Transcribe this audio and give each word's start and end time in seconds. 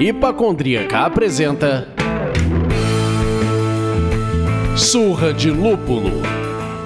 Hipacondríaca 0.00 1.04
apresenta 1.04 1.86
Surra 4.74 5.32
de 5.32 5.50
Lúpulo. 5.50 6.10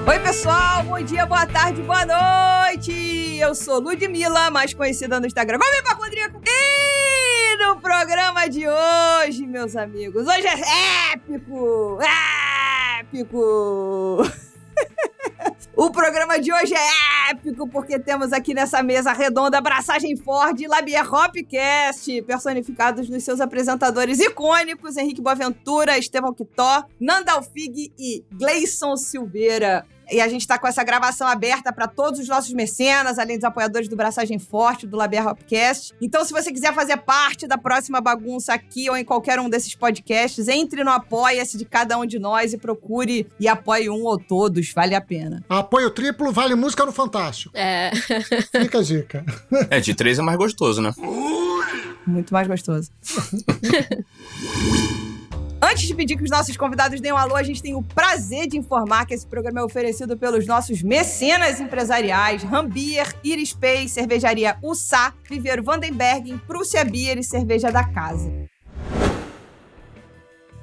Oi, 0.07 0.19
pessoal, 0.19 0.83
bom 0.83 1.01
dia, 1.01 1.25
boa 1.25 1.47
tarde, 1.47 1.81
boa 1.83 2.05
noite. 2.05 3.39
Eu 3.39 3.55
sou 3.55 3.81
Ludmilla, 3.81 4.51
mais 4.51 4.75
conhecida 4.75 5.21
no 5.21 5.27
Instagram 5.27 5.59
como 5.59 5.79
Hipacondríaca. 5.79 6.41
E 6.45 7.57
no 7.57 7.81
programa 7.81 8.49
de 8.49 8.67
hoje, 8.69 9.47
meus 9.47 9.77
amigos, 9.77 10.27
hoje 10.27 10.47
é 10.47 11.13
épico! 11.15 11.99
Épico! 13.01 14.04
O 15.85 15.91
programa 15.91 16.41
de 16.41 16.51
hoje 16.51 16.73
é 16.75 17.31
épico 17.31 17.69
porque 17.69 17.99
temos 17.99 18.33
aqui 18.33 18.55
nessa 18.55 18.83
mesa 18.83 19.13
redonda 19.13 19.59
Abraçagem 19.59 20.17
Ford 20.17 20.59
e 20.59 20.67
Labier 20.67 21.07
Hopcast, 21.07 22.23
personificados 22.23 23.07
nos 23.11 23.23
seus 23.23 23.39
apresentadores 23.39 24.19
icônicos 24.19 24.97
Henrique 24.97 25.21
Boaventura, 25.21 25.99
Estevão 25.99 26.33
Quitó, 26.33 26.87
Nanda 26.99 27.33
Alfig 27.33 27.93
e 27.99 28.25
Gleison 28.33 28.97
Silveira. 28.97 29.85
E 30.11 30.21
a 30.21 30.29
gente 30.29 30.43
está 30.43 30.59
com 30.59 30.67
essa 30.67 30.85
gravação 30.85 31.27
aberta 31.27 31.73
para 31.73 31.87
todos 31.87 32.21
os 32.21 32.29
nossos 32.29 32.53
mecenas, 32.53 33.19
além 33.19 33.37
dos 33.37 33.45
apoiadores 33.45 33.89
do 33.89 33.97
Braçagem 33.97 34.39
Forte, 34.39 34.87
do 34.87 34.97
Laber 34.97 35.27
Hopcast. 35.27 35.95
Então, 36.01 36.25
se 36.25 36.33
você 36.33 36.53
quiser 36.53 36.75
fazer 36.75 36.97
parte 36.99 37.47
da 37.47 37.57
próxima 37.57 38.01
bagunça 38.01 38.53
aqui 38.53 38.89
ou 38.91 38.97
em 38.97 39.05
qualquer 39.05 39.41
um 39.41 39.49
desses 39.49 39.75
podcasts, 39.75 40.49
entre 40.49 40.85
no 40.85 40.91
Apoia-se 40.91 41.59
de 41.59 41.65
cada 41.65 41.99
um 41.99 42.07
de 42.07 42.19
nós 42.19 42.53
e 42.53 42.59
procure 42.59 43.27
e 43.39 43.49
apoie 43.49 43.91
um 43.91 44.05
ou 44.05 44.19
todos, 44.19 44.73
vale 44.73 44.95
a 44.95 45.01
pena. 45.01 45.43
Apoio 45.49 45.91
triplo, 45.91 46.33
vale 46.33 46.55
música 46.55 46.85
no 46.85 46.93
Fantástico. 46.93 47.57
É. 47.57 47.91
Fica 47.95 48.79
a 48.79 48.83
dica. 48.83 49.25
É, 49.71 49.81
de 49.81 49.95
três 49.95 50.19
é 50.19 50.23
mais 50.23 50.39
gostoso, 50.39 50.81
né? 50.81 50.93
Muito 52.07 52.33
mais 52.33 52.47
gostoso. 52.47 52.91
Antes 55.65 55.85
de 55.85 55.95
pedir 55.95 56.19
que 56.19 56.25
os 56.25 56.31
nossos 56.31 56.59
convidados 56.59 57.01
deem 57.01 57.15
um 57.15 57.17
alô, 57.17 57.35
a 57.35 57.43
gente 57.43 57.63
tem 57.63 57.75
o 57.75 57.83
prazer 57.83 58.47
de 58.47 58.59
informar 58.59 59.07
que 59.07 59.15
esse 59.15 59.27
programa 59.27 59.61
é 59.61 59.65
oferecido 59.65 60.15
pelos 60.15 60.47
nossos 60.47 60.83
mecenas 60.83 61.59
empresariais, 61.59 62.43
Rambier, 62.43 63.17
Iris 63.25 63.55
Pay, 63.55 63.89
Cervejaria 63.89 64.59
Ussá, 64.63 65.15
Viveiro 65.27 65.63
Vandenberg, 65.63 66.39
Prússia 66.47 66.85
Beer 66.85 67.17
e 67.17 67.25
Cerveja 67.25 67.73
da 67.73 67.83
Casa. 67.83 68.31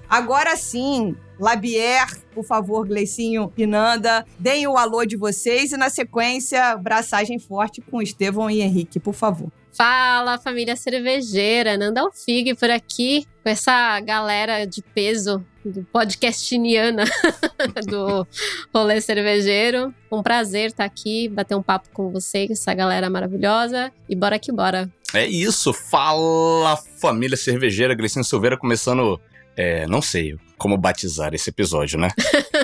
Agora 0.08 0.56
sim, 0.56 1.16
Labier, 1.40 2.08
por 2.32 2.46
favor, 2.46 2.88
Gleicinho 2.88 3.52
e 3.58 3.66
Nanda, 3.66 4.24
deem 4.38 4.68
o 4.68 4.78
alô 4.78 5.04
de 5.04 5.18
vocês 5.18 5.72
e 5.72 5.78
na 5.78 5.90
sequência, 5.90 6.78
braçagem 6.78 7.40
forte 7.40 7.82
com 7.82 8.04
Estevão 8.04 8.52
e 8.52 8.62
Henrique, 8.62 9.00
por 9.00 9.16
favor. 9.16 9.52
Fala, 9.74 10.38
família 10.38 10.76
cervejeira. 10.76 11.78
Nanda 11.78 12.02
Alfig 12.02 12.54
por 12.56 12.70
aqui, 12.70 13.26
com 13.42 13.50
essa 13.50 14.00
galera 14.02 14.66
de 14.66 14.82
peso 14.82 15.44
do 15.64 15.84
podcastiniana 15.86 17.06
do 17.88 18.28
Rolê 18.74 19.00
Cervejeiro. 19.00 19.94
Um 20.12 20.22
prazer 20.22 20.68
estar 20.68 20.84
aqui, 20.84 21.30
bater 21.30 21.56
um 21.56 21.64
papo 21.64 21.90
com 21.94 22.12
vocês, 22.12 22.52
essa 22.52 22.74
galera 22.74 23.10
maravilhosa. 23.10 23.92
E 24.10 24.16
bora 24.16 24.38
que 24.38 24.52
bora. 24.52 24.92
É 25.14 25.26
isso, 25.26 25.74
fala 25.74 26.78
família 27.00 27.38
cervejeira, 27.38 27.94
Glecinho 27.94 28.24
Silveira 28.24 28.58
começando, 28.58 29.20
é, 29.56 29.86
não 29.88 30.02
sei 30.02 30.38
como 30.58 30.78
batizar 30.78 31.34
esse 31.34 31.50
episódio, 31.50 32.00
né? 32.00 32.10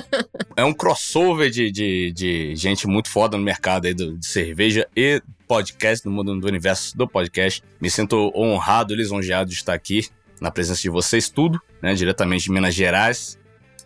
é 0.55 0.63
um 0.63 0.73
crossover 0.73 1.49
de, 1.49 1.71
de, 1.71 2.11
de, 2.11 2.55
gente 2.55 2.87
muito 2.87 3.09
foda 3.09 3.37
no 3.37 3.43
mercado 3.43 3.87
aí 3.87 3.93
do, 3.93 4.17
de 4.17 4.25
cerveja 4.25 4.87
e 4.95 5.21
podcast, 5.47 6.05
no 6.05 6.11
mundo 6.11 6.39
do 6.39 6.47
universo 6.47 6.95
do 6.95 7.07
podcast. 7.07 7.63
Me 7.81 7.89
sinto 7.89 8.31
honrado 8.35 8.93
lisonjeado 8.93 9.49
de 9.49 9.55
estar 9.55 9.73
aqui 9.73 10.07
na 10.39 10.51
presença 10.51 10.81
de 10.81 10.89
vocês, 10.89 11.29
tudo, 11.29 11.59
né? 11.81 11.95
Diretamente 11.95 12.45
de 12.45 12.51
Minas 12.51 12.75
Gerais. 12.75 13.37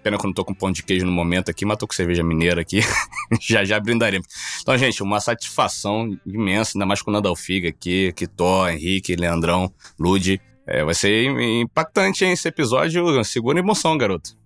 Pena 0.03 0.17
que 0.17 0.25
eu 0.25 0.27
não 0.27 0.33
tô 0.33 0.43
com 0.43 0.53
pão 0.53 0.71
de 0.71 0.81
queijo 0.83 1.05
no 1.05 1.11
momento 1.11 1.51
aqui, 1.51 1.63
mas 1.63 1.77
tô 1.77 1.87
com 1.87 1.93
cerveja 1.93 2.23
mineira 2.23 2.59
aqui. 2.59 2.81
já 3.39 3.63
já 3.63 3.79
brindaremos. 3.79 4.27
Então, 4.61 4.77
gente, 4.77 5.01
uma 5.03 5.19
satisfação 5.19 6.17
imensa, 6.25 6.71
ainda 6.75 6.85
mais 6.85 7.01
com 7.01 7.11
o 7.11 7.13
Nadalfiga 7.13 7.69
aqui, 7.69 8.11
Kitó, 8.13 8.67
Henrique, 8.67 9.15
Leandrão, 9.15 9.71
Lude. 9.99 10.41
É, 10.73 10.85
vai 10.85 10.93
ser 10.93 11.25
impactante, 11.61 12.23
hein, 12.23 12.31
esse 12.31 12.47
episódio. 12.47 13.21
Segura 13.25 13.59
emoção, 13.59 13.97
garoto. 13.97 14.37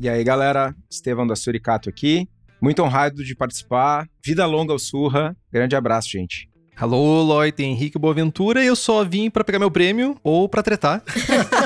E 0.00 0.08
aí, 0.08 0.24
galera, 0.24 0.74
Estevão 0.90 1.24
da 1.24 1.36
Suricato 1.36 1.88
aqui. 1.88 2.28
Muito 2.60 2.82
honrado 2.82 3.22
de 3.22 3.32
participar. 3.36 4.08
Vida 4.24 4.44
longa 4.44 4.72
ao 4.72 4.78
Surra. 4.80 5.36
Grande 5.52 5.76
abraço, 5.76 6.08
gente. 6.08 6.50
Alô, 6.80 7.22
Lloyd, 7.22 7.56
tem 7.56 7.72
Henrique 7.72 7.98
Boaventura 7.98 8.62
e 8.62 8.68
eu 8.68 8.76
só 8.76 9.02
vim 9.02 9.28
para 9.28 9.42
pegar 9.42 9.58
meu 9.58 9.68
prêmio 9.68 10.16
ou 10.22 10.48
para 10.48 10.62
tretar. 10.62 11.02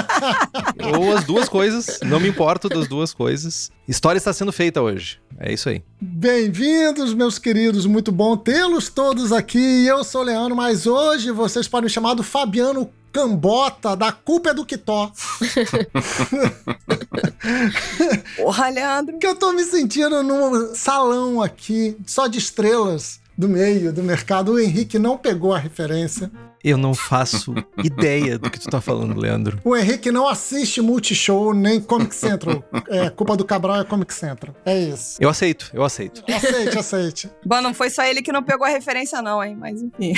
ou 0.97 1.15
as 1.15 1.25
duas 1.25 1.51
coisas, 1.51 2.01
não 2.03 2.19
me 2.19 2.31
importo 2.31 2.67
das 2.67 2.89
duas 2.89 3.13
coisas. 3.13 3.71
História 3.87 4.17
está 4.17 4.33
sendo 4.33 4.51
feita 4.51 4.81
hoje. 4.81 5.21
É 5.39 5.53
isso 5.53 5.69
aí. 5.69 5.83
Bem-vindos, 6.01 7.13
meus 7.13 7.39
queridos. 7.39 7.85
Muito 7.85 8.11
bom 8.11 8.39
tê-los 8.39 8.89
todos 8.89 9.33
aqui. 9.33 9.85
Eu 9.85 10.03
sou 10.03 10.23
o 10.23 10.25
Leandro, 10.25 10.57
mas 10.57 10.87
hoje 10.87 11.31
vocês 11.31 11.69
podem 11.69 11.85
me 11.85 11.91
chamar 11.91 12.15
do 12.15 12.23
Fabiano 12.23 12.89
Cambota, 13.13 13.95
da 13.95 14.13
culpa 14.13 14.51
é 14.51 14.55
do 14.55 14.65
Quitó. 14.65 15.13
Porra, 18.39 18.71
Leandro. 18.71 19.19
Que 19.19 19.27
eu 19.27 19.35
tô 19.35 19.53
me 19.53 19.65
sentindo 19.65 20.23
num 20.23 20.75
salão 20.75 21.43
aqui, 21.43 21.95
só 22.07 22.27
de 22.27 22.39
estrelas 22.39 23.21
do 23.37 23.49
meio 23.49 23.93
do 23.93 24.03
mercado. 24.03 24.53
O 24.53 24.59
Henrique 24.59 24.99
não 24.99 25.17
pegou 25.17 25.55
a 25.55 25.59
referência. 25.59 26.31
Eu 26.65 26.79
não 26.79 26.95
faço 26.95 27.55
ideia 27.83 28.39
do 28.39 28.51
que 28.51 28.59
tu 28.59 28.69
tá 28.69 28.81
falando, 28.81 29.19
Leandro. 29.19 29.59
O 29.65 29.77
Henrique 29.77 30.11
não 30.13 30.29
assiste 30.29 30.81
Multishow 30.81 31.53
nem 31.53 31.81
Comic 31.81 32.15
Central. 32.15 32.65
É, 32.89 33.11
culpa 33.11 33.37
do 33.37 33.45
Cabral 33.45 33.81
é 33.81 33.85
Comic 33.85 34.15
Central. 34.15 34.55
É 34.65 34.79
isso. 34.79 35.17
Eu 35.21 35.29
aceito, 35.29 35.71
eu 35.75 35.83
aceito. 35.83 36.23
Aceite, 36.33 36.79
aceite. 36.79 37.31
Bom, 37.45 37.61
não 37.61 37.75
foi 37.75 37.91
só 37.91 38.05
ele 38.05 38.23
que 38.23 38.33
não 38.33 38.43
pegou 38.43 38.67
a 38.67 38.71
referência, 38.71 39.21
não, 39.21 39.43
hein? 39.43 39.57
Mas 39.59 39.83
enfim. 39.83 40.13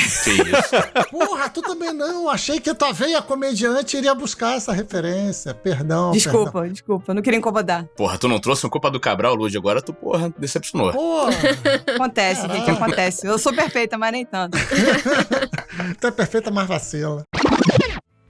Porra, 1.10 1.48
tu 1.48 1.62
também 1.62 1.92
não. 1.92 2.28
Achei 2.28 2.60
que 2.60 2.74
tua 2.74 2.92
veia 2.92 3.22
comediante 3.22 3.96
iria 3.96 4.14
buscar 4.14 4.56
essa 4.56 4.72
referência. 4.72 5.54
Perdão. 5.54 6.12
Desculpa, 6.12 6.52
perdão. 6.52 6.72
desculpa. 6.72 7.14
Não 7.14 7.22
queria 7.22 7.38
incomodar. 7.38 7.86
Porra, 7.96 8.18
tu 8.18 8.28
não 8.28 8.38
trouxe 8.38 8.66
um 8.66 8.70
culpa 8.70 8.90
do 8.90 9.00
Cabral, 9.00 9.34
Lude, 9.34 9.56
agora 9.56 9.80
tu, 9.80 9.92
porra, 9.92 10.32
decepcionou. 10.38 10.92
Porra. 10.92 11.32
Acontece. 11.94 12.46
Henrique, 12.46 12.70
acontece. 12.70 13.26
Eu 13.26 13.38
sou 13.38 13.52
perfeita, 13.54 13.96
mas 13.96 14.12
nem 14.12 14.24
tanto. 14.26 14.58
tu 16.00 16.06
é 16.06 16.10
perfeita, 16.10 16.33
mas 16.52 16.68
vacila. 16.68 17.24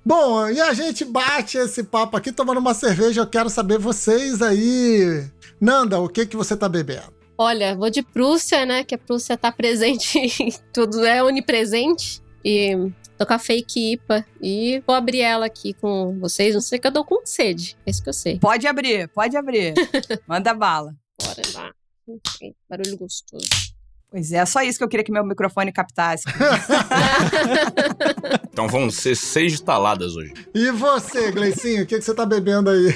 Bom, 0.05 0.51
e 0.51 0.61
a 0.61 0.75
gente 0.75 1.03
bate 1.05 1.57
esse 1.57 1.83
papo 1.83 2.17
aqui 2.17 2.31
tomando 2.31 2.59
uma 2.59 2.75
cerveja. 2.75 3.23
Eu 3.23 3.27
quero 3.27 3.49
saber 3.49 3.79
vocês 3.79 4.43
aí. 4.43 5.27
Nanda, 5.59 5.99
o 5.99 6.09
que 6.09 6.27
que 6.27 6.37
você 6.37 6.55
tá 6.55 6.69
bebendo? 6.69 7.15
Olha, 7.39 7.75
vou 7.75 7.89
de 7.89 8.03
Prússia, 8.03 8.67
né? 8.67 8.85
Que 8.85 8.95
a 8.95 8.99
Prússia 8.99 9.37
tá 9.37 9.51
presente 9.51 10.19
em 10.43 10.53
tudo, 10.73 11.05
é 11.05 11.23
onipresente. 11.25 12.23
E 12.45 12.93
tô 13.17 13.25
com 13.25 13.33
a 13.33 13.39
fake 13.39 13.93
IPA. 13.93 14.27
E 14.43 14.83
vou 14.87 14.95
abrir 14.95 15.21
ela 15.21 15.47
aqui 15.47 15.73
com 15.73 16.19
vocês. 16.21 16.55
Não 16.55 16.61
sei 16.61 16.79
que 16.79 16.87
eu 16.87 16.93
dou 16.93 17.05
com 17.05 17.25
sede. 17.25 17.77
É 17.87 17.91
isso 17.91 18.03
que 18.03 18.09
eu 18.11 18.15
sei. 18.15 18.39
Pode 18.39 18.67
abrir, 18.67 19.09
pode 19.09 19.37
abrir. 19.37 19.73
Manda 20.29 20.53
bala. 20.53 20.95
Bora 21.19 21.43
lá. 21.55 21.73
Barulho 22.69 22.99
gostoso. 22.99 23.74
Pois 24.15 24.31
é, 24.31 24.47
só 24.47 24.63
isso 24.63 24.79
que 24.79 24.85
eu 24.85 24.89
queria 24.89 25.03
que 25.05 25.11
meu 25.11 25.27
microfone 25.27 25.73
captasse. 25.73 26.23
Então 28.55 28.69
vão 28.69 28.89
ser 28.89 29.17
seis 29.17 29.61
taladas 29.61 30.15
hoje. 30.15 30.33
E 30.55 30.71
você, 30.71 31.33
Gleicinho, 31.33 31.83
o 31.83 31.87
que, 31.87 31.99
que 31.99 32.05
você 32.05 32.15
tá 32.15 32.25
bebendo 32.25 32.71
aí? 32.71 32.95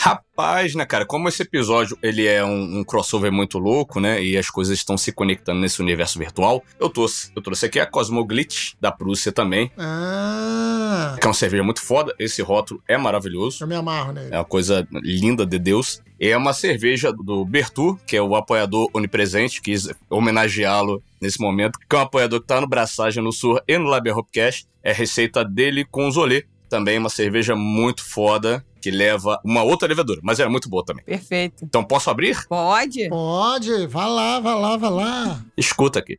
Rapaz, 0.00 0.74
né, 0.74 0.86
cara, 0.86 1.04
como 1.04 1.28
esse 1.28 1.42
episódio 1.42 1.98
ele 2.02 2.26
é 2.26 2.42
um, 2.42 2.78
um 2.78 2.84
crossover 2.84 3.30
muito 3.30 3.58
louco, 3.58 4.00
né, 4.00 4.24
e 4.24 4.34
as 4.38 4.48
coisas 4.48 4.78
estão 4.78 4.96
se 4.96 5.12
conectando 5.12 5.60
nesse 5.60 5.82
universo 5.82 6.18
virtual, 6.18 6.64
eu 6.80 6.88
trouxe, 6.88 7.30
eu 7.36 7.42
trouxe 7.42 7.66
aqui 7.66 7.78
a 7.78 7.84
Cosmoglitch 7.84 8.72
da 8.80 8.90
Prússia 8.90 9.30
também, 9.30 9.70
Ah, 9.76 11.16
que 11.20 11.26
é 11.26 11.28
uma 11.28 11.34
cerveja 11.34 11.62
muito 11.62 11.82
foda. 11.82 12.14
Esse 12.18 12.40
rótulo 12.40 12.82
é 12.88 12.96
maravilhoso. 12.96 13.62
eu 13.62 13.68
me 13.68 13.74
amarro 13.74 14.12
nele. 14.12 14.28
É 14.32 14.38
uma 14.38 14.44
coisa 14.46 14.88
linda 14.90 15.44
de 15.44 15.58
Deus. 15.58 16.02
É 16.18 16.36
uma 16.36 16.52
cerveja 16.52 17.12
do 17.12 17.44
Bertu, 17.44 17.98
que 18.06 18.16
é 18.16 18.22
o 18.22 18.36
apoiador 18.36 18.88
onipresente, 18.94 19.60
quis 19.60 19.88
homenageá-lo 20.08 21.02
nesse 21.20 21.40
momento, 21.40 21.78
que 21.78 21.96
é 21.96 21.98
um 21.98 22.02
apoiador 22.02 22.40
que 22.40 22.46
tá 22.46 22.60
no 22.60 22.68
Braçagem, 22.68 23.22
no 23.22 23.32
Sur 23.32 23.62
e 23.66 23.76
no 23.76 23.86
Laber 23.86 24.16
Hopcast. 24.16 24.66
É 24.82 24.92
receita 24.92 25.44
dele 25.44 25.84
com 25.84 26.10
Zolê. 26.10 26.44
Também 26.68 26.98
uma 26.98 27.10
cerveja 27.10 27.54
muito 27.54 28.04
foda, 28.04 28.64
que 28.80 28.90
leva 28.90 29.40
uma 29.44 29.62
outra 29.62 29.88
levedura, 29.88 30.20
mas 30.22 30.38
é 30.40 30.46
muito 30.46 30.68
boa 30.68 30.84
também. 30.84 31.04
Perfeito. 31.04 31.64
Então 31.64 31.82
posso 31.82 32.10
abrir? 32.10 32.46
Pode? 32.46 33.08
Pode, 33.08 33.86
vá 33.86 34.06
lá, 34.06 34.40
vá 34.40 34.54
lá, 34.54 34.76
vá 34.76 34.88
lá. 34.90 35.44
Escuta 35.56 36.00
aqui. 36.00 36.18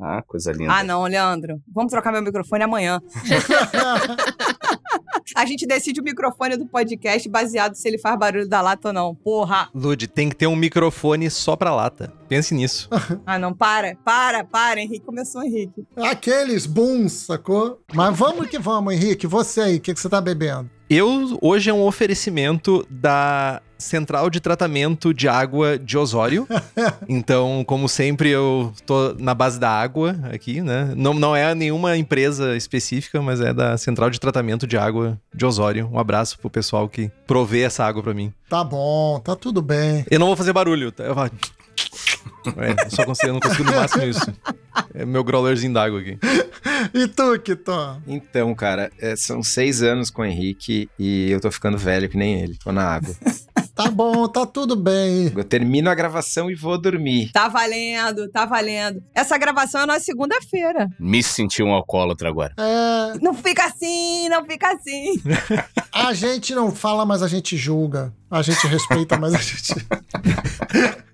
Ah, 0.00 0.22
coisa 0.26 0.52
linda. 0.52 0.72
Ah, 0.72 0.84
não, 0.84 1.04
Leandro. 1.04 1.60
Vamos 1.74 1.90
trocar 1.90 2.12
meu 2.12 2.22
microfone 2.22 2.64
amanhã. 2.64 3.00
A 5.34 5.44
gente 5.44 5.66
decide 5.66 6.00
o 6.00 6.04
microfone 6.04 6.56
do 6.56 6.66
podcast 6.66 7.28
baseado 7.28 7.74
se 7.74 7.86
ele 7.88 7.98
faz 7.98 8.18
barulho 8.18 8.48
da 8.48 8.60
lata 8.60 8.88
ou 8.88 8.94
não. 8.94 9.14
Porra! 9.14 9.68
Lud, 9.74 10.06
tem 10.06 10.28
que 10.28 10.36
ter 10.36 10.46
um 10.46 10.54
microfone 10.54 11.28
só 11.30 11.56
pra 11.56 11.74
lata. 11.74 12.12
Pense 12.28 12.54
nisso. 12.54 12.88
Ah, 13.26 13.38
não, 13.38 13.52
para, 13.52 13.96
para, 14.04 14.44
para. 14.44 14.80
Henrique 14.80 15.04
começou, 15.04 15.42
Henrique. 15.42 15.84
Aqueles 15.96 16.64
booms, 16.64 17.12
sacou? 17.12 17.80
Mas 17.92 18.16
vamos 18.16 18.46
que 18.48 18.58
vamos, 18.58 18.94
Henrique. 18.94 19.26
Você 19.26 19.60
aí, 19.60 19.76
o 19.76 19.80
que, 19.80 19.92
que 19.92 20.00
você 20.00 20.08
tá 20.08 20.20
bebendo? 20.20 20.70
Eu, 20.88 21.36
hoje 21.42 21.70
é 21.70 21.74
um 21.74 21.82
oferecimento 21.82 22.86
da 22.88 23.60
Central 23.78 24.30
de 24.30 24.40
Tratamento 24.40 25.12
de 25.12 25.28
Água 25.28 25.78
de 25.78 25.96
Osório. 25.96 26.46
então, 27.08 27.64
como 27.66 27.88
sempre, 27.88 28.30
eu 28.30 28.72
tô 28.86 29.14
na 29.18 29.34
base 29.34 29.58
da 29.58 29.70
água 29.70 30.16
aqui, 30.32 30.60
né? 30.60 30.92
Não, 30.96 31.14
não 31.14 31.34
é 31.34 31.54
nenhuma 31.54 31.96
empresa 31.96 32.56
específica, 32.56 33.20
mas 33.20 33.40
é 33.40 33.52
da 33.52 33.76
Central 33.76 34.10
de 34.10 34.20
Tratamento 34.20 34.66
de 34.66 34.76
Água 34.76 35.18
de 35.34 35.44
Osório. 35.44 35.88
Um 35.92 35.98
abraço 35.98 36.38
pro 36.38 36.50
pessoal 36.50 36.88
que 36.88 37.10
provê 37.26 37.62
essa 37.62 37.84
água 37.84 38.02
pra 38.02 38.14
mim. 38.14 38.32
Tá 38.48 38.62
bom, 38.62 39.20
tá 39.20 39.34
tudo 39.36 39.60
bem. 39.60 40.04
Eu 40.10 40.18
não 40.18 40.26
vou 40.26 40.36
fazer 40.36 40.52
barulho, 40.52 40.92
tá? 40.92 41.04
Eu 41.04 41.14
vou... 41.14 41.28
É, 42.56 42.84
eu 42.84 42.90
só 42.90 43.04
consigo, 43.04 43.28
eu 43.28 43.32
não 43.34 43.40
consigo 43.40 43.64
no 43.64 43.74
máximo 43.74 44.04
isso. 44.04 44.32
É 44.94 45.04
meu 45.04 45.24
growlerzinho 45.24 45.72
d'água 45.72 46.00
aqui. 46.00 46.18
E 46.92 47.08
tu, 47.08 47.38
Kiton? 47.40 48.00
Então, 48.06 48.54
cara, 48.54 48.90
é, 48.98 49.16
são 49.16 49.42
seis 49.42 49.82
anos 49.82 50.10
com 50.10 50.22
o 50.22 50.24
Henrique 50.24 50.88
e 50.98 51.30
eu 51.30 51.40
tô 51.40 51.50
ficando 51.50 51.78
velho 51.78 52.08
que 52.08 52.16
nem 52.16 52.40
ele. 52.40 52.56
Tô 52.62 52.70
na 52.70 52.84
água. 52.84 53.14
Tá 53.76 53.90
bom, 53.90 54.26
tá 54.26 54.46
tudo 54.46 54.74
bem. 54.74 55.30
Eu 55.36 55.44
termino 55.44 55.90
a 55.90 55.94
gravação 55.94 56.50
e 56.50 56.54
vou 56.54 56.80
dormir. 56.80 57.30
Tá 57.30 57.46
valendo, 57.46 58.26
tá 58.30 58.46
valendo. 58.46 59.02
Essa 59.14 59.36
gravação 59.36 59.82
é 59.82 59.86
na 59.86 60.00
segunda-feira. 60.00 60.88
Me 60.98 61.22
senti 61.22 61.62
um 61.62 61.74
alcoólatra 61.74 62.30
agora. 62.30 62.54
É, 62.56 63.18
Não 63.20 63.34
fica 63.34 63.66
assim, 63.66 64.30
não 64.30 64.46
fica 64.46 64.72
assim. 64.72 65.20
a 65.92 66.14
gente 66.14 66.54
não 66.54 66.72
fala, 66.72 67.04
mas 67.04 67.22
a 67.22 67.28
gente 67.28 67.54
julga. 67.54 68.14
A 68.30 68.40
gente 68.40 68.66
respeita, 68.66 69.18
mas 69.18 69.34
a 69.34 69.38
gente. 69.38 69.74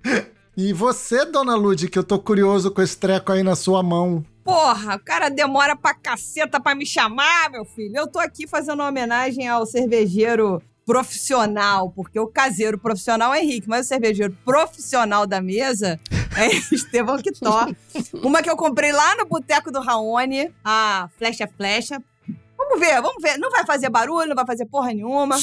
E 0.55 0.71
você, 0.75 1.25
dona 1.25 1.55
Lud, 1.57 1.89
que 1.89 1.99
eu 1.99 2.05
tô 2.05 2.19
curioso 2.19 2.71
com 2.71 2.83
esse 2.83 2.95
treco 2.99 3.33
aí 3.33 3.43
na 3.43 3.57
sua 3.57 3.83
mão. 3.83 4.23
Porra, 4.45 4.97
o 4.97 4.99
cara 4.99 5.31
demora 5.31 5.75
pra 5.75 5.95
caceta 5.95 6.61
pra 6.61 6.75
me 6.75 6.85
chamar, 6.85 7.51
meu 7.51 7.65
filho. 7.65 7.97
Eu 7.97 8.07
tô 8.07 8.19
aqui 8.19 8.47
fazendo 8.47 8.81
uma 8.81 8.89
homenagem 8.91 9.49
ao 9.49 9.65
cervejeiro 9.65 10.63
profissional, 10.93 11.91
porque 11.91 12.21
o 12.21 12.27
caseiro 12.27 12.79
profissional 12.79 13.33
é 13.33 13.43
Henrique, 13.43 13.67
mas 13.67 13.87
o 13.87 13.89
cervejeiro 13.89 14.37
profissional 14.45 15.27
da 15.27 15.41
mesa 15.41 15.99
é 16.37 16.49
Estevão 16.71 17.17
Quitó. 17.17 17.67
Uma 18.23 18.43
que 18.43 18.51
eu 18.51 18.57
comprei 18.59 18.93
lá 18.93 19.17
no 19.17 19.25
Boteco 19.25 19.73
do 19.73 19.81
Raoni, 19.81 20.53
a 20.63 21.09
Flecha 21.17 21.49
Flecha. 21.57 21.99
Vamos 22.59 22.79
ver, 22.79 23.01
vamos 23.01 23.23
ver. 23.23 23.39
Não 23.39 23.51
vai 23.51 23.65
fazer 23.65 23.89
barulho, 23.89 24.29
não 24.29 24.37
vai 24.37 24.45
fazer 24.45 24.67
porra 24.67 24.89
nenhuma. 24.93 25.39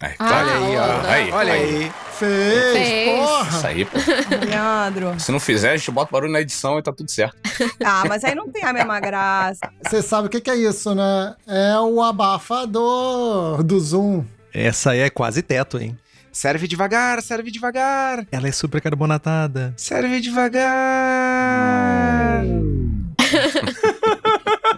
Aí, 0.00 0.14
Ah, 0.18 0.26
olha 0.36 0.52
aí, 0.52 0.76
ó. 0.76 1.06
Aí, 1.08 1.30
Olha 1.32 1.52
aí. 1.54 1.62
aí. 1.84 1.92
Fez, 2.12 2.72
Fez. 2.72 3.10
porra! 3.18 3.48
Isso 3.56 3.66
aí, 3.66 3.84
pô. 3.84 3.98
Leandro. 4.46 5.20
Se 5.20 5.32
não 5.32 5.40
fizer, 5.40 5.72
a 5.72 5.76
gente 5.76 5.90
bota 5.90 6.10
barulho 6.12 6.32
na 6.32 6.40
edição 6.40 6.78
e 6.78 6.82
tá 6.82 6.92
tudo 6.92 7.10
certo. 7.10 7.36
Ah, 7.84 8.04
mas 8.08 8.24
aí 8.24 8.34
não 8.34 8.48
tem 8.50 8.62
a 8.64 8.72
mesma 8.72 8.98
graça. 9.00 9.70
Você 9.82 10.02
sabe 10.02 10.26
o 10.26 10.30
que, 10.30 10.40
que 10.40 10.50
é 10.50 10.56
isso, 10.56 10.94
né? 10.94 11.34
É 11.46 11.78
o 11.78 12.02
abafador 12.02 13.62
do 13.62 13.78
Zoom. 13.80 14.24
Essa 14.52 14.90
aí 14.92 15.00
é 15.00 15.10
quase 15.10 15.42
teto, 15.42 15.78
hein? 15.78 15.96
Serve 16.32 16.66
devagar, 16.68 17.22
serve 17.22 17.50
devagar. 17.50 18.26
Ela 18.30 18.48
é 18.48 18.52
super 18.52 18.80
carbonatada. 18.82 19.72
Serve 19.78 20.20
devagar. 20.20 20.66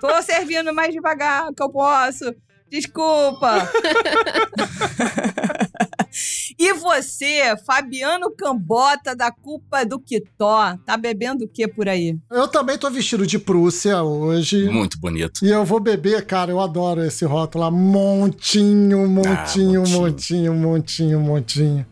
Tô 0.01 0.23
servindo 0.23 0.73
mais 0.73 0.93
devagar 0.93 1.49
que 1.55 1.63
eu 1.63 1.69
posso. 1.71 2.33
Desculpa. 2.71 3.69
e 6.59 6.73
você, 6.75 7.57
Fabiano 7.67 8.31
Cambota, 8.31 9.17
da 9.17 9.31
culpa 9.31 9.85
do 9.85 9.99
Quitó, 9.99 10.77
tá 10.85 10.97
bebendo 10.97 11.45
o 11.45 11.49
que 11.49 11.67
por 11.67 11.89
aí? 11.89 12.17
Eu 12.31 12.49
também 12.49 12.77
tô 12.77 12.91
vestido 12.91 13.27
de 13.27 13.39
Prússia 13.39 14.03
hoje. 14.03 14.69
Muito 14.69 14.99
bonito. 14.99 15.45
E 15.45 15.51
eu 15.51 15.65
vou 15.65 15.81
beber, 15.81 16.25
cara, 16.27 16.51
eu 16.51 16.61
adoro 16.61 17.03
esse 17.03 17.25
rótulo 17.25 17.65
lá. 17.65 17.71
Montinho, 17.71 19.09
montinho, 19.09 19.81
montinho. 19.81 20.01
montinho, 20.01 20.55
montinho, 20.55 21.21
montinho. 21.21 21.87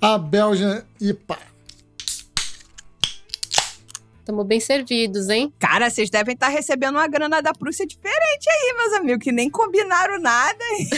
A 0.00 0.18
Bélgica 0.18 0.84
IPA. 1.00 1.51
Tamo 4.24 4.44
bem 4.44 4.60
servidos, 4.60 5.28
hein? 5.28 5.52
Cara, 5.58 5.90
vocês 5.90 6.08
devem 6.08 6.34
estar 6.34 6.48
recebendo 6.48 6.94
uma 6.94 7.08
grana 7.08 7.42
da 7.42 7.52
Prússia 7.52 7.84
diferente 7.86 8.48
aí, 8.48 8.74
meus 8.78 8.92
amigos, 8.94 9.24
que 9.24 9.32
nem 9.32 9.50
combinaram 9.50 10.18
nada. 10.20 10.62
hein? 10.78 10.88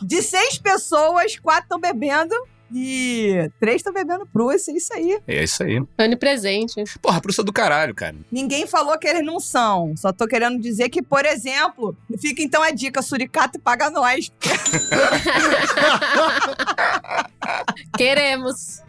De 0.00 0.22
seis 0.22 0.56
pessoas, 0.56 1.38
quatro 1.38 1.64
estão 1.64 1.80
bebendo 1.80 2.34
e 2.72 3.50
três 3.58 3.76
estão 3.76 3.92
bebendo 3.92 4.26
Prússia, 4.26 4.76
isso 4.76 4.92
aí. 4.92 5.18
É 5.26 5.42
isso 5.42 5.62
aí. 5.62 5.82
Onipresente. 5.98 6.82
Porra, 7.00 7.20
Prússia 7.20 7.42
do 7.42 7.52
caralho, 7.52 7.94
cara. 7.94 8.16
Ninguém 8.30 8.66
falou 8.66 8.98
que 8.98 9.06
eles 9.06 9.24
não 9.24 9.40
são. 9.40 9.94
Só 9.96 10.12
tô 10.12 10.26
querendo 10.26 10.60
dizer 10.60 10.88
que, 10.88 11.02
por 11.02 11.24
exemplo, 11.24 11.96
fica 12.18 12.42
então 12.42 12.62
a 12.62 12.70
dica: 12.70 13.02
Suricato 13.02 13.58
paga 13.58 13.90
nós. 13.90 14.30
Queremos. 17.96 18.82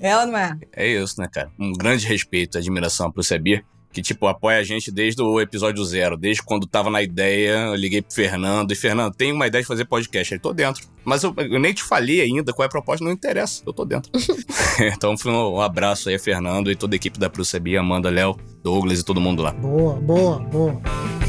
Ela 0.00 0.26
não 0.26 0.38
é? 0.38 0.58
É 0.72 0.86
isso, 0.86 1.20
né, 1.20 1.28
cara? 1.30 1.50
Um 1.58 1.72
grande 1.72 2.06
respeito, 2.06 2.58
admiração 2.58 3.10
pro 3.10 3.22
Sebir, 3.22 3.64
que, 3.92 4.02
tipo, 4.02 4.26
apoia 4.26 4.58
a 4.58 4.62
gente 4.62 4.90
desde 4.90 5.22
o 5.22 5.40
episódio 5.40 5.84
zero. 5.84 6.16
Desde 6.16 6.42
quando 6.42 6.66
tava 6.66 6.90
na 6.90 7.02
ideia, 7.02 7.66
eu 7.66 7.74
liguei 7.74 8.02
pro 8.02 8.14
Fernando. 8.14 8.72
E, 8.72 8.74
Fernando, 8.74 9.14
tem 9.14 9.32
uma 9.32 9.46
ideia 9.46 9.62
de 9.62 9.68
fazer 9.68 9.84
podcast. 9.84 10.34
Ele, 10.34 10.40
tô 10.40 10.52
dentro. 10.52 10.86
Mas 11.04 11.22
eu, 11.22 11.34
eu 11.36 11.58
nem 11.58 11.72
te 11.72 11.82
falei 11.82 12.20
ainda 12.20 12.52
qual 12.52 12.64
é 12.64 12.66
a 12.66 12.70
proposta, 12.70 13.04
não 13.04 13.12
interessa. 13.12 13.62
Eu 13.66 13.72
tô 13.72 13.84
dentro. 13.84 14.10
então, 14.94 15.16
foi 15.16 15.32
um, 15.32 15.54
um 15.54 15.60
abraço 15.60 16.08
aí, 16.08 16.16
a 16.16 16.18
Fernando 16.18 16.70
e 16.70 16.76
toda 16.76 16.94
a 16.94 16.96
equipe 16.96 17.18
da 17.18 17.30
Prusebia, 17.30 17.80
Amanda, 17.80 18.10
Léo, 18.10 18.36
Douglas 18.62 19.00
e 19.00 19.04
todo 19.04 19.20
mundo 19.20 19.42
lá. 19.42 19.52
Boa, 19.52 19.94
boa, 19.94 20.38
boa. 20.38 21.27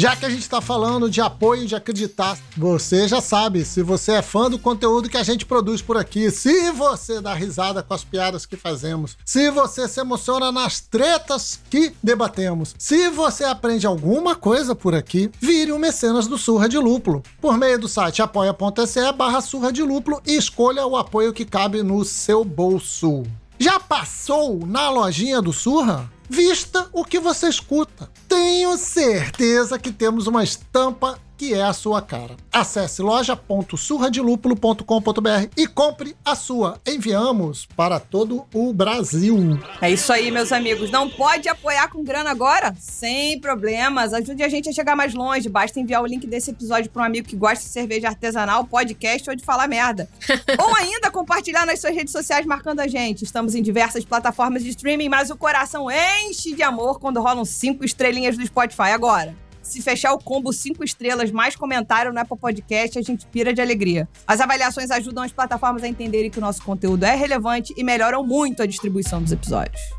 Já 0.00 0.14
que 0.14 0.24
a 0.24 0.30
gente 0.30 0.42
está 0.42 0.60
falando 0.60 1.10
de 1.10 1.20
apoio, 1.20 1.66
de 1.66 1.74
acreditar, 1.74 2.38
você 2.56 3.08
já 3.08 3.20
sabe, 3.20 3.64
se 3.64 3.82
você 3.82 4.12
é 4.12 4.22
fã 4.22 4.48
do 4.48 4.56
conteúdo 4.56 5.08
que 5.08 5.16
a 5.16 5.24
gente 5.24 5.44
produz 5.44 5.82
por 5.82 5.96
aqui, 5.96 6.30
se 6.30 6.70
você 6.70 7.20
dá 7.20 7.34
risada 7.34 7.82
com 7.82 7.92
as 7.92 8.04
piadas 8.04 8.46
que 8.46 8.56
fazemos, 8.56 9.18
se 9.24 9.50
você 9.50 9.88
se 9.88 9.98
emociona 9.98 10.52
nas 10.52 10.78
tretas 10.78 11.58
que 11.68 11.92
debatemos, 12.00 12.76
se 12.78 13.08
você 13.08 13.42
aprende 13.42 13.88
alguma 13.88 14.36
coisa 14.36 14.72
por 14.72 14.94
aqui, 14.94 15.32
vire 15.40 15.72
um 15.72 15.80
mecenas 15.80 16.28
do 16.28 16.38
Surra 16.38 16.68
de 16.68 16.78
Lúpulo. 16.78 17.20
Por 17.40 17.58
meio 17.58 17.80
do 17.80 17.88
site 17.88 18.22
apoia.se 18.22 19.10
barra 19.10 19.40
Surra 19.40 19.72
de 19.72 19.82
Lúpulo 19.82 20.22
e 20.24 20.36
escolha 20.36 20.86
o 20.86 20.96
apoio 20.96 21.32
que 21.32 21.44
cabe 21.44 21.82
no 21.82 22.04
seu 22.04 22.44
bolso. 22.44 23.24
Já 23.58 23.80
passou 23.80 24.64
na 24.64 24.90
lojinha 24.90 25.42
do 25.42 25.52
Surra? 25.52 26.08
Vista 26.30 26.86
o 26.92 27.04
que 27.04 27.18
você 27.18 27.48
escuta. 27.48 28.08
Tenho 28.28 28.76
certeza 28.76 29.78
que 29.78 29.90
temos 29.90 30.26
uma 30.26 30.44
estampa 30.44 31.18
que 31.38 31.54
é 31.54 31.62
a 31.62 31.72
sua 31.72 32.02
cara. 32.02 32.36
Acesse 32.52 33.00
loja.surradilupulo.com.br 33.00 35.46
e 35.56 35.66
compre 35.68 36.16
a 36.24 36.34
sua. 36.34 36.80
Enviamos 36.84 37.68
para 37.76 38.00
todo 38.00 38.44
o 38.52 38.72
Brasil. 38.72 39.60
É 39.80 39.88
isso 39.88 40.12
aí, 40.12 40.32
meus 40.32 40.50
amigos. 40.50 40.90
Não 40.90 41.08
pode 41.08 41.48
apoiar 41.48 41.86
com 41.88 42.02
grana 42.02 42.32
agora? 42.32 42.74
Sem 42.80 43.40
problemas. 43.40 44.12
Ajude 44.12 44.42
a 44.42 44.48
gente 44.48 44.68
a 44.68 44.72
chegar 44.72 44.96
mais 44.96 45.14
longe. 45.14 45.48
Basta 45.48 45.78
enviar 45.78 46.02
o 46.02 46.06
link 46.06 46.26
desse 46.26 46.50
episódio 46.50 46.90
para 46.90 47.02
um 47.02 47.04
amigo 47.06 47.28
que 47.28 47.36
gosta 47.36 47.64
de 47.64 47.70
cerveja 47.70 48.08
artesanal, 48.08 48.64
podcast 48.64 49.30
ou 49.30 49.36
de 49.36 49.44
falar 49.44 49.68
merda. 49.68 50.08
ou 50.58 50.74
ainda 50.74 51.12
compartilhar 51.12 51.64
nas 51.64 51.78
suas 51.80 51.94
redes 51.94 52.10
sociais 52.10 52.44
marcando 52.44 52.80
a 52.80 52.88
gente. 52.88 53.22
Estamos 53.22 53.54
em 53.54 53.62
diversas 53.62 54.04
plataformas 54.04 54.64
de 54.64 54.70
streaming, 54.70 55.08
mas 55.08 55.30
o 55.30 55.36
coração 55.36 55.86
enche 55.88 56.52
de 56.52 56.64
amor 56.64 56.98
quando 56.98 57.20
rolam 57.20 57.44
cinco 57.44 57.84
estrelinhas 57.84 58.17
do 58.36 58.46
Spotify 58.46 58.90
agora. 58.92 59.34
Se 59.62 59.82
fechar 59.82 60.12
o 60.14 60.18
combo 60.18 60.52
cinco 60.52 60.82
estrelas 60.82 61.30
mais 61.30 61.54
comentário 61.54 62.12
no 62.12 62.18
Apple 62.18 62.38
Podcast, 62.38 62.98
a 62.98 63.02
gente 63.02 63.26
pira 63.26 63.52
de 63.52 63.60
alegria. 63.60 64.08
As 64.26 64.40
avaliações 64.40 64.90
ajudam 64.90 65.22
as 65.22 65.32
plataformas 65.32 65.82
a 65.82 65.88
entenderem 65.88 66.30
que 66.30 66.38
o 66.38 66.40
nosso 66.40 66.62
conteúdo 66.62 67.04
é 67.04 67.14
relevante 67.14 67.74
e 67.76 67.84
melhoram 67.84 68.24
muito 68.24 68.62
a 68.62 68.66
distribuição 68.66 69.22
dos 69.22 69.30
episódios. 69.30 69.97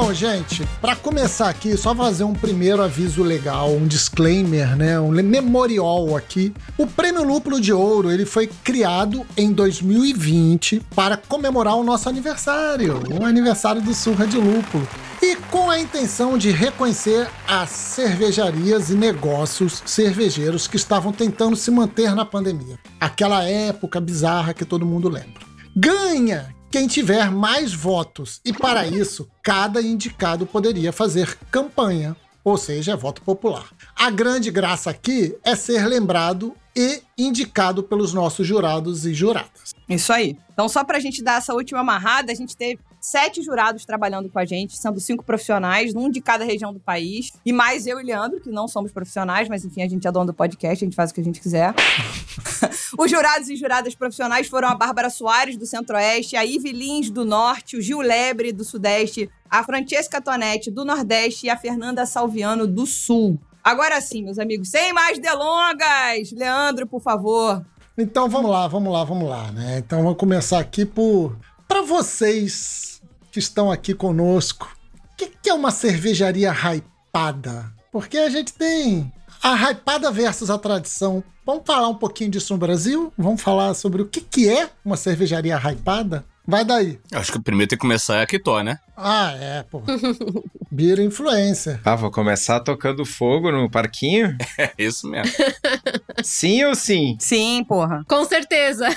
Bom, 0.00 0.14
gente, 0.14 0.66
para 0.80 0.96
começar 0.96 1.50
aqui, 1.50 1.76
só 1.76 1.94
fazer 1.94 2.24
um 2.24 2.32
primeiro 2.32 2.82
aviso 2.82 3.22
legal, 3.22 3.70
um 3.70 3.86
disclaimer, 3.86 4.74
né, 4.74 4.98
um 4.98 5.10
memorial 5.10 6.16
aqui. 6.16 6.54
O 6.78 6.86
Prêmio 6.86 7.22
Lúpulo 7.22 7.60
de 7.60 7.70
Ouro, 7.70 8.10
ele 8.10 8.24
foi 8.24 8.46
criado 8.46 9.26
em 9.36 9.52
2020 9.52 10.80
para 10.96 11.18
comemorar 11.18 11.76
o 11.76 11.84
nosso 11.84 12.08
aniversário, 12.08 12.98
o 13.20 13.26
aniversário 13.26 13.82
do 13.82 13.92
Surra 13.92 14.26
de 14.26 14.38
Lúpulo. 14.38 14.88
e 15.20 15.36
com 15.36 15.68
a 15.68 15.78
intenção 15.78 16.38
de 16.38 16.50
reconhecer 16.50 17.28
as 17.46 17.68
cervejarias 17.68 18.88
e 18.88 18.94
negócios 18.94 19.82
cervejeiros 19.84 20.66
que 20.66 20.76
estavam 20.76 21.12
tentando 21.12 21.54
se 21.54 21.70
manter 21.70 22.14
na 22.14 22.24
pandemia. 22.24 22.78
Aquela 22.98 23.44
época 23.44 24.00
bizarra 24.00 24.54
que 24.54 24.64
todo 24.64 24.86
mundo 24.86 25.10
lembra. 25.10 25.42
Ganha 25.76 26.54
quem 26.70 26.86
tiver 26.86 27.30
mais 27.30 27.72
votos, 27.72 28.40
e 28.44 28.52
para 28.52 28.86
isso, 28.86 29.28
cada 29.42 29.82
indicado 29.82 30.46
poderia 30.46 30.92
fazer 30.92 31.36
campanha, 31.50 32.16
ou 32.44 32.56
seja, 32.56 32.96
voto 32.96 33.22
popular. 33.22 33.70
A 33.96 34.10
grande 34.10 34.50
graça 34.50 34.90
aqui 34.90 35.36
é 35.44 35.56
ser 35.56 35.86
lembrado 35.86 36.54
e 36.74 37.02
indicado 37.18 37.82
pelos 37.82 38.14
nossos 38.14 38.46
jurados 38.46 39.04
e 39.04 39.12
juradas. 39.12 39.74
Isso 39.88 40.12
aí. 40.12 40.38
Então, 40.52 40.68
só 40.68 40.84
pra 40.84 41.00
gente 41.00 41.22
dar 41.22 41.38
essa 41.38 41.52
última 41.52 41.80
amarrada, 41.80 42.30
a 42.30 42.34
gente 42.34 42.56
teve 42.56 42.78
sete 43.00 43.42
jurados 43.42 43.84
trabalhando 43.84 44.28
com 44.28 44.38
a 44.38 44.44
gente, 44.44 44.76
sendo 44.76 45.00
cinco 45.00 45.24
profissionais, 45.24 45.94
um 45.94 46.10
de 46.10 46.20
cada 46.20 46.44
região 46.44 46.72
do 46.72 46.78
país. 46.78 47.32
E 47.44 47.52
mais 47.52 47.86
eu 47.86 47.98
e 47.98 48.04
Leandro, 48.04 48.40
que 48.40 48.50
não 48.50 48.68
somos 48.68 48.92
profissionais, 48.92 49.48
mas 49.48 49.64
enfim, 49.64 49.82
a 49.82 49.88
gente 49.88 50.06
é 50.06 50.12
dono 50.12 50.26
do 50.26 50.34
podcast, 50.34 50.84
a 50.84 50.86
gente 50.86 50.94
faz 50.94 51.10
o 51.10 51.14
que 51.14 51.20
a 51.20 51.24
gente 51.24 51.40
quiser. 51.40 51.74
Os 52.98 53.10
jurados 53.10 53.48
e 53.48 53.56
juradas 53.56 53.94
profissionais 53.94 54.48
foram 54.48 54.68
a 54.68 54.74
Bárbara 54.74 55.08
Soares, 55.08 55.56
do 55.56 55.64
Centro-Oeste, 55.64 56.36
a 56.36 56.44
Ive 56.44 56.72
Lins, 56.72 57.10
do 57.10 57.24
Norte, 57.24 57.76
o 57.76 57.80
Gil 57.80 58.00
Lebre, 58.00 58.52
do 58.52 58.64
Sudeste, 58.64 59.30
a 59.48 59.64
Francesca 59.64 60.20
Tonetti, 60.20 60.70
do 60.70 60.84
Nordeste 60.84 61.46
e 61.46 61.50
a 61.50 61.56
Fernanda 61.56 62.04
Salviano, 62.04 62.66
do 62.66 62.86
Sul. 62.86 63.38
Agora 63.62 64.00
sim, 64.00 64.24
meus 64.24 64.38
amigos, 64.38 64.68
sem 64.68 64.92
mais 64.92 65.18
delongas, 65.18 66.32
Leandro, 66.32 66.86
por 66.86 67.00
favor. 67.00 67.64
Então 67.96 68.28
vamos 68.28 68.50
lá, 68.50 68.66
vamos 68.66 68.92
lá, 68.92 69.04
vamos 69.04 69.28
lá, 69.28 69.52
né? 69.52 69.78
Então 69.78 70.02
vamos 70.02 70.18
começar 70.18 70.58
aqui 70.58 70.84
por. 70.84 71.36
Para 71.68 71.82
vocês 71.82 72.89
que 73.30 73.38
estão 73.38 73.70
aqui 73.70 73.94
conosco, 73.94 74.76
o 75.12 75.16
que, 75.16 75.26
que 75.26 75.50
é 75.50 75.54
uma 75.54 75.70
cervejaria 75.70 76.52
hypada? 76.52 77.72
Porque 77.92 78.18
a 78.18 78.28
gente 78.28 78.52
tem 78.52 79.12
a 79.42 79.70
hypada 79.70 80.10
versus 80.10 80.50
a 80.50 80.58
tradição. 80.58 81.22
Vamos 81.44 81.62
falar 81.66 81.88
um 81.88 81.94
pouquinho 81.94 82.30
disso 82.30 82.52
no 82.52 82.58
Brasil? 82.58 83.12
Vamos 83.16 83.40
falar 83.42 83.74
sobre 83.74 84.02
o 84.02 84.06
que, 84.06 84.20
que 84.20 84.48
é 84.48 84.70
uma 84.84 84.96
cervejaria 84.96 85.56
hypada? 85.56 86.24
Vai 86.46 86.64
daí. 86.64 86.98
Acho 87.12 87.32
que 87.32 87.38
o 87.38 87.42
primeiro 87.42 87.68
tem 87.68 87.78
que 87.78 87.82
começar 87.82 88.16
é 88.18 88.22
a 88.22 88.26
Kitó, 88.26 88.62
né? 88.62 88.78
Ah, 88.96 89.32
é, 89.38 89.62
pô. 89.62 89.82
Beer 90.70 91.00
influencer. 91.00 91.80
Ah, 91.84 91.94
vou 91.96 92.10
começar 92.10 92.60
tocando 92.60 93.04
fogo 93.04 93.50
no 93.50 93.70
parquinho? 93.70 94.36
É 94.58 94.72
isso 94.78 95.08
mesmo. 95.08 95.32
sim 96.22 96.64
ou 96.64 96.74
sim? 96.74 97.16
Sim, 97.18 97.64
porra. 97.64 98.04
Com 98.06 98.24
certeza. 98.24 98.88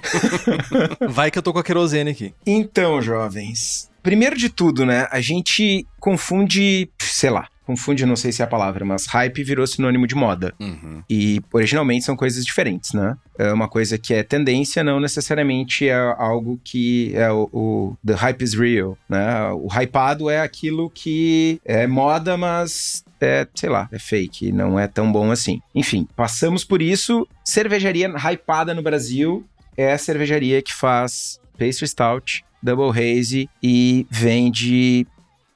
Vai 1.08 1.30
que 1.30 1.38
eu 1.38 1.42
tô 1.42 1.52
com 1.52 1.58
a 1.58 1.64
querosene 1.64 2.10
aqui. 2.10 2.34
Então, 2.46 3.00
jovens. 3.02 3.90
Primeiro 4.02 4.36
de 4.36 4.48
tudo, 4.48 4.86
né? 4.86 5.06
A 5.10 5.20
gente 5.20 5.86
confunde, 5.98 6.90
sei 7.00 7.30
lá, 7.30 7.48
confunde, 7.70 8.04
não 8.04 8.16
sei 8.16 8.32
se 8.32 8.42
é 8.42 8.44
a 8.44 8.48
palavra, 8.48 8.84
mas 8.84 9.06
hype 9.06 9.44
virou 9.44 9.64
sinônimo 9.64 10.04
de 10.04 10.16
moda. 10.16 10.52
Uhum. 10.58 11.02
E 11.08 11.40
originalmente 11.52 12.04
são 12.04 12.16
coisas 12.16 12.44
diferentes, 12.44 12.92
né? 12.92 13.16
É 13.38 13.52
uma 13.52 13.68
coisa 13.68 13.96
que 13.96 14.12
é 14.12 14.24
tendência, 14.24 14.82
não 14.82 14.98
necessariamente 14.98 15.88
é 15.88 15.94
algo 16.18 16.60
que 16.64 17.12
é 17.14 17.30
o, 17.30 17.48
o 17.52 17.96
the 18.04 18.14
hype 18.14 18.42
is 18.42 18.54
real, 18.54 18.98
né? 19.08 19.50
O 19.52 19.68
hypado 19.68 20.28
é 20.28 20.40
aquilo 20.40 20.90
que 20.90 21.60
é 21.64 21.86
moda, 21.86 22.36
mas 22.36 23.04
é, 23.20 23.46
sei 23.54 23.68
lá, 23.68 23.88
é 23.92 23.98
fake, 23.98 24.50
não 24.50 24.78
é 24.78 24.88
tão 24.88 25.12
bom 25.12 25.30
assim. 25.30 25.60
Enfim, 25.72 26.08
passamos 26.16 26.64
por 26.64 26.82
isso. 26.82 27.26
Cervejaria 27.44 28.12
hypada 28.16 28.74
no 28.74 28.82
Brasil 28.82 29.46
é 29.76 29.92
a 29.92 29.98
cervejaria 29.98 30.60
que 30.60 30.74
faz 30.74 31.40
pastry 31.56 31.86
stout, 31.86 32.44
double 32.60 32.90
haze 32.90 33.48
e 33.62 34.06
vende 34.10 35.06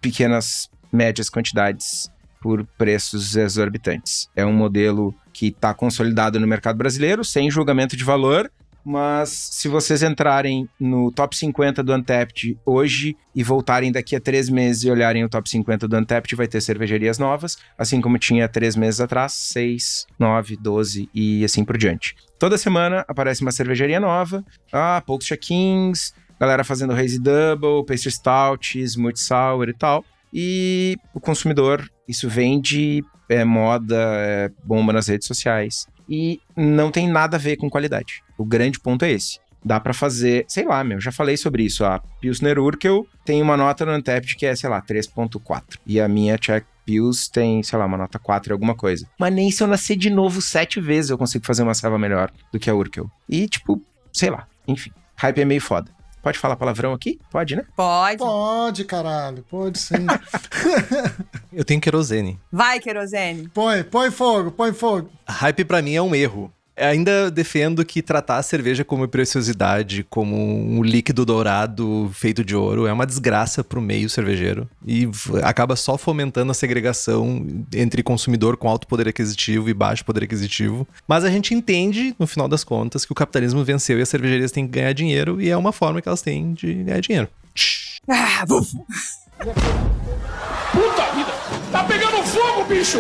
pequenas 0.00 0.70
médias 0.94 1.28
quantidades 1.28 2.08
por 2.40 2.64
preços 2.78 3.36
exorbitantes. 3.36 4.28
É 4.36 4.44
um 4.44 4.52
modelo 4.52 5.14
que 5.32 5.48
está 5.48 5.74
consolidado 5.74 6.38
no 6.38 6.46
mercado 6.46 6.76
brasileiro, 6.76 7.24
sem 7.24 7.50
julgamento 7.50 7.96
de 7.96 8.04
valor, 8.04 8.50
mas 8.84 9.30
se 9.30 9.66
vocês 9.66 10.02
entrarem 10.02 10.68
no 10.78 11.10
top 11.10 11.34
50 11.34 11.82
do 11.82 11.94
Untapped 11.94 12.58
hoje 12.66 13.16
e 13.34 13.42
voltarem 13.42 13.90
daqui 13.90 14.14
a 14.14 14.20
três 14.20 14.50
meses 14.50 14.84
e 14.84 14.90
olharem 14.90 15.24
o 15.24 15.28
top 15.28 15.48
50 15.48 15.88
do 15.88 15.96
Untapped, 15.96 16.36
vai 16.36 16.46
ter 16.46 16.60
cervejarias 16.60 17.18
novas, 17.18 17.56
assim 17.78 18.00
como 18.00 18.18
tinha 18.18 18.46
três 18.46 18.76
meses 18.76 19.00
atrás, 19.00 19.32
seis, 19.32 20.06
nove, 20.18 20.54
doze 20.56 21.08
e 21.14 21.42
assim 21.44 21.64
por 21.64 21.78
diante. 21.78 22.14
Toda 22.38 22.58
semana 22.58 23.06
aparece 23.08 23.40
uma 23.40 23.52
cervejaria 23.52 23.98
nova, 23.98 24.44
ah, 24.70 25.02
poucos 25.06 25.26
check-ins, 25.26 26.12
galera 26.38 26.62
fazendo 26.62 26.92
Hazy 26.92 27.18
Double, 27.18 27.86
Pastry 27.86 28.10
Stout, 28.10 28.78
Smooth 28.78 29.18
Sour 29.18 29.70
e 29.70 29.74
tal. 29.74 30.04
E 30.34 30.96
o 31.14 31.20
consumidor, 31.20 31.88
isso 32.08 32.28
vende, 32.28 33.04
é 33.28 33.44
moda, 33.44 33.96
é 33.96 34.50
bomba 34.64 34.92
nas 34.92 35.06
redes 35.06 35.28
sociais. 35.28 35.86
E 36.08 36.40
não 36.56 36.90
tem 36.90 37.08
nada 37.08 37.36
a 37.36 37.40
ver 37.40 37.56
com 37.56 37.70
qualidade. 37.70 38.22
O 38.36 38.44
grande 38.44 38.80
ponto 38.80 39.04
é 39.04 39.12
esse. 39.12 39.38
Dá 39.64 39.80
para 39.80 39.94
fazer, 39.94 40.44
sei 40.46 40.66
lá, 40.66 40.84
meu, 40.84 41.00
já 41.00 41.10
falei 41.10 41.36
sobre 41.36 41.62
isso. 41.62 41.84
A 41.84 41.98
Pilsner 42.20 42.58
Urkel 42.58 43.06
tem 43.24 43.40
uma 43.40 43.56
nota 43.56 43.86
no 43.86 43.92
Untapped 43.92 44.36
que 44.36 44.44
é, 44.44 44.54
sei 44.54 44.68
lá, 44.68 44.82
3.4. 44.82 45.78
E 45.86 45.98
a 45.98 46.06
minha 46.06 46.36
Czech 46.36 46.66
Pils 46.84 47.28
tem, 47.28 47.62
sei 47.62 47.78
lá, 47.78 47.86
uma 47.86 47.96
nota 47.96 48.18
4 48.18 48.50
e 48.50 48.52
alguma 48.52 48.74
coisa. 48.74 49.08
Mas 49.18 49.32
nem 49.32 49.50
se 49.50 49.62
eu 49.62 49.66
nascer 49.66 49.96
de 49.96 50.10
novo 50.10 50.42
sete 50.42 50.80
vezes 50.80 51.10
eu 51.10 51.16
consigo 51.16 51.46
fazer 51.46 51.62
uma 51.62 51.72
selva 51.72 51.98
melhor 51.98 52.30
do 52.52 52.58
que 52.58 52.68
a 52.68 52.74
Urkel. 52.74 53.10
E, 53.26 53.48
tipo, 53.48 53.80
sei 54.12 54.28
lá, 54.28 54.46
enfim. 54.68 54.90
Hype 55.16 55.40
é 55.40 55.44
meio 55.44 55.60
foda. 55.60 55.90
Pode 56.24 56.38
falar 56.38 56.56
palavrão 56.56 56.94
aqui? 56.94 57.20
Pode, 57.30 57.54
né? 57.54 57.66
Pode. 57.76 58.16
Pode, 58.16 58.84
caralho, 58.86 59.44
pode 59.50 59.78
sim. 59.78 60.06
Eu 61.52 61.66
tenho 61.66 61.82
querosene. 61.82 62.40
Vai, 62.50 62.80
querosene. 62.80 63.46
põe, 63.50 63.84
põe 63.84 64.10
fogo, 64.10 64.50
põe 64.50 64.72
fogo. 64.72 65.10
Hype 65.28 65.66
pra 65.66 65.82
mim 65.82 65.94
é 65.94 66.00
um 66.00 66.14
erro. 66.14 66.50
Ainda 66.76 67.30
defendo 67.30 67.84
que 67.84 68.02
tratar 68.02 68.38
a 68.38 68.42
cerveja 68.42 68.84
como 68.84 69.06
preciosidade, 69.06 70.04
como 70.10 70.36
um 70.36 70.82
líquido 70.82 71.24
dourado 71.24 72.10
feito 72.12 72.44
de 72.44 72.56
ouro, 72.56 72.86
é 72.86 72.92
uma 72.92 73.06
desgraça 73.06 73.62
pro 73.62 73.80
meio 73.80 74.10
cervejeiro 74.10 74.68
e 74.84 75.08
acaba 75.44 75.76
só 75.76 75.96
fomentando 75.96 76.50
a 76.50 76.54
segregação 76.54 77.46
entre 77.72 78.02
consumidor 78.02 78.56
com 78.56 78.68
alto 78.68 78.88
poder 78.88 79.06
aquisitivo 79.06 79.70
e 79.70 79.74
baixo 79.74 80.04
poder 80.04 80.24
aquisitivo. 80.24 80.86
Mas 81.06 81.24
a 81.24 81.30
gente 81.30 81.54
entende, 81.54 82.14
no 82.18 82.26
final 82.26 82.48
das 82.48 82.64
contas, 82.64 83.04
que 83.04 83.12
o 83.12 83.14
capitalismo 83.14 83.62
venceu 83.62 84.00
e 84.00 84.02
as 84.02 84.08
cervejarias 84.08 84.50
têm 84.50 84.66
que 84.66 84.72
ganhar 84.72 84.92
dinheiro 84.92 85.40
e 85.40 85.50
é 85.50 85.56
uma 85.56 85.72
forma 85.72 86.02
que 86.02 86.08
elas 86.08 86.22
têm 86.22 86.54
de 86.54 86.74
ganhar 86.74 87.00
dinheiro. 87.00 87.28
Ah, 88.08 88.44
vuf. 88.48 88.72
Puta 90.72 91.12
vida! 91.14 91.32
Tá 91.70 91.84
pegando 91.84 92.22
fogo, 92.24 92.64
bicho! 92.64 92.98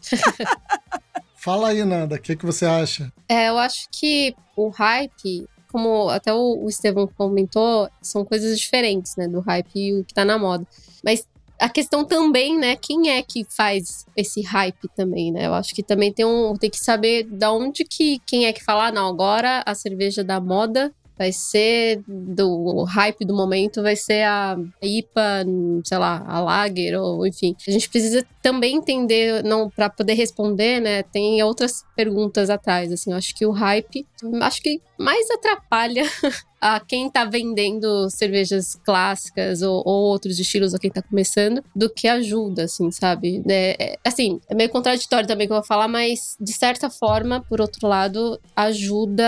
Fala 1.38 1.68
aí, 1.68 1.84
Nanda, 1.84 2.16
o 2.16 2.20
que, 2.20 2.34
que 2.34 2.44
você 2.44 2.66
acha? 2.66 3.12
É, 3.28 3.48
eu 3.48 3.58
acho 3.58 3.86
que 3.92 4.34
o 4.56 4.70
hype, 4.70 5.48
como 5.70 6.08
até 6.08 6.34
o, 6.34 6.64
o 6.64 6.68
Estevão 6.68 7.06
comentou, 7.06 7.88
são 8.02 8.24
coisas 8.24 8.58
diferentes, 8.58 9.14
né? 9.16 9.28
Do 9.28 9.38
hype 9.40 9.70
e 9.76 10.00
o 10.00 10.04
que 10.04 10.12
tá 10.12 10.24
na 10.24 10.36
moda. 10.36 10.66
Mas 11.04 11.28
a 11.60 11.68
questão 11.68 12.04
também, 12.04 12.58
né? 12.58 12.74
Quem 12.74 13.10
é 13.10 13.22
que 13.22 13.44
faz 13.48 14.04
esse 14.16 14.42
hype 14.42 14.88
também, 14.96 15.30
né? 15.30 15.46
Eu 15.46 15.54
acho 15.54 15.72
que 15.74 15.82
também 15.82 16.12
tem, 16.12 16.24
um, 16.24 16.54
tem 16.54 16.70
que 16.70 16.78
saber 16.78 17.22
da 17.24 17.52
onde 17.52 17.84
que 17.84 18.20
quem 18.26 18.46
é 18.46 18.52
que 18.52 18.64
fala, 18.64 18.88
"Ah, 18.88 18.92
não, 18.92 19.08
agora 19.08 19.62
a 19.64 19.76
cerveja 19.76 20.24
da 20.24 20.40
moda 20.40 20.92
vai 21.18 21.32
ser 21.32 22.02
do 22.06 22.84
hype 22.84 23.24
do 23.24 23.34
momento, 23.34 23.82
vai 23.82 23.96
ser 23.96 24.22
a 24.22 24.56
IPA, 24.80 25.44
sei 25.84 25.98
lá, 25.98 26.24
a 26.26 26.40
Lager, 26.40 26.98
ou 27.00 27.26
enfim. 27.26 27.56
A 27.66 27.70
gente 27.70 27.88
precisa 27.88 28.24
também 28.40 28.76
entender, 28.76 29.42
não 29.42 29.68
para 29.68 29.90
poder 29.90 30.14
responder, 30.14 30.80
né? 30.80 31.02
Tem 31.02 31.42
outras 31.42 31.84
perguntas 31.96 32.48
atrás, 32.48 32.92
assim. 32.92 33.10
Eu 33.10 33.16
acho 33.16 33.34
que 33.34 33.44
o 33.44 33.50
hype, 33.50 34.06
acho 34.40 34.62
que 34.62 34.80
mais 34.98 35.28
atrapalha 35.30 36.04
a 36.60 36.80
quem 36.80 37.10
tá 37.10 37.24
vendendo 37.24 38.08
cervejas 38.10 38.74
clássicas 38.84 39.62
ou, 39.62 39.82
ou 39.84 40.04
outros 40.06 40.38
estilos 40.38 40.74
a 40.74 40.78
quem 40.78 40.90
tá 40.90 41.02
começando, 41.02 41.62
do 41.74 41.88
que 41.88 42.08
ajuda, 42.08 42.64
assim, 42.64 42.90
sabe? 42.90 43.42
É, 43.48 43.76
é, 43.78 43.98
assim, 44.04 44.40
é 44.48 44.54
meio 44.54 44.70
contraditório 44.70 45.28
também 45.28 45.46
que 45.46 45.52
eu 45.52 45.58
vou 45.58 45.64
falar, 45.64 45.88
mas 45.88 46.36
de 46.40 46.52
certa 46.52 46.90
forma, 46.90 47.44
por 47.48 47.60
outro 47.60 47.86
lado, 47.86 48.40
ajuda 48.54 49.24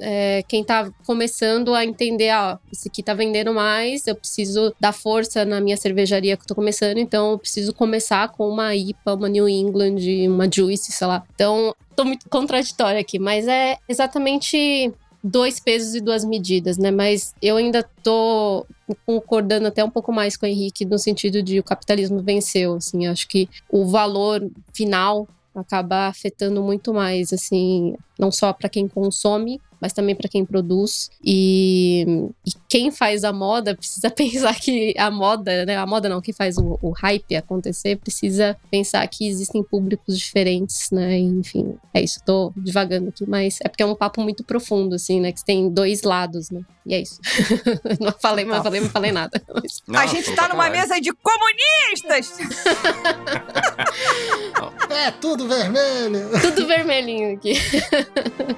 é, 0.00 0.42
quem 0.48 0.64
tá 0.64 0.90
começando 1.06 1.74
a 1.74 1.84
entender, 1.84 2.30
ah, 2.30 2.58
esse 2.72 2.88
aqui 2.88 3.02
tá 3.02 3.14
vendendo 3.14 3.52
mais, 3.52 4.06
eu 4.06 4.14
preciso 4.14 4.74
dar 4.80 4.92
força 4.92 5.44
na 5.44 5.60
minha 5.60 5.76
cervejaria 5.76 6.36
que 6.36 6.42
eu 6.42 6.46
tô 6.48 6.54
começando, 6.54 6.98
então 6.98 7.32
eu 7.32 7.38
preciso 7.38 7.74
começar 7.74 8.28
com 8.28 8.48
uma 8.48 8.74
IPA, 8.74 9.14
uma 9.14 9.28
New 9.28 9.48
England, 9.48 9.96
uma 10.28 10.50
Juice, 10.50 10.92
sei 10.92 11.06
lá. 11.06 11.22
Então, 11.34 11.74
tô 11.94 12.04
muito 12.04 12.28
contraditória 12.28 13.00
aqui, 13.00 13.18
mas 13.18 13.46
é 13.46 13.76
exatamente 13.88 14.92
dois 15.22 15.60
pesos 15.60 15.94
e 15.94 16.00
duas 16.00 16.24
medidas, 16.24 16.76
né? 16.76 16.90
Mas 16.90 17.34
eu 17.40 17.56
ainda 17.56 17.82
tô 18.02 18.66
concordando 19.06 19.68
até 19.68 19.84
um 19.84 19.90
pouco 19.90 20.12
mais 20.12 20.36
com 20.36 20.46
o 20.46 20.48
Henrique 20.48 20.84
no 20.84 20.98
sentido 20.98 21.42
de 21.42 21.58
o 21.58 21.64
capitalismo 21.64 22.20
venceu, 22.20 22.74
assim, 22.74 23.06
acho 23.06 23.28
que 23.28 23.48
o 23.70 23.86
valor 23.86 24.50
final 24.72 25.28
acaba 25.54 26.08
afetando 26.08 26.62
muito 26.62 26.92
mais, 26.92 27.32
assim, 27.32 27.94
não 28.18 28.30
só 28.32 28.52
para 28.52 28.68
quem 28.68 28.88
consome, 28.88 29.60
mas 29.82 29.92
também 29.92 30.14
para 30.14 30.28
quem 30.28 30.44
produz. 30.44 31.10
E, 31.24 32.06
e, 32.46 32.52
quem 32.68 32.92
faz 32.92 33.24
a 33.24 33.32
moda 33.32 33.74
precisa 33.78 34.08
pensar 34.08 34.54
que 34.54 34.94
a 34.96 35.10
moda, 35.10 35.66
né? 35.66 35.76
A 35.76 35.84
moda 35.84 36.08
não, 36.08 36.20
quem 36.20 36.32
faz 36.32 36.56
o, 36.56 36.78
o 36.80 36.90
hype 36.90 37.34
acontecer 37.34 37.96
precisa 37.96 38.56
pensar 38.70 39.04
que 39.08 39.26
existem 39.26 39.60
públicos 39.60 40.16
diferentes, 40.16 40.88
né? 40.92 41.18
E, 41.18 41.24
enfim, 41.24 41.74
é 41.92 42.00
isso. 42.00 42.20
Tô 42.24 42.52
divagando 42.56 43.08
aqui, 43.08 43.28
mas 43.28 43.58
é 43.64 43.68
porque 43.68 43.82
é 43.82 43.86
um 43.86 43.96
papo 43.96 44.22
muito 44.22 44.44
profundo, 44.44 44.94
assim, 44.94 45.20
né? 45.20 45.32
Que 45.32 45.44
tem 45.44 45.68
dois 45.68 46.02
lados, 46.02 46.48
né? 46.48 46.60
E 46.86 46.94
é 46.94 47.00
isso. 47.00 47.20
não 48.00 48.12
falei, 48.12 48.44
mas 48.44 48.62
falei, 48.62 48.80
não 48.80 48.90
falei 48.90 49.10
nada. 49.10 49.42
Mas... 49.52 49.82
Não, 49.86 49.98
a 49.98 50.06
gente 50.06 50.32
tá 50.34 50.48
numa 50.48 50.70
mesa 50.70 51.00
de 51.00 51.12
comunistas! 51.12 52.38
é 54.90 55.10
tudo 55.10 55.48
vermelho! 55.48 56.30
Tudo 56.40 56.66
vermelhinho 56.66 57.34
aqui. 57.34 57.54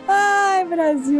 Ai, 0.06 0.64
Brasil. 0.64 1.13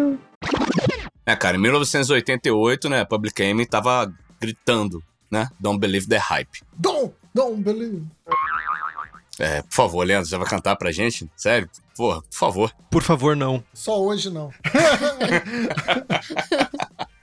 É, 1.26 1.34
cara, 1.34 1.56
em 1.56 1.60
1988, 1.60 2.88
né, 2.88 3.00
a 3.00 3.06
Public 3.06 3.42
Enemy 3.42 3.66
tava 3.66 4.12
gritando, 4.40 5.02
né? 5.30 5.48
Don't 5.58 5.78
believe 5.78 6.06
the 6.06 6.18
hype. 6.18 6.60
Don't, 6.76 7.14
don't 7.34 7.62
believe. 7.62 8.04
É, 9.38 9.62
por 9.62 9.72
favor, 9.72 10.06
Leandro, 10.06 10.28
você 10.28 10.36
vai 10.36 10.46
cantar 10.46 10.76
pra 10.76 10.92
gente? 10.92 11.28
Sério? 11.36 11.68
Porra, 11.96 12.20
por 12.22 12.36
favor. 12.36 12.72
Por 12.90 13.02
favor, 13.02 13.34
não. 13.34 13.64
Só 13.72 14.00
hoje 14.00 14.30
não. 14.30 14.52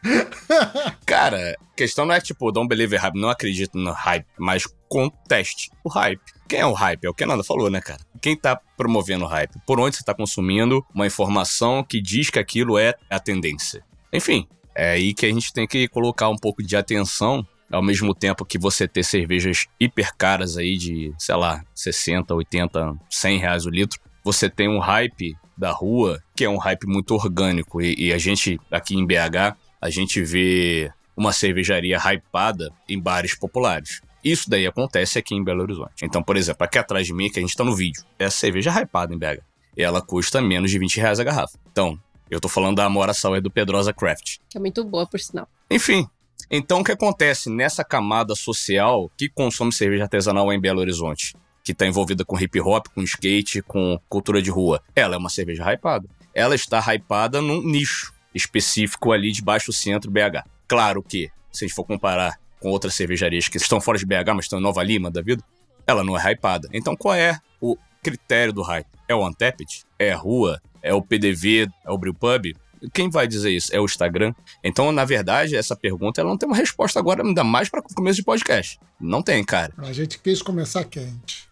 Cara, 1.05 1.58
a 1.60 1.75
questão 1.75 2.05
não 2.05 2.13
é 2.13 2.22
tipo, 2.22 2.51
don't 2.51 2.67
believe 2.67 2.96
hype, 2.96 3.20
não 3.20 3.29
acredito 3.29 3.77
no 3.77 3.91
hype, 3.91 4.25
mas 4.38 4.63
conteste 4.88 5.70
o 5.84 5.89
hype. 5.89 6.22
Quem 6.48 6.60
é 6.60 6.65
o 6.65 6.74
hype? 6.74 7.05
É 7.05 7.10
o 7.10 7.13
que 7.13 7.25
Nanda 7.25 7.43
falou, 7.43 7.70
né, 7.70 7.79
cara? 7.79 8.01
Quem 8.22 8.36
tá 8.36 8.60
promovendo 8.75 9.25
o 9.25 9.27
hype? 9.27 9.53
Por 9.65 9.79
onde 9.79 9.96
você 9.96 10.03
tá 10.03 10.13
consumindo 10.13 10.86
uma 10.93 11.08
informação 11.08 11.84
que 11.84 12.01
diz 12.01 12.29
que 12.29 12.39
aquilo 12.39 12.77
é 12.77 12.93
a 13.10 13.20
tendência? 13.20 13.84
Enfim, 14.12 14.48
é 14.75 14.91
aí 14.91 15.13
que 15.13 15.25
a 15.25 15.29
gente 15.29 15.53
tem 15.53 15.67
que 15.67 15.88
colocar 15.88 16.29
um 16.29 16.36
pouco 16.36 16.62
de 16.62 16.75
atenção 16.75 17.46
ao 17.72 17.81
mesmo 17.81 18.13
tempo 18.13 18.46
que 18.46 18.58
você 18.58 18.88
ter 18.88 19.03
cervejas 19.03 19.65
hiper 19.79 20.13
caras 20.17 20.58
aí 20.58 20.77
de, 20.77 21.13
sei 21.17 21.36
lá, 21.36 21.63
60, 21.74 22.34
80, 22.34 22.96
100 23.10 23.39
reais 23.39 23.65
o 23.65 23.70
litro, 23.70 24.00
você 24.24 24.50
tem 24.50 24.67
um 24.67 24.79
hype 24.79 25.36
da 25.58 25.72
rua 25.72 26.22
que 26.36 26.43
é 26.43 26.50
um 26.50 26.58
hype 26.58 26.86
muito 26.86 27.13
orgânico 27.13 27.81
e, 27.81 27.96
e 27.98 28.13
a 28.13 28.17
gente 28.17 28.60
aqui 28.70 28.96
em 28.96 29.05
BH 29.05 29.55
a 29.81 29.89
gente 29.89 30.21
vê 30.23 30.91
uma 31.17 31.33
cervejaria 31.33 31.97
hypada 31.97 32.71
em 32.88 33.00
bares 33.00 33.35
populares. 33.35 34.01
Isso 34.23 34.50
daí 34.50 34.67
acontece 34.67 35.17
aqui 35.17 35.33
em 35.33 35.43
Belo 35.43 35.63
Horizonte. 35.63 36.05
Então, 36.05 36.21
por 36.21 36.38
exemplo, 36.38 36.63
aqui 36.63 36.77
atrás 36.77 37.07
de 37.07 37.13
mim, 37.13 37.29
que 37.29 37.39
a 37.39 37.41
gente 37.41 37.55
tá 37.55 37.63
no 37.63 37.75
vídeo, 37.75 38.03
é 38.19 38.25
a 38.25 38.31
cerveja 38.31 38.69
hypada 38.69 39.13
em 39.13 39.17
BH. 39.17 39.41
Ela 39.75 40.01
custa 40.01 40.39
menos 40.39 40.69
de 40.69 40.77
20 40.77 40.97
reais 40.97 41.19
a 41.19 41.23
garrafa. 41.23 41.57
Então, 41.71 42.00
eu 42.29 42.39
tô 42.39 42.47
falando 42.47 42.77
da 42.77 42.85
Amora 42.85 43.13
Sour 43.13 43.41
do 43.41 43.50
Pedrosa 43.50 43.91
Craft. 43.91 44.38
Que 44.47 44.57
é 44.57 44.61
muito 44.61 44.83
boa, 44.83 45.07
por 45.07 45.19
sinal. 45.19 45.47
Enfim, 45.69 46.07
então 46.50 46.81
o 46.81 46.83
que 46.83 46.91
acontece 46.91 47.50
nessa 47.50 47.83
camada 47.83 48.35
social 48.35 49.09
que 49.17 49.27
consome 49.27 49.73
cerveja 49.73 50.03
artesanal 50.03 50.53
em 50.53 50.59
Belo 50.59 50.79
Horizonte? 50.79 51.35
Que 51.63 51.71
está 51.71 51.88
envolvida 51.88 52.23
com 52.23 52.39
hip 52.39 52.59
hop, 52.59 52.88
com 52.93 53.01
skate, 53.01 53.61
com 53.61 54.00
cultura 54.07 54.41
de 54.41 54.51
rua. 54.51 54.81
Ela 54.95 55.15
é 55.15 55.17
uma 55.17 55.29
cerveja 55.29 55.63
hypada. 55.71 56.07
Ela 56.33 56.53
está 56.53 56.79
hypada 56.93 57.41
num 57.41 57.61
nicho 57.63 58.13
específico 58.33 59.11
ali 59.11 59.31
de 59.31 59.41
baixo 59.41 59.71
centro 59.73 60.11
BH. 60.11 60.45
Claro 60.67 61.03
que, 61.03 61.29
se 61.51 61.65
a 61.65 61.67
gente 61.67 61.75
for 61.75 61.83
comparar 61.83 62.39
com 62.59 62.69
outras 62.69 62.93
cervejarias 62.93 63.47
que 63.47 63.57
estão 63.57 63.81
fora 63.81 63.97
de 63.97 64.05
BH, 64.05 64.33
mas 64.35 64.45
estão 64.45 64.59
em 64.59 64.61
Nova 64.61 64.83
Lima 64.83 65.09
da 65.09 65.21
vida, 65.21 65.43
ela 65.85 66.03
não 66.03 66.17
é 66.17 66.31
hypada. 66.31 66.69
Então 66.71 66.95
qual 66.95 67.15
é 67.15 67.39
o 67.59 67.77
critério 68.01 68.53
do 68.53 68.61
hype? 68.61 68.88
É 69.07 69.15
o 69.15 69.27
Untapped? 69.27 69.83
É 69.97 70.11
a 70.11 70.17
rua? 70.17 70.61
É 70.81 70.93
o 70.93 71.01
PDV? 71.01 71.67
É 71.85 71.91
o 71.91 71.97
Brewpub? 71.97 72.55
Quem 72.93 73.09
vai 73.09 73.27
dizer 73.27 73.51
isso? 73.51 73.75
É 73.75 73.79
o 73.79 73.85
Instagram? 73.85 74.33
Então, 74.63 74.91
na 74.91 75.05
verdade, 75.05 75.55
essa 75.55 75.75
pergunta 75.75 76.21
ela 76.21 76.29
não 76.29 76.38
tem 76.38 76.47
uma 76.47 76.55
resposta 76.55 77.00
agora, 77.00 77.23
ainda 77.23 77.43
mais 77.43 77.69
para 77.69 77.81
começo 77.81 78.17
de 78.17 78.23
podcast. 78.23 78.79
Não 79.00 79.21
tem, 79.21 79.43
cara. 79.43 79.73
A 79.77 79.91
gente 79.91 80.19
quis 80.19 80.41
começar 80.41 80.83
quente. 80.85 81.47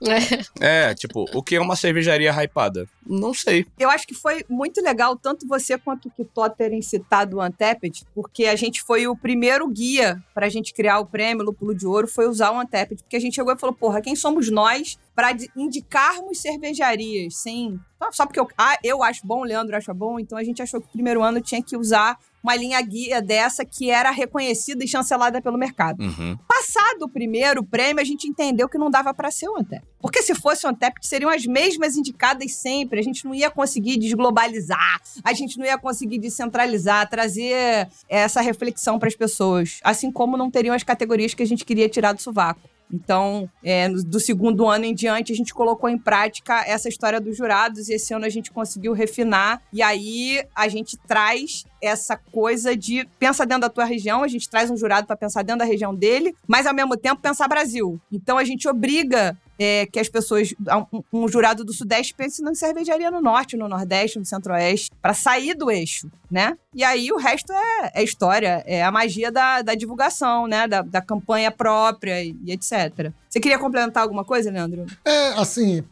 É. 0.62 0.89
é, 0.89 0.93
tipo, 0.93 1.25
o 1.33 1.41
que 1.41 1.55
é 1.55 1.62
uma 1.62 1.75
cervejaria 1.75 2.31
hypada? 2.31 2.88
Não 3.05 3.33
sei. 3.33 3.65
Eu 3.77 3.89
acho 3.89 4.05
que 4.05 4.13
foi 4.13 4.45
muito 4.48 4.81
legal, 4.81 5.15
tanto 5.15 5.48
você 5.48 5.77
quanto 5.77 6.07
o 6.07 6.12
Kitó 6.12 6.48
terem 6.48 6.81
citado 6.81 7.37
o 7.37 7.42
Anteped, 7.42 8.05
porque 8.13 8.46
a 8.46 8.55
gente 8.55 8.81
foi 8.83 9.07
o 9.07 9.15
primeiro 9.15 9.68
guia 9.68 10.22
para 10.33 10.46
a 10.46 10.50
gente 10.50 10.74
criar 10.74 11.00
o 11.00 11.05
prêmio 11.05 11.44
Lúpulo 11.44 11.75
de 11.75 11.87
Ouro, 11.87 12.07
foi 12.07 12.27
usar 12.27 12.51
o 12.51 12.59
Anteped, 12.59 13.01
porque 13.01 13.15
a 13.15 13.20
gente 13.20 13.35
chegou 13.35 13.53
e 13.53 13.59
falou, 13.59 13.75
porra, 13.75 14.01
quem 14.01 14.15
somos 14.15 14.50
nós 14.51 14.98
para 15.20 15.36
indicarmos 15.53 16.40
cervejarias, 16.40 17.36
sim. 17.36 17.77
Só 18.12 18.25
porque 18.25 18.40
eu, 18.40 18.48
ah, 18.58 18.77
eu 18.82 19.03
acho 19.03 19.27
bom, 19.27 19.42
o 19.42 19.44
Leandro 19.44 19.75
acha 19.75 19.94
bom, 19.94 20.18
então 20.18 20.38
a 20.38 20.44
gente 20.46 20.62
achou 20.62 20.79
que 20.79 20.88
o 20.88 20.92
primeiro 20.92 21.22
ano 21.22 21.42
tinha 21.42 21.62
que 21.62 21.75
usar 21.75 22.18
uma 22.42 22.55
linha 22.55 22.82
guia 22.82 23.22
dessa 23.22 23.66
que 23.66 23.92
era 23.92 24.12
reconhecida 24.12 24.82
e 24.82 24.88
chancelada 24.88 25.42
pelo 25.42 25.58
mercado. 25.58 26.01
Uhum. 26.01 26.38
Passado 26.48 27.03
o 27.03 27.10
primeiro 27.10 27.62
prêmio, 27.66 28.01
a 28.01 28.05
gente 28.05 28.29
entendeu 28.29 28.70
que 28.70 28.77
não 28.77 28.90
dava 28.90 29.14
para 29.14 29.29
ser 29.29 29.50
o 29.50 29.58
Antep. 29.58 29.84
Porque 30.00 30.22
se 30.22 30.34
fosse 30.34 30.66
o 30.66 30.70
Antep, 30.70 30.96
seriam 31.01 31.29
as 31.29 31.46
mesmas 31.46 31.98
indicadas 31.98 32.53
sempre. 32.53 33.01
A 33.01 33.03
gente 33.03 33.25
não 33.25 33.36
ia 33.36 33.51
conseguir 33.51 33.98
desglobalizar, 33.98 35.01
a 35.22 35.34
gente 35.34 35.58
não 35.58 35.66
ia 35.66 35.77
conseguir 35.77 36.18
descentralizar, 36.18 37.10
trazer 37.10 37.90
essa 38.08 38.40
reflexão 38.40 38.98
para 38.98 39.10
as 39.10 39.16
pessoas. 39.16 39.82
Assim 39.84 40.10
como 40.10 40.38
não 40.38 40.50
teriam 40.50 40.74
as 40.74 40.84
categorias 40.84 41.34
que 41.34 41.44
a 41.44 41.48
gente 41.48 41.66
queria 41.66 41.90
tirar 41.90 42.14
do 42.14 42.22
sovaco. 42.22 42.62
Então, 42.92 43.50
é, 43.64 43.88
do 43.90 44.20
segundo 44.20 44.68
ano 44.68 44.86
em 44.86 44.94
diante, 44.94 45.32
a 45.32 45.36
gente 45.36 45.54
colocou 45.54 45.90
em 45.90 45.98
prática 45.98 46.64
essa 46.66 46.90
história 46.90 47.22
dos 47.22 47.38
jurados 47.38 47.88
e 47.88 47.94
esse 47.94 48.14
ano 48.14 48.25
a 48.25 48.30
gente 48.30 48.52
conseguiu 48.52 48.94
refinar. 48.94 49.62
E 49.72 49.82
aí 49.82 50.44
a 50.56 50.68
gente 50.68 50.98
traz 50.98 51.66
essa 51.82 52.18
coisa 52.18 52.75
de 52.75 53.08
pensa 53.18 53.46
dentro 53.46 53.62
da 53.62 53.70
tua 53.70 53.86
região, 53.86 54.24
a 54.24 54.28
gente 54.28 54.50
traz 54.50 54.70
um 54.70 54.78
jurado 54.78 55.08
para 55.08 55.16
pensar 55.16 55.44
dentro 55.44 55.60
da 55.60 55.66
região 55.66 55.94
dele, 55.94 56.36
mas 56.48 56.66
ao 56.66 56.74
mesmo 56.74 56.98
tempo 56.98 57.22
pensar 57.22 57.48
Brasil. 57.48 58.00
Então 58.12 58.38
a 58.38 58.44
gente 58.44 58.68
obriga 58.68 59.38
é, 59.59 59.85
que 59.85 60.00
as 60.00 60.07
pessoas, 60.07 60.53
um, 60.91 61.03
um, 61.11 61.27
jurado 61.27 61.65
do 61.65 61.74
Sudeste 61.74 62.13
pense 62.13 62.41
na 62.41 62.55
cervejaria 62.55 63.11
no 63.11 63.19
Norte, 63.19 63.57
no 63.57 63.67
Nordeste, 63.67 64.17
no 64.17 64.25
Centro-Oeste, 64.25 64.89
para 65.01 65.13
sair 65.13 65.53
do 65.53 65.69
eixo, 65.69 66.09
né? 66.31 66.57
E 66.74 66.81
aí 66.81 67.11
o 67.11 67.17
resto 67.17 67.51
é, 67.51 67.91
é 67.95 68.03
história, 68.03 68.63
é 68.65 68.81
a 68.81 68.91
magia 68.91 69.29
da, 69.29 69.61
da 69.61 69.75
divulgação, 69.75 70.48
né? 70.48 70.65
Da, 70.65 70.81
da 70.81 71.01
campanha 71.01 71.51
própria 71.51 72.24
e, 72.24 72.33
e 72.45 72.53
etc. 72.53 73.11
Você 73.29 73.41
queria 73.41 73.59
complementar 73.59 74.03
alguma 74.03 74.24
coisa, 74.24 74.50
Leandro? 74.50 74.85
É, 75.03 75.33
assim, 75.33 75.83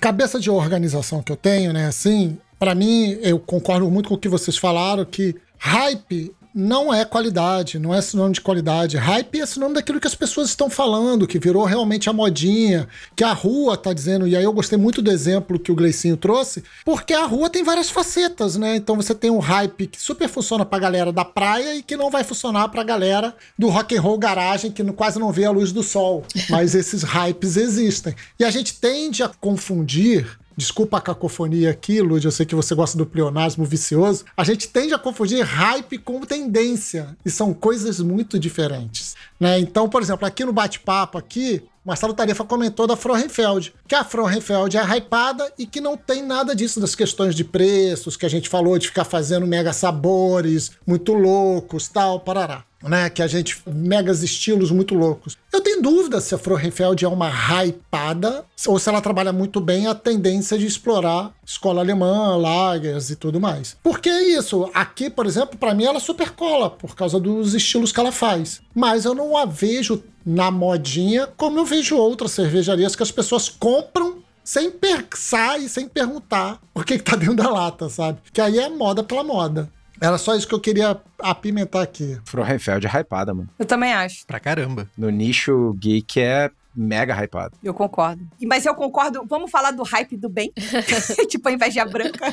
cabeça 0.00 0.38
de 0.38 0.48
organização 0.48 1.20
que 1.20 1.32
eu 1.32 1.36
tenho, 1.36 1.72
né? 1.72 1.88
Assim, 1.88 2.38
para 2.60 2.74
mim, 2.76 3.18
eu 3.22 3.40
concordo 3.40 3.90
muito 3.90 4.08
com 4.08 4.14
o 4.14 4.18
que 4.18 4.28
vocês 4.28 4.56
falaram, 4.56 5.04
que 5.04 5.34
hype 5.58 6.32
não 6.56 6.92
é 6.92 7.04
qualidade, 7.04 7.78
não 7.78 7.94
é 7.94 8.00
sinônimo 8.00 8.32
de 8.32 8.40
qualidade. 8.40 8.96
Hype 8.96 9.40
é 9.40 9.44
sinônimo 9.44 9.74
daquilo 9.74 10.00
que 10.00 10.06
as 10.06 10.14
pessoas 10.14 10.48
estão 10.48 10.70
falando, 10.70 11.26
que 11.26 11.38
virou 11.38 11.66
realmente 11.66 12.08
a 12.08 12.14
modinha, 12.14 12.88
que 13.14 13.22
a 13.22 13.34
rua 13.34 13.76
tá 13.76 13.92
dizendo. 13.92 14.26
E 14.26 14.34
aí 14.34 14.42
eu 14.42 14.52
gostei 14.54 14.78
muito 14.78 15.02
do 15.02 15.10
exemplo 15.10 15.58
que 15.58 15.70
o 15.70 15.74
Gleicinho 15.74 16.16
trouxe, 16.16 16.64
porque 16.82 17.12
a 17.12 17.26
rua 17.26 17.50
tem 17.50 17.62
várias 17.62 17.90
facetas, 17.90 18.56
né? 18.56 18.74
Então 18.74 18.96
você 18.96 19.14
tem 19.14 19.30
um 19.30 19.38
hype 19.38 19.86
que 19.86 20.00
super 20.00 20.30
funciona 20.30 20.64
pra 20.64 20.78
galera 20.78 21.12
da 21.12 21.26
praia 21.26 21.76
e 21.76 21.82
que 21.82 21.94
não 21.94 22.10
vai 22.10 22.24
funcionar 22.24 22.70
pra 22.70 22.82
galera 22.82 23.36
do 23.58 23.68
rock 23.68 23.94
and 23.94 24.00
roll 24.00 24.16
garagem, 24.16 24.70
que 24.70 24.82
quase 24.92 25.18
não 25.18 25.30
vê 25.30 25.44
a 25.44 25.50
luz 25.50 25.72
do 25.72 25.82
sol. 25.82 26.24
Mas 26.48 26.72
esses 26.74 27.02
hypes 27.02 27.58
existem. 27.58 28.14
E 28.40 28.44
a 28.44 28.50
gente 28.50 28.80
tende 28.80 29.22
a 29.22 29.28
confundir 29.28 30.26
Desculpa 30.56 30.96
a 30.96 31.00
cacofonia 31.02 31.70
aqui, 31.70 32.00
Lud, 32.00 32.24
eu 32.24 32.30
sei 32.30 32.46
que 32.46 32.54
você 32.54 32.74
gosta 32.74 32.96
do 32.96 33.04
pleonasmo 33.04 33.62
vicioso. 33.62 34.24
A 34.34 34.42
gente 34.42 34.68
tende 34.68 34.94
a 34.94 34.98
confundir 34.98 35.44
hype 35.44 35.98
com 35.98 36.20
tendência, 36.20 37.14
e 37.22 37.30
são 37.30 37.52
coisas 37.52 38.00
muito 38.00 38.38
diferentes. 38.38 39.14
Né? 39.38 39.58
Então, 39.58 39.86
por 39.86 40.00
exemplo, 40.00 40.26
aqui 40.26 40.46
no 40.46 40.54
bate-papo 40.54 41.18
aqui, 41.18 41.62
Marcelo 41.84 42.14
Tarefa 42.14 42.42
comentou 42.42 42.86
da 42.86 42.96
Frohenfeld, 42.96 43.74
que 43.86 43.94
a 43.94 44.02
Frohenfeld 44.02 44.78
é 44.78 44.96
hypada 44.96 45.52
e 45.58 45.66
que 45.66 45.80
não 45.80 45.94
tem 45.94 46.22
nada 46.22 46.56
disso 46.56 46.80
das 46.80 46.94
questões 46.94 47.34
de 47.34 47.44
preços 47.44 48.16
que 48.16 48.24
a 48.24 48.30
gente 48.30 48.48
falou 48.48 48.78
de 48.78 48.88
ficar 48.88 49.04
fazendo 49.04 49.46
mega 49.46 49.74
sabores 49.74 50.72
muito 50.86 51.12
loucos, 51.12 51.86
tal, 51.86 52.18
parará 52.18 52.65
né? 52.82 53.10
Que 53.10 53.22
a 53.22 53.26
gente. 53.26 53.60
megas 53.66 54.22
estilos 54.22 54.70
muito 54.70 54.94
loucos. 54.94 55.36
Eu 55.52 55.60
tenho 55.60 55.82
dúvida 55.82 56.20
se 56.20 56.34
a 56.34 56.38
Frohenfeld 56.38 57.04
é 57.04 57.08
uma 57.08 57.30
hypada 57.30 58.44
ou 58.66 58.78
se 58.78 58.88
ela 58.88 59.00
trabalha 59.00 59.32
muito 59.32 59.60
bem 59.60 59.86
a 59.86 59.94
tendência 59.94 60.58
de 60.58 60.66
explorar 60.66 61.32
escola 61.44 61.80
alemã, 61.80 62.36
lagers 62.36 63.10
e 63.10 63.16
tudo 63.16 63.40
mais. 63.40 63.76
Porque 63.82 64.08
é 64.08 64.28
isso. 64.28 64.70
Aqui, 64.74 65.08
por 65.08 65.26
exemplo, 65.26 65.56
para 65.58 65.74
mim 65.74 65.84
ela 65.84 66.00
super 66.00 66.30
cola 66.30 66.70
por 66.70 66.94
causa 66.94 67.18
dos 67.18 67.54
estilos 67.54 67.92
que 67.92 68.00
ela 68.00 68.12
faz. 68.12 68.60
Mas 68.74 69.04
eu 69.04 69.14
não 69.14 69.36
a 69.36 69.44
vejo 69.44 70.02
na 70.24 70.50
modinha 70.50 71.28
como 71.36 71.58
eu 71.58 71.64
vejo 71.64 71.96
outras 71.96 72.32
cervejarias 72.32 72.96
que 72.96 73.02
as 73.02 73.12
pessoas 73.12 73.48
compram 73.48 74.24
sem 74.42 74.70
pensar 74.70 75.60
e 75.60 75.68
sem 75.68 75.88
perguntar 75.88 76.60
o 76.72 76.82
que, 76.84 76.98
que 76.98 77.04
tá 77.04 77.16
dentro 77.16 77.34
da 77.34 77.50
lata, 77.50 77.88
sabe? 77.88 78.20
Que 78.32 78.40
aí 78.40 78.58
é 78.60 78.68
moda 78.68 79.02
pela 79.02 79.24
moda. 79.24 79.68
Era 80.00 80.18
só 80.18 80.34
isso 80.34 80.46
que 80.46 80.54
eu 80.54 80.60
queria 80.60 81.00
apimentar 81.18 81.82
aqui. 81.82 82.18
Frohenfeld 82.24 82.86
é 82.86 83.00
hypada, 83.00 83.32
mano. 83.32 83.48
Eu 83.58 83.64
também 83.64 83.92
acho. 83.92 84.26
Pra 84.26 84.38
caramba. 84.38 84.88
No 84.96 85.10
nicho 85.10 85.74
geek 85.78 86.20
é 86.20 86.50
mega 86.76 87.14
hypado. 87.14 87.56
Eu 87.62 87.72
concordo. 87.72 88.26
Mas 88.42 88.66
eu 88.66 88.74
concordo. 88.74 89.24
Vamos 89.28 89.50
falar 89.50 89.70
do 89.70 89.82
hype 89.82 90.16
do 90.16 90.28
bem? 90.28 90.52
tipo 91.28 91.48
a 91.48 91.52
inveja 91.52 91.84
branca. 91.84 92.32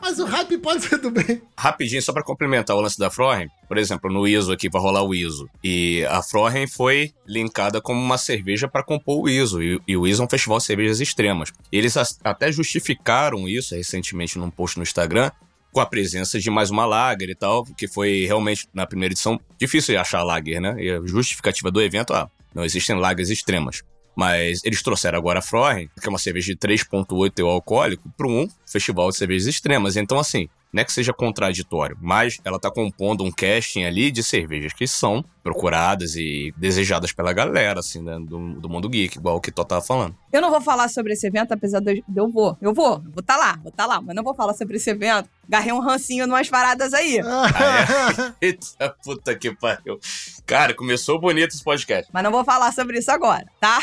Mas 0.00 0.18
o 0.18 0.26
hype 0.26 0.58
pode 0.58 0.82
ser 0.82 0.98
do 0.98 1.10
bem. 1.10 1.40
Rapidinho, 1.56 2.02
só 2.02 2.12
pra 2.12 2.22
complementar 2.22 2.76
o 2.76 2.80
lance 2.80 2.98
da 2.98 3.10
Frohen, 3.10 3.48
por 3.66 3.78
exemplo, 3.78 4.12
no 4.12 4.28
ISO 4.28 4.52
aqui 4.52 4.68
vai 4.68 4.82
rolar 4.82 5.02
o 5.02 5.14
ISO. 5.14 5.48
E 5.62 6.04
a 6.10 6.22
Frohen 6.22 6.66
foi 6.66 7.14
linkada 7.26 7.80
como 7.80 8.00
uma 8.00 8.18
cerveja 8.18 8.68
para 8.68 8.84
compor 8.84 9.22
o 9.22 9.28
ISO. 9.28 9.62
E, 9.62 9.80
e 9.88 9.96
o 9.96 10.06
ISO 10.06 10.22
é 10.22 10.26
um 10.26 10.28
festival 10.28 10.58
de 10.58 10.64
cervejas 10.64 11.00
extremas. 11.00 11.52
Eles 11.72 11.96
até 12.22 12.52
justificaram 12.52 13.48
isso 13.48 13.74
recentemente 13.74 14.38
num 14.38 14.50
post 14.50 14.76
no 14.76 14.82
Instagram, 14.82 15.30
com 15.74 15.80
a 15.80 15.86
presença 15.86 16.38
de 16.38 16.48
mais 16.48 16.70
uma 16.70 16.86
lager 16.86 17.28
e 17.28 17.34
tal, 17.34 17.64
que 17.64 17.88
foi 17.88 18.26
realmente, 18.26 18.68
na 18.72 18.86
primeira 18.86 19.12
edição, 19.12 19.40
difícil 19.58 20.00
achar 20.00 20.22
lager, 20.22 20.60
né? 20.60 20.76
E 20.78 20.88
a 20.88 21.00
justificativa 21.04 21.68
do 21.68 21.82
evento, 21.82 22.14
ah, 22.14 22.30
não 22.54 22.64
existem 22.64 22.94
lagers 22.94 23.28
extremas. 23.28 23.82
Mas 24.14 24.60
eles 24.64 24.80
trouxeram 24.84 25.18
agora 25.18 25.40
a 25.40 25.42
Frohen, 25.42 25.90
que 26.00 26.06
é 26.06 26.08
uma 26.08 26.18
cerveja 26.18 26.54
de 26.54 26.56
3,8 26.56 27.32
teor 27.32 27.50
alcoólico, 27.50 28.08
para 28.16 28.28
um 28.28 28.48
festival 28.64 29.10
de 29.10 29.16
cervejas 29.16 29.48
extremas. 29.48 29.96
Então, 29.96 30.16
assim, 30.16 30.48
não 30.74 30.80
é 30.80 30.84
que 30.84 30.92
seja 30.92 31.12
contraditório, 31.12 31.96
mas 32.02 32.40
ela 32.44 32.58
tá 32.58 32.68
compondo 32.68 33.22
um 33.22 33.30
casting 33.30 33.84
ali 33.84 34.10
de 34.10 34.24
cervejas 34.24 34.72
que 34.72 34.88
são 34.88 35.24
procuradas 35.40 36.16
e 36.16 36.52
desejadas 36.56 37.12
pela 37.12 37.32
galera, 37.32 37.78
assim, 37.78 38.02
né, 38.02 38.18
do, 38.18 38.54
do 38.54 38.68
mundo 38.68 38.88
geek, 38.88 39.16
igual 39.16 39.36
o 39.36 39.40
que 39.40 39.52
Tó 39.52 39.62
tava 39.62 39.82
falando. 39.82 40.16
Eu 40.32 40.42
não 40.42 40.50
vou 40.50 40.60
falar 40.60 40.88
sobre 40.88 41.12
esse 41.12 41.26
evento, 41.28 41.52
apesar 41.52 41.78
de 41.80 42.02
eu, 42.16 42.28
vou. 42.28 42.56
Eu 42.60 42.74
vou, 42.74 43.00
vou 43.12 43.22
tá 43.22 43.36
lá, 43.36 43.56
vou 43.62 43.70
tá 43.70 43.86
lá, 43.86 44.00
mas 44.00 44.16
não 44.16 44.24
vou 44.24 44.34
falar 44.34 44.54
sobre 44.54 44.76
esse 44.76 44.90
evento. 44.90 45.28
Garrei 45.48 45.72
um 45.72 45.78
rancinho 45.78 46.26
numas 46.26 46.48
paradas 46.48 46.92
aí. 46.92 47.20
Eita 48.40 48.96
puta 49.04 49.36
que 49.36 49.54
pariu. 49.54 50.00
Cara, 50.44 50.74
começou 50.74 51.20
bonito 51.20 51.54
esse 51.54 51.62
podcast. 51.62 52.10
Mas 52.12 52.24
não 52.24 52.32
vou 52.32 52.44
falar 52.44 52.72
sobre 52.72 52.98
isso 52.98 53.12
agora, 53.12 53.46
tá? 53.60 53.78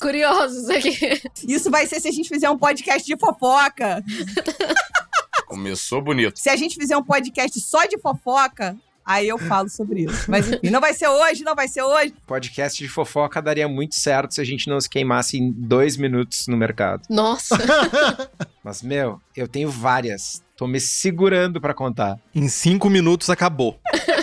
Curiosos 0.00 0.68
aqui. 0.70 1.22
Isso 1.46 1.70
vai 1.70 1.86
ser 1.86 2.00
se 2.00 2.08
a 2.08 2.12
gente 2.12 2.28
fizer 2.28 2.50
um 2.50 2.58
podcast 2.58 3.06
de 3.06 3.16
fofoca. 3.16 4.02
Começou 5.46 6.02
bonito. 6.02 6.38
Se 6.38 6.50
a 6.50 6.56
gente 6.56 6.76
fizer 6.76 6.96
um 6.96 7.02
podcast 7.02 7.58
só 7.60 7.86
de 7.86 7.98
fofoca, 7.98 8.76
aí 9.04 9.28
eu 9.28 9.38
falo 9.38 9.68
sobre 9.68 10.02
isso. 10.02 10.28
Mas 10.28 10.50
enfim, 10.50 10.70
não 10.70 10.80
vai 10.80 10.92
ser 10.92 11.08
hoje, 11.08 11.44
não 11.44 11.54
vai 11.54 11.68
ser 11.68 11.82
hoje. 11.82 12.12
Podcast 12.26 12.82
de 12.82 12.88
fofoca 12.88 13.40
daria 13.40 13.68
muito 13.68 13.94
certo 13.94 14.34
se 14.34 14.40
a 14.40 14.44
gente 14.44 14.68
não 14.68 14.80
se 14.80 14.90
queimasse 14.90 15.38
em 15.38 15.52
dois 15.52 15.96
minutos 15.96 16.48
no 16.48 16.56
mercado. 16.56 17.02
Nossa. 17.08 17.56
Mas, 18.62 18.82
meu, 18.82 19.20
eu 19.36 19.46
tenho 19.46 19.70
várias. 19.70 20.42
Tô 20.56 20.66
me 20.66 20.80
segurando 20.80 21.60
pra 21.60 21.72
contar. 21.72 22.18
Em 22.34 22.48
cinco 22.48 22.90
minutos 22.90 23.30
acabou. 23.30 23.78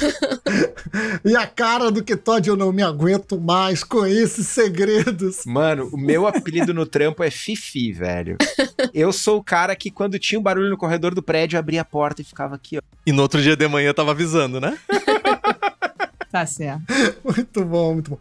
E 1.24 1.36
a 1.36 1.46
cara 1.46 1.90
do 1.90 2.02
que 2.02 2.16
Todd, 2.16 2.48
eu 2.48 2.56
não 2.56 2.72
me 2.72 2.82
aguento 2.82 3.40
mais 3.40 3.84
com 3.84 4.04
esses 4.06 4.46
segredos. 4.48 5.44
Mano, 5.44 5.88
o 5.92 5.96
meu 5.96 6.26
apelido 6.26 6.74
no 6.74 6.86
trampo 6.86 7.22
é 7.22 7.30
Fifi, 7.30 7.92
velho. 7.92 8.36
Eu 8.92 9.12
sou 9.12 9.38
o 9.38 9.44
cara 9.44 9.76
que, 9.76 9.90
quando 9.90 10.18
tinha 10.18 10.38
um 10.38 10.42
barulho 10.42 10.70
no 10.70 10.76
corredor 10.76 11.14
do 11.14 11.22
prédio, 11.22 11.58
abria 11.58 11.82
a 11.82 11.84
porta 11.84 12.22
e 12.22 12.24
ficava 12.24 12.54
aqui, 12.54 12.78
ó. 12.78 12.80
E 13.06 13.12
no 13.12 13.22
outro 13.22 13.40
dia 13.40 13.56
de 13.56 13.68
manhã 13.68 13.92
tava 13.92 14.10
avisando, 14.10 14.60
né? 14.60 14.76
Tá 16.30 16.46
certo. 16.46 16.82
Muito 17.24 17.64
bom, 17.64 17.94
muito 17.94 18.10
bom. 18.12 18.18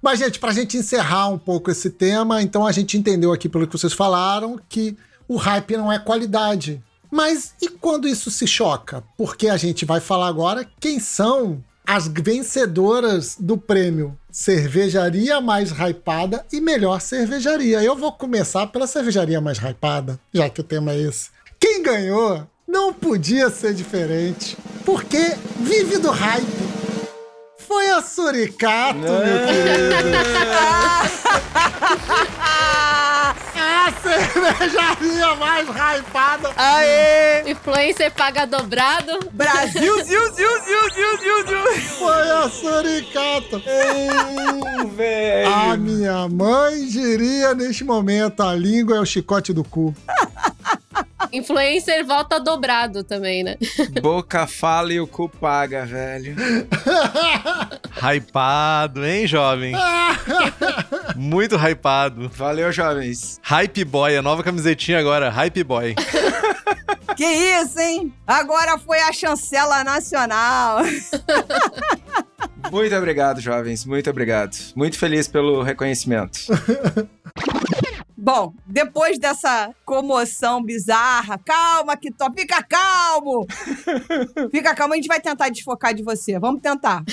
Mas, 0.00 0.20
gente, 0.20 0.38
pra 0.38 0.52
gente 0.52 0.76
encerrar 0.76 1.28
um 1.28 1.38
pouco 1.38 1.68
esse 1.68 1.90
tema, 1.90 2.40
então 2.40 2.64
a 2.64 2.70
gente 2.70 2.96
entendeu 2.96 3.32
aqui 3.32 3.48
pelo 3.48 3.66
que 3.66 3.76
vocês 3.76 3.92
falaram 3.92 4.56
que 4.68 4.96
o 5.26 5.36
hype 5.36 5.76
não 5.76 5.92
é 5.92 5.98
qualidade. 5.98 6.80
Mas 7.10 7.54
e 7.60 7.68
quando 7.68 8.08
isso 8.08 8.30
se 8.30 8.46
choca? 8.46 9.02
Porque 9.16 9.48
a 9.48 9.56
gente 9.56 9.84
vai 9.84 10.00
falar 10.00 10.28
agora 10.28 10.68
quem 10.78 11.00
são 11.00 11.62
as 11.86 12.06
vencedoras 12.06 13.36
do 13.40 13.56
prêmio 13.56 14.18
Cervejaria 14.30 15.40
Mais 15.40 15.70
Hypada 15.70 16.44
e 16.52 16.60
Melhor 16.60 17.00
Cervejaria. 17.00 17.82
Eu 17.82 17.96
vou 17.96 18.12
começar 18.12 18.66
pela 18.66 18.86
cervejaria 18.86 19.40
mais 19.40 19.58
hypada, 19.58 20.20
já 20.32 20.50
que 20.50 20.60
o 20.60 20.64
tema 20.64 20.92
é 20.92 21.00
esse. 21.00 21.30
Quem 21.58 21.82
ganhou 21.82 22.46
não 22.66 22.92
podia 22.92 23.48
ser 23.48 23.72
diferente, 23.72 24.56
porque 24.84 25.34
vive 25.60 25.96
do 25.96 26.10
hype. 26.10 26.68
Foi 27.56 27.88
a 27.90 28.02
Suricato, 28.02 28.98
meu 28.98 29.46
querido. 29.46 29.88
A 33.88 33.92
cervejaria 34.02 35.34
mais 35.40 35.66
hypada. 35.66 36.50
Aê! 36.54 37.50
Influencer 37.50 38.12
paga 38.12 38.46
dobrado. 38.46 39.18
Brasil, 39.32 39.94
ziu, 40.04 40.34
ziu, 40.34 40.62
ziu, 40.62 40.90
ziu, 40.90 41.18
ziu, 41.18 41.46
ziu. 41.46 41.82
Foi 41.98 42.30
a 42.30 42.50
Suricato. 42.50 43.62
velho. 44.94 45.54
A 45.54 45.76
minha 45.78 46.28
mãe 46.28 46.86
diria 46.86 47.54
neste 47.54 47.82
momento: 47.82 48.42
a 48.42 48.54
língua 48.54 48.96
é 48.96 49.00
o 49.00 49.06
chicote 49.06 49.54
do 49.54 49.64
cu. 49.64 49.94
Influencer 51.32 52.04
volta 52.04 52.38
dobrado 52.40 53.04
também, 53.04 53.42
né? 53.42 53.56
Boca 54.00 54.46
fala 54.46 54.92
e 54.92 55.00
o 55.00 55.06
cu 55.06 55.28
paga, 55.28 55.84
velho. 55.84 56.34
Hypado, 58.00 59.04
hein, 59.04 59.26
jovem? 59.26 59.74
Muito 61.16 61.56
hypado. 61.56 62.28
Valeu, 62.28 62.70
jovens. 62.72 63.38
Hype 63.42 63.84
Boy, 63.84 64.16
a 64.16 64.22
nova 64.22 64.42
camisetinha 64.42 64.98
agora, 64.98 65.30
Hype 65.30 65.64
Boy. 65.64 65.94
Que 67.16 67.24
isso, 67.24 67.80
hein? 67.80 68.12
Agora 68.26 68.78
foi 68.78 69.00
a 69.00 69.12
chancela 69.12 69.82
nacional. 69.82 70.78
Muito 72.70 72.94
obrigado, 72.94 73.40
jovens. 73.40 73.84
Muito 73.84 74.08
obrigado. 74.08 74.56
Muito 74.76 74.98
feliz 74.98 75.26
pelo 75.26 75.62
reconhecimento. 75.62 76.40
Bom, 78.20 78.52
depois 78.66 79.16
dessa 79.16 79.72
comoção 79.84 80.60
bizarra, 80.60 81.38
calma, 81.38 81.96
Kitó, 81.96 82.28
fica 82.36 82.60
calmo! 82.64 83.46
Fica 84.50 84.74
calmo, 84.74 84.94
a 84.94 84.96
gente 84.96 85.06
vai 85.06 85.20
tentar 85.20 85.48
desfocar 85.50 85.94
de 85.94 86.02
você. 86.02 86.36
Vamos 86.38 86.60
tentar. 86.60 87.04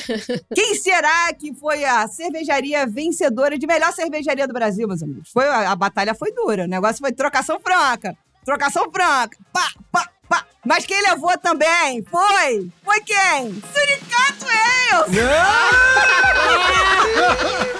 Quem 0.53 0.73
será 0.73 1.31
que 1.33 1.53
foi 1.53 1.85
a 1.85 2.07
cervejaria 2.07 2.87
vencedora 2.87 3.55
de 3.57 3.67
melhor 3.67 3.93
cervejaria 3.93 4.47
do 4.47 4.53
Brasil, 4.53 4.87
meus 4.87 5.03
amigos? 5.03 5.29
Foi, 5.31 5.45
a, 5.47 5.71
a 5.71 5.75
batalha 5.75 6.15
foi 6.15 6.31
dura, 6.31 6.63
o 6.63 6.67
negócio 6.67 6.97
foi 6.99 7.11
trocação 7.11 7.59
franca. 7.59 8.17
Trocação 8.43 8.89
franca. 8.91 9.37
Pá, 9.53 9.67
pá, 9.91 10.09
pá. 10.27 10.45
Mas 10.65 10.87
quem 10.87 11.01
levou 11.03 11.37
também 11.37 12.03
foi... 12.03 12.71
Foi 12.83 12.99
quem? 13.01 13.53
Suricato 13.73 14.45
Ales! 14.47 15.15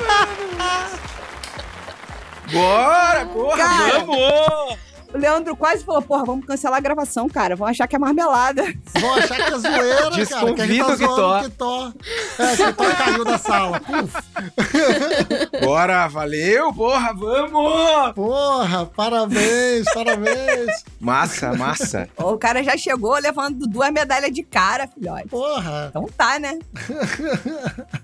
Bora, 2.51 3.25
porra, 3.25 3.57
Cara. 3.57 3.99
vamos! 3.99 4.84
O 5.15 5.17
Leandro 5.17 5.55
quase 5.55 5.81
falou, 5.85 6.01
porra, 6.01 6.25
vamos 6.25 6.45
cancelar 6.45 6.77
a 6.77 6.81
gravação, 6.81 7.29
cara. 7.29 7.55
Vão 7.55 7.65
achar 7.65 7.87
que 7.87 7.95
é 7.95 7.99
marmelada. 7.99 8.65
Vão 8.99 9.13
achar 9.13 9.37
que 9.37 9.53
é 9.53 9.57
zoeira, 9.57 10.25
cara. 10.27 10.53
Que 10.53 10.61
a 10.61 10.67
gente 10.67 10.83
Desconvido 10.83 11.15
tá 11.15 11.39
o 11.39 11.43
Kitó. 11.43 11.93
É, 12.37 12.55
Kitó 12.57 12.95
caiu 12.95 13.23
da 13.23 13.37
sala. 13.37 13.79
Puf. 13.79 14.13
Bora, 15.63 16.05
valeu, 16.09 16.73
porra, 16.73 17.13
vamos! 17.13 18.13
Porra, 18.13 18.85
parabéns, 18.87 19.85
parabéns. 19.93 20.83
Massa, 20.99 21.53
massa. 21.53 22.09
o 22.17 22.37
cara 22.37 22.61
já 22.61 22.75
chegou 22.75 23.17
levando 23.17 23.65
duas 23.67 23.91
medalhas 23.91 24.33
de 24.33 24.43
cara, 24.43 24.85
filhote. 24.85 25.29
Porra. 25.29 25.87
Então 25.91 26.09
tá, 26.17 26.37
né? 26.39 26.59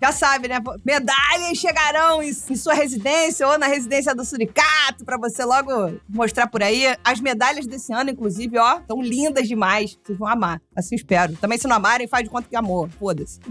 Já 0.01 0.13
sabe, 0.13 0.47
né? 0.47 0.59
Medalhas 0.85 1.57
chegarão 1.57 2.23
em, 2.23 2.29
em 2.29 2.55
sua 2.55 2.73
residência 2.73 3.45
ou 3.45 3.57
na 3.57 3.67
residência 3.67 4.15
do 4.15 4.23
Suricato 4.23 5.03
pra 5.03 5.17
você 5.17 5.43
logo 5.43 5.99
mostrar 6.07 6.47
por 6.47 6.63
aí. 6.63 6.85
As 7.03 7.19
medalhas 7.19 7.65
desse 7.65 7.91
ano, 7.93 8.09
inclusive, 8.09 8.57
ó, 8.57 8.79
estão 8.79 9.01
lindas 9.01 9.47
demais. 9.47 9.97
Vocês 10.03 10.17
vão 10.17 10.27
amar. 10.27 10.61
Assim 10.75 10.95
espero. 10.95 11.35
Também 11.37 11.57
se 11.57 11.67
não 11.67 11.75
amarem, 11.75 12.07
faz 12.07 12.23
de 12.23 12.29
conta 12.29 12.47
que 12.47 12.55
amor. 12.55 12.89
Foda-se. 12.89 13.39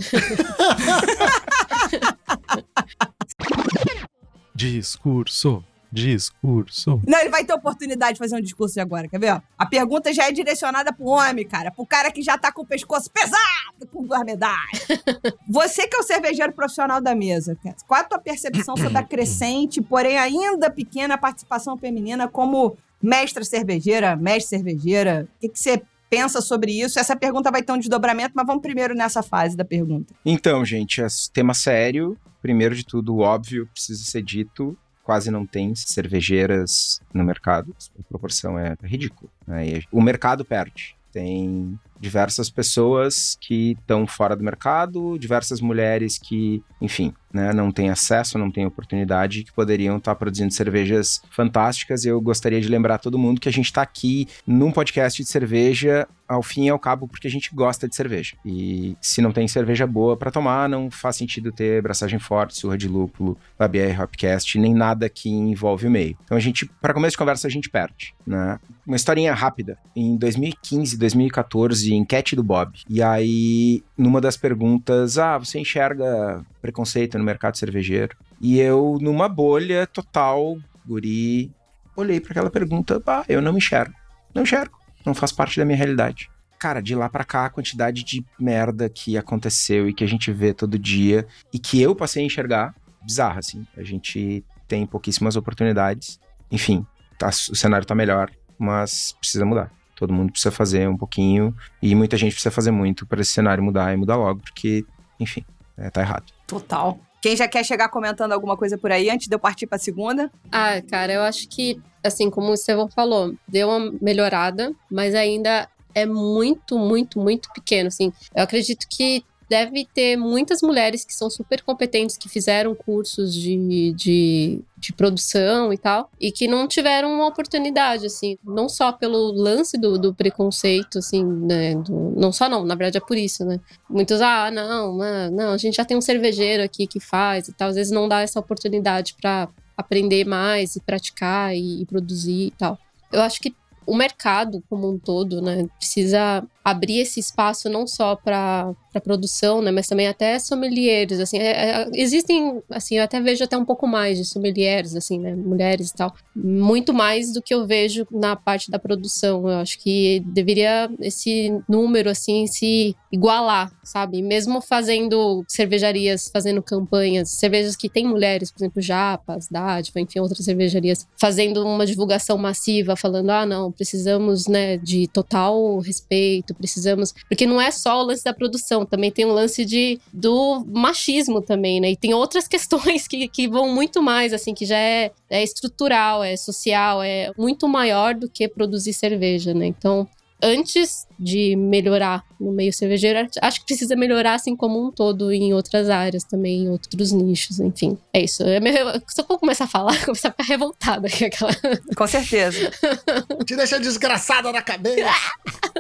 Discurso, 4.55 5.65
discurso. 5.91 7.01
Não, 7.07 7.19
ele 7.19 7.31
vai 7.31 7.45
ter 7.45 7.55
oportunidade 7.55 8.13
de 8.13 8.19
fazer 8.19 8.37
um 8.37 8.43
discurso 8.43 8.79
agora, 8.79 9.09
quer 9.09 9.19
ver? 9.19 9.43
A 9.59 9.65
pergunta 9.65 10.13
já 10.13 10.29
é 10.29 10.33
direcionada 10.33 10.93
pro 10.93 11.07
homem, 11.07 11.47
cara. 11.47 11.71
Pro 11.71 11.87
cara 11.87 12.11
que 12.11 12.21
já 12.23 12.37
tá 12.37 12.53
com 12.53 12.61
o 12.61 12.67
pescoço 12.67 13.11
pesado 13.11 13.87
com 13.91 14.03
duas 14.05 14.23
medalhas. 14.23 14.87
Você 15.49 15.89
que 15.89 15.97
é 15.97 16.01
o 16.01 16.03
cervejeiro 16.03 16.53
profissional 16.53 17.01
da 17.01 17.15
mesa, 17.15 17.57
qual 17.87 18.01
a 18.01 18.05
tua 18.05 18.19
percepção 18.19 18.77
sobre 18.77 18.99
a 18.99 19.03
crescente, 19.03 19.81
porém 19.81 20.19
ainda 20.19 20.71
pequena 20.71 21.17
participação 21.17 21.77
feminina 21.79 22.29
como 22.29 22.77
mestra 23.03 23.45
cervejeira, 23.45 24.17
mestre 24.17 24.57
cervejeira? 24.59 25.29
O 25.37 25.41
que, 25.41 25.49
que 25.49 25.59
você 25.59 25.83
pensa 26.09 26.41
sobre 26.41 26.73
isso? 26.73 26.99
Essa 26.99 27.17
pergunta 27.17 27.51
vai 27.51 27.63
ter 27.63 27.73
um 27.73 27.79
desdobramento, 27.79 28.33
mas 28.35 28.47
vamos 28.47 28.63
primeiro 28.63 28.95
nessa 28.95 29.23
fase 29.23 29.57
da 29.57 29.65
pergunta. 29.65 30.13
Então, 30.25 30.65
gente, 30.65 31.01
é 31.01 31.07
tema 31.33 31.55
sério. 31.55 32.17
Primeiro 32.43 32.75
de 32.75 32.85
tudo, 32.85 33.19
óbvio 33.19 33.69
precisa 33.73 34.03
ser 34.05 34.23
dito. 34.23 34.77
Quase 35.05 35.31
não 35.31 35.45
tem 35.47 35.75
cervejeiras 35.75 37.01
no 37.13 37.25
mercado. 37.25 37.75
A 37.99 38.03
proporção 38.09 38.59
é 38.59 38.75
ridícula. 38.83 39.31
né? 39.47 39.83
O 39.91 40.01
mercado 40.01 40.45
perde. 40.45 40.97
Tem 41.13 41.79
diversas 42.01 42.49
pessoas 42.49 43.37
que 43.39 43.73
estão 43.73 44.07
fora 44.07 44.35
do 44.35 44.43
mercado, 44.43 45.19
diversas 45.19 45.61
mulheres 45.61 46.19
que, 46.19 46.63
enfim, 46.81 47.13
né, 47.33 47.53
não 47.53 47.71
têm 47.71 47.91
acesso, 47.91 48.39
não 48.39 48.51
têm 48.51 48.65
oportunidade, 48.65 49.45
que 49.45 49.53
poderiam 49.53 49.99
estar 49.99 50.15
produzindo 50.15 50.53
cervejas 50.53 51.21
fantásticas. 51.31 52.07
Eu 52.07 52.19
gostaria 52.21 52.61
de 52.61 52.69
lembrar 52.69 52.99
todo 52.99 53.19
mundo 53.19 53.41
que 53.41 53.49
a 53.49 53.53
gente 53.53 53.67
está 53.67 53.83
aqui 53.83 54.27
num 54.47 54.73
podcast 54.73 55.23
de 55.23 55.29
cerveja 55.29 56.09
ao 56.31 56.45
fim 56.45 56.67
e 56.67 56.69
ao 56.69 56.79
cabo 56.79 57.09
porque 57.09 57.27
a 57.27 57.31
gente 57.31 57.51
gosta 57.53 57.89
de 57.89 57.97
cerveja. 57.97 58.37
E 58.47 58.97
se 59.01 59.21
não 59.21 59.33
tem 59.33 59.49
cerveja 59.49 59.85
boa 59.85 60.17
para 60.17 60.31
tomar, 60.31 60.69
não 60.69 60.89
faz 60.89 61.17
sentido 61.17 61.51
ter 61.51 61.83
braçagem 61.83 62.21
forte, 62.21 62.57
surra 62.57 62.79
de 62.79 62.87
lúpulo, 62.87 63.37
Labier 63.59 64.01
Hopcast, 64.01 64.57
nem 64.57 64.73
nada 64.73 65.09
que 65.09 65.29
envolve 65.29 65.89
o 65.89 65.91
meio. 65.91 66.17
Então 66.25 66.37
a 66.37 66.41
gente, 66.41 66.67
para 66.81 66.95
começo 66.95 67.15
de 67.15 67.19
conversa, 67.19 67.49
a 67.49 67.51
gente 67.51 67.69
perde, 67.69 68.15
né? 68.25 68.61
Uma 68.87 68.95
historinha 68.95 69.35
rápida. 69.35 69.77
Em 69.95 70.17
2015, 70.17 70.97
2014, 70.97 71.95
enquete 71.95 72.37
do 72.37 72.45
Bob. 72.45 72.79
E 72.89 73.03
aí, 73.03 73.83
numa 73.99 74.21
das 74.21 74.37
perguntas, 74.37 75.19
ah, 75.19 75.37
você 75.37 75.59
enxerga 75.59 76.45
preconceito 76.63 77.19
no 77.19 77.25
mercado 77.25 77.59
cervejeiro? 77.59 78.17
E 78.41 78.61
eu, 78.61 78.99
numa 79.01 79.29
bolha 79.29 79.85
total, 79.85 80.57
guri, 80.87 81.51
olhei 81.97 82.21
para 82.21 82.31
aquela 82.31 82.51
pergunta, 82.51 83.03
ah, 83.05 83.25
eu 83.29 83.43
não 83.43 83.53
me 83.53 83.59
enxergo. 83.59 83.95
Não 84.33 84.45
enxergo. 84.45 84.80
Não 85.05 85.15
faz 85.15 85.33
parte 85.33 85.59
da 85.59 85.65
minha 85.65 85.77
realidade. 85.77 86.31
Cara, 86.59 86.81
de 86.81 86.95
lá 86.95 87.09
para 87.09 87.25
cá, 87.25 87.47
a 87.47 87.51
quantidade 87.51 88.05
de 88.05 88.25
merda 88.39 88.89
que 88.89 89.17
aconteceu 89.17 89.89
e 89.89 89.95
que 89.95 90.05
a 90.05 90.07
gente 90.07 90.31
vê 90.31 90.53
todo 90.53 90.79
dia 90.79 91.27
e 91.53 91.59
que 91.59 91.81
eu 91.81 91.95
passei 91.95 92.23
a 92.23 92.27
enxergar, 92.27 92.75
bizarra, 93.03 93.39
assim. 93.39 93.67
A 93.77 93.83
gente 93.83 94.45
tem 94.69 94.87
pouquíssimas 94.87 95.37
oportunidades. 95.37 96.21
Enfim, 96.51 96.87
tá, 97.19 97.29
o 97.29 97.57
cenário 97.57 97.87
tá 97.87 97.95
melhor, 97.95 98.31
mas 98.59 99.15
precisa 99.19 99.45
mudar. 99.45 99.73
Todo 99.97 100.13
mundo 100.13 100.33
precisa 100.33 100.51
fazer 100.51 100.89
um 100.89 100.97
pouquinho 100.97 101.55
e 101.83 101.95
muita 101.95 102.17
gente 102.17 102.33
precisa 102.33 102.51
fazer 102.51 102.71
muito 102.71 103.07
para 103.07 103.21
esse 103.21 103.33
cenário 103.33 103.63
mudar 103.63 103.93
e 103.93 103.97
mudar 103.97 104.17
logo, 104.17 104.41
porque, 104.41 104.85
enfim, 105.19 105.45
é, 105.77 105.91
tá 105.91 106.01
errado. 106.01 106.25
Total. 106.47 106.99
Quem 107.21 107.37
já 107.37 107.47
quer 107.47 107.63
chegar 107.65 107.91
comentando 107.91 108.33
alguma 108.33 108.57
coisa 108.57 108.79
por 108.79 108.91
aí 108.91 109.11
antes 109.11 109.29
de 109.29 109.35
eu 109.35 109.39
partir 109.39 109.67
pra 109.67 109.77
segunda? 109.77 110.31
Ah, 110.51 110.81
cara, 110.89 111.13
eu 111.13 111.23
acho 111.23 111.47
que, 111.49 111.79
assim, 112.03 112.31
como 112.31 112.51
o 112.51 112.55
Estevão 112.55 112.89
falou, 112.89 113.35
deu 113.47 113.69
uma 113.69 113.93
melhorada, 114.01 114.73
mas 114.91 115.15
ainda 115.15 115.69
é 115.95 116.07
muito, 116.07 116.79
muito, 116.79 117.19
muito 117.19 117.53
pequeno, 117.53 117.89
assim. 117.89 118.13
Eu 118.35 118.45
acredito 118.45 118.87
que 118.89 119.25
deve 119.51 119.85
ter 119.85 120.17
muitas 120.17 120.63
mulheres 120.63 121.05
que 121.05 121.13
são 121.13 121.29
super 121.29 121.61
competentes, 121.63 122.17
que 122.17 122.29
fizeram 122.29 122.73
cursos 122.73 123.35
de, 123.35 123.93
de, 123.95 124.61
de, 124.79 124.93
produção 124.93 125.73
e 125.73 125.77
tal, 125.77 126.09
e 126.21 126.31
que 126.31 126.47
não 126.47 126.69
tiveram 126.69 127.13
uma 127.13 127.27
oportunidade, 127.27 128.07
assim, 128.07 128.39
não 128.45 128.69
só 128.69 128.93
pelo 128.93 129.33
lance 129.33 129.77
do, 129.77 129.99
do 129.99 130.15
preconceito, 130.15 130.99
assim, 131.01 131.25
né, 131.25 131.75
do, 131.75 132.15
não 132.17 132.31
só 132.31 132.49
não, 132.49 132.65
na 132.65 132.77
verdade 132.77 132.99
é 132.99 133.01
por 133.01 133.19
isso, 133.19 133.45
né, 133.45 133.59
muitos, 133.89 134.21
ah, 134.21 134.53
não, 134.53 134.97
não, 135.33 135.53
a 135.53 135.57
gente 135.57 135.75
já 135.75 135.85
tem 135.85 135.97
um 135.97 136.01
cervejeiro 136.01 136.63
aqui 136.63 136.87
que 136.87 137.01
faz 137.01 137.49
e 137.49 137.53
tal, 137.53 137.71
às 137.71 137.75
vezes 137.75 137.91
não 137.91 138.09
dá 138.09 138.21
essa 138.21 138.39
oportunidade 138.39 139.17
para 139.21 139.49
aprender 139.81 140.25
mais 140.25 140.77
e 140.77 140.81
praticar 140.81 141.55
e, 141.55 141.83
e 141.83 141.87
produzir 141.87 142.47
e 142.47 142.51
tal. 142.53 142.79
Eu 143.13 143.23
acho 143.23 143.41
que 143.41 143.55
o 143.87 143.97
mercado 143.97 144.63
como 144.69 144.89
um 144.89 144.99
todo, 144.99 145.43
né, 145.43 145.67
precisa 145.79 146.45
abrir 146.65 147.01
esse 147.01 147.21
espaço 147.21 147.69
não 147.69 147.87
só 147.87 148.15
para 148.17 148.75
produção, 149.03 149.63
né, 149.63 149.71
mas 149.71 149.87
também 149.87 150.09
até 150.09 150.39
sommeliers, 150.39 151.19
assim, 151.21 151.39
é, 151.39 151.51
é, 151.51 151.91
existem, 151.95 152.61
assim, 152.71 152.99
eu 152.99 153.05
até 153.05 153.21
vejo 153.21 153.43
até 153.45 153.57
um 153.57 153.65
pouco 153.65 153.87
mais 153.87 154.19
de 154.19 154.25
sommeliers, 154.25 154.95
assim, 154.95 155.19
né, 155.19 155.35
mulheres 155.35 155.91
e 155.91 155.95
tal, 155.95 156.15
muito 156.35 156.93
mais 156.93 157.33
do 157.33 157.41
que 157.41 157.55
eu 157.55 157.67
vejo 157.67 158.07
na 158.11 158.37
parte 158.37 158.71
da 158.71 158.79
produção. 158.79 159.49
Eu 159.49 159.59
acho 159.59 159.79
que 159.79 160.21
deveria 160.27 160.91
esse 161.01 161.53
número, 161.69 162.11
assim, 162.11 162.47
se 162.47 162.95
igualar, 163.13 163.73
sabe? 163.83 164.23
Mesmo 164.23 164.61
fazendo 164.61 165.45
cervejarias, 165.49 166.31
fazendo 166.33 166.63
campanhas, 166.63 167.31
cervejas 167.31 167.77
que 167.77 167.89
tem 167.89 168.07
mulheres, 168.07 168.51
por 168.51 168.61
exemplo, 168.61 168.81
Japas, 168.81 169.49
Dádiva, 169.51 170.01
enfim, 170.01 170.21
outras 170.21 170.45
cervejarias, 170.45 171.07
fazendo 171.19 171.65
uma 171.65 171.87
divulgação 171.87 172.39
massiva, 172.39 172.97
falando, 172.97 173.31
ah, 173.31 173.47
não, 173.47 173.73
precisamos, 173.73 174.47
né, 174.47 174.77
de 174.77 175.09
total 175.09 175.79
respeito, 175.79 176.50
precisamos. 176.55 177.15
Porque 177.29 177.47
não 177.47 177.61
é 177.61 177.71
só 177.71 178.01
o 178.01 178.05
lance 178.05 178.25
da 178.25 178.33
produção, 178.33 178.85
também 178.85 179.11
tem 179.11 179.25
o 179.25 179.33
lance 179.33 179.65
de, 179.65 180.01
do 180.13 180.65
machismo 180.67 181.41
também, 181.41 181.81
né? 181.81 181.91
E 181.91 181.97
tem 181.97 182.15
outras 182.15 182.47
questões 182.49 183.07
que, 183.07 183.29
que 183.29 183.49
vão 183.49 183.73
muito 183.73 184.03
mais, 184.03 184.33
assim, 184.33 184.55
que 184.55 184.65
já 184.65 184.79
é, 184.79 185.11
é 185.29 185.43
estrutural, 185.43 186.23
é 186.23 186.37
social, 186.37 187.03
é 187.03 187.33
muito 187.37 187.69
maior 187.69 188.15
do 188.15 188.29
que 188.29 188.49
produzir 188.49 188.93
cerveja, 188.93 189.55
né? 189.55 189.67
Então, 189.67 190.09
antes 190.43 191.07
de 191.19 191.55
melhorar 191.57 192.25
no 192.39 192.53
meio 192.53 192.73
cervejeiro, 192.73 193.29
acho 193.43 193.61
que 193.61 193.67
precisa 193.67 193.95
melhorar 193.95 194.35
assim 194.35 194.57
como 194.57 194.87
um 194.87 194.91
todo 194.91 195.33
em 195.33 195.53
outras 195.53 195.91
áreas 195.91 196.25
também, 196.25 196.65
em 196.65 196.69
outros 196.69 197.13
nichos, 197.13 197.61
enfim. 197.61 197.99
É 198.13 198.23
isso. 198.23 198.43
É 198.43 198.61
meio, 198.61 198.77
se 199.07 199.21
eu 199.21 199.25
começar 199.25 199.65
a 199.65 199.69
falar, 199.69 199.99
começar 200.05 200.29
a 200.29 200.31
ficar 200.33 200.45
revoltada 200.45 201.07
aqui, 201.07 201.27
aquela. 201.27 201.53
Com 201.97 202.07
certeza. 202.07 202.71
Te 203.45 203.57
deixa 203.57 203.79
desgraçada 203.79 204.53
na 204.53 204.63
cabeça. 204.63 205.11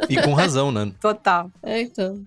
e 0.08 0.20
com 0.20 0.34
razão, 0.34 0.70
né? 0.70 0.92
Total. 1.00 1.50
É, 1.62 1.80
então. 1.80 2.22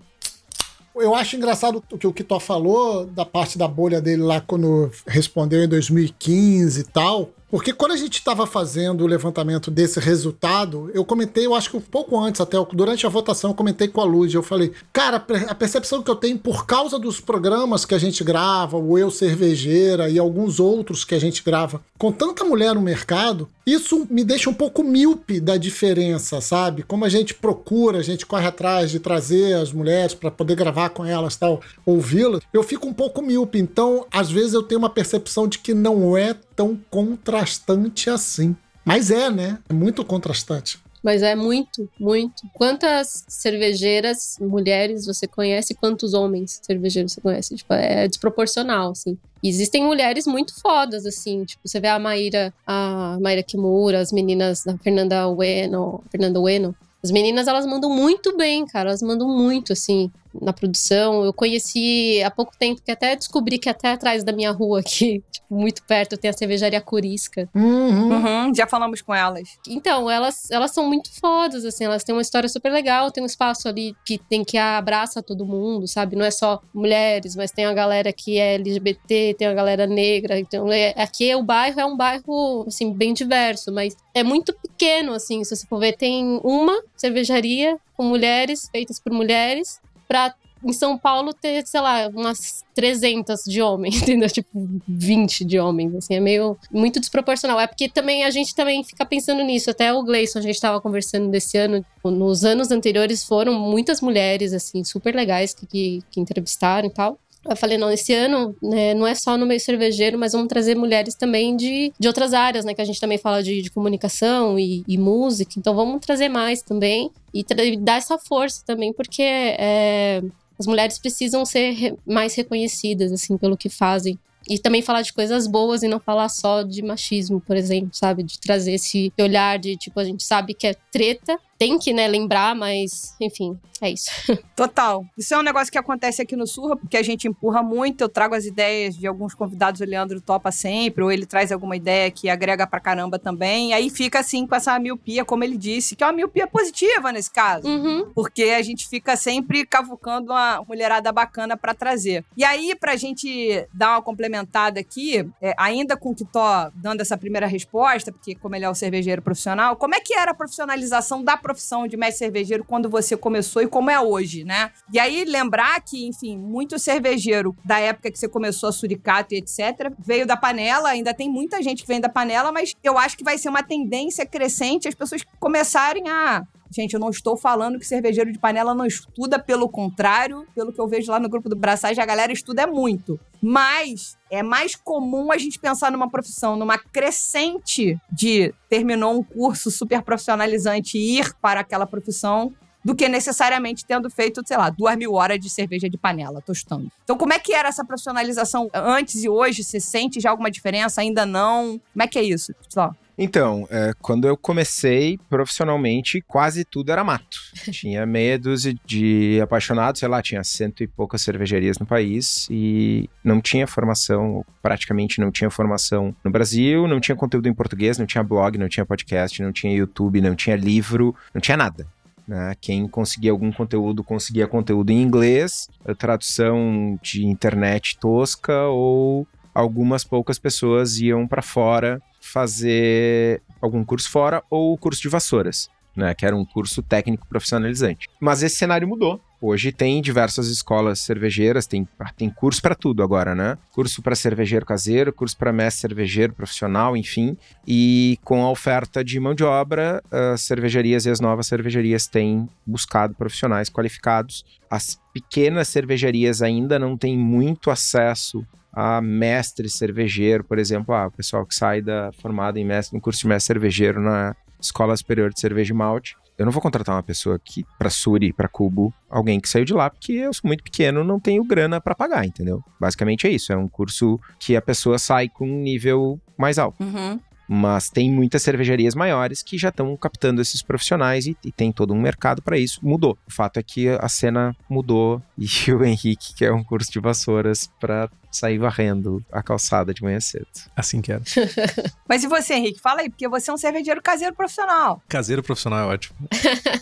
Eu 0.96 1.12
acho 1.14 1.34
engraçado 1.34 1.82
o 1.90 1.98
que 1.98 2.06
o 2.06 2.12
Kitó 2.12 2.38
falou 2.38 3.04
da 3.04 3.24
parte 3.24 3.58
da 3.58 3.66
bolha 3.66 4.00
dele 4.00 4.22
lá 4.22 4.40
quando 4.40 4.92
respondeu 5.06 5.64
em 5.64 5.68
2015 5.68 6.80
e 6.80 6.84
tal. 6.84 7.30
Porque 7.54 7.72
quando 7.72 7.92
a 7.92 7.96
gente 7.96 8.14
estava 8.14 8.48
fazendo 8.48 9.04
o 9.04 9.06
levantamento 9.06 9.70
desse 9.70 10.00
resultado, 10.00 10.90
eu 10.92 11.04
comentei, 11.04 11.46
eu 11.46 11.54
acho 11.54 11.70
que 11.70 11.76
um 11.76 11.80
pouco 11.80 12.18
antes, 12.18 12.40
até 12.40 12.56
durante 12.72 13.06
a 13.06 13.08
votação, 13.08 13.50
eu 13.50 13.54
comentei 13.54 13.86
com 13.86 14.00
a 14.00 14.04
Luz. 14.04 14.34
Eu 14.34 14.42
falei, 14.42 14.72
cara, 14.92 15.24
a 15.46 15.54
percepção 15.54 16.02
que 16.02 16.10
eu 16.10 16.16
tenho 16.16 16.36
por 16.36 16.66
causa 16.66 16.98
dos 16.98 17.20
programas 17.20 17.84
que 17.84 17.94
a 17.94 17.98
gente 17.98 18.24
grava, 18.24 18.76
o 18.76 18.98
Eu 18.98 19.08
Cervejeira 19.08 20.10
e 20.10 20.18
alguns 20.18 20.58
outros 20.58 21.04
que 21.04 21.14
a 21.14 21.18
gente 21.20 21.44
grava, 21.44 21.80
com 21.96 22.10
tanta 22.10 22.44
mulher 22.44 22.74
no 22.74 22.82
mercado, 22.82 23.48
isso 23.64 24.04
me 24.10 24.24
deixa 24.24 24.50
um 24.50 24.54
pouco 24.54 24.82
míope 24.82 25.38
da 25.38 25.56
diferença, 25.56 26.40
sabe? 26.40 26.82
Como 26.82 27.04
a 27.04 27.08
gente 27.08 27.34
procura, 27.34 27.98
a 27.98 28.02
gente 28.02 28.26
corre 28.26 28.46
atrás 28.46 28.90
de 28.90 28.98
trazer 28.98 29.54
as 29.54 29.72
mulheres 29.72 30.12
para 30.12 30.30
poder 30.30 30.56
gravar 30.56 30.90
com 30.90 31.04
elas, 31.04 31.36
tal, 31.36 31.60
ouvi-las, 31.86 32.42
eu 32.52 32.64
fico 32.64 32.88
um 32.88 32.92
pouco 32.92 33.22
míope. 33.22 33.60
Então, 33.60 34.06
às 34.10 34.28
vezes 34.28 34.54
eu 34.54 34.62
tenho 34.62 34.80
uma 34.80 34.90
percepção 34.90 35.46
de 35.46 35.60
que 35.60 35.72
não 35.72 36.16
é 36.16 36.34
tão 36.54 36.78
contrastante 36.90 38.10
assim. 38.10 38.56
Mas 38.84 39.10
é, 39.10 39.30
né? 39.30 39.58
É 39.68 39.72
muito 39.72 40.04
contrastante. 40.04 40.78
Mas 41.02 41.22
é 41.22 41.34
muito, 41.34 41.86
muito. 42.00 42.44
Quantas 42.54 43.24
cervejeiras 43.28 44.38
mulheres 44.40 45.04
você 45.04 45.26
conhece? 45.26 45.74
Quantos 45.74 46.14
homens 46.14 46.60
cervejeiros 46.62 47.12
você 47.12 47.20
conhece? 47.20 47.56
Tipo, 47.56 47.74
é 47.74 48.08
desproporcional, 48.08 48.92
assim. 48.92 49.18
Existem 49.42 49.84
mulheres 49.84 50.26
muito 50.26 50.58
fodas, 50.58 51.04
assim. 51.04 51.44
Tipo, 51.44 51.68
você 51.68 51.78
vê 51.78 51.88
a 51.88 51.98
Maíra, 51.98 52.54
a 52.66 53.18
Maíra 53.20 53.42
Kimura, 53.42 54.00
as 54.00 54.12
meninas 54.12 54.64
da 54.64 54.78
Fernanda 54.78 55.28
Ueno, 55.28 56.02
Fernanda 56.10 56.40
Ueno. 56.40 56.74
As 57.02 57.10
meninas, 57.10 57.48
elas 57.48 57.66
mandam 57.66 57.90
muito 57.90 58.34
bem, 58.34 58.64
cara. 58.64 58.88
Elas 58.88 59.02
mandam 59.02 59.28
muito, 59.28 59.74
assim 59.74 60.10
na 60.40 60.52
produção. 60.52 61.24
Eu 61.24 61.32
conheci 61.32 62.22
há 62.22 62.30
pouco 62.30 62.52
tempo 62.58 62.82
que 62.82 62.90
até 62.90 63.14
descobri 63.16 63.58
que 63.58 63.68
até 63.68 63.92
atrás 63.92 64.24
da 64.24 64.32
minha 64.32 64.50
rua 64.50 64.80
aqui, 64.80 65.22
tipo, 65.30 65.54
muito 65.54 65.82
perto, 65.84 66.16
tem 66.16 66.30
a 66.30 66.32
cervejaria 66.32 66.80
Curisca. 66.80 67.48
Uhum. 67.54 68.12
Uhum, 68.12 68.54
já 68.54 68.66
falamos 68.66 69.02
com 69.02 69.14
elas. 69.14 69.48
Então, 69.68 70.10
elas, 70.10 70.50
elas 70.50 70.70
são 70.72 70.86
muito 70.86 71.10
fodas, 71.20 71.64
assim, 71.64 71.84
elas 71.84 72.04
têm 72.04 72.14
uma 72.14 72.22
história 72.22 72.48
super 72.48 72.72
legal, 72.72 73.10
tem 73.10 73.22
um 73.22 73.26
espaço 73.26 73.68
ali 73.68 73.94
que 74.04 74.18
tem 74.18 74.44
que 74.44 74.58
abraça 74.58 75.22
todo 75.22 75.46
mundo, 75.46 75.86
sabe? 75.86 76.16
Não 76.16 76.24
é 76.24 76.30
só 76.30 76.60
mulheres, 76.72 77.36
mas 77.36 77.50
tem 77.50 77.64
a 77.64 77.72
galera 77.72 78.12
que 78.12 78.38
é 78.38 78.54
LGBT, 78.54 79.34
tem 79.38 79.48
a 79.48 79.54
galera 79.54 79.86
negra. 79.86 80.38
Então, 80.38 80.70
é, 80.72 80.94
aqui 80.96 81.34
o 81.34 81.42
bairro 81.42 81.80
é 81.80 81.84
um 81.84 81.96
bairro, 81.96 82.64
assim, 82.66 82.92
bem 82.92 83.12
diverso, 83.12 83.72
mas 83.72 83.96
é 84.14 84.22
muito 84.22 84.52
pequeno, 84.52 85.12
assim, 85.12 85.42
se 85.44 85.54
você 85.54 85.66
for 85.66 85.78
ver, 85.78 85.96
tem 85.96 86.40
uma 86.42 86.82
cervejaria 86.96 87.76
com 87.96 88.04
mulheres, 88.04 88.68
feitas 88.70 88.98
por 88.98 89.12
mulheres, 89.12 89.80
pra 90.06 90.34
em 90.64 90.72
São 90.72 90.96
Paulo 90.96 91.34
ter, 91.34 91.66
sei 91.66 91.80
lá, 91.80 92.08
umas 92.08 92.64
300 92.74 93.42
de 93.44 93.60
homens, 93.60 94.00
entendeu? 94.02 94.28
Tipo, 94.28 94.48
20 94.88 95.44
de 95.44 95.58
homens, 95.58 95.94
assim, 95.94 96.14
é 96.14 96.20
meio, 96.20 96.56
muito 96.72 96.98
desproporcional. 96.98 97.60
É 97.60 97.66
porque 97.66 97.88
também 97.88 98.24
a 98.24 98.30
gente 98.30 98.54
também 98.54 98.82
fica 98.82 99.04
pensando 99.04 99.42
nisso, 99.44 99.70
até 99.70 99.92
o 99.92 100.02
Gleison, 100.02 100.38
a 100.38 100.42
gente 100.42 100.60
tava 100.60 100.80
conversando 100.80 101.30
desse 101.30 101.58
ano, 101.58 101.84
nos 102.02 102.44
anos 102.44 102.70
anteriores 102.70 103.22
foram 103.22 103.52
muitas 103.54 104.00
mulheres, 104.00 104.52
assim, 104.52 104.82
super 104.82 105.14
legais 105.14 105.52
que, 105.52 105.66
que, 105.66 106.02
que 106.10 106.20
entrevistaram 106.20 106.88
e 106.88 106.92
tal. 106.92 107.18
Eu 107.48 107.56
falei, 107.56 107.76
não, 107.76 107.90
esse 107.90 108.12
ano 108.12 108.56
né, 108.62 108.94
não 108.94 109.06
é 109.06 109.14
só 109.14 109.36
no 109.36 109.46
meio 109.46 109.60
cervejeiro, 109.60 110.18
mas 110.18 110.32
vamos 110.32 110.48
trazer 110.48 110.74
mulheres 110.74 111.14
também 111.14 111.56
de, 111.56 111.92
de 111.98 112.08
outras 112.08 112.32
áreas, 112.32 112.64
né? 112.64 112.74
Que 112.74 112.80
a 112.80 112.84
gente 112.84 113.00
também 113.00 113.18
fala 113.18 113.42
de, 113.42 113.60
de 113.60 113.70
comunicação 113.70 114.58
e, 114.58 114.82
e, 114.88 114.96
música. 114.96 115.52
Então 115.58 115.74
vamos 115.74 116.00
trazer 116.00 116.28
mais 116.28 116.62
também 116.62 117.10
e, 117.32 117.44
dar 117.78 117.98
essa 117.98 118.18
força 118.18 118.62
também, 118.64 118.92
porque 118.92 119.22
é, 119.22 120.22
as 120.58 120.66
mulheres 120.66 120.98
precisam 120.98 121.44
ser 121.44 121.72
re 121.72 121.94
mais 122.06 122.34
reconhecidas, 122.34 123.12
assim, 123.12 123.36
pelo 123.36 123.56
que 123.56 123.68
fazem. 123.68 124.18
E 124.48 124.58
também 124.58 124.82
falar 124.82 125.00
de 125.00 125.12
coisas 125.12 125.46
boas 125.46 125.82
e 125.82 125.88
não 125.88 125.98
falar 125.98 126.28
só 126.28 126.62
de 126.62 126.82
machismo, 126.82 127.40
por 127.40 127.56
exemplo, 127.56 127.90
sabe? 127.92 128.22
De 128.22 128.38
trazer 128.38 128.72
esse 128.72 129.10
olhar 129.18 129.58
de, 129.58 129.74
tipo, 129.76 129.98
a 129.98 130.04
gente 130.04 130.22
sabe 130.22 130.52
que 130.52 130.66
é 130.66 130.74
treta, 130.92 131.38
tem 131.58 131.78
que, 131.78 131.94
né, 131.94 132.06
lembrar, 132.06 132.54
mas, 132.54 133.14
enfim, 133.20 133.58
é 133.84 133.90
isso. 133.90 134.10
Total. 134.56 135.04
Isso 135.16 135.34
é 135.34 135.38
um 135.38 135.42
negócio 135.42 135.70
que 135.70 135.78
acontece 135.78 136.22
aqui 136.22 136.34
no 136.36 136.46
Surra, 136.46 136.76
porque 136.76 136.96
a 136.96 137.02
gente 137.02 137.28
empurra 137.28 137.62
muito. 137.62 138.00
Eu 138.02 138.08
trago 138.08 138.34
as 138.34 138.44
ideias 138.44 138.96
de 138.96 139.06
alguns 139.06 139.34
convidados, 139.34 139.80
o 139.80 139.84
Leandro 139.84 140.20
topa 140.20 140.50
sempre, 140.50 141.04
ou 141.04 141.12
ele 141.12 141.26
traz 141.26 141.52
alguma 141.52 141.76
ideia 141.76 142.10
que 142.10 142.28
agrega 142.28 142.66
pra 142.66 142.80
caramba 142.80 143.18
também. 143.18 143.70
E 143.70 143.72
aí 143.72 143.90
fica 143.90 144.20
assim 144.20 144.46
com 144.46 144.54
essa 144.54 144.78
miopia, 144.78 145.24
como 145.24 145.44
ele 145.44 145.56
disse, 145.56 145.94
que 145.94 146.02
é 146.02 146.06
uma 146.06 146.12
miopia 146.12 146.46
positiva 146.46 147.12
nesse 147.12 147.30
caso. 147.30 147.68
Uhum. 147.68 148.10
Porque 148.14 148.44
a 148.44 148.62
gente 148.62 148.88
fica 148.88 149.16
sempre 149.16 149.66
cavucando 149.66 150.32
uma 150.32 150.64
mulherada 150.66 151.12
bacana 151.12 151.56
pra 151.56 151.74
trazer. 151.74 152.24
E 152.36 152.44
aí, 152.44 152.74
pra 152.74 152.96
gente 152.96 153.66
dar 153.72 153.92
uma 153.92 154.02
complementada 154.02 154.80
aqui, 154.80 155.28
é, 155.40 155.54
ainda 155.58 155.96
com 155.96 156.10
o 156.10 156.14
que 156.14 156.24
tô 156.24 156.40
dando 156.74 157.00
essa 157.00 157.16
primeira 157.16 157.46
resposta, 157.46 158.10
porque 158.10 158.34
como 158.34 158.54
ele 158.56 158.64
é 158.64 158.70
o 158.70 158.74
cervejeiro 158.74 159.22
profissional, 159.22 159.76
como 159.76 159.94
é 159.94 160.00
que 160.00 160.14
era 160.14 160.30
a 160.30 160.34
profissionalização 160.34 161.22
da 161.22 161.36
profissão 161.36 161.86
de 161.86 161.96
mestre 161.96 162.18
cervejeiro 162.18 162.64
quando 162.64 162.88
você 162.88 163.16
começou 163.16 163.62
e 163.62 163.66
como 163.74 163.90
é 163.90 164.00
hoje, 164.00 164.44
né? 164.44 164.70
E 164.92 165.00
aí 165.00 165.24
lembrar 165.24 165.80
que, 165.80 166.06
enfim, 166.06 166.38
muito 166.38 166.78
cervejeiro 166.78 167.56
da 167.64 167.80
época 167.80 168.08
que 168.08 168.16
você 168.16 168.28
começou 168.28 168.68
a 168.68 168.72
suricato 168.72 169.34
e 169.34 169.38
etc, 169.38 169.92
veio 169.98 170.24
da 170.24 170.36
panela, 170.36 170.90
ainda 170.90 171.12
tem 171.12 171.28
muita 171.28 171.60
gente 171.60 171.82
que 171.82 171.88
vem 171.88 172.00
da 172.00 172.08
panela, 172.08 172.52
mas 172.52 172.72
eu 172.84 172.96
acho 172.96 173.18
que 173.18 173.24
vai 173.24 173.36
ser 173.36 173.48
uma 173.48 173.64
tendência 173.64 174.24
crescente 174.24 174.86
as 174.86 174.94
pessoas 174.94 175.24
começarem 175.40 176.08
a 176.08 176.44
Gente, 176.70 176.94
eu 176.94 176.98
não 176.98 177.10
estou 177.10 177.36
falando 177.36 177.78
que 177.78 177.86
cervejeiro 177.86 178.32
de 178.32 178.38
panela 178.38 178.74
não 178.74 178.84
estuda, 178.84 179.38
pelo 179.38 179.68
contrário, 179.68 180.44
pelo 180.56 180.72
que 180.72 180.80
eu 180.80 180.88
vejo 180.88 181.08
lá 181.08 181.20
no 181.20 181.28
grupo 181.28 181.48
do 181.48 181.54
Braçagem, 181.54 182.02
a 182.02 182.06
galera 182.06 182.32
estuda 182.32 182.66
muito. 182.66 183.20
Mas 183.40 184.18
é 184.28 184.42
mais 184.42 184.74
comum 184.74 185.30
a 185.30 185.38
gente 185.38 185.60
pensar 185.60 185.92
numa 185.92 186.10
profissão, 186.10 186.56
numa 186.56 186.76
crescente 186.76 187.96
de 188.10 188.52
terminou 188.68 189.16
um 189.16 189.22
curso 189.22 189.70
super 189.70 190.02
profissionalizante 190.02 190.98
e 190.98 191.20
ir 191.20 191.32
para 191.40 191.60
aquela 191.60 191.86
profissão 191.86 192.52
do 192.84 192.94
que 192.94 193.08
necessariamente 193.08 193.84
tendo 193.84 194.10
feito, 194.10 194.42
sei 194.44 194.56
lá, 194.56 194.68
duas 194.70 194.96
mil 194.96 195.14
horas 195.14 195.40
de 195.40 195.48
cerveja 195.48 195.88
de 195.88 195.96
panela, 195.96 196.42
tostando. 196.42 196.90
Então, 197.02 197.16
como 197.16 197.32
é 197.32 197.38
que 197.38 197.54
era 197.54 197.68
essa 197.68 197.84
profissionalização 197.84 198.68
antes 198.74 199.24
e 199.24 199.28
hoje? 199.28 199.64
Você 199.64 199.80
sente 199.80 200.20
já 200.20 200.30
alguma 200.30 200.50
diferença? 200.50 201.00
Ainda 201.00 201.24
não? 201.24 201.80
Como 201.92 202.02
é 202.02 202.06
que 202.06 202.18
é 202.18 202.22
isso? 202.22 202.54
Só. 202.68 202.92
Então, 203.16 203.66
é, 203.70 203.92
quando 204.02 204.26
eu 204.26 204.36
comecei 204.36 205.18
profissionalmente, 205.30 206.20
quase 206.20 206.64
tudo 206.64 206.90
era 206.90 207.04
mato. 207.04 207.38
tinha 207.70 208.04
meia 208.04 208.38
dúzia 208.38 208.74
de 208.84 209.40
apaixonados, 209.40 210.00
sei 210.00 210.08
lá, 210.08 210.20
tinha 210.20 210.42
cento 210.42 210.82
e 210.82 210.88
poucas 210.88 211.22
cervejarias 211.22 211.78
no 211.78 211.86
país 211.86 212.48
e 212.50 213.08
não 213.22 213.40
tinha 213.40 213.66
formação, 213.66 214.44
praticamente 214.60 215.20
não 215.20 215.30
tinha 215.30 215.48
formação 215.48 216.14
no 216.24 216.30
Brasil, 216.30 216.88
não 216.88 217.00
tinha 217.00 217.16
conteúdo 217.16 217.48
em 217.48 217.54
português, 217.54 217.98
não 217.98 218.06
tinha 218.06 218.22
blog, 218.22 218.58
não 218.58 218.68
tinha 218.68 218.84
podcast, 218.84 219.40
não 219.42 219.52
tinha 219.52 219.74
YouTube, 219.76 220.20
não 220.20 220.34
tinha 220.34 220.56
livro, 220.56 221.14
não 221.32 221.40
tinha 221.40 221.56
nada. 221.56 221.86
Né? 222.26 222.54
Quem 222.60 222.88
conseguia 222.88 223.30
algum 223.30 223.52
conteúdo, 223.52 224.02
conseguia 224.02 224.46
conteúdo 224.46 224.90
em 224.90 225.02
inglês, 225.02 225.68
tradução 225.98 226.98
de 227.02 227.26
internet 227.26 227.98
tosca 227.98 228.66
ou 228.68 229.26
algumas 229.54 230.04
poucas 230.04 230.38
pessoas 230.38 230.98
iam 230.98 231.26
para 231.28 231.42
fora 231.42 232.02
fazer 232.20 233.42
algum 233.60 233.84
curso 233.84 234.10
fora 234.10 234.42
ou 234.50 234.72
o 234.72 234.78
curso 234.78 235.02
de 235.02 235.08
vassouras, 235.08 235.70
né, 235.94 236.14
que 236.14 236.24
era 236.26 236.34
um 236.34 236.44
curso 236.44 236.82
técnico 236.82 237.26
profissionalizante. 237.28 238.08
Mas 238.18 238.42
esse 238.42 238.56
cenário 238.56 238.88
mudou. 238.88 239.20
Hoje 239.46 239.72
tem 239.72 240.00
diversas 240.00 240.46
escolas 240.48 241.00
cervejeiras, 241.00 241.66
tem, 241.66 241.86
tem 242.16 242.30
curso 242.30 242.62
para 242.62 242.74
tudo 242.74 243.02
agora, 243.02 243.34
né? 243.34 243.58
Curso 243.72 244.00
para 244.00 244.14
cervejeiro 244.14 244.64
caseiro, 244.64 245.12
curso 245.12 245.36
para 245.36 245.52
mestre 245.52 245.82
cervejeiro 245.82 246.32
profissional, 246.32 246.96
enfim. 246.96 247.36
E 247.68 248.18
com 248.24 248.42
a 248.42 248.50
oferta 248.50 249.04
de 249.04 249.20
mão 249.20 249.34
de 249.34 249.44
obra, 249.44 250.02
as 250.10 250.40
cervejarias 250.40 251.04
e 251.04 251.10
as 251.10 251.20
novas 251.20 251.46
cervejarias 251.46 252.06
têm 252.06 252.48
buscado 252.64 253.14
profissionais 253.14 253.68
qualificados. 253.68 254.46
As 254.70 254.98
pequenas 255.12 255.68
cervejarias 255.68 256.40
ainda 256.40 256.78
não 256.78 256.96
têm 256.96 257.14
muito 257.14 257.70
acesso 257.70 258.46
a 258.72 258.98
mestre 259.02 259.68
cervejeiro, 259.68 260.42
por 260.42 260.58
exemplo, 260.58 260.94
ah, 260.94 261.08
o 261.08 261.10
pessoal 261.10 261.44
que 261.44 261.54
sai 261.54 261.82
da 261.82 262.10
formado 262.22 262.56
em 262.56 262.64
mestre, 262.64 262.96
no 262.96 263.02
curso 263.02 263.20
de 263.20 263.28
mestre 263.28 263.48
cervejeiro 263.48 264.00
na 264.00 264.34
Escola 264.58 264.96
Superior 264.96 265.34
de 265.34 265.38
Cerveja 265.38 265.74
e 265.74 265.76
Malte. 265.76 266.16
Eu 266.36 266.44
não 266.44 266.52
vou 266.52 266.60
contratar 266.60 266.96
uma 266.96 267.02
pessoa 267.02 267.38
que 267.38 267.64
para 267.78 267.90
Suri, 267.90 268.32
para 268.32 268.48
Cubo, 268.48 268.92
alguém 269.08 269.40
que 269.40 269.48
saiu 269.48 269.64
de 269.64 269.72
lá 269.72 269.88
porque 269.88 270.12
eu 270.12 270.32
sou 270.32 270.48
muito 270.48 270.64
pequeno, 270.64 271.04
não 271.04 271.20
tenho 271.20 271.44
grana 271.44 271.80
para 271.80 271.94
pagar, 271.94 272.26
entendeu? 272.26 272.62
Basicamente 272.80 273.26
é 273.26 273.30
isso, 273.30 273.52
é 273.52 273.56
um 273.56 273.68
curso 273.68 274.18
que 274.38 274.56
a 274.56 274.62
pessoa 274.62 274.98
sai 274.98 275.28
com 275.28 275.46
um 275.46 275.60
nível 275.60 276.20
mais 276.36 276.58
alto. 276.58 276.82
Uhum. 276.82 277.20
Mas 277.46 277.90
tem 277.90 278.10
muitas 278.10 278.42
cervejarias 278.42 278.94
maiores 278.94 279.42
que 279.42 279.58
já 279.58 279.68
estão 279.68 279.94
captando 279.96 280.40
esses 280.40 280.62
profissionais 280.62 281.26
e, 281.26 281.36
e 281.44 281.52
tem 281.52 281.70
todo 281.70 281.92
um 281.92 282.00
mercado 282.00 282.40
para 282.42 282.56
isso. 282.56 282.80
Mudou. 282.82 283.18
O 283.26 283.30
fato 283.30 283.58
é 283.58 283.62
que 283.62 283.88
a 283.88 284.08
cena 284.08 284.56
mudou 284.68 285.22
e 285.36 285.72
o 285.72 285.84
Henrique 285.84 286.34
quer 286.34 286.52
um 286.52 286.64
curso 286.64 286.90
de 286.90 287.00
vassouras 287.00 287.70
para 287.78 288.08
sair 288.36 288.58
varrendo 288.58 289.24
a 289.32 289.42
calçada 289.42 289.92
de 289.94 290.02
manhã 290.02 290.20
cedo. 290.20 290.46
Assim 290.76 291.00
que 291.00 291.12
era. 291.12 291.22
Mas 292.08 292.24
e 292.24 292.26
você, 292.26 292.54
Henrique? 292.54 292.80
Fala 292.80 293.00
aí, 293.02 293.08
porque 293.10 293.28
você 293.28 293.50
é 293.50 293.54
um 293.54 293.58
cervejeiro 293.58 294.02
caseiro 294.02 294.34
profissional. 294.34 295.02
Caseiro 295.08 295.42
profissional 295.42 295.90
é 295.90 295.94
ótimo. 295.94 296.16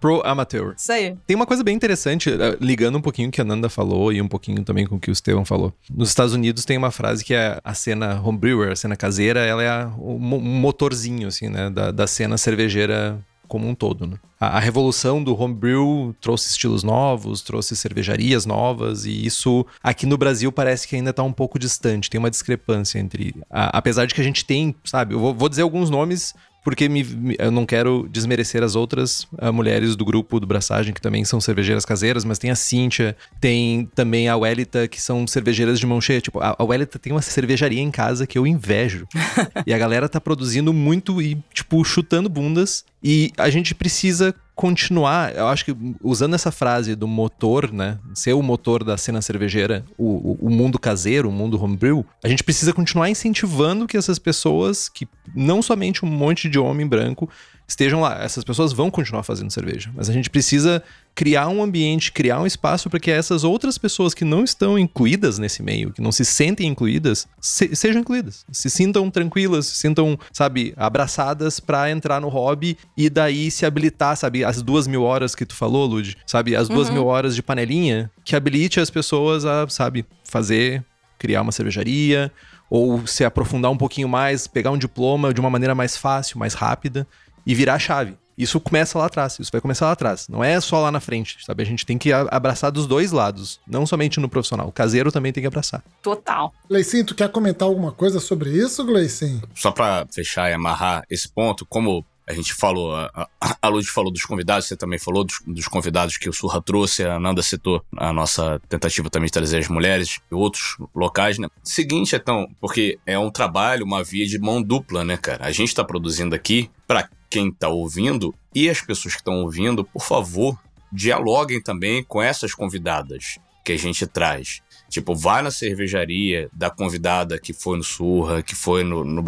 Pro 0.00 0.22
amateur. 0.24 0.74
Isso 0.76 0.92
aí. 0.92 1.16
Tem 1.26 1.34
uma 1.34 1.44
coisa 1.44 1.64
bem 1.64 1.74
interessante, 1.74 2.30
eh, 2.30 2.56
ligando 2.60 2.96
um 2.96 3.00
pouquinho 3.00 3.28
o 3.28 3.32
que 3.32 3.40
a 3.40 3.44
Nanda 3.44 3.68
falou 3.68 4.12
e 4.12 4.22
um 4.22 4.28
pouquinho 4.28 4.62
também 4.62 4.86
com 4.86 4.94
o 4.94 5.00
que 5.00 5.10
o 5.10 5.12
Estevam 5.12 5.44
falou. 5.44 5.74
Nos 5.90 6.10
Estados 6.10 6.32
Unidos 6.32 6.64
tem 6.64 6.78
uma 6.78 6.92
frase 6.92 7.24
que 7.24 7.34
é 7.34 7.58
a 7.64 7.74
cena 7.74 8.20
homebrewer, 8.22 8.70
a 8.70 8.76
cena 8.76 8.94
caseira, 8.94 9.40
ela 9.40 9.60
é 9.60 9.68
a- 9.68 9.92
o 9.98 10.16
mo- 10.20 10.40
motorzinho, 10.40 11.26
assim, 11.26 11.48
né, 11.48 11.68
da, 11.68 11.90
da 11.90 12.06
cena 12.06 12.38
cervejeira 12.38 13.18
como 13.48 13.66
um 13.66 13.74
todo, 13.74 14.06
né? 14.06 14.16
A, 14.40 14.58
a 14.58 14.60
revolução 14.60 15.24
do 15.24 15.34
homebrew 15.40 16.14
trouxe 16.20 16.50
estilos 16.50 16.84
novos, 16.84 17.40
trouxe 17.42 17.74
cervejarias 17.74 18.46
novas, 18.46 19.04
e 19.04 19.26
isso 19.26 19.66
aqui 19.82 20.06
no 20.06 20.16
Brasil 20.16 20.52
parece 20.52 20.86
que 20.86 20.94
ainda 20.94 21.12
tá 21.12 21.22
um 21.24 21.32
pouco 21.32 21.58
distante, 21.58 22.08
tem 22.10 22.18
uma 22.20 22.30
discrepância 22.30 22.98
entre... 23.00 23.34
a- 23.50 23.76
apesar 23.78 24.06
de 24.06 24.14
que 24.14 24.20
a 24.20 24.24
gente 24.24 24.44
tem, 24.44 24.74
sabe, 24.84 25.14
eu 25.14 25.18
vou, 25.18 25.34
vou 25.34 25.48
dizer 25.48 25.62
alguns 25.62 25.90
nomes 25.90 26.34
porque 26.64 26.88
me- 26.88 27.04
me- 27.04 27.36
eu 27.38 27.50
não 27.50 27.64
quero 27.64 28.08
desmerecer 28.10 28.62
as 28.62 28.74
outras 28.76 29.26
ah, 29.38 29.50
mulheres 29.52 29.96
do 29.96 30.04
grupo 30.04 30.38
do 30.38 30.46
Braçagem, 30.46 30.92
que 30.92 31.00
também 31.00 31.24
são 31.24 31.40
cervejeiras 31.40 31.84
caseiras, 31.84 32.24
mas 32.24 32.38
tem 32.38 32.50
a 32.50 32.56
Cíntia, 32.56 33.16
tem 33.40 33.88
também 33.94 34.28
a 34.28 34.36
Welita, 34.36 34.86
que 34.88 35.00
são 35.00 35.26
cervejeiras 35.26 35.78
de 35.80 35.86
mão 35.86 36.00
cheia. 36.00 36.20
Tipo, 36.20 36.40
a, 36.40 36.54
a 36.58 36.64
Welita 36.64 36.98
tem 36.98 37.12
uma 37.12 37.22
cervejaria 37.22 37.80
em 37.80 37.90
casa 37.90 38.26
que 38.26 38.36
eu 38.38 38.46
invejo. 38.46 39.06
e 39.66 39.72
a 39.72 39.78
galera 39.78 40.08
tá 40.08 40.20
produzindo 40.20 40.72
muito 40.72 41.22
e, 41.22 41.38
tipo, 41.54 41.82
chutando 41.84 42.28
bundas. 42.28 42.84
E 43.02 43.32
a 43.38 43.48
gente 43.48 43.74
precisa 43.74 44.34
continuar, 44.58 45.36
eu 45.36 45.46
acho 45.46 45.64
que 45.64 45.76
usando 46.02 46.34
essa 46.34 46.50
frase 46.50 46.96
do 46.96 47.06
motor, 47.06 47.72
né? 47.72 47.96
Ser 48.12 48.32
o 48.32 48.42
motor 48.42 48.82
da 48.82 48.96
cena 48.96 49.22
cervejeira, 49.22 49.84
o, 49.96 50.36
o, 50.44 50.50
mundo 50.50 50.80
caseiro, 50.80 51.28
o 51.28 51.32
mundo 51.32 51.62
homebrew, 51.62 52.04
a 52.24 52.28
gente 52.28 52.42
precisa 52.42 52.72
continuar 52.72 53.08
incentivando 53.08 53.86
que 53.86 53.96
essas 53.96 54.18
pessoas, 54.18 54.88
que 54.88 55.06
não 55.32 55.62
somente 55.62 56.04
um 56.04 56.08
monte 56.08 56.48
de 56.48 56.58
homem 56.58 56.84
branco, 56.84 57.30
estejam 57.68 58.00
lá. 58.00 58.20
Essas 58.20 58.42
pessoas 58.42 58.72
vão 58.72 58.90
continuar 58.90 59.22
fazendo 59.22 59.52
cerveja, 59.52 59.92
mas 59.94 60.10
a 60.10 60.12
gente 60.12 60.28
precisa 60.28 60.82
criar 61.18 61.48
um 61.48 61.60
ambiente, 61.64 62.12
criar 62.12 62.40
um 62.40 62.46
espaço 62.46 62.88
para 62.88 63.00
que 63.00 63.10
essas 63.10 63.42
outras 63.42 63.76
pessoas 63.76 64.14
que 64.14 64.24
não 64.24 64.44
estão 64.44 64.78
incluídas 64.78 65.36
nesse 65.36 65.64
meio, 65.64 65.92
que 65.92 66.00
não 66.00 66.12
se 66.12 66.24
sentem 66.24 66.68
incluídas, 66.68 67.26
se- 67.40 67.74
sejam 67.74 68.02
incluídas, 68.02 68.46
se 68.52 68.70
sintam 68.70 69.10
tranquilas, 69.10 69.66
se 69.66 69.78
sintam, 69.78 70.16
sabe, 70.32 70.72
abraçadas 70.76 71.58
para 71.58 71.90
entrar 71.90 72.20
no 72.20 72.28
hobby 72.28 72.78
e 72.96 73.10
daí 73.10 73.50
se 73.50 73.66
habilitar, 73.66 74.16
sabe, 74.16 74.44
as 74.44 74.62
duas 74.62 74.86
mil 74.86 75.02
horas 75.02 75.34
que 75.34 75.44
tu 75.44 75.56
falou, 75.56 75.86
Lud, 75.86 76.16
sabe, 76.24 76.54
as 76.54 76.68
duas 76.68 76.88
mil 76.94 77.06
horas 77.06 77.34
de 77.34 77.42
panelinha 77.42 78.08
que 78.24 78.36
habilite 78.36 78.78
as 78.78 78.88
pessoas 78.88 79.44
a, 79.44 79.66
sabe, 79.68 80.06
fazer, 80.22 80.84
criar 81.18 81.42
uma 81.42 81.50
cervejaria 81.50 82.30
ou 82.70 83.04
se 83.08 83.24
aprofundar 83.24 83.72
um 83.72 83.76
pouquinho 83.76 84.08
mais, 84.08 84.46
pegar 84.46 84.70
um 84.70 84.78
diploma 84.78 85.34
de 85.34 85.40
uma 85.40 85.50
maneira 85.50 85.74
mais 85.74 85.96
fácil, 85.96 86.38
mais 86.38 86.54
rápida 86.54 87.04
e 87.44 87.56
virar 87.56 87.74
a 87.74 87.78
chave. 87.80 88.14
Isso 88.38 88.60
começa 88.60 88.96
lá 88.96 89.06
atrás, 89.06 89.36
isso 89.40 89.50
vai 89.50 89.60
começar 89.60 89.86
lá 89.86 89.92
atrás. 89.92 90.28
Não 90.28 90.44
é 90.44 90.60
só 90.60 90.80
lá 90.80 90.92
na 90.92 91.00
frente, 91.00 91.38
sabe? 91.44 91.62
A 91.64 91.66
gente 91.66 91.84
tem 91.84 91.98
que 91.98 92.12
abraçar 92.12 92.70
dos 92.70 92.86
dois 92.86 93.10
lados, 93.10 93.58
não 93.66 93.84
somente 93.84 94.20
no 94.20 94.28
profissional. 94.28 94.68
O 94.68 94.72
caseiro 94.72 95.10
também 95.10 95.32
tem 95.32 95.42
que 95.42 95.48
abraçar. 95.48 95.82
Total. 96.00 96.54
Gleicinho, 96.68 97.04
tu 97.04 97.16
quer 97.16 97.28
comentar 97.30 97.66
alguma 97.66 97.90
coisa 97.90 98.20
sobre 98.20 98.50
isso, 98.50 98.84
Gleicinho? 98.84 99.42
Só 99.54 99.72
pra 99.72 100.06
fechar 100.12 100.48
e 100.48 100.54
amarrar 100.54 101.02
esse 101.10 101.28
ponto, 101.28 101.66
como 101.66 102.04
a 102.28 102.34
gente 102.34 102.52
falou, 102.52 102.94
a, 102.94 103.28
a, 103.40 103.68
Lud 103.68 103.86
falou 103.88 104.12
dos 104.12 104.22
convidados, 104.22 104.66
você 104.66 104.76
também 104.76 104.98
falou 104.98 105.24
dos, 105.24 105.40
dos 105.46 105.66
convidados 105.66 106.18
que 106.18 106.28
o 106.28 106.32
Surra 106.32 106.60
trouxe, 106.60 107.02
a 107.02 107.18
Nanda 107.18 107.40
citou 107.40 107.82
a 107.96 108.12
nossa 108.12 108.60
tentativa 108.68 109.08
também 109.08 109.26
de 109.26 109.32
trazer 109.32 109.56
as 109.56 109.68
mulheres 109.68 110.20
e 110.30 110.34
outros 110.34 110.76
locais, 110.94 111.38
né? 111.38 111.48
Seguinte, 111.64 112.14
então, 112.14 112.46
porque 112.60 112.98
é 113.06 113.18
um 113.18 113.30
trabalho, 113.30 113.86
uma 113.86 114.04
via 114.04 114.26
de 114.26 114.38
mão 114.38 114.62
dupla, 114.62 115.02
né, 115.04 115.16
cara? 115.16 115.46
A 115.46 115.50
gente 115.50 115.74
tá 115.74 115.82
produzindo 115.82 116.34
aqui 116.34 116.70
pra 116.86 117.08
quem 117.30 117.52
tá 117.52 117.68
ouvindo 117.68 118.34
e 118.54 118.68
as 118.68 118.80
pessoas 118.80 119.14
que 119.14 119.20
estão 119.20 119.42
ouvindo, 119.42 119.84
por 119.84 120.02
favor, 120.02 120.58
dialoguem 120.92 121.60
também 121.60 122.02
com 122.02 122.22
essas 122.22 122.54
convidadas 122.54 123.38
que 123.64 123.72
a 123.72 123.78
gente 123.78 124.06
traz. 124.06 124.62
Tipo, 124.88 125.14
vai 125.14 125.42
na 125.42 125.50
cervejaria 125.50 126.48
da 126.52 126.70
convidada 126.70 127.38
que 127.38 127.52
foi 127.52 127.76
no 127.76 127.84
Surra, 127.84 128.42
que 128.42 128.54
foi 128.54 128.82
no, 128.82 129.04
no 129.04 129.22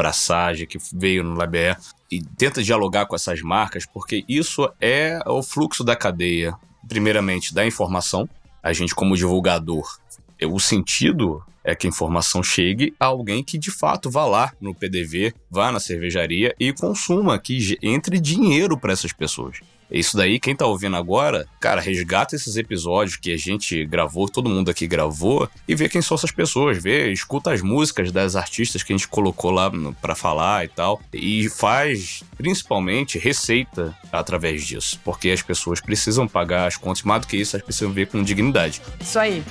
que 0.66 0.78
veio 0.94 1.22
no 1.22 1.34
Labé, 1.34 1.76
e 2.10 2.22
tenta 2.22 2.62
dialogar 2.62 3.04
com 3.04 3.14
essas 3.14 3.42
marcas, 3.42 3.84
porque 3.84 4.24
isso 4.26 4.68
é 4.80 5.20
o 5.26 5.42
fluxo 5.42 5.84
da 5.84 5.94
cadeia, 5.94 6.54
primeiramente, 6.88 7.52
da 7.52 7.66
informação. 7.66 8.28
A 8.62 8.72
gente, 8.72 8.94
como 8.94 9.16
divulgador, 9.16 9.98
o 10.42 10.58
sentido 10.58 11.44
é 11.64 11.74
que 11.74 11.86
a 11.86 11.90
informação 11.90 12.42
chegue 12.42 12.94
a 12.98 13.06
alguém 13.06 13.42
que 13.42 13.58
de 13.58 13.70
fato 13.70 14.10
vá 14.10 14.24
lá 14.24 14.52
no 14.60 14.74
PDV, 14.74 15.34
vá 15.50 15.70
na 15.70 15.80
cervejaria 15.80 16.54
e 16.58 16.72
consuma, 16.72 17.38
que 17.38 17.78
entre 17.82 18.18
dinheiro 18.18 18.78
para 18.78 18.92
essas 18.92 19.12
pessoas. 19.12 19.58
Isso 19.90 20.16
daí, 20.16 20.38
quem 20.38 20.54
tá 20.54 20.64
ouvindo 20.66 20.96
agora, 20.96 21.48
cara, 21.58 21.80
resgata 21.80 22.36
esses 22.36 22.56
episódios 22.56 23.16
que 23.16 23.32
a 23.32 23.36
gente 23.36 23.84
gravou, 23.84 24.28
todo 24.28 24.48
mundo 24.48 24.70
aqui 24.70 24.86
gravou, 24.86 25.48
e 25.66 25.74
vê 25.74 25.88
quem 25.88 26.00
são 26.00 26.14
essas 26.14 26.30
pessoas, 26.30 26.80
vê, 26.80 27.10
escuta 27.10 27.52
as 27.52 27.60
músicas 27.60 28.12
das 28.12 28.36
artistas 28.36 28.84
que 28.84 28.92
a 28.92 28.96
gente 28.96 29.08
colocou 29.08 29.50
lá 29.50 29.70
para 30.00 30.14
falar 30.14 30.64
e 30.64 30.68
tal, 30.68 31.00
e 31.12 31.48
faz 31.48 32.22
principalmente 32.36 33.18
receita 33.18 33.92
através 34.12 34.64
disso, 34.64 35.00
porque 35.04 35.28
as 35.30 35.42
pessoas 35.42 35.80
precisam 35.80 36.28
pagar 36.28 36.68
as 36.68 36.76
contas, 36.76 37.02
mais 37.02 37.22
do 37.22 37.26
que 37.26 37.36
isso, 37.36 37.56
elas 37.56 37.64
precisam 37.64 37.92
ver 37.92 38.06
com 38.06 38.22
dignidade. 38.22 38.80
Isso 39.00 39.18
aí. 39.18 39.42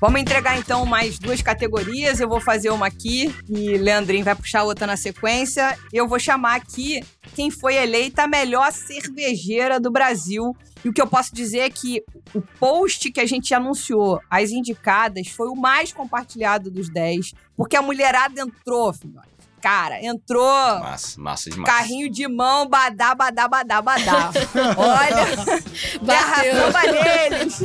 Vamos 0.00 0.20
entregar 0.20 0.56
então 0.56 0.86
mais 0.86 1.18
duas 1.18 1.42
categorias. 1.42 2.20
Eu 2.20 2.28
vou 2.28 2.40
fazer 2.40 2.70
uma 2.70 2.86
aqui 2.86 3.34
e 3.48 3.76
Leandrinho 3.76 4.24
vai 4.24 4.34
puxar 4.34 4.62
outra 4.62 4.86
na 4.86 4.96
sequência. 4.96 5.76
Eu 5.92 6.06
vou 6.06 6.20
chamar 6.20 6.54
aqui 6.54 7.00
quem 7.34 7.50
foi 7.50 7.74
eleita 7.74 8.22
a 8.22 8.28
melhor 8.28 8.70
cervejeira 8.72 9.80
do 9.80 9.90
Brasil. 9.90 10.56
E 10.84 10.88
o 10.88 10.92
que 10.92 11.02
eu 11.02 11.06
posso 11.08 11.34
dizer 11.34 11.58
é 11.58 11.70
que 11.70 12.04
o 12.32 12.40
post 12.40 13.10
que 13.10 13.20
a 13.20 13.26
gente 13.26 13.52
anunciou, 13.52 14.20
as 14.30 14.50
indicadas, 14.50 15.28
foi 15.28 15.48
o 15.48 15.56
mais 15.56 15.92
compartilhado 15.92 16.70
dos 16.70 16.88
10, 16.88 17.32
porque 17.56 17.76
a 17.76 17.82
mulherada 17.82 18.40
entrou, 18.40 18.92
filhote. 18.92 19.37
Cara, 19.60 20.04
entrou. 20.04 20.78
Massa, 20.80 21.20
massa 21.20 21.50
demais. 21.50 21.72
Carrinho 21.72 22.10
de 22.10 22.26
mão, 22.28 22.68
badá, 22.68 23.14
badá, 23.14 23.48
badá, 23.48 23.82
badá. 23.82 24.30
Olha, 24.76 25.26
garrafa 26.02 26.82
neles. 26.92 27.60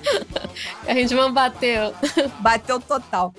Carrinho 0.84 1.08
de 1.08 1.14
mão 1.14 1.32
bateu. 1.32 1.94
Bateu 2.40 2.80
total. 2.80 3.32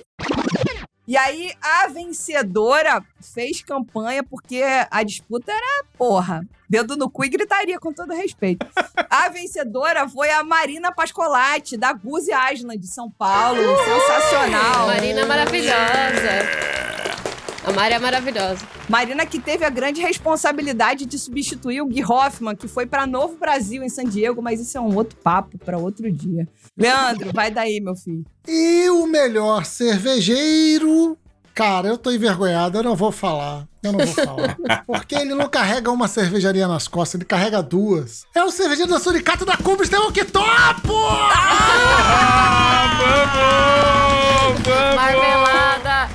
E 1.08 1.16
aí, 1.16 1.52
a 1.62 1.86
vencedora 1.86 3.00
fez 3.22 3.62
campanha 3.62 4.24
porque 4.24 4.60
a 4.90 5.04
disputa 5.04 5.52
era, 5.52 5.84
porra, 5.96 6.44
dedo 6.68 6.96
no 6.96 7.08
cu 7.08 7.24
e 7.24 7.28
gritaria, 7.28 7.78
com 7.78 7.92
todo 7.92 8.12
respeito. 8.12 8.66
A 9.08 9.28
vencedora 9.28 10.08
foi 10.08 10.30
a 10.30 10.42
Marina 10.42 10.90
Pascolati, 10.90 11.76
da 11.76 11.92
Guzi 11.92 12.32
Aslan, 12.32 12.76
de 12.76 12.88
São 12.88 13.08
Paulo. 13.08 13.60
Sensacional. 13.84 14.88
Marina 14.88 15.24
maravilhosa. 15.26 16.66
A 17.66 17.72
Mari 17.72 17.94
é 17.94 17.98
maravilhosa. 17.98 18.64
Marina 18.88 19.26
que 19.26 19.40
teve 19.40 19.64
a 19.64 19.70
grande 19.70 20.00
responsabilidade 20.00 21.04
de 21.04 21.18
substituir 21.18 21.80
o 21.80 21.86
Gui 21.86 22.04
Hoffman, 22.04 22.54
que 22.54 22.68
foi 22.68 22.86
para 22.86 23.08
Novo 23.08 23.36
Brasil, 23.38 23.82
em 23.82 23.88
San 23.88 24.04
Diego, 24.04 24.40
mas 24.40 24.60
isso 24.60 24.78
é 24.78 24.80
um 24.80 24.94
outro 24.94 25.18
papo 25.18 25.58
para 25.58 25.76
outro 25.76 26.08
dia. 26.08 26.46
Leandro, 26.78 27.32
vai 27.34 27.50
daí, 27.50 27.80
meu 27.80 27.96
filho. 27.96 28.24
E 28.46 28.88
o 28.90 29.08
melhor 29.08 29.64
cervejeiro 29.64 31.18
Cara, 31.56 31.88
eu 31.88 31.96
tô 31.96 32.10
envergonhado, 32.10 32.76
eu 32.76 32.82
não 32.82 32.94
vou 32.94 33.10
falar. 33.10 33.66
Eu 33.82 33.90
não 33.90 34.04
vou 34.04 34.14
falar. 34.14 34.58
Porque 34.86 35.14
ele 35.14 35.32
não 35.34 35.48
carrega 35.48 35.90
uma 35.90 36.06
cervejaria 36.06 36.68
nas 36.68 36.86
costas, 36.86 37.14
ele 37.14 37.24
carrega 37.24 37.62
duas. 37.62 38.26
É 38.34 38.44
o 38.44 38.50
cervejeiro 38.50 38.90
da 38.90 39.00
Suricato 39.00 39.46
da 39.46 39.56
Cuba, 39.56 39.82
Estevão 39.82 40.12
que 40.12 40.22
topo! 40.22 40.44
Ah, 40.44 40.76
vamos! 42.98 44.66
Vamos! 44.66 44.94
Marmelada! 44.96 46.10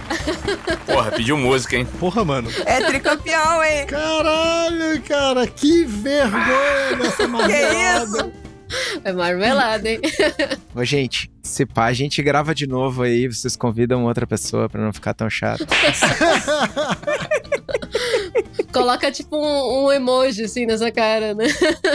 Porra, 0.85 1.09
pediu 1.09 1.35
música, 1.37 1.75
hein? 1.75 1.87
Porra, 1.99 2.23
mano. 2.23 2.47
É 2.63 2.85
tricampeão, 2.85 3.63
hein? 3.63 3.87
Caralho, 3.87 5.01
cara, 5.01 5.47
que 5.47 5.85
vergonha 5.85 6.97
dessa 7.01 7.27
marmelada. 7.27 7.49
Que 7.49 8.29
isso? 8.29 8.40
É 9.03 9.11
marmelada, 9.11 9.89
hein? 9.89 9.99
Ô, 10.75 10.83
gente, 10.83 11.31
se 11.43 11.65
pá, 11.65 11.85
a 11.85 11.93
gente 11.93 12.21
grava 12.21 12.53
de 12.53 12.67
novo 12.67 13.03
aí, 13.03 13.27
vocês 13.27 13.55
convidam 13.55 14.05
outra 14.05 14.27
pessoa 14.27 14.69
pra 14.69 14.81
não 14.81 14.93
ficar 14.93 15.13
tão 15.13 15.29
chato. 15.29 15.65
Coloca 18.71 19.11
tipo 19.11 19.37
um, 19.37 19.85
um, 19.85 19.91
emoji 19.91 20.43
assim 20.43 20.65
nessa 20.65 20.91
cara, 20.91 21.33
né? 21.33 21.45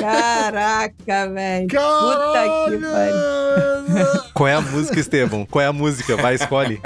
Caraca, 0.01 1.29
velho. 1.33 1.69
Puta 1.69 2.69
que 2.69 2.79
pariu. 2.79 4.23
Qual 4.35 4.49
é 4.49 4.55
a 4.55 4.61
música, 4.61 5.01
Estevam? 5.01 5.47
Qual 5.47 5.63
é 5.63 5.67
a 5.67 5.73
música? 5.73 6.17
Vai, 6.17 6.35
escolhe. 6.35 6.81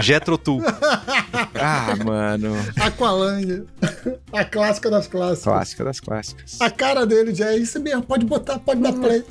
Jetro 0.00 0.38
Tu. 0.38 0.60
Ah, 1.54 1.94
mano. 2.04 2.54
Aqualândia. 2.80 3.64
A 4.32 4.44
clássica 4.44 4.90
das 4.90 5.06
clássicas. 5.06 5.44
Clássica 5.44 5.84
das 5.84 6.00
clássicas. 6.00 6.60
A 6.60 6.70
cara 6.70 7.06
dele 7.06 7.34
já 7.34 7.50
é 7.50 7.56
isso 7.56 7.80
mesmo. 7.80 8.02
Pode 8.02 8.24
botar, 8.24 8.58
pode 8.58 8.80
dar 8.80 8.92
play. 8.92 9.24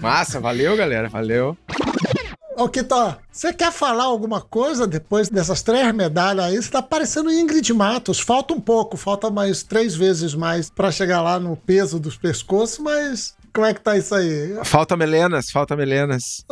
Massa, 0.00 0.40
valeu, 0.40 0.76
galera. 0.76 1.08
Valeu. 1.08 1.56
Ô, 2.58 2.68
Kitó, 2.68 3.16
você 3.30 3.52
quer 3.52 3.70
falar 3.70 4.02
alguma 4.02 4.40
coisa 4.40 4.84
depois 4.84 5.28
dessas 5.28 5.62
três 5.62 5.94
medalhas 5.94 6.44
aí? 6.46 6.56
Você 6.56 6.68
tá 6.68 6.82
parecendo 6.82 7.30
Ingrid 7.30 7.72
Matos. 7.72 8.18
Falta 8.18 8.52
um 8.52 8.60
pouco, 8.60 8.96
falta 8.96 9.30
mais 9.30 9.62
três 9.62 9.94
vezes 9.94 10.34
mais 10.34 10.68
para 10.68 10.90
chegar 10.90 11.22
lá 11.22 11.38
no 11.38 11.56
peso 11.56 12.00
dos 12.00 12.16
pescoços, 12.16 12.80
mas 12.80 13.36
como 13.54 13.64
é 13.64 13.72
que 13.72 13.80
tá 13.80 13.96
isso 13.96 14.12
aí? 14.12 14.58
Falta 14.64 14.96
melenas, 14.96 15.52
falta 15.52 15.76
melenas. 15.76 16.44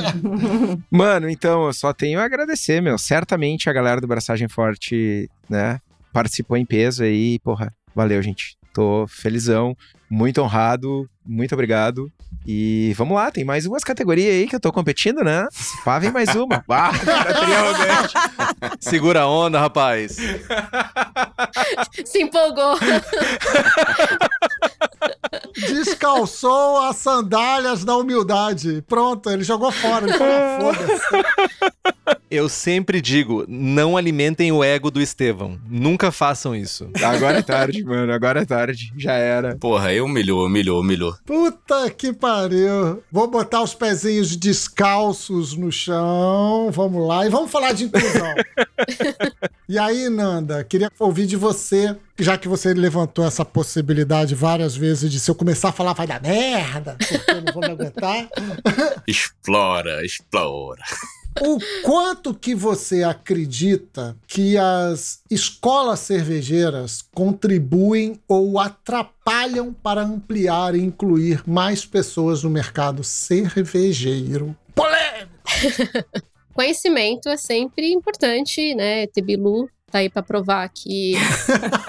Mano, 0.90 1.28
então, 1.28 1.66
eu 1.66 1.74
só 1.74 1.92
tenho 1.92 2.20
a 2.20 2.24
agradecer, 2.24 2.80
meu. 2.80 2.96
Certamente 2.96 3.68
a 3.68 3.72
galera 3.74 4.00
do 4.00 4.06
Braçagem 4.06 4.48
Forte, 4.48 5.28
né, 5.46 5.78
participou 6.10 6.56
em 6.56 6.64
peso 6.64 7.04
aí, 7.04 7.38
porra. 7.40 7.70
Valeu, 7.94 8.22
gente. 8.22 8.56
Tô 8.72 9.04
felizão, 9.06 9.76
muito 10.14 10.40
honrado, 10.40 11.10
muito 11.26 11.52
obrigado. 11.54 12.08
E 12.46 12.94
vamos 12.96 13.16
lá, 13.16 13.32
tem 13.32 13.44
mais 13.44 13.66
umas 13.66 13.82
categorias 13.82 14.32
aí 14.32 14.46
que 14.46 14.54
eu 14.54 14.60
tô 14.60 14.72
competindo, 14.72 15.24
né? 15.24 15.48
Pá, 15.84 15.98
vem 15.98 16.12
mais 16.12 16.34
uma. 16.36 16.62
Bah, 16.68 16.90
arrogante. 16.90 18.14
Segura 18.80 19.22
a 19.22 19.28
onda, 19.28 19.58
rapaz. 19.58 20.16
Se 22.04 22.22
empolgou. 22.22 22.78
Descalçou 25.56 26.78
as 26.80 26.96
sandálias 26.96 27.84
da 27.84 27.96
humildade. 27.96 28.82
Pronto, 28.88 29.30
ele 29.30 29.44
jogou 29.44 29.70
fora. 29.70 30.06
Ele 30.06 30.18
falou, 30.18 30.74
foda-se. 30.74 32.14
Eu 32.30 32.48
sempre 32.48 33.00
digo, 33.00 33.44
não 33.46 33.96
alimentem 33.96 34.50
o 34.50 34.64
ego 34.64 34.90
do 34.90 35.00
Estevão. 35.00 35.58
Nunca 35.68 36.10
façam 36.10 36.54
isso. 36.54 36.90
Agora 37.02 37.38
é 37.38 37.42
tarde, 37.42 37.84
mano. 37.84 38.12
Agora 38.12 38.42
é 38.42 38.44
tarde. 38.44 38.92
Já 38.96 39.12
era. 39.12 39.56
Porra, 39.56 39.88
aí 39.88 40.00
humilhou, 40.00 40.44
humilhou, 40.44 40.80
humilhou. 40.80 41.14
Puta 41.24 41.88
que 41.90 42.12
pariu. 42.12 43.02
Vou 43.10 43.28
botar 43.28 43.62
os 43.62 43.72
pezinhos 43.72 44.36
descalços 44.36 45.56
no 45.56 45.70
chão. 45.70 46.70
Vamos 46.72 47.06
lá. 47.06 47.24
E 47.24 47.28
vamos 47.28 47.50
falar 47.50 47.72
de 47.72 47.84
inclusão. 47.84 48.34
e 49.68 49.78
aí, 49.78 50.08
Nanda, 50.08 50.64
queria 50.64 50.90
ouvir 50.98 51.26
de 51.26 51.36
você, 51.36 51.96
já 52.18 52.38
que 52.38 52.48
você 52.48 52.72
levantou 52.72 53.24
essa 53.24 53.44
possibilidade 53.44 54.34
várias 54.34 54.76
vezes 54.76 55.10
de 55.10 55.18
se 55.18 55.30
eu 55.30 55.34
começar 55.34 55.70
a 55.70 55.72
falar 55.72 55.92
vai 55.92 56.06
dar 56.06 56.22
merda, 56.22 56.96
porque 56.98 57.30
eu 57.30 57.42
não 57.42 57.52
vou 57.52 57.62
me 57.62 57.70
aguentar. 57.70 58.28
explora, 59.06 60.04
explora. 60.04 60.82
O 61.40 61.58
quanto 61.82 62.32
que 62.32 62.54
você 62.54 63.02
acredita 63.02 64.16
que 64.26 64.56
as 64.56 65.20
escolas 65.28 65.98
cervejeiras 65.98 67.04
contribuem 67.12 68.20
ou 68.28 68.60
atrapalham 68.60 69.72
para 69.72 70.02
ampliar 70.02 70.76
e 70.76 70.80
incluir 70.80 71.42
mais 71.44 71.84
pessoas 71.84 72.44
no 72.44 72.50
mercado 72.50 73.02
cervejeiro? 73.02 74.56
Polêmico! 74.74 75.32
Conhecimento 76.54 77.28
é 77.28 77.36
sempre 77.36 77.92
importante, 77.92 78.72
né? 78.76 79.08
Tebilu 79.08 79.68
tá 79.94 79.98
aí 80.00 80.10
para 80.10 80.22
provar 80.22 80.68
que 80.68 81.14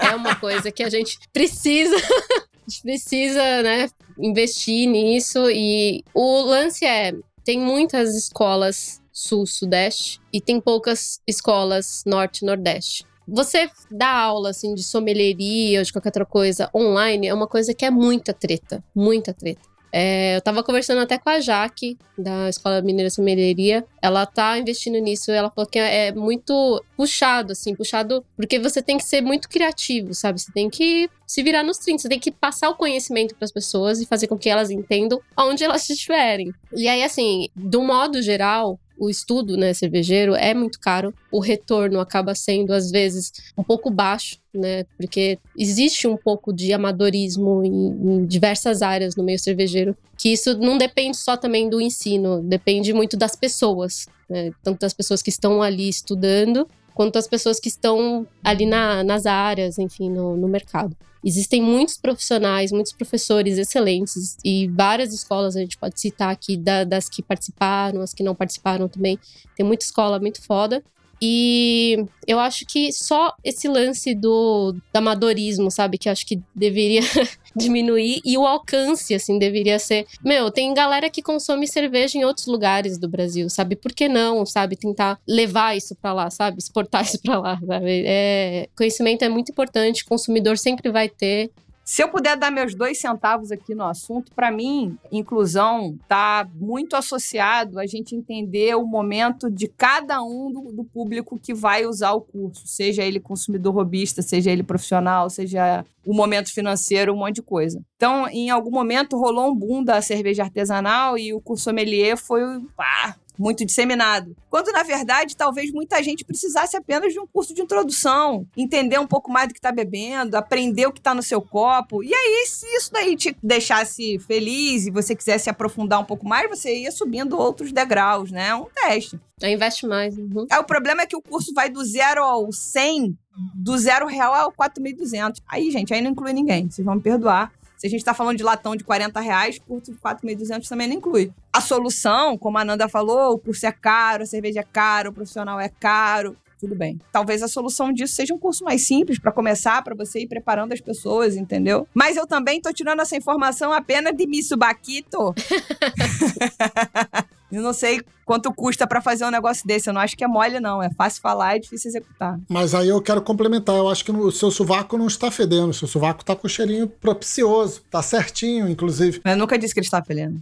é 0.00 0.14
uma 0.14 0.36
coisa 0.36 0.70
que 0.70 0.84
a 0.84 0.88
gente 0.88 1.18
precisa 1.32 1.96
a 2.66 2.70
gente 2.70 2.82
precisa, 2.82 3.62
né, 3.62 3.88
investir 4.18 4.88
nisso 4.88 5.50
e 5.50 6.04
o 6.14 6.42
lance 6.42 6.84
é 6.84 7.12
tem 7.44 7.60
muitas 7.60 8.16
escolas 8.16 9.00
sul-sudeste 9.12 10.20
e 10.32 10.40
tem 10.40 10.60
poucas 10.60 11.20
escolas 11.26 12.02
norte-nordeste. 12.04 13.04
Você 13.26 13.70
dá 13.90 14.10
aula 14.10 14.50
assim 14.50 14.74
de 14.74 14.82
sommelieria 14.82 15.78
ou 15.78 15.84
de 15.84 15.92
qualquer 15.92 16.08
outra 16.08 16.26
coisa 16.26 16.68
online 16.74 17.28
é 17.28 17.34
uma 17.34 17.46
coisa 17.46 17.72
que 17.72 17.84
é 17.84 17.90
muita 17.90 18.34
treta, 18.34 18.84
muita 18.94 19.32
treta. 19.32 19.62
É, 19.98 20.36
eu 20.36 20.42
tava 20.42 20.62
conversando 20.62 21.00
até 21.00 21.16
com 21.16 21.30
a 21.30 21.40
Jaque, 21.40 21.96
da 22.18 22.50
Escola 22.50 22.82
Mineira 22.82 23.08
Sommelieria. 23.08 23.82
Ela 24.02 24.26
tá 24.26 24.58
investindo 24.58 24.98
nisso. 24.98 25.32
Ela 25.32 25.50
falou 25.50 25.66
que 25.66 25.78
é 25.78 26.12
muito 26.12 26.84
puxado, 26.94 27.52
assim, 27.52 27.74
puxado, 27.74 28.22
porque 28.36 28.58
você 28.58 28.82
tem 28.82 28.98
que 28.98 29.04
ser 29.04 29.22
muito 29.22 29.48
criativo, 29.48 30.12
sabe? 30.12 30.38
Você 30.38 30.52
tem 30.52 30.68
que 30.68 31.08
se 31.26 31.42
virar 31.42 31.62
nos 31.62 31.78
30, 31.78 32.02
você 32.02 32.08
tem 32.10 32.20
que 32.20 32.30
passar 32.30 32.68
o 32.68 32.76
conhecimento 32.76 33.34
para 33.34 33.46
as 33.46 33.50
pessoas 33.50 33.98
e 33.98 34.04
fazer 34.04 34.26
com 34.26 34.36
que 34.36 34.50
elas 34.50 34.70
entendam 34.70 35.18
onde 35.34 35.64
elas 35.64 35.88
estiverem. 35.88 36.52
E 36.74 36.86
aí, 36.88 37.02
assim, 37.02 37.48
do 37.56 37.80
modo 37.82 38.20
geral, 38.20 38.78
o 38.98 39.10
estudo, 39.10 39.56
né, 39.56 39.74
cervejeiro 39.74 40.34
é 40.34 40.54
muito 40.54 40.80
caro. 40.80 41.12
O 41.30 41.40
retorno 41.40 42.00
acaba 42.00 42.34
sendo 42.34 42.72
às 42.72 42.90
vezes 42.90 43.32
um 43.56 43.62
pouco 43.62 43.90
baixo, 43.90 44.38
né? 44.54 44.84
Porque 44.96 45.38
existe 45.56 46.06
um 46.06 46.16
pouco 46.16 46.52
de 46.52 46.72
amadorismo 46.72 47.62
em, 47.64 47.88
em, 47.88 48.26
diversas 48.26 48.82
áreas 48.82 49.14
no 49.16 49.22
meio 49.22 49.38
cervejeiro, 49.38 49.96
que 50.16 50.30
isso 50.30 50.56
não 50.58 50.78
depende 50.78 51.16
só 51.16 51.36
também 51.36 51.68
do 51.68 51.80
ensino, 51.80 52.42
depende 52.42 52.92
muito 52.92 53.16
das 53.16 53.36
pessoas, 53.36 54.06
né? 54.28 54.50
Tanto 54.62 54.80
das 54.80 54.94
pessoas 54.94 55.22
que 55.22 55.30
estão 55.30 55.62
ali 55.62 55.88
estudando, 55.88 56.68
quanto 56.94 57.14
das 57.14 57.28
pessoas 57.28 57.60
que 57.60 57.68
estão 57.68 58.26
ali 58.42 58.64
na, 58.64 59.04
nas 59.04 59.26
áreas, 59.26 59.78
enfim, 59.78 60.10
no, 60.10 60.36
no 60.36 60.48
mercado. 60.48 60.96
Existem 61.24 61.60
muitos 61.60 61.96
profissionais, 61.96 62.70
muitos 62.70 62.92
professores 62.92 63.58
excelentes 63.58 64.36
e 64.44 64.68
várias 64.68 65.12
escolas 65.12 65.56
a 65.56 65.60
gente 65.60 65.76
pode 65.76 66.00
citar 66.00 66.30
aqui 66.30 66.56
da, 66.56 66.84
das 66.84 67.08
que 67.08 67.22
participaram, 67.22 68.00
as 68.00 68.14
que 68.14 68.22
não 68.22 68.34
participaram 68.34 68.88
também. 68.88 69.18
Tem 69.56 69.66
muita 69.66 69.84
escola 69.84 70.20
muito 70.20 70.42
foda. 70.42 70.82
E 71.20 72.04
eu 72.26 72.38
acho 72.38 72.66
que 72.66 72.92
só 72.92 73.34
esse 73.42 73.68
lance 73.68 74.14
do, 74.14 74.72
do 74.72 74.98
amadorismo, 74.98 75.70
sabe? 75.70 75.98
Que 75.98 76.08
acho 76.08 76.26
que 76.26 76.40
deveria 76.54 77.00
diminuir 77.56 78.20
e 78.24 78.36
o 78.36 78.46
alcance, 78.46 79.14
assim, 79.14 79.38
deveria 79.38 79.78
ser. 79.78 80.06
Meu, 80.22 80.50
tem 80.50 80.74
galera 80.74 81.08
que 81.08 81.22
consome 81.22 81.66
cerveja 81.66 82.18
em 82.18 82.24
outros 82.24 82.46
lugares 82.46 82.98
do 82.98 83.08
Brasil, 83.08 83.48
sabe? 83.48 83.76
Por 83.76 83.92
que 83.92 84.08
não, 84.08 84.44
sabe? 84.44 84.76
Tentar 84.76 85.18
levar 85.26 85.76
isso 85.76 85.94
para 85.94 86.12
lá, 86.12 86.30
sabe? 86.30 86.58
Exportar 86.58 87.02
isso 87.04 87.20
para 87.22 87.38
lá, 87.38 87.60
sabe? 87.66 88.02
É, 88.06 88.68
conhecimento 88.76 89.24
é 89.24 89.28
muito 89.28 89.50
importante, 89.50 90.04
consumidor 90.04 90.58
sempre 90.58 90.90
vai 90.90 91.08
ter. 91.08 91.50
Se 91.88 92.02
eu 92.02 92.08
puder 92.08 92.36
dar 92.36 92.50
meus 92.50 92.74
dois 92.74 92.98
centavos 92.98 93.52
aqui 93.52 93.72
no 93.72 93.84
assunto, 93.84 94.32
para 94.34 94.50
mim, 94.50 94.98
inclusão 95.12 95.96
está 96.02 96.44
muito 96.52 96.96
associado 96.96 97.78
a 97.78 97.86
gente 97.86 98.16
entender 98.16 98.74
o 98.74 98.84
momento 98.84 99.48
de 99.48 99.68
cada 99.68 100.20
um 100.20 100.50
do, 100.50 100.72
do, 100.72 100.82
público 100.82 101.38
que 101.38 101.54
vai 101.54 101.86
usar 101.86 102.10
o 102.10 102.20
curso, 102.20 102.66
seja 102.66 103.04
ele 103.04 103.20
consumidor 103.20 103.72
robista, 103.72 104.20
seja 104.20 104.50
ele 104.50 104.64
profissional, 104.64 105.30
seja 105.30 105.84
o 106.04 106.12
momento 106.12 106.52
financeiro, 106.52 107.14
um 107.14 107.18
monte 107.18 107.36
de 107.36 107.42
coisa. 107.42 107.80
Então, 107.94 108.26
em 108.30 108.50
algum 108.50 108.72
momento 108.72 109.16
rolou 109.16 109.52
um 109.52 109.54
boom 109.54 109.84
da 109.84 110.02
cerveja 110.02 110.42
artesanal 110.42 111.16
e 111.16 111.32
o 111.32 111.40
curso 111.40 111.62
sommelier 111.62 112.16
foi 112.16 112.42
pá, 112.76 113.14
muito 113.38 113.64
disseminado. 113.64 114.36
Quando, 114.50 114.72
na 114.72 114.82
verdade, 114.82 115.36
talvez 115.36 115.70
muita 115.72 116.02
gente 116.02 116.24
precisasse 116.24 116.76
apenas 116.76 117.12
de 117.12 117.20
um 117.20 117.26
curso 117.26 117.54
de 117.54 117.62
introdução, 117.62 118.46
entender 118.56 118.98
um 118.98 119.06
pouco 119.06 119.30
mais 119.30 119.48
do 119.48 119.54
que 119.54 119.58
está 119.58 119.72
bebendo, 119.72 120.36
aprender 120.36 120.86
o 120.86 120.92
que 120.92 121.00
está 121.00 121.14
no 121.14 121.22
seu 121.22 121.40
copo. 121.40 122.02
E 122.02 122.14
aí, 122.14 122.46
se 122.46 122.66
isso 122.76 122.92
daí 122.92 123.16
te 123.16 123.36
deixasse 123.42 124.18
feliz 124.20 124.86
e 124.86 124.90
você 124.90 125.14
quisesse 125.14 125.50
aprofundar 125.50 126.00
um 126.00 126.04
pouco 126.04 126.26
mais, 126.26 126.48
você 126.48 126.82
ia 126.82 126.92
subindo 126.92 127.38
outros 127.38 127.72
degraus, 127.72 128.30
né? 128.30 128.54
Um 128.54 128.66
teste. 128.74 129.20
Aí 129.42 129.52
investe 129.52 129.86
mais. 129.86 130.16
Uhum. 130.16 130.46
É, 130.50 130.58
o 130.58 130.64
problema 130.64 131.02
é 131.02 131.06
que 131.06 131.16
o 131.16 131.22
curso 131.22 131.52
vai 131.52 131.68
do 131.68 131.84
zero 131.84 132.22
ao 132.22 132.50
100, 132.50 133.16
do 133.54 133.76
zero 133.76 134.06
real 134.06 134.32
ao 134.32 134.52
4.200. 134.52 135.42
Aí, 135.46 135.70
gente, 135.70 135.92
aí 135.92 136.00
não 136.00 136.12
inclui 136.12 136.32
ninguém. 136.32 136.70
Vocês 136.70 136.84
vão 136.84 136.94
me 136.94 137.02
perdoar. 137.02 137.52
Se 137.76 137.86
a 137.86 137.90
gente 137.90 138.00
está 138.00 138.14
falando 138.14 138.36
de 138.36 138.42
latão 138.42 138.74
de 138.74 138.84
40 138.84 139.20
reais, 139.20 139.58
curso 139.58 139.92
de 139.92 139.98
4.200 139.98 140.68
também 140.68 140.88
não 140.88 140.96
inclui. 140.96 141.32
A 141.52 141.60
solução, 141.60 142.38
como 142.38 142.58
a 142.58 142.64
Nanda 142.64 142.88
falou, 142.88 143.34
o 143.34 143.38
curso 143.38 143.66
é 143.66 143.72
caro, 143.72 144.22
a 144.22 144.26
cerveja 144.26 144.60
é 144.60 144.64
caro, 144.64 145.10
o 145.10 145.12
profissional 145.12 145.60
é 145.60 145.68
caro. 145.68 146.36
Tudo 146.58 146.74
bem. 146.74 146.98
Talvez 147.12 147.42
a 147.42 147.48
solução 147.48 147.92
disso 147.92 148.14
seja 148.14 148.32
um 148.32 148.38
curso 148.38 148.64
mais 148.64 148.86
simples 148.86 149.18
para 149.18 149.30
começar, 149.30 149.84
para 149.84 149.94
você 149.94 150.20
ir 150.20 150.26
preparando 150.26 150.72
as 150.72 150.80
pessoas, 150.80 151.36
entendeu? 151.36 151.86
Mas 151.92 152.16
eu 152.16 152.26
também 152.26 152.62
tô 152.62 152.72
tirando 152.72 153.02
essa 153.02 153.14
informação 153.14 153.72
apenas 153.72 154.16
de 154.16 154.26
Mitsubaquito. 154.26 155.34
Eu 157.50 157.62
não 157.62 157.72
sei 157.72 158.00
quanto 158.24 158.52
custa 158.52 158.86
para 158.86 159.00
fazer 159.00 159.24
um 159.24 159.30
negócio 159.30 159.66
desse. 159.66 159.88
Eu 159.88 159.94
não 159.94 160.00
acho 160.00 160.16
que 160.16 160.24
é 160.24 160.26
mole, 160.26 160.58
não. 160.58 160.82
É 160.82 160.90
fácil 160.90 161.22
falar 161.22 161.56
e 161.56 161.60
difícil 161.60 161.90
executar. 161.90 162.38
Mas 162.48 162.74
aí 162.74 162.88
eu 162.88 163.00
quero 163.00 163.22
complementar. 163.22 163.76
Eu 163.76 163.88
acho 163.88 164.04
que 164.04 164.10
o 164.10 164.30
seu 164.30 164.50
sovaco 164.50 164.98
não 164.98 165.06
está 165.06 165.30
fedendo. 165.30 165.70
O 165.70 165.74
seu 165.74 165.86
sovaco 165.86 166.22
está 166.22 166.34
com 166.34 166.46
o 166.46 166.50
cheirinho 166.50 166.88
propicioso. 166.88 167.82
Tá 167.90 168.02
certinho, 168.02 168.68
inclusive. 168.68 169.20
Mas 169.24 169.34
eu 169.34 169.38
nunca 169.38 169.58
disse 169.58 169.72
que 169.72 169.80
ele 169.80 169.86
está 169.86 170.02
fedendo. 170.02 170.40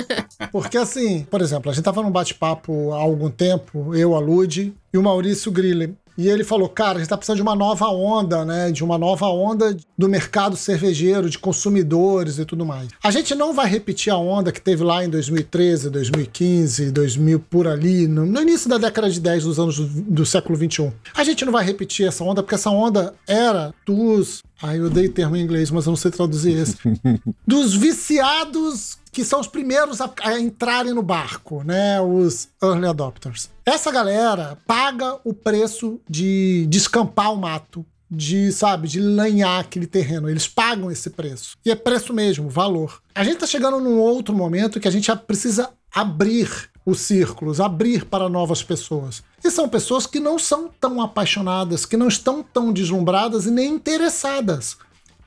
Porque 0.52 0.76
assim, 0.76 1.24
por 1.24 1.40
exemplo, 1.40 1.70
a 1.70 1.74
gente 1.74 1.84
tava 1.84 2.02
num 2.02 2.10
bate-papo 2.10 2.92
há 2.92 2.98
algum 2.98 3.30
tempo, 3.30 3.94
eu, 3.94 4.14
a 4.14 4.20
Lud 4.20 4.74
e 4.92 4.98
o 4.98 5.02
Maurício 5.02 5.50
Grille. 5.50 5.96
E 6.16 6.28
ele 6.28 6.44
falou, 6.44 6.68
cara, 6.68 6.96
a 6.96 6.98
gente 7.00 7.08
tá 7.08 7.16
precisando 7.16 7.36
de 7.36 7.42
uma 7.42 7.54
nova 7.54 7.88
onda, 7.88 8.44
né? 8.44 8.70
De 8.70 8.84
uma 8.84 8.98
nova 8.98 9.26
onda 9.28 9.76
do 9.96 10.08
mercado 10.08 10.56
cervejeiro, 10.56 11.30
de 11.30 11.38
consumidores 11.38 12.38
e 12.38 12.44
tudo 12.44 12.64
mais. 12.64 12.88
A 13.02 13.10
gente 13.10 13.34
não 13.34 13.52
vai 13.52 13.68
repetir 13.68 14.12
a 14.12 14.16
onda 14.16 14.52
que 14.52 14.60
teve 14.60 14.84
lá 14.84 15.04
em 15.04 15.08
2013, 15.08 15.90
2015, 15.90 16.90
2000, 16.90 17.40
por 17.40 17.66
ali, 17.66 18.06
no, 18.06 18.26
no 18.26 18.42
início 18.42 18.68
da 18.68 18.78
década 18.78 19.10
de 19.10 19.20
10 19.20 19.44
dos 19.44 19.58
anos 19.58 19.78
do, 19.78 19.86
do 19.86 20.26
século 20.26 20.56
21. 20.56 20.92
A 21.14 21.24
gente 21.24 21.44
não 21.44 21.52
vai 21.52 21.64
repetir 21.64 22.06
essa 22.06 22.22
onda, 22.24 22.42
porque 22.42 22.54
essa 22.54 22.70
onda 22.70 23.14
era 23.26 23.74
dos 23.86 24.42
Ai, 24.62 24.78
eu 24.78 24.86
odeio 24.86 25.10
termo 25.10 25.34
em 25.34 25.42
inglês, 25.42 25.72
mas 25.72 25.86
eu 25.86 25.90
não 25.90 25.96
sei 25.96 26.12
traduzir 26.12 26.56
esse. 26.56 26.76
Dos 27.44 27.74
viciados 27.74 28.96
que 29.12 29.24
são 29.24 29.38
os 29.38 29.46
primeiros 29.46 30.00
a, 30.00 30.10
a, 30.22 30.40
entrarem 30.40 30.94
no 30.94 31.02
barco, 31.02 31.62
né? 31.62 32.00
Os 32.00 32.48
early 32.62 32.86
adopters. 32.86 33.50
Essa 33.64 33.92
galera 33.92 34.58
paga 34.66 35.18
o 35.22 35.34
preço 35.34 36.00
de 36.08 36.66
descampar 36.68 37.32
o 37.32 37.36
mato, 37.36 37.84
de, 38.10 38.50
sabe, 38.50 38.88
de 38.88 38.98
lanhar 39.00 39.60
aquele 39.60 39.86
terreno. 39.86 40.30
Eles 40.30 40.48
pagam 40.48 40.90
esse 40.90 41.10
preço. 41.10 41.56
E 41.64 41.70
é 41.70 41.74
preço 41.74 42.14
mesmo, 42.14 42.48
valor. 42.48 43.02
A 43.14 43.22
gente 43.22 43.38
tá 43.38 43.46
chegando 43.46 43.78
num 43.78 43.98
outro 43.98 44.34
momento 44.34 44.80
que 44.80 44.88
a 44.88 44.90
gente 44.90 45.14
precisa 45.26 45.70
abrir 45.94 46.70
os 46.84 47.00
círculos, 47.00 47.60
abrir 47.60 48.06
para 48.06 48.28
novas 48.28 48.62
pessoas. 48.62 49.22
E 49.44 49.50
são 49.50 49.68
pessoas 49.68 50.06
que 50.06 50.18
não 50.18 50.38
são 50.38 50.70
tão 50.80 51.00
apaixonadas, 51.00 51.86
que 51.86 51.96
não 51.96 52.08
estão 52.08 52.42
tão 52.42 52.72
deslumbradas 52.72 53.46
e 53.46 53.50
nem 53.50 53.74
interessadas. 53.74 54.76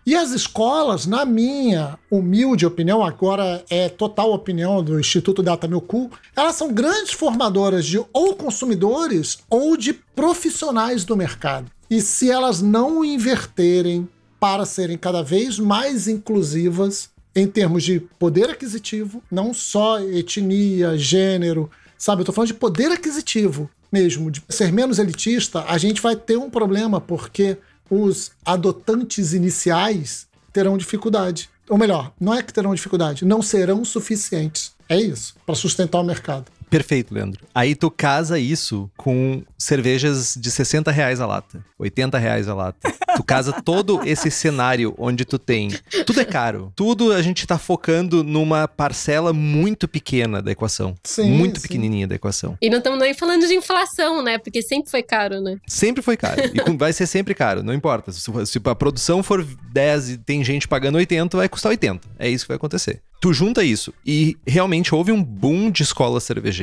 E 0.05 0.13
as 0.13 0.29
escolas, 0.29 1.07
na 1.07 1.25
minha 1.25 1.97
humilde 2.11 2.63
opinião, 2.63 3.03
agora 3.03 3.65
é 3.71 3.89
total 3.89 4.31
opinião 4.31 4.83
do 4.83 4.99
Instituto 4.99 5.41
Data 5.41 5.67
Cu, 5.81 6.11
elas 6.35 6.55
são 6.55 6.71
grandes 6.71 7.11
formadoras 7.11 7.87
de 7.87 7.97
ou 8.13 8.35
consumidores 8.35 9.39
ou 9.49 9.75
de 9.75 9.93
profissionais 9.93 11.03
do 11.03 11.17
mercado. 11.17 11.71
E 11.89 12.01
se 12.01 12.29
elas 12.29 12.61
não 12.61 13.03
inverterem 13.03 14.07
para 14.39 14.63
serem 14.63 14.95
cada 14.95 15.23
vez 15.23 15.57
mais 15.57 16.07
inclusivas 16.07 17.09
em 17.35 17.47
termos 17.47 17.83
de 17.83 17.99
poder 18.19 18.51
aquisitivo, 18.51 19.23
não 19.31 19.55
só 19.55 19.99
etnia, 19.99 20.95
gênero, 20.95 21.69
sabe? 21.97 22.21
Eu 22.21 22.25
tô 22.25 22.31
falando 22.31 22.49
de 22.49 22.53
poder 22.53 22.91
aquisitivo 22.91 23.67
mesmo, 23.91 24.29
de 24.29 24.43
ser 24.49 24.71
menos 24.71 24.99
elitista, 24.99 25.63
a 25.67 25.77
gente 25.77 26.01
vai 26.01 26.15
ter 26.15 26.37
um 26.37 26.49
problema, 26.49 26.99
porque 26.99 27.57
os 27.89 28.31
adotantes 28.45 29.33
iniciais 29.33 30.27
terão 30.51 30.77
dificuldade. 30.77 31.49
Ou 31.69 31.77
melhor, 31.77 32.11
não 32.19 32.33
é 32.33 32.43
que 32.43 32.53
terão 32.53 32.73
dificuldade, 32.75 33.25
não 33.25 33.41
serão 33.41 33.83
suficientes. 33.83 34.73
É 34.87 34.97
isso, 34.97 35.35
para 35.45 35.55
sustentar 35.55 35.99
o 35.99 36.03
mercado. 36.03 36.45
Perfeito, 36.69 37.13
Leandro. 37.13 37.45
Aí 37.53 37.75
tu 37.75 37.89
casa 37.89 38.39
isso 38.39 38.89
com 38.97 39.43
cervejas 39.57 40.35
de 40.39 40.51
60 40.51 40.91
reais 40.91 41.19
a 41.19 41.25
lata, 41.25 41.63
80 41.79 42.17
reais 42.17 42.47
a 42.47 42.53
lata. 42.53 42.93
Tu 43.15 43.23
casa 43.23 43.53
todo 43.61 44.01
esse 44.05 44.29
cenário 44.29 44.93
onde 44.97 45.23
tu 45.23 45.39
tem. 45.39 45.69
Tudo 46.05 46.19
é 46.19 46.25
caro. 46.25 46.71
Tudo 46.75 47.13
a 47.13 47.21
gente 47.21 47.47
tá 47.47 47.57
focando 47.57 48.23
numa 48.23 48.67
parcela 48.67 49.31
muito 49.31 49.87
pequena 49.87 50.41
da 50.41 50.51
equação. 50.51 50.95
Sim, 51.03 51.31
muito 51.31 51.59
sim. 51.59 51.67
pequenininha 51.67 52.07
da 52.07 52.15
equação. 52.15 52.57
E 52.61 52.69
não 52.69 52.79
estamos 52.79 52.99
nem 52.99 53.13
falando 53.13 53.47
de 53.47 53.53
inflação, 53.53 54.21
né? 54.21 54.37
Porque 54.37 54.61
sempre 54.61 54.91
foi 54.91 55.01
caro, 55.01 55.39
né? 55.41 55.57
Sempre 55.65 56.01
foi 56.01 56.17
caro. 56.17 56.41
E 56.53 56.77
vai 56.77 56.91
ser 56.91 57.07
sempre 57.07 57.33
caro, 57.33 57.63
não 57.63 57.73
importa. 57.73 58.11
Se, 58.11 58.21
se 58.45 58.61
a 58.63 58.75
produção 58.75 59.23
for 59.23 59.45
10 59.71 60.09
e 60.09 60.17
tem 60.17 60.43
gente 60.43 60.67
pagando 60.67 60.95
80, 60.97 61.37
vai 61.37 61.47
custar 61.47 61.69
80. 61.69 62.07
É 62.19 62.29
isso 62.29 62.45
que 62.45 62.49
vai 62.49 62.57
acontecer. 62.57 63.01
Tu 63.21 63.33
junta 63.33 63.63
isso 63.63 63.93
e 64.05 64.37
realmente 64.45 64.93
houve 64.93 65.11
um 65.11 65.23
boom 65.23 65.71
de 65.71 65.81
escolas 65.83 66.23
cervejeiras, 66.23 66.54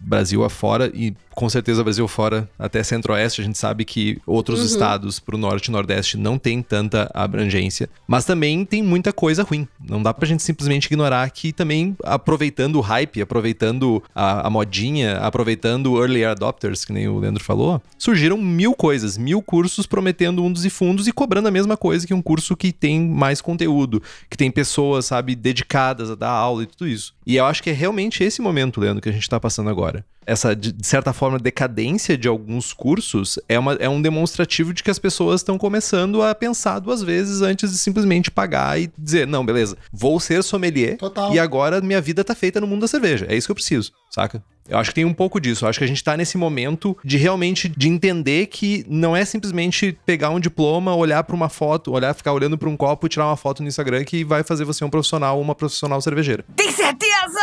Brasil 0.00 0.44
afora 0.44 0.90
e 0.94 1.14
com 1.34 1.48
certeza 1.48 1.82
Brasil 1.82 2.06
fora, 2.06 2.48
até 2.58 2.82
Centro-Oeste, 2.82 3.40
a 3.40 3.44
gente 3.44 3.58
sabe 3.58 3.84
que 3.84 4.18
outros 4.24 4.60
uhum. 4.60 4.66
estados 4.66 5.18
pro 5.18 5.36
Norte 5.36 5.66
e 5.66 5.70
Nordeste 5.72 6.16
não 6.16 6.38
tem 6.38 6.62
tanta 6.62 7.10
abrangência, 7.12 7.90
mas 8.06 8.24
também 8.24 8.64
tem 8.64 8.82
muita 8.82 9.12
coisa 9.12 9.42
ruim. 9.42 9.66
Não 9.86 10.02
dá 10.02 10.14
pra 10.14 10.28
gente 10.28 10.42
simplesmente 10.42 10.86
ignorar 10.86 11.28
que 11.30 11.52
também 11.52 11.96
aproveitando 12.04 12.76
o 12.76 12.80
hype, 12.80 13.20
aproveitando 13.20 14.02
a, 14.14 14.46
a 14.46 14.50
modinha, 14.50 15.16
aproveitando 15.18 16.00
early 16.00 16.24
adopters, 16.24 16.84
que 16.84 16.92
nem 16.92 17.08
o 17.08 17.18
Leandro 17.18 17.42
falou, 17.42 17.82
surgiram 17.98 18.38
mil 18.38 18.74
coisas, 18.74 19.18
mil 19.18 19.42
cursos 19.42 19.86
prometendo 19.86 20.42
mundos 20.42 20.64
e 20.64 20.70
fundos 20.70 21.08
e 21.08 21.12
cobrando 21.12 21.48
a 21.48 21.50
mesma 21.50 21.76
coisa 21.76 22.06
que 22.06 22.14
um 22.14 22.22
curso 22.22 22.56
que 22.56 22.72
tem 22.72 23.08
mais 23.08 23.40
conteúdo, 23.40 24.02
que 24.30 24.36
tem 24.36 24.50
pessoas, 24.50 25.06
sabe, 25.06 25.34
dedicadas 25.34 26.10
a 26.10 26.14
dar 26.14 26.30
aula 26.30 26.62
e 26.62 26.66
tudo 26.66 26.86
isso. 26.86 27.12
E 27.26 27.36
eu 27.36 27.44
acho 27.46 27.62
que 27.62 27.70
é 27.70 27.72
realmente 27.72 28.22
esse 28.22 28.40
momento, 28.40 28.80
Leandro, 28.80 29.02
que 29.02 29.08
a 29.08 29.12
gente 29.12 29.23
tá 29.28 29.40
passando 29.40 29.70
agora. 29.70 30.04
Essa, 30.26 30.54
de 30.54 30.72
de 30.72 30.86
certa 30.86 31.12
forma, 31.12 31.38
decadência 31.38 32.16
de 32.16 32.28
alguns 32.28 32.72
cursos 32.72 33.38
é, 33.48 33.58
uma, 33.58 33.74
é 33.74 33.88
um 33.88 34.00
demonstrativo 34.00 34.72
de 34.72 34.82
que 34.82 34.90
as 34.90 34.98
pessoas 34.98 35.40
estão 35.40 35.56
começando 35.56 36.22
a 36.22 36.34
pensar 36.34 36.78
duas 36.78 37.02
vezes 37.02 37.42
antes 37.42 37.70
de 37.70 37.78
simplesmente 37.78 38.30
pagar 38.30 38.80
e 38.80 38.90
dizer, 38.98 39.26
não, 39.26 39.44
beleza, 39.44 39.76
vou 39.92 40.18
ser 40.20 40.42
sommelier 40.42 40.96
Total. 40.96 41.32
e 41.34 41.38
agora 41.38 41.80
minha 41.80 42.00
vida 42.00 42.24
tá 42.24 42.34
feita 42.34 42.60
no 42.60 42.66
mundo 42.66 42.82
da 42.82 42.88
cerveja. 42.88 43.26
É 43.28 43.36
isso 43.36 43.46
que 43.46 43.52
eu 43.52 43.56
preciso, 43.56 43.92
saca? 44.14 44.42
Eu 44.66 44.78
acho 44.78 44.90
que 44.90 44.94
tem 44.94 45.04
um 45.04 45.12
pouco 45.12 45.38
disso. 45.38 45.64
Eu 45.64 45.68
acho 45.68 45.78
que 45.78 45.84
a 45.84 45.88
gente 45.88 46.02
tá 46.02 46.16
nesse 46.16 46.38
momento 46.38 46.96
de 47.04 47.18
realmente 47.18 47.68
de 47.68 47.88
entender 47.88 48.46
que 48.46 48.84
não 48.88 49.14
é 49.14 49.22
simplesmente 49.24 49.98
pegar 50.06 50.30
um 50.30 50.40
diploma, 50.40 50.94
olhar 50.94 51.22
pra 51.22 51.36
uma 51.36 51.50
foto, 51.50 51.92
olhar, 51.92 52.14
ficar 52.14 52.32
olhando 52.32 52.56
pra 52.56 52.68
um 52.68 52.76
copo 52.76 53.04
e 53.04 53.10
tirar 53.10 53.26
uma 53.26 53.36
foto 53.36 53.62
no 53.62 53.68
Instagram 53.68 54.04
que 54.04 54.24
vai 54.24 54.42
fazer 54.42 54.64
você 54.64 54.82
um 54.82 54.88
profissional 54.88 55.36
ou 55.36 55.42
uma 55.42 55.54
profissional 55.54 56.00
cervejeira. 56.00 56.44
Tem 56.56 56.72
certeza? 56.72 57.40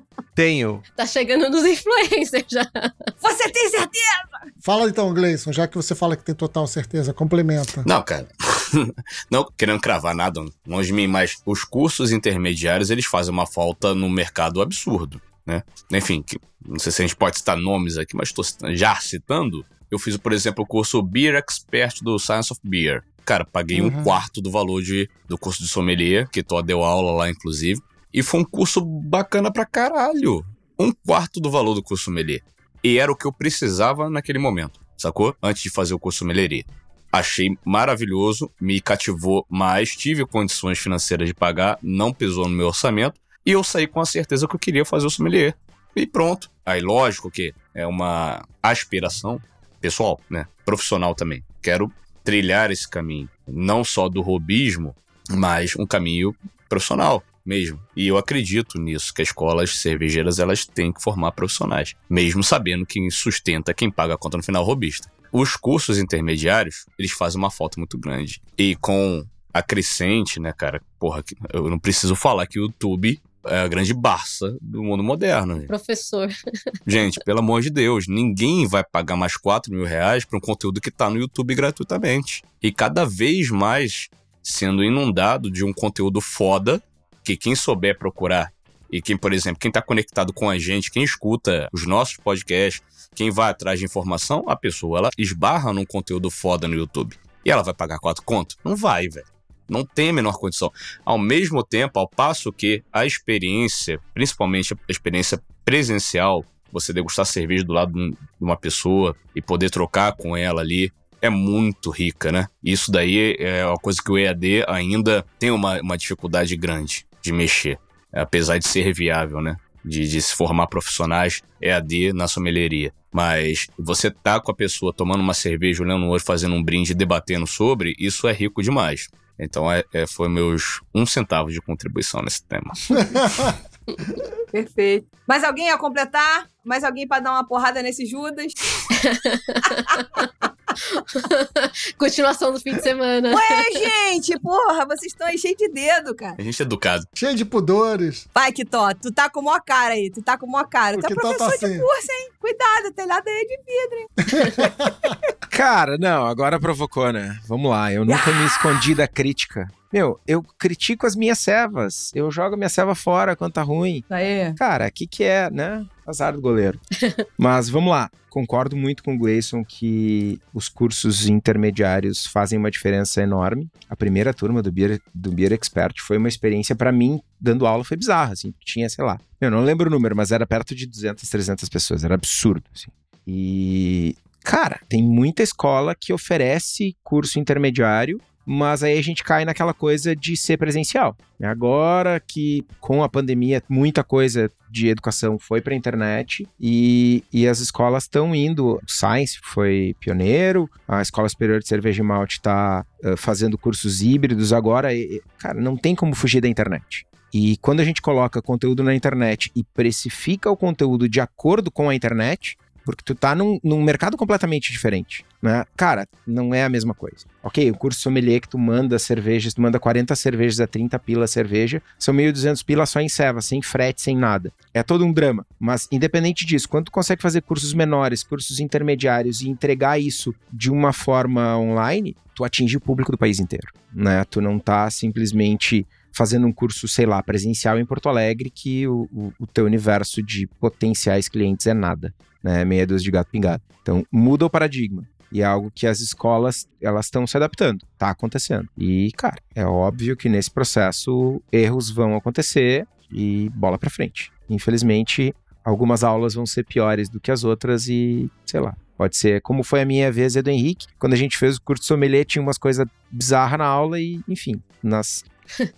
Tenho. 0.36 0.82
Tá 0.94 1.06
chegando 1.06 1.48
nos 1.48 1.64
influencers 1.64 2.44
já. 2.48 2.70
Você 3.18 3.50
tem 3.50 3.70
certeza? 3.70 4.26
Fala 4.60 4.86
então, 4.88 5.12
Gleison, 5.14 5.50
já 5.50 5.66
que 5.66 5.74
você 5.76 5.94
fala 5.94 6.14
que 6.14 6.22
tem 6.22 6.34
total 6.34 6.66
certeza, 6.66 7.14
complementa. 7.14 7.82
Não, 7.86 8.02
cara. 8.02 8.28
não 9.30 9.50
querendo 9.56 9.80
cravar 9.80 10.14
nada 10.14 10.44
longe 10.66 10.88
de 10.88 10.92
mim, 10.92 11.06
mas 11.06 11.38
os 11.46 11.64
cursos 11.64 12.12
intermediários, 12.12 12.90
eles 12.90 13.06
fazem 13.06 13.32
uma 13.32 13.46
falta 13.46 13.94
no 13.94 14.10
mercado 14.10 14.60
absurdo, 14.60 15.20
né? 15.46 15.62
Enfim, 15.90 16.22
que- 16.22 16.38
não 16.64 16.78
sei 16.78 16.92
se 16.92 17.00
a 17.02 17.06
gente 17.06 17.16
pode 17.16 17.38
citar 17.38 17.56
nomes 17.56 17.96
aqui, 17.96 18.14
mas 18.14 18.28
estou 18.28 18.44
já 18.74 18.94
citando. 18.96 19.64
Eu 19.90 19.98
fiz, 19.98 20.16
por 20.18 20.32
exemplo, 20.34 20.64
o 20.64 20.66
curso 20.66 21.00
Beer 21.00 21.34
Expert 21.36 22.02
do 22.02 22.18
Science 22.18 22.52
of 22.52 22.60
Beer. 22.62 23.02
Cara, 23.24 23.44
paguei 23.44 23.80
um 23.80 23.86
Uhum. 23.86 24.02
quarto 24.04 24.42
do 24.42 24.50
valor 24.50 24.82
de, 24.82 25.08
do 25.26 25.38
curso 25.38 25.62
de 25.62 25.68
sommelier, 25.68 26.28
que 26.28 26.42
Tó 26.42 26.60
deu 26.60 26.82
aula 26.84 27.12
lá, 27.12 27.30
inclusive. 27.30 27.80
E 28.12 28.22
foi 28.22 28.40
um 28.40 28.44
curso 28.44 28.84
bacana 28.84 29.52
pra 29.52 29.66
caralho. 29.66 30.44
Um 30.78 30.92
quarto 30.92 31.40
do 31.40 31.50
valor 31.50 31.74
do 31.74 31.82
curso 31.82 32.04
sommelier. 32.04 32.42
E 32.82 32.98
era 32.98 33.10
o 33.10 33.16
que 33.16 33.26
eu 33.26 33.32
precisava 33.32 34.08
naquele 34.08 34.38
momento, 34.38 34.80
sacou? 34.96 35.34
Antes 35.42 35.62
de 35.62 35.70
fazer 35.70 35.94
o 35.94 35.98
curso 35.98 36.20
sommelier. 36.20 36.64
Achei 37.10 37.56
maravilhoso, 37.64 38.50
me 38.60 38.80
cativou 38.80 39.46
mais, 39.48 39.96
tive 39.96 40.26
condições 40.26 40.78
financeiras 40.78 41.26
de 41.26 41.34
pagar, 41.34 41.78
não 41.82 42.12
pesou 42.12 42.48
no 42.48 42.54
meu 42.54 42.66
orçamento, 42.66 43.18
e 43.44 43.52
eu 43.52 43.64
saí 43.64 43.86
com 43.86 44.00
a 44.00 44.06
certeza 44.06 44.46
que 44.46 44.54
eu 44.54 44.60
queria 44.60 44.84
fazer 44.84 45.06
o 45.06 45.10
sommelier. 45.10 45.56
E 45.94 46.06
pronto. 46.06 46.50
Aí, 46.64 46.80
lógico 46.80 47.30
que 47.30 47.54
é 47.74 47.86
uma 47.86 48.46
aspiração 48.62 49.40
pessoal, 49.80 50.20
né? 50.28 50.46
Profissional 50.64 51.14
também. 51.14 51.42
Quero 51.62 51.90
trilhar 52.22 52.70
esse 52.70 52.88
caminho, 52.88 53.30
não 53.46 53.82
só 53.82 54.08
do 54.08 54.20
robismo, 54.20 54.94
mas 55.30 55.74
um 55.76 55.86
caminho 55.86 56.34
profissional 56.68 57.22
mesmo. 57.46 57.80
E 57.96 58.06
eu 58.06 58.18
acredito 58.18 58.78
nisso, 58.78 59.14
que 59.14 59.22
as 59.22 59.28
escolas 59.28 59.78
cervejeiras 59.78 60.38
elas 60.38 60.66
têm 60.66 60.92
que 60.92 61.02
formar 61.02 61.32
profissionais, 61.32 61.94
mesmo 62.08 62.42
sabendo 62.42 62.84
que 62.84 63.10
sustenta 63.10 63.72
quem 63.72 63.90
paga 63.90 64.14
a 64.14 64.18
conta 64.18 64.36
no 64.36 64.42
final 64.42 64.62
é 64.62 64.64
o 64.64 64.68
robista. 64.68 65.10
Os 65.32 65.56
cursos 65.56 65.98
intermediários, 65.98 66.86
eles 66.98 67.12
fazem 67.12 67.38
uma 67.38 67.50
falta 67.50 67.78
muito 67.78 67.98
grande. 67.98 68.40
E 68.56 68.74
com 68.76 69.24
a 69.52 69.62
crescente, 69.62 70.38
né, 70.40 70.52
cara? 70.52 70.82
Porra, 70.98 71.22
eu 71.52 71.68
não 71.70 71.78
preciso 71.78 72.14
falar 72.14 72.46
que 72.46 72.58
o 72.58 72.64
YouTube 72.64 73.20
é 73.48 73.60
a 73.60 73.68
grande 73.68 73.94
Barça 73.94 74.56
do 74.60 74.82
mundo 74.82 75.02
moderno. 75.02 75.56
gente. 75.56 75.66
Professor. 75.66 76.28
Gente, 76.86 77.20
pelo 77.24 77.38
amor 77.38 77.62
de 77.62 77.70
Deus, 77.70 78.06
ninguém 78.08 78.66
vai 78.66 78.82
pagar 78.84 79.16
mais 79.16 79.36
4 79.36 79.72
mil 79.72 79.84
reais 79.84 80.24
para 80.24 80.36
um 80.36 80.40
conteúdo 80.40 80.80
que 80.80 80.90
tá 80.90 81.08
no 81.08 81.18
YouTube 81.18 81.54
gratuitamente. 81.54 82.42
E 82.62 82.72
cada 82.72 83.04
vez 83.04 83.50
mais 83.50 84.08
sendo 84.42 84.84
inundado 84.84 85.50
de 85.50 85.64
um 85.64 85.72
conteúdo 85.72 86.20
foda 86.20 86.82
que 87.26 87.36
quem 87.36 87.56
souber 87.56 87.98
procurar 87.98 88.52
e 88.88 89.02
quem, 89.02 89.16
por 89.16 89.32
exemplo, 89.32 89.58
quem 89.58 89.68
tá 89.68 89.82
conectado 89.82 90.32
com 90.32 90.48
a 90.48 90.56
gente, 90.56 90.92
quem 90.92 91.02
escuta 91.02 91.68
os 91.72 91.84
nossos 91.84 92.16
podcasts, 92.18 92.80
quem 93.16 93.32
vai 93.32 93.50
atrás 93.50 93.80
de 93.80 93.84
informação, 93.84 94.44
a 94.46 94.54
pessoa 94.54 94.98
ela 95.00 95.10
esbarra 95.18 95.72
num 95.72 95.84
conteúdo 95.84 96.30
foda 96.30 96.68
no 96.68 96.76
YouTube. 96.76 97.16
E 97.44 97.50
ela 97.50 97.64
vai 97.64 97.74
pagar 97.74 97.98
quatro 97.98 98.22
conto? 98.22 98.54
Não 98.64 98.76
vai, 98.76 99.08
velho. 99.08 99.26
Não 99.68 99.84
tem 99.84 100.10
a 100.10 100.12
menor 100.12 100.38
condição. 100.38 100.72
Ao 101.04 101.18
mesmo 101.18 101.64
tempo, 101.64 101.98
ao 101.98 102.08
passo 102.08 102.52
que 102.52 102.84
a 102.92 103.04
experiência, 103.04 103.98
principalmente 104.14 104.72
a 104.72 104.76
experiência 104.88 105.42
presencial, 105.64 106.44
você 106.70 106.92
degustar 106.92 107.26
cerveja 107.26 107.64
do 107.64 107.72
lado 107.72 107.92
de 107.92 108.10
de 108.10 108.44
uma 108.44 108.56
pessoa 108.56 109.16
e 109.34 109.42
poder 109.42 109.70
trocar 109.70 110.12
com 110.12 110.36
ela 110.36 110.60
ali, 110.60 110.92
é 111.20 111.28
muito 111.28 111.90
rica, 111.90 112.30
né? 112.30 112.46
Isso 112.62 112.92
daí 112.92 113.34
é 113.40 113.66
uma 113.66 113.78
coisa 113.78 114.00
que 114.00 114.12
o 114.12 114.18
EAD 114.18 114.64
ainda 114.68 115.26
tem 115.38 115.50
uma, 115.50 115.80
uma 115.80 115.98
dificuldade 115.98 116.54
grande 116.54 117.06
de 117.26 117.32
mexer, 117.32 117.78
apesar 118.12 118.58
de 118.58 118.66
ser 118.66 118.92
viável, 118.94 119.40
né? 119.40 119.56
De, 119.84 120.08
de 120.08 120.20
se 120.22 120.34
formar 120.34 120.66
profissionais 120.66 121.42
EAD 121.60 122.12
na 122.12 122.26
sommelieria. 122.26 122.92
Mas 123.12 123.68
você 123.78 124.10
tá 124.10 124.40
com 124.40 124.50
a 124.50 124.54
pessoa 124.54 124.92
tomando 124.92 125.20
uma 125.20 125.34
cerveja, 125.34 125.82
olhando 125.82 126.00
no 126.04 126.10
olho, 126.10 126.22
fazendo 126.22 126.54
um 126.54 126.62
brinde, 126.62 126.94
debatendo 126.94 127.46
sobre, 127.46 127.94
isso 127.98 128.26
é 128.28 128.32
rico 128.32 128.62
demais. 128.62 129.08
Então 129.38 129.70
é, 129.70 129.84
é- 129.92 130.06
foi 130.06 130.28
meus 130.28 130.80
um 130.94 131.04
centavo 131.06 131.50
de 131.50 131.60
contribuição 131.60 132.22
nesse 132.22 132.42
tema. 132.44 132.72
Perfeito. 134.50 135.06
Mais 135.28 135.44
alguém 135.44 135.70
a 135.70 135.78
completar? 135.78 136.48
Mais 136.64 136.82
alguém 136.82 137.06
pra 137.06 137.20
dar 137.20 137.32
uma 137.32 137.46
porrada 137.46 137.82
nesse 137.82 138.06
Judas? 138.06 138.52
Continuação 141.98 142.52
do 142.52 142.60
fim 142.60 142.74
de 142.74 142.82
semana. 142.82 143.34
Ué, 143.34 143.64
gente, 143.72 144.38
porra, 144.40 144.84
vocês 144.86 145.12
estão 145.12 145.26
aí 145.26 145.38
cheios 145.38 145.56
de 145.56 145.68
dedo, 145.68 146.14
cara. 146.14 146.36
A 146.38 146.42
gente 146.42 146.60
é 146.60 146.64
educado. 146.64 147.06
Cheio 147.14 147.34
de 147.34 147.44
pudores. 147.44 148.28
Vai, 148.34 148.52
Kitó, 148.52 148.92
tu 148.94 149.12
tá 149.12 149.28
com 149.30 149.42
mó 149.42 149.58
cara 149.64 149.94
aí, 149.94 150.10
tu 150.10 150.22
tá 150.22 150.36
com 150.36 150.46
mó 150.46 150.64
cara. 150.64 150.96
O 150.96 151.00
Tu 151.00 151.06
é 151.06 151.14
tá 151.14 151.14
professor 151.14 151.58
de 151.58 151.64
assim. 151.66 151.78
curso, 151.78 152.12
hein? 152.12 152.30
Cuidado, 152.40 152.92
telhado 152.94 153.28
aí 153.28 153.34
é 153.34 153.44
de 153.44 153.58
vidro, 153.66 153.98
hein? 153.98 155.26
Cara, 155.50 155.96
não, 155.96 156.26
agora 156.26 156.60
provocou, 156.60 157.10
né? 157.12 157.38
Vamos 157.48 157.70
lá, 157.70 157.90
eu 157.90 158.04
nunca 158.04 158.30
me 158.30 158.44
escondi 158.46 158.94
da 158.94 159.08
crítica. 159.08 159.66
Meu, 159.92 160.18
eu 160.26 160.42
critico 160.58 161.06
as 161.06 161.14
minhas 161.14 161.38
cevas. 161.38 162.10
Eu 162.14 162.30
jogo 162.30 162.54
a 162.54 162.56
minha 162.56 162.68
ceva 162.68 162.94
fora 162.94 163.36
quando 163.36 163.52
tá 163.52 163.62
ruim. 163.62 164.02
Aí. 164.10 164.52
Cara, 164.54 164.88
o 164.88 164.92
que 164.92 165.06
que 165.06 165.24
é, 165.24 165.50
né? 165.50 165.86
Azar 166.06 166.32
do 166.32 166.40
goleiro. 166.40 166.80
Mas 167.38 167.68
vamos 167.68 167.90
lá. 167.90 168.10
Concordo 168.28 168.76
muito 168.76 169.02
com 169.02 169.14
o 169.14 169.18
Gleison 169.18 169.64
que 169.64 170.38
os 170.52 170.68
cursos 170.68 171.26
intermediários 171.26 172.26
fazem 172.26 172.58
uma 172.58 172.70
diferença 172.70 173.22
enorme. 173.22 173.70
A 173.88 173.96
primeira 173.96 174.34
turma 174.34 174.62
do 174.62 174.70
Beer, 174.70 175.00
do 175.14 175.32
Beer 175.32 175.52
Expert 175.54 175.94
foi 176.00 176.18
uma 176.18 176.28
experiência 176.28 176.76
pra 176.76 176.92
mim, 176.92 177.18
dando 177.40 177.66
aula, 177.66 177.82
foi 177.82 177.96
bizarra, 177.96 178.34
assim. 178.34 178.52
Tinha, 178.62 178.90
sei 178.90 179.02
lá, 179.04 179.18
eu 179.40 179.50
não 179.50 179.64
lembro 179.64 179.88
o 179.88 179.90
número, 179.90 180.14
mas 180.14 180.32
era 180.32 180.46
perto 180.46 180.74
de 180.74 180.86
200, 180.86 181.28
300 181.28 181.68
pessoas. 181.70 182.04
Era 182.04 182.14
absurdo, 182.14 182.64
assim. 182.74 182.90
E, 183.26 184.14
cara, 184.44 184.80
tem 184.86 185.02
muita 185.02 185.42
escola 185.42 185.94
que 185.94 186.12
oferece 186.12 186.94
curso 187.02 187.38
intermediário 187.40 188.20
mas 188.46 188.84
aí 188.84 188.96
a 188.96 189.02
gente 189.02 189.24
cai 189.24 189.44
naquela 189.44 189.74
coisa 189.74 190.14
de 190.14 190.36
ser 190.36 190.56
presencial. 190.56 191.16
Agora 191.42 192.20
que 192.20 192.64
com 192.80 193.02
a 193.02 193.08
pandemia 193.08 193.62
muita 193.68 194.04
coisa 194.04 194.50
de 194.70 194.88
educação 194.88 195.38
foi 195.38 195.60
para 195.60 195.74
a 195.74 195.76
internet 195.76 196.48
e, 196.58 197.24
e 197.32 197.48
as 197.48 197.58
escolas 197.58 198.04
estão 198.04 198.34
indo. 198.34 198.76
O 198.76 198.80
Science 198.86 199.38
foi 199.42 199.96
pioneiro, 199.98 200.70
a 200.86 201.02
Escola 201.02 201.28
Superior 201.28 201.58
de 201.58 201.66
Cerveja 201.66 202.02
e 202.02 202.06
Malte 202.06 202.34
está 202.34 202.86
fazendo 203.16 203.58
cursos 203.58 204.00
híbridos 204.00 204.52
agora. 204.52 204.94
E, 204.94 205.20
cara, 205.38 205.60
não 205.60 205.76
tem 205.76 205.94
como 205.94 206.14
fugir 206.14 206.40
da 206.40 206.48
internet. 206.48 207.06
E 207.34 207.56
quando 207.58 207.80
a 207.80 207.84
gente 207.84 208.00
coloca 208.00 208.40
conteúdo 208.40 208.82
na 208.82 208.94
internet 208.94 209.50
e 209.54 209.62
precifica 209.62 210.50
o 210.50 210.56
conteúdo 210.56 211.08
de 211.08 211.20
acordo 211.20 211.70
com 211.70 211.88
a 211.88 211.94
internet, 211.94 212.56
porque 212.86 213.02
tu 213.04 213.16
tá 213.16 213.34
num, 213.34 213.58
num, 213.64 213.82
mercado 213.82 214.16
completamente 214.16 214.70
diferente, 214.70 215.24
né? 215.42 215.64
Cara, 215.76 216.08
não 216.24 216.54
é 216.54 216.62
a 216.62 216.68
mesma 216.68 216.94
coisa. 216.94 217.26
Ok, 217.42 217.68
o 217.68 217.74
curso 217.74 218.00
sommelier 218.00 218.40
que 218.40 218.48
tu 218.48 218.56
manda 218.56 218.96
cervejas, 218.96 219.52
tu 219.52 219.60
manda 219.60 219.80
40 219.80 220.14
cervejas 220.14 220.60
a 220.60 220.68
30 220.68 220.96
pila 221.00 221.26
cerveja, 221.26 221.82
são 221.98 222.14
1.200 222.14 222.64
pila 222.64 222.86
só 222.86 223.00
em 223.00 223.08
ceva, 223.08 223.42
sem 223.42 223.60
frete, 223.60 224.00
sem 224.00 224.16
nada. 224.16 224.52
É 224.72 224.84
todo 224.84 225.04
um 225.04 225.12
drama. 225.12 225.44
Mas, 225.58 225.88
independente 225.90 226.46
disso, 226.46 226.68
quando 226.68 226.84
tu 226.84 226.92
consegue 226.92 227.20
fazer 227.20 227.42
cursos 227.42 227.74
menores, 227.74 228.22
cursos 228.22 228.60
intermediários 228.60 229.40
e 229.40 229.48
entregar 229.48 230.00
isso 230.00 230.32
de 230.52 230.70
uma 230.70 230.92
forma 230.92 231.58
online, 231.58 232.16
tu 232.36 232.44
atinge 232.44 232.76
o 232.76 232.80
público 232.80 233.10
do 233.10 233.18
país 233.18 233.40
inteiro, 233.40 233.66
né? 233.92 234.24
Tu 234.30 234.40
não 234.40 234.60
tá 234.60 234.88
simplesmente 234.90 235.84
fazendo 236.16 236.46
um 236.46 236.52
curso, 236.52 236.88
sei 236.88 237.04
lá, 237.04 237.22
presencial 237.22 237.78
em 237.78 237.84
Porto 237.84 238.08
Alegre, 238.08 238.50
que 238.50 238.88
o, 238.88 239.08
o, 239.12 239.32
o 239.40 239.46
teu 239.46 239.66
universo 239.66 240.22
de 240.22 240.46
potenciais 240.46 241.28
clientes 241.28 241.66
é 241.66 241.74
nada, 241.74 242.14
né? 242.42 242.64
Meia 242.64 242.86
dúzia 242.86 243.04
de 243.04 243.10
gato 243.10 243.30
pingado. 243.30 243.62
Então, 243.82 244.04
muda 244.10 244.46
o 244.46 244.50
paradigma. 244.50 245.06
E 245.30 245.42
é 245.42 245.44
algo 245.44 245.70
que 245.74 245.86
as 245.86 246.00
escolas, 246.00 246.66
elas 246.80 247.06
estão 247.06 247.26
se 247.26 247.36
adaptando, 247.36 247.84
tá 247.98 248.10
acontecendo. 248.10 248.68
E, 248.78 249.10
cara, 249.16 249.36
é 249.54 249.66
óbvio 249.66 250.16
que 250.16 250.28
nesse 250.28 250.50
processo 250.50 251.42
erros 251.52 251.90
vão 251.90 252.16
acontecer 252.16 252.86
e 253.12 253.50
bola 253.54 253.76
pra 253.76 253.90
frente. 253.90 254.32
Infelizmente, 254.48 255.34
algumas 255.64 256.02
aulas 256.02 256.34
vão 256.34 256.46
ser 256.46 256.64
piores 256.64 257.08
do 257.10 257.20
que 257.20 257.30
as 257.30 257.44
outras 257.44 257.88
e, 257.88 258.30
sei 258.46 258.60
lá, 258.60 258.74
Pode 258.96 259.16
ser 259.16 259.42
como 259.42 259.62
foi 259.62 259.82
a 259.82 259.84
minha 259.84 260.10
vez 260.10 260.36
e 260.36 260.42
do 260.42 260.48
Henrique. 260.48 260.86
Quando 260.98 261.12
a 261.12 261.16
gente 261.16 261.36
fez 261.36 261.56
o 261.56 261.62
curso 261.62 261.84
sommelier, 261.84 262.24
tinha 262.24 262.42
umas 262.42 262.56
coisas 262.56 262.86
bizarras 263.10 263.58
na 263.58 263.66
aula 263.66 264.00
e, 264.00 264.20
enfim, 264.26 264.58
nas 264.82 265.22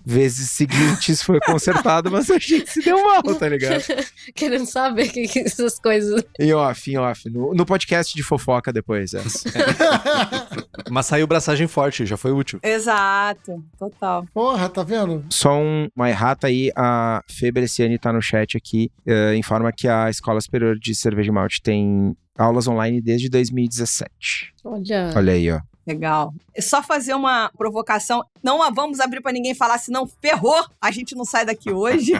vezes 0.05 0.51
seguintes 0.51 1.23
foi 1.23 1.41
consertado, 1.41 2.11
mas 2.11 2.31
a 2.31 2.39
gente 2.39 2.71
se 2.71 2.81
deu 2.81 3.03
mal, 3.03 3.23
tá 3.23 3.49
ligado? 3.49 3.83
Querendo 4.35 4.67
saber 4.67 5.09
que, 5.09 5.27
que 5.29 5.41
essas 5.41 5.79
coisas. 5.79 6.23
Em 6.39 6.53
off, 6.53 6.91
em 6.91 6.97
off. 6.97 7.29
No, 7.31 7.55
no 7.55 7.67
podcast 7.67 8.15
de 8.15 8.23
fofoca 8.23 8.73
depois, 8.73 9.15
é. 9.15 9.23
Mas 10.91 11.07
saiu 11.07 11.27
braçagem 11.27 11.67
forte, 11.67 12.07
já 12.07 12.17
foi 12.17 12.33
útil. 12.33 12.59
Exato, 12.63 13.63
total. 13.79 14.27
Porra, 14.33 14.69
tá 14.69 14.83
vendo? 14.83 15.25
Só 15.31 15.59
um, 15.59 15.89
uma 15.95 16.09
errata 16.09 16.47
aí, 16.47 16.71
a 16.77 17.23
Fê 17.29 17.51
Bresciani 17.51 17.99
tá 17.99 18.13
no 18.13 18.23
chat 18.23 18.57
aqui, 18.57 18.91
eh, 19.07 19.35
informa 19.37 19.73
que 19.73 19.89
a 19.89 20.09
Escola 20.11 20.41
Superior 20.41 20.79
de 20.79 20.95
Cerveja 20.95 21.31
e 21.31 21.33
Malte 21.33 21.63
tem 21.63 22.17
aulas 22.37 22.69
online 22.69 23.01
desde 23.01 23.29
2017. 23.29 24.55
Olha. 24.65 25.13
Olha 25.15 25.33
aí, 25.33 25.51
ó. 25.51 25.61
Legal. 25.89 26.35
É 26.55 26.61
só 26.61 26.83
fazer 26.83 27.15
uma 27.15 27.51
provocação. 27.57 28.23
Não 28.43 28.63
a 28.63 28.69
vamos 28.69 29.01
abrir 29.01 29.23
pra 29.23 29.33
ninguém 29.33 29.55
falar, 29.55 29.79
senão 29.79 30.07
ferrou. 30.21 30.63
A 30.79 30.91
gente 30.91 31.17
não 31.17 31.25
sai 31.25 31.47
daqui 31.47 31.73
hoje. 31.73 32.13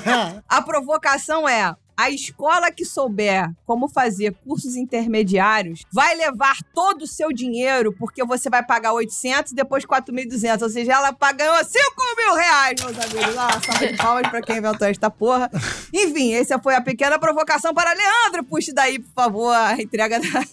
A 0.48 0.62
provocação 0.62 1.46
é: 1.46 1.76
a 2.00 2.10
escola 2.10 2.70
que 2.70 2.84
souber 2.84 3.50
como 3.66 3.86
fazer 3.86 4.34
cursos 4.46 4.74
intermediários 4.74 5.82
vai 5.92 6.16
levar 6.16 6.56
todo 6.74 7.02
o 7.02 7.06
seu 7.06 7.30
dinheiro, 7.30 7.92
porque 7.92 8.24
você 8.24 8.48
vai 8.48 8.64
pagar 8.64 8.94
800 8.94 9.52
e 9.52 9.54
depois 9.54 9.84
4.200. 9.84 10.62
Ou 10.62 10.70
seja, 10.70 10.92
ela 10.92 11.14
ganhou 11.32 11.62
5 11.62 11.70
mil 12.16 12.34
reais, 12.34 12.80
meus 12.80 12.98
amigos. 12.98 13.36
Ah, 13.36 13.60
salva 13.60 13.86
de 13.86 13.96
palmas 13.98 14.28
pra 14.28 14.40
quem 14.40 14.56
inventou 14.56 14.88
esta 14.88 15.10
porra. 15.10 15.50
Enfim, 15.92 16.32
essa 16.32 16.58
foi 16.58 16.74
a 16.74 16.80
pequena 16.80 17.18
provocação 17.18 17.74
para 17.74 17.92
Leandro. 17.92 18.44
Puxe 18.44 18.72
daí, 18.72 18.98
por 18.98 19.12
favor, 19.12 19.54
a 19.54 19.74
entrega 19.74 20.18
da. 20.18 20.44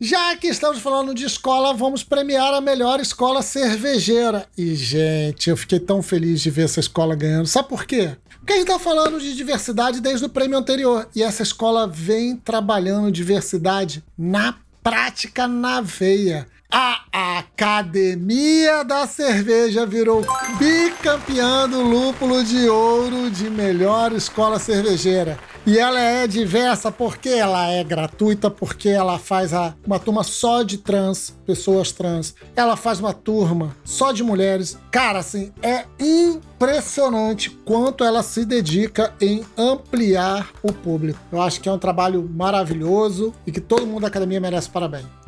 Já 0.00 0.36
que 0.36 0.46
estamos 0.46 0.80
falando 0.80 1.14
de 1.14 1.24
escola, 1.24 1.74
vamos 1.74 2.02
premiar 2.02 2.54
a 2.54 2.60
melhor 2.60 3.00
escola 3.00 3.42
cervejeira. 3.42 4.46
E, 4.56 4.74
gente, 4.74 5.50
eu 5.50 5.56
fiquei 5.56 5.78
tão 5.78 6.02
feliz 6.02 6.40
de 6.40 6.50
ver 6.50 6.64
essa 6.64 6.80
escola 6.80 7.14
ganhando. 7.14 7.46
Sabe 7.46 7.68
por 7.68 7.84
quê? 7.84 8.16
Porque 8.42 8.54
a 8.54 8.56
gente 8.56 8.66
tá 8.66 8.78
falando 8.78 9.20
de 9.20 9.36
diversidade 9.36 10.00
desde 10.00 10.26
o 10.26 10.28
prêmio 10.28 10.58
anterior. 10.58 11.08
E 11.14 11.22
essa 11.22 11.44
escola 11.44 11.86
vem 11.86 12.36
trabalhando 12.36 13.12
diversidade 13.12 14.04
na 14.18 14.58
prática, 14.82 15.46
na 15.46 15.80
veia. 15.80 16.48
A 16.74 17.02
Academia 17.38 18.82
da 18.82 19.06
Cerveja 19.06 19.84
virou 19.84 20.24
bicampeã 20.58 21.68
do 21.68 21.82
lúpulo 21.82 22.42
de 22.42 22.66
ouro 22.66 23.30
de 23.30 23.50
melhor 23.50 24.10
escola 24.12 24.58
cervejeira. 24.58 25.38
E 25.66 25.78
ela 25.78 26.00
é 26.00 26.26
diversa 26.26 26.90
porque 26.90 27.28
ela 27.28 27.68
é 27.68 27.84
gratuita, 27.84 28.50
porque 28.50 28.88
ela 28.88 29.18
faz 29.18 29.52
uma 29.86 29.98
turma 29.98 30.24
só 30.24 30.62
de 30.62 30.78
trans, 30.78 31.36
pessoas 31.44 31.92
trans. 31.92 32.34
Ela 32.56 32.74
faz 32.74 33.00
uma 33.00 33.12
turma 33.12 33.76
só 33.84 34.10
de 34.10 34.22
mulheres. 34.22 34.78
Cara, 34.90 35.18
assim, 35.18 35.52
é 35.62 35.84
impressionante 36.00 37.50
quanto 37.50 38.02
ela 38.02 38.22
se 38.22 38.46
dedica 38.46 39.12
em 39.20 39.44
ampliar 39.58 40.48
o 40.62 40.72
público. 40.72 41.20
Eu 41.30 41.42
acho 41.42 41.60
que 41.60 41.68
é 41.68 41.72
um 41.72 41.78
trabalho 41.78 42.26
maravilhoso 42.34 43.34
e 43.46 43.52
que 43.52 43.60
todo 43.60 43.86
mundo 43.86 44.00
da 44.00 44.08
academia 44.08 44.40
merece 44.40 44.70
parabéns. 44.70 45.21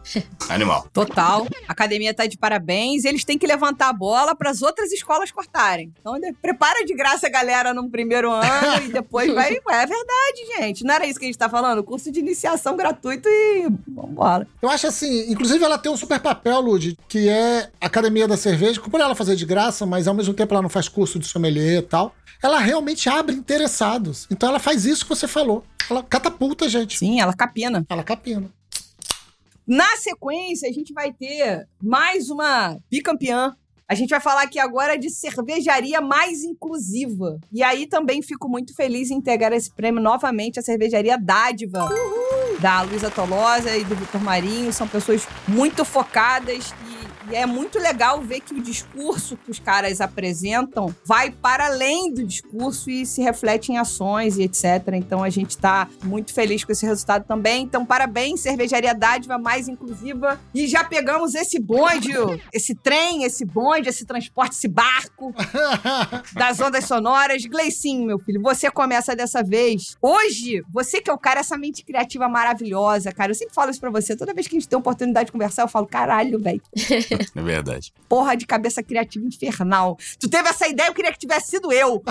Animal. 0.48 0.88
Total. 0.92 1.46
A 1.68 1.72
academia 1.72 2.12
tá 2.14 2.26
de 2.26 2.36
parabéns. 2.36 3.05
Eles 3.05 3.24
têm 3.24 3.38
que 3.38 3.46
levantar 3.46 3.88
a 3.88 3.92
bola 3.92 4.34
para 4.34 4.50
as 4.50 4.62
outras 4.62 4.92
escolas 4.92 5.30
cortarem. 5.30 5.92
Então, 6.00 6.18
de- 6.20 6.32
prepara 6.34 6.84
de 6.84 6.94
graça 6.94 7.26
a 7.26 7.30
galera 7.30 7.72
no 7.72 7.88
primeiro 7.90 8.30
ano 8.30 8.84
e 8.84 8.92
depois 8.92 9.32
vai. 9.32 9.55
É 9.74 9.86
verdade, 9.86 10.46
gente. 10.59 10.84
Não 10.84 10.94
era 10.94 11.07
isso 11.07 11.18
que 11.18 11.24
a 11.24 11.28
gente 11.28 11.38
tá 11.38 11.48
falando? 11.48 11.82
Curso 11.82 12.11
de 12.11 12.20
iniciação 12.20 12.76
gratuito 12.76 13.28
e 13.28 13.68
vambora. 13.88 14.46
Eu 14.62 14.68
acho 14.68 14.86
assim, 14.86 15.30
inclusive 15.30 15.64
ela 15.64 15.78
tem 15.78 15.90
um 15.90 15.96
super 15.96 16.20
papel, 16.20 16.61
Lud, 16.61 16.96
que 17.09 17.28
é 17.28 17.70
a 17.80 17.86
Academia 17.86 18.26
da 18.28 18.36
Cerveja, 18.36 18.80
que 18.80 18.88
por 18.90 19.00
ela 19.00 19.14
fazer 19.14 19.36
de 19.36 19.44
graça, 19.44 19.84
mas 19.86 20.07
ao 20.07 20.14
mesmo 20.14 20.32
tempo 20.34 20.52
ela 20.55 20.62
não 20.62 20.68
faz 20.68 20.88
curso 20.88 21.18
de 21.18 21.26
sommelier 21.26 21.78
e 21.78 21.82
tal. 21.82 22.14
Ela 22.42 22.59
realmente 22.59 23.09
abre 23.09 23.34
interessados. 23.34 24.26
Então 24.30 24.48
ela 24.48 24.59
faz 24.59 24.84
isso 24.84 25.05
que 25.05 25.09
você 25.09 25.26
falou. 25.26 25.64
Ela 25.90 26.02
catapulta, 26.02 26.68
gente. 26.68 26.98
Sim, 26.98 27.20
ela 27.20 27.32
capina. 27.34 27.84
Ela 27.88 28.02
capina. 28.02 28.50
Na 29.66 29.96
sequência, 29.96 30.68
a 30.68 30.72
gente 30.72 30.92
vai 30.92 31.10
ter 31.12 31.66
mais 31.82 32.28
uma 32.28 32.78
bicampeã. 32.90 33.56
A 33.88 33.94
gente 33.94 34.10
vai 34.10 34.20
falar 34.20 34.42
aqui 34.42 34.58
agora 34.58 34.98
de 34.98 35.10
cervejaria 35.10 36.00
mais 36.00 36.42
inclusiva. 36.42 37.38
E 37.52 37.62
aí 37.62 37.86
também 37.86 38.22
fico 38.22 38.48
muito 38.48 38.74
feliz 38.74 39.10
em 39.10 39.16
integrar 39.16 39.52
esse 39.52 39.70
prêmio 39.70 40.02
novamente 40.02 40.58
a 40.58 40.62
cervejaria 40.62 41.18
Dádiva. 41.18 41.88
Da 42.60 42.82
Luísa 42.82 43.10
Tolosa 43.10 43.76
e 43.76 43.84
do 43.84 43.94
Vitor 43.94 44.22
Marinho. 44.22 44.72
São 44.72 44.86
pessoas 44.86 45.26
muito 45.46 45.84
focadas 45.84 46.74
e, 46.88 46.93
e 47.31 47.35
é 47.35 47.47
muito 47.47 47.79
legal 47.79 48.20
ver 48.20 48.41
que 48.41 48.55
o 48.55 48.62
discurso 48.62 49.37
que 49.37 49.51
os 49.51 49.59
caras 49.59 50.01
apresentam 50.01 50.95
vai 51.05 51.31
para 51.31 51.66
além 51.66 52.12
do 52.12 52.25
discurso 52.25 52.91
e 52.91 53.07
se 53.07 53.22
reflete 53.22 53.72
em 53.72 53.79
ações 53.79 54.37
e 54.37 54.43
etc. 54.43 54.64
Então 54.95 55.22
a 55.22 55.31
gente 55.31 55.57
tá 55.57 55.89
muito 56.03 56.33
feliz 56.33 56.64
com 56.64 56.72
esse 56.72 56.85
resultado 56.85 57.25
também. 57.25 57.64
Então, 57.64 57.85
parabéns, 57.85 58.41
Cervejaria 58.41 58.95
Dádiva 58.95 59.39
mais 59.39 59.68
inclusiva. 59.68 60.41
E 60.55 60.66
já 60.66 60.85
pegamos 60.85 61.35
esse 61.35 61.59
bonde, 61.59 62.12
esse 62.53 62.75
trem, 62.75 63.25
esse 63.25 63.45
bonde, 63.45 63.89
esse 63.89 64.05
transporte, 64.05 64.53
esse 64.53 64.68
barco 64.68 65.35
das 66.35 66.61
ondas 66.61 66.85
sonoras. 66.85 67.45
Gleicinho, 67.45 68.07
meu 68.07 68.18
filho, 68.18 68.41
você 68.43 68.70
começa 68.70 69.16
dessa 69.16 69.43
vez. 69.43 69.97
Hoje, 70.01 70.62
você 70.70 71.01
que 71.01 71.11
é 71.11 71.12
o 71.12 71.18
cara, 71.18 71.41
essa 71.41 71.57
mente 71.57 71.85
criativa 71.85 72.29
maravilhosa, 72.29 73.12
cara. 73.12 73.31
Eu 73.31 73.35
sempre 73.35 73.55
falo 73.55 73.70
isso 73.70 73.81
pra 73.81 73.91
você. 73.91 74.16
Toda 74.16 74.35
vez 74.35 74.47
que 74.47 74.57
a 74.57 74.61
gente 74.61 74.68
tem 74.68 74.79
oportunidade 74.79 75.27
de 75.27 75.33
conversar, 75.33 75.62
eu 75.62 75.68
falo, 75.68 75.87
caralho, 75.87 76.39
velho. 76.39 76.62
É 77.34 77.42
verdade. 77.42 77.92
Porra 78.08 78.36
de 78.36 78.46
cabeça 78.46 78.82
criativa 78.82 79.24
infernal. 79.26 79.96
Tu 80.18 80.28
teve 80.28 80.48
essa 80.48 80.66
ideia, 80.68 80.88
eu 80.88 80.94
queria 80.94 81.12
que 81.12 81.18
tivesse 81.18 81.48
sido 81.50 81.72
eu. 81.72 82.02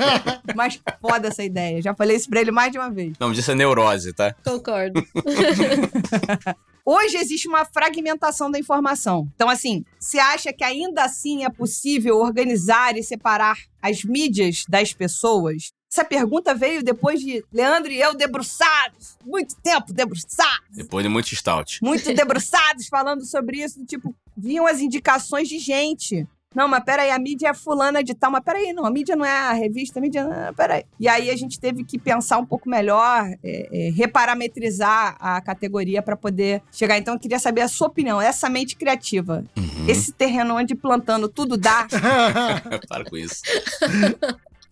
Mas 0.54 0.80
foda 1.00 1.28
essa 1.28 1.42
ideia. 1.42 1.80
Já 1.82 1.94
falei 1.94 2.16
isso 2.16 2.28
pra 2.28 2.40
ele 2.40 2.50
mais 2.50 2.72
de 2.72 2.78
uma 2.78 2.90
vez. 2.90 3.12
O 3.18 3.20
nome 3.20 3.34
disso 3.34 3.50
é 3.50 3.54
neurose, 3.54 4.12
tá? 4.12 4.34
Concordo. 4.44 5.04
Hoje 6.84 7.16
existe 7.18 7.46
uma 7.46 7.64
fragmentação 7.64 8.50
da 8.50 8.58
informação. 8.58 9.28
Então, 9.34 9.48
assim, 9.48 9.84
você 9.98 10.18
acha 10.18 10.52
que 10.52 10.64
ainda 10.64 11.04
assim 11.04 11.44
é 11.44 11.50
possível 11.50 12.16
organizar 12.18 12.96
e 12.96 13.02
separar 13.02 13.56
as 13.82 14.02
mídias 14.02 14.64
das 14.68 14.92
pessoas? 14.92 15.72
Essa 15.92 16.04
pergunta 16.04 16.54
veio 16.54 16.82
depois 16.84 17.20
de 17.20 17.44
Leandro 17.52 17.90
e 17.90 18.00
eu 18.00 18.14
debruçados, 18.14 19.18
muito 19.26 19.56
tempo 19.56 19.92
debruçados, 19.92 20.68
Depois 20.70 21.02
de 21.04 21.08
muito 21.08 21.34
stout. 21.34 21.80
muito 21.82 22.14
debruçados 22.14 22.86
falando 22.86 23.24
sobre 23.26 23.58
isso, 23.58 23.84
tipo, 23.84 24.14
vinham 24.40 24.66
as 24.66 24.80
indicações 24.80 25.48
de 25.48 25.58
gente. 25.58 26.26
Não, 26.52 26.66
mas 26.66 26.82
peraí, 26.82 27.12
a 27.12 27.18
mídia 27.18 27.50
é 27.50 27.54
fulana 27.54 28.02
de 28.02 28.12
tal, 28.12 28.28
mas 28.32 28.42
peraí, 28.42 28.72
não, 28.72 28.84
a 28.84 28.90
mídia 28.90 29.14
não 29.14 29.24
é 29.24 29.30
a 29.30 29.52
revista, 29.52 30.00
a 30.00 30.02
mídia 30.02 30.24
não 30.24 30.32
é, 30.32 30.52
peraí. 30.52 30.82
E 30.98 31.06
aí 31.08 31.30
a 31.30 31.36
gente 31.36 31.60
teve 31.60 31.84
que 31.84 31.96
pensar 31.96 32.38
um 32.38 32.44
pouco 32.44 32.68
melhor, 32.68 33.24
é, 33.44 33.68
é, 33.70 33.90
reparametrizar 33.92 35.16
a 35.20 35.40
categoria 35.40 36.02
para 36.02 36.16
poder 36.16 36.60
chegar. 36.72 36.98
Então 36.98 37.14
eu 37.14 37.20
queria 37.20 37.38
saber 37.38 37.60
a 37.60 37.68
sua 37.68 37.86
opinião, 37.86 38.20
essa 38.20 38.48
mente 38.50 38.74
criativa, 38.74 39.44
Uhum. 39.56 39.86
esse 39.86 40.12
terreno 40.12 40.56
onde 40.56 40.74
plantando 40.74 41.28
tudo 41.28 41.56
dá. 41.56 41.86
Para 42.88 43.04
com 43.04 43.16
isso. 43.16 43.42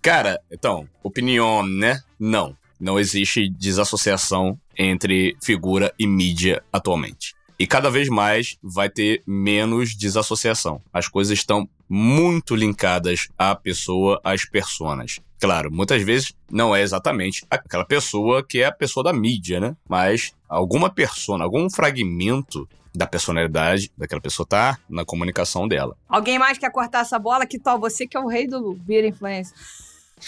Cara, 0.03 0.41
então, 0.51 0.89
opinião, 1.03 1.64
né? 1.64 2.01
Não. 2.19 2.57
Não 2.81 2.99
existe 2.99 3.49
desassociação 3.49 4.59
entre 4.77 5.37
figura 5.43 5.93
e 5.99 6.07
mídia 6.07 6.62
atualmente. 6.73 7.35
E 7.59 7.67
cada 7.67 7.91
vez 7.91 8.09
mais 8.09 8.57
vai 8.63 8.89
ter 8.89 9.23
menos 9.27 9.97
desassociação. 9.97 10.81
As 10.93 11.09
coisas 11.09 11.37
estão 11.37 11.69
muito 11.89 12.55
linkadas 12.55 13.29
à 13.37 13.55
pessoa, 13.55 14.21
às 14.23 14.45
personas. 14.45 15.19
Claro, 15.41 15.71
muitas 15.71 16.03
vezes 16.03 16.33
não 16.51 16.75
é 16.75 16.83
exatamente 16.83 17.45
aquela 17.51 17.85
pessoa 17.85 18.45
que 18.45 18.61
é 18.61 18.67
a 18.67 18.73
pessoa 18.73 19.03
da 19.03 19.13
mídia, 19.13 19.59
né? 19.61 19.77
Mas 19.89 20.33
alguma 20.49 20.91
persona, 20.91 21.45
algum 21.45 21.69
fragmento 21.71 22.69
da 22.95 23.07
personalidade 23.07 23.91
daquela 23.97 24.21
pessoa 24.21 24.47
tá 24.47 24.79
na 24.89 25.05
comunicação 25.05 25.69
dela. 25.69 25.97
Alguém 26.09 26.39
mais 26.39 26.59
quer 26.59 26.71
cortar 26.71 27.01
essa 27.01 27.19
bola? 27.19 27.47
Que 27.47 27.59
tal 27.59 27.79
você 27.79 28.07
que 28.07 28.17
é 28.17 28.21
o 28.21 28.27
rei 28.27 28.47
do 28.47 28.75
beer 28.75 29.05
influencer? 29.05 29.57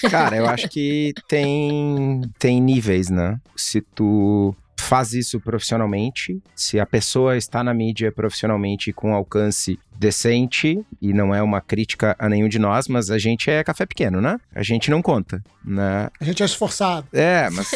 Cara, 0.08 0.36
eu 0.36 0.46
acho 0.46 0.68
que 0.68 1.12
tem, 1.28 2.22
tem 2.38 2.60
níveis, 2.60 3.08
né? 3.10 3.40
Se 3.56 3.80
tu 3.80 4.54
faz 4.80 5.12
isso 5.12 5.40
profissionalmente, 5.40 6.42
se 6.54 6.80
a 6.80 6.86
pessoa 6.86 7.36
está 7.36 7.62
na 7.62 7.72
mídia 7.74 8.10
profissionalmente 8.10 8.92
com 8.92 9.14
alcance 9.14 9.78
decente, 9.98 10.84
e 11.00 11.12
não 11.12 11.34
é 11.34 11.42
uma 11.42 11.60
crítica 11.60 12.16
a 12.18 12.28
nenhum 12.28 12.48
de 12.48 12.58
nós, 12.58 12.88
mas 12.88 13.10
a 13.10 13.18
gente 13.18 13.50
é 13.50 13.62
café 13.62 13.84
pequeno, 13.84 14.20
né? 14.20 14.38
A 14.54 14.62
gente 14.62 14.90
não 14.90 15.02
conta, 15.02 15.42
né? 15.64 16.08
A 16.18 16.24
gente 16.24 16.42
é 16.42 16.46
esforçado. 16.46 17.06
É, 17.12 17.50
mas. 17.50 17.70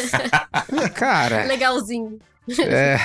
Cara, 0.95 1.45
Legalzinho. 1.45 2.19
é, 2.67 2.97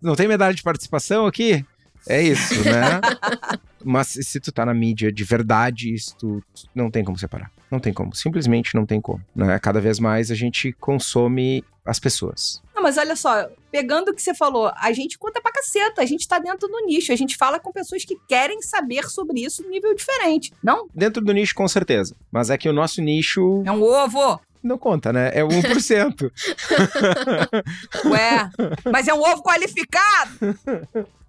não 0.00 0.14
tem 0.14 0.28
medalha 0.28 0.54
de 0.54 0.62
participação 0.62 1.26
aqui? 1.26 1.64
É 2.08 2.20
isso, 2.20 2.54
né? 2.64 3.00
Mas 3.84 4.08
se 4.08 4.40
tu 4.40 4.52
tá 4.52 4.64
na 4.64 4.74
mídia 4.74 5.12
de 5.12 5.24
verdade, 5.24 5.92
isso 5.92 6.16
tu, 6.16 6.42
não 6.74 6.90
tem 6.90 7.04
como 7.04 7.18
separar. 7.18 7.50
Não 7.70 7.80
tem 7.80 7.92
como. 7.92 8.14
Simplesmente 8.14 8.74
não 8.74 8.86
tem 8.86 9.00
como. 9.00 9.20
Né? 9.34 9.58
Cada 9.58 9.80
vez 9.80 9.98
mais 9.98 10.30
a 10.30 10.34
gente 10.34 10.72
consome 10.74 11.64
as 11.84 11.98
pessoas. 11.98 12.62
Não, 12.74 12.82
mas 12.82 12.96
olha 12.96 13.16
só, 13.16 13.48
pegando 13.70 14.10
o 14.10 14.14
que 14.14 14.22
você 14.22 14.34
falou, 14.34 14.72
a 14.76 14.92
gente 14.92 15.18
conta 15.18 15.40
pra 15.40 15.52
caceta, 15.52 16.02
a 16.02 16.06
gente 16.06 16.26
tá 16.26 16.38
dentro 16.38 16.68
do 16.68 16.86
nicho, 16.86 17.12
a 17.12 17.16
gente 17.16 17.36
fala 17.36 17.58
com 17.58 17.72
pessoas 17.72 18.04
que 18.04 18.16
querem 18.28 18.62
saber 18.62 19.08
sobre 19.08 19.40
isso 19.44 19.62
num 19.62 19.70
nível 19.70 19.94
diferente, 19.94 20.52
não? 20.62 20.88
Dentro 20.94 21.22
do 21.22 21.32
nicho, 21.32 21.54
com 21.54 21.66
certeza. 21.66 22.16
Mas 22.30 22.50
é 22.50 22.58
que 22.58 22.68
o 22.68 22.72
nosso 22.72 23.00
nicho 23.02 23.62
É 23.66 23.72
um 23.72 23.82
ovo! 23.82 24.40
Não 24.62 24.78
conta, 24.78 25.12
né? 25.12 25.30
É 25.34 25.42
o 25.42 25.48
1%. 25.48 26.30
Ué, 28.06 28.50
mas 28.90 29.08
é 29.08 29.14
um 29.14 29.20
ovo 29.20 29.42
qualificado! 29.42 30.56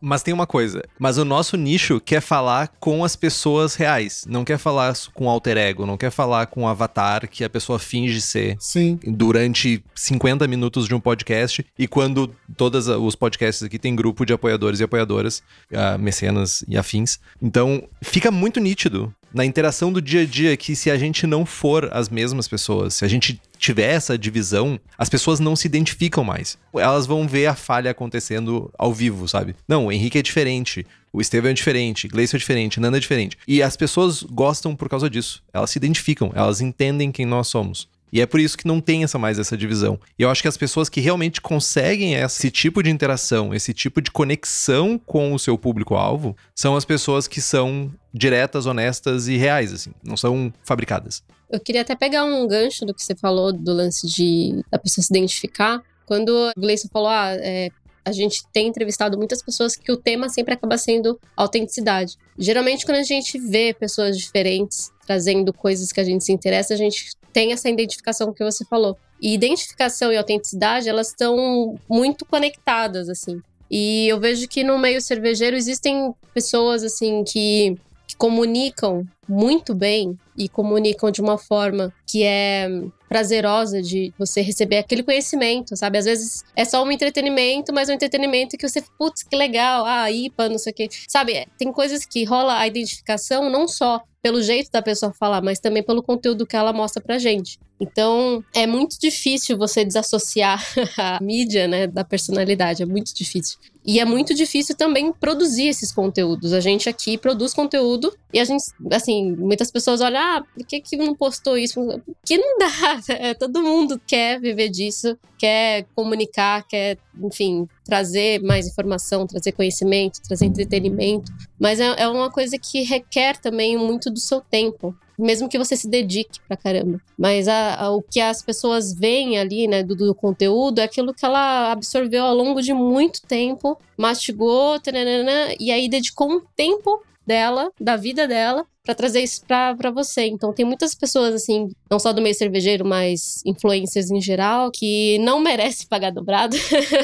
Mas 0.05 0.21
tem 0.21 0.33
uma 0.33 0.45
coisa, 0.45 0.83
mas 0.99 1.17
o 1.17 1.23
nosso 1.23 1.55
nicho 1.55 1.97
quer 2.01 2.19
falar 2.19 2.67
com 2.77 3.05
as 3.05 3.15
pessoas 3.15 3.73
reais, 3.73 4.25
não 4.27 4.43
quer 4.43 4.57
falar 4.57 4.93
com 5.13 5.29
alter 5.29 5.55
ego, 5.55 5.85
não 5.85 5.95
quer 5.95 6.11
falar 6.11 6.47
com 6.47 6.63
o 6.63 6.67
avatar 6.67 7.25
que 7.29 7.41
a 7.41 7.49
pessoa 7.49 7.79
finge 7.79 8.19
ser 8.19 8.57
Sim. 8.59 8.99
durante 9.01 9.81
50 9.95 10.45
minutos 10.45 10.89
de 10.89 10.93
um 10.93 10.99
podcast 10.99 11.65
e 11.79 11.87
quando 11.87 12.35
todos 12.57 12.89
os 12.89 13.15
podcasts 13.15 13.63
aqui 13.63 13.79
tem 13.79 13.95
grupo 13.95 14.25
de 14.25 14.33
apoiadores 14.33 14.81
e 14.81 14.83
apoiadoras, 14.83 15.41
ah, 15.73 15.97
mecenas 15.97 16.65
e 16.67 16.77
afins. 16.77 17.17
Então, 17.41 17.87
fica 18.01 18.29
muito 18.29 18.59
nítido 18.59 19.15
na 19.33 19.43
interação 19.45 19.91
do 19.91 20.01
dia 20.01 20.21
a 20.21 20.25
dia 20.25 20.55
que 20.55 20.75
se 20.75 20.91
a 20.91 20.97
gente 20.97 21.25
não 21.25 21.45
for 21.45 21.89
as 21.91 22.09
mesmas 22.09 22.47
pessoas, 22.47 22.93
se 22.93 23.05
a 23.05 23.07
gente 23.07 23.41
tiver 23.57 23.89
essa 23.91 24.17
divisão, 24.17 24.79
as 24.97 25.09
pessoas 25.09 25.39
não 25.39 25.55
se 25.55 25.67
identificam 25.67 26.23
mais. 26.23 26.57
Elas 26.73 27.07
vão 27.07 27.27
ver 27.27 27.47
a 27.47 27.55
falha 27.55 27.91
acontecendo 27.91 28.71
ao 28.77 28.93
vivo, 28.93 29.27
sabe? 29.27 29.55
Não, 29.67 29.87
o 29.87 29.91
Henrique 29.91 30.17
é 30.17 30.21
diferente, 30.21 30.85
o 31.11 31.21
Estevam 31.21 31.51
é 31.51 31.53
diferente, 31.53 32.07
Gleison 32.07 32.37
é 32.37 32.39
diferente, 32.39 32.79
Nanda 32.79 32.97
é 32.97 32.99
diferente. 32.99 33.37
E 33.47 33.61
as 33.61 33.77
pessoas 33.77 34.23
gostam 34.23 34.75
por 34.75 34.89
causa 34.89 35.09
disso. 35.09 35.43
Elas 35.53 35.69
se 35.69 35.77
identificam, 35.77 36.31
elas 36.33 36.59
entendem 36.59 37.11
quem 37.11 37.25
nós 37.25 37.47
somos. 37.47 37.87
E 38.13 38.21
é 38.21 38.27
por 38.27 38.39
isso 38.39 38.55
que 38.55 38.67
não 38.67 38.79
tem 38.79 39.03
essa 39.03 39.17
mais 39.17 39.39
essa 39.39 39.57
divisão. 39.57 39.99
E 40.19 40.21
eu 40.21 40.29
acho 40.29 40.43
que 40.43 40.47
as 40.47 40.55
pessoas 40.55 40.87
que 40.87 41.01
realmente 41.01 41.41
conseguem 41.41 42.13
esse 42.13 42.51
tipo 42.51 42.83
de 42.83 42.91
interação, 42.91 43.55
esse 43.55 43.73
tipo 43.73 43.99
de 43.99 44.11
conexão 44.11 44.99
com 44.99 45.33
o 45.33 45.39
seu 45.39 45.57
público-alvo, 45.57 46.37
são 46.53 46.75
as 46.75 46.85
pessoas 46.85 47.27
que 47.27 47.41
são 47.41 47.91
diretas, 48.13 48.67
honestas 48.67 49.27
e 49.27 49.35
reais, 49.35 49.73
assim. 49.73 49.91
Não 50.03 50.15
são 50.15 50.53
fabricadas. 50.63 51.23
Eu 51.49 51.59
queria 51.59 51.81
até 51.81 51.95
pegar 51.95 52.23
um 52.23 52.47
gancho 52.47 52.85
do 52.85 52.93
que 52.93 53.03
você 53.03 53.15
falou 53.15 53.51
do 53.51 53.73
lance 53.73 54.05
de 54.07 54.63
da 54.69 54.77
pessoa 54.77 55.03
se 55.03 55.11
identificar. 55.11 55.81
Quando 56.05 56.29
o 56.29 56.51
Gleison 56.55 56.89
falou, 56.93 57.09
ah, 57.09 57.31
é, 57.31 57.69
a 58.05 58.11
gente 58.11 58.43
tem 58.53 58.67
entrevistado 58.67 59.17
muitas 59.17 59.41
pessoas 59.41 59.75
que 59.75 59.91
o 59.91 59.97
tema 59.97 60.29
sempre 60.29 60.53
acaba 60.53 60.77
sendo 60.77 61.19
autenticidade. 61.35 62.17
Geralmente, 62.37 62.85
quando 62.85 62.97
a 62.97 63.03
gente 63.03 63.39
vê 63.39 63.73
pessoas 63.73 64.19
diferentes 64.19 64.91
trazendo 65.07 65.51
coisas 65.51 65.91
que 65.91 65.99
a 65.99 66.03
gente 66.03 66.23
se 66.23 66.31
interessa, 66.31 66.75
a 66.75 66.77
gente 66.77 67.11
tem 67.33 67.51
essa 67.51 67.69
identificação 67.69 68.31
que 68.31 68.43
você 68.43 68.63
falou. 68.63 68.97
E 69.21 69.33
identificação 69.33 70.11
e 70.11 70.17
autenticidade, 70.17 70.87
elas 70.87 71.07
estão 71.07 71.75
muito 71.89 72.25
conectadas, 72.25 73.09
assim. 73.09 73.41
E 73.69 74.07
eu 74.07 74.19
vejo 74.19 74.47
que 74.47 74.63
no 74.63 74.77
meio 74.77 75.01
cervejeiro 75.01 75.57
existem 75.57 76.13
pessoas, 76.33 76.83
assim, 76.83 77.23
que, 77.23 77.75
que 78.07 78.15
comunicam 78.15 79.03
muito 79.27 79.73
bem 79.73 80.17
e 80.37 80.47
comunicam 80.47 81.09
de 81.09 81.21
uma 81.21 81.37
forma 81.37 81.91
que 82.05 82.23
é 82.23 82.67
prazerosa 83.09 83.81
de 83.81 84.13
você 84.17 84.41
receber 84.41 84.77
aquele 84.77 85.03
conhecimento, 85.03 85.75
sabe? 85.77 85.97
Às 85.97 86.05
vezes 86.05 86.43
é 86.55 86.65
só 86.65 86.83
um 86.83 86.91
entretenimento, 86.91 87.73
mas 87.73 87.89
um 87.89 87.93
entretenimento 87.93 88.57
que 88.57 88.67
você, 88.67 88.83
putz, 88.97 89.23
que 89.23 89.35
legal, 89.35 89.85
ah, 89.85 90.11
IPA, 90.11 90.49
não 90.49 90.57
sei 90.57 90.71
o 90.71 90.75
quê. 90.75 90.89
Sabe, 91.07 91.47
tem 91.57 91.71
coisas 91.71 92.05
que 92.05 92.23
rola 92.23 92.57
a 92.57 92.67
identificação 92.67 93.49
não 93.49 93.67
só 93.67 94.03
pelo 94.23 94.41
jeito 94.41 94.71
da 94.71 94.81
pessoa 94.81 95.13
falar, 95.13 95.41
mas 95.41 95.59
também 95.59 95.83
pelo 95.83 96.01
conteúdo 96.01 96.47
que 96.47 96.55
ela 96.55 96.73
mostra 96.73 97.03
pra 97.03 97.19
gente. 97.19 97.59
Então, 97.83 98.41
é 98.53 98.65
muito 98.65 98.97
difícil 98.97 99.57
você 99.57 99.83
desassociar 99.83 100.63
a 100.97 101.19
mídia, 101.21 101.67
né, 101.67 101.85
da 101.85 102.03
personalidade, 102.03 102.81
é 102.81 102.85
muito 102.85 103.13
difícil. 103.13 103.57
E 103.85 103.99
é 103.99 104.05
muito 104.05 104.33
difícil 104.33 104.73
também 104.77 105.11
produzir 105.11 105.67
esses 105.67 105.91
conteúdos. 105.91 106.53
A 106.53 106.61
gente 106.61 106.87
aqui 106.87 107.17
produz 107.17 107.53
conteúdo 107.53 108.15
e 108.31 108.39
a 108.39 108.45
gente, 108.45 108.63
assim, 108.89 109.35
muitas 109.35 109.69
pessoas 109.69 109.99
olham, 109.99 110.21
ah, 110.21 110.45
por 110.53 110.65
que, 110.65 110.79
que 110.79 110.95
não 110.95 111.13
postou 111.13 111.57
isso? 111.57 111.81
Que 112.25 112.37
não 112.37 112.57
dá. 112.57 112.71
É, 113.23 113.33
todo 113.33 113.61
mundo 113.61 114.01
quer 114.07 114.39
viver 114.39 114.69
disso, 114.69 115.17
quer 115.37 115.85
comunicar, 115.95 116.65
quer, 116.67 116.97
enfim, 117.21 117.67
trazer 117.83 118.41
mais 118.41 118.65
informação, 118.65 119.27
trazer 119.27 119.51
conhecimento, 119.51 120.21
trazer 120.21 120.45
entretenimento. 120.45 121.31
Mas 121.59 121.79
é, 121.79 121.93
é 121.97 122.07
uma 122.07 122.31
coisa 122.31 122.57
que 122.57 122.81
requer 122.83 123.37
também 123.37 123.77
muito 123.77 124.09
do 124.09 124.19
seu 124.19 124.41
tempo 124.41 124.95
mesmo 125.17 125.49
que 125.49 125.57
você 125.57 125.75
se 125.75 125.87
dedique 125.87 126.39
pra 126.47 126.57
caramba. 126.57 126.99
Mas 127.17 127.47
a, 127.47 127.75
a, 127.75 127.91
o 127.91 128.01
que 128.01 128.19
as 128.19 128.41
pessoas 128.41 128.93
veem 128.93 129.37
ali, 129.37 129.67
né, 129.67 129.83
do, 129.83 129.95
do, 129.95 130.15
conteúdo 130.15 130.79
é 130.79 130.83
aquilo 130.83 131.13
que 131.13 131.25
ela 131.25 131.71
absorveu 131.71 132.23
ao 132.23 132.35
longo 132.35 132.61
de 132.61 132.73
muito 132.73 133.21
tempo, 133.21 133.77
mastigou, 133.97 134.79
tananana, 134.79 135.55
e 135.59 135.71
aí 135.71 135.87
dedicou 135.87 136.29
um 136.29 136.41
tempo 136.55 137.01
dela, 137.25 137.71
da 137.79 137.95
vida 137.95 138.27
dela, 138.27 138.65
para 138.83 138.93
trazer 138.93 139.21
isso 139.21 139.43
pra, 139.45 139.73
você. 139.93 140.25
Então 140.27 140.53
tem 140.53 140.65
muitas 140.65 140.93
pessoas, 140.93 141.33
assim, 141.33 141.69
não 141.89 141.99
só 141.99 142.11
do 142.11 142.21
meio 142.21 142.35
cervejeiro, 142.35 142.85
mas 142.85 143.41
influencers 143.45 144.11
em 144.11 144.21
geral, 144.21 144.69
que 144.71 145.17
não 145.19 145.39
merece 145.39 145.87
pagar 145.87 146.11
dobrado, 146.11 146.57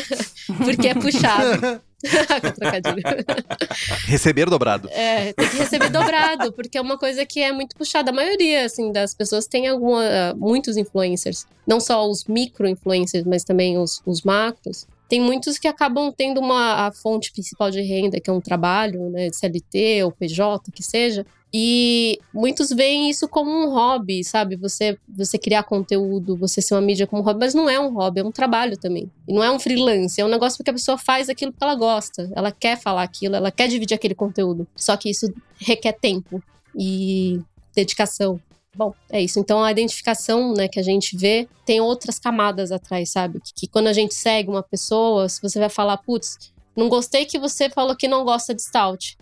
porque 0.63 0.89
é 0.89 0.93
puxado. 0.93 1.81
receber 4.05 4.49
dobrado. 4.49 4.89
É, 4.89 5.33
tem 5.33 5.49
que 5.49 5.57
receber 5.57 5.89
dobrado, 5.89 6.51
porque 6.53 6.77
é 6.77 6.81
uma 6.81 6.97
coisa 6.97 7.25
que 7.25 7.41
é 7.41 7.51
muito 7.51 7.75
puxada. 7.75 8.11
A 8.11 8.13
maioria, 8.13 8.65
assim, 8.65 8.91
das 8.91 9.13
pessoas 9.13 9.47
tem 9.47 9.67
alguma, 9.67 10.33
muitos 10.37 10.77
influencers. 10.77 11.45
Não 11.67 11.79
só 11.79 12.09
os 12.09 12.25
micro-influencers, 12.25 13.25
mas 13.25 13.43
também 13.43 13.77
os, 13.77 14.01
os 14.05 14.23
macros. 14.23 14.87
Tem 15.07 15.19
muitos 15.19 15.57
que 15.57 15.67
acabam 15.67 16.13
tendo 16.15 16.39
uma 16.39 16.87
a 16.87 16.91
fonte 16.91 17.31
principal 17.31 17.71
de 17.71 17.81
renda, 17.81 18.19
que 18.19 18.29
é 18.29 18.33
um 18.33 18.39
trabalho, 18.39 19.09
né, 19.09 19.29
CLT 19.31 20.03
ou 20.03 20.11
PJ, 20.11 20.71
que 20.71 20.83
seja, 20.83 21.25
e 21.51 22.19
muitos 22.31 22.69
veem 22.69 23.09
isso 23.09 23.27
como 23.27 23.49
um 23.49 23.69
hobby, 23.69 24.23
sabe? 24.23 24.55
Você, 24.55 24.97
você 25.07 25.37
criar 25.37 25.63
conteúdo, 25.63 26.37
você 26.37 26.61
ser 26.61 26.75
uma 26.75 26.81
mídia 26.81 27.07
como 27.07 27.21
um 27.21 27.25
hobby, 27.25 27.39
mas 27.39 27.55
não 27.55 27.67
é 27.67 27.79
um 27.79 27.91
hobby, 27.91 28.19
é 28.19 28.23
um 28.23 28.31
trabalho 28.31 28.77
também. 28.77 29.11
E 29.27 29.33
não 29.33 29.43
é 29.43 29.49
um 29.49 29.59
freelance, 29.59 30.21
é 30.21 30.25
um 30.25 30.29
negócio 30.29 30.63
que 30.63 30.69
a 30.69 30.73
pessoa 30.73 30.97
faz 30.97 31.27
aquilo 31.27 31.51
que 31.51 31.63
ela 31.63 31.73
gosta. 31.73 32.29
Ela 32.35 32.51
quer 32.51 32.79
falar 32.79 33.01
aquilo, 33.01 33.35
ela 33.35 33.51
quer 33.51 33.67
dividir 33.67 33.95
aquele 33.95 34.13
conteúdo. 34.13 34.67
Só 34.75 34.95
que 34.95 35.09
isso 35.09 35.25
requer 35.59 35.93
tempo 35.93 36.41
e 36.75 37.41
dedicação. 37.75 38.39
Bom, 38.75 38.93
é 39.09 39.19
isso. 39.19 39.39
Então 39.39 39.63
a 39.63 39.71
identificação, 39.71 40.53
né, 40.53 40.67
que 40.67 40.79
a 40.79 40.83
gente 40.83 41.17
vê, 41.17 41.47
tem 41.65 41.81
outras 41.81 42.19
camadas 42.19 42.71
atrás, 42.71 43.11
sabe? 43.11 43.39
Que, 43.39 43.53
que 43.53 43.67
quando 43.67 43.87
a 43.87 43.93
gente 43.93 44.13
segue 44.13 44.49
uma 44.49 44.61
pessoa, 44.61 45.27
se 45.27 45.41
você 45.41 45.57
vai 45.57 45.69
falar, 45.69 45.97
putz, 45.97 46.53
não 46.79 46.89
gostei 46.89 47.25
que 47.25 47.37
você 47.37 47.69
falou 47.69 47.95
que 47.95 48.07
não 48.07 48.23
gosta 48.23 48.55
de 48.55 48.61
stout. 48.61 49.17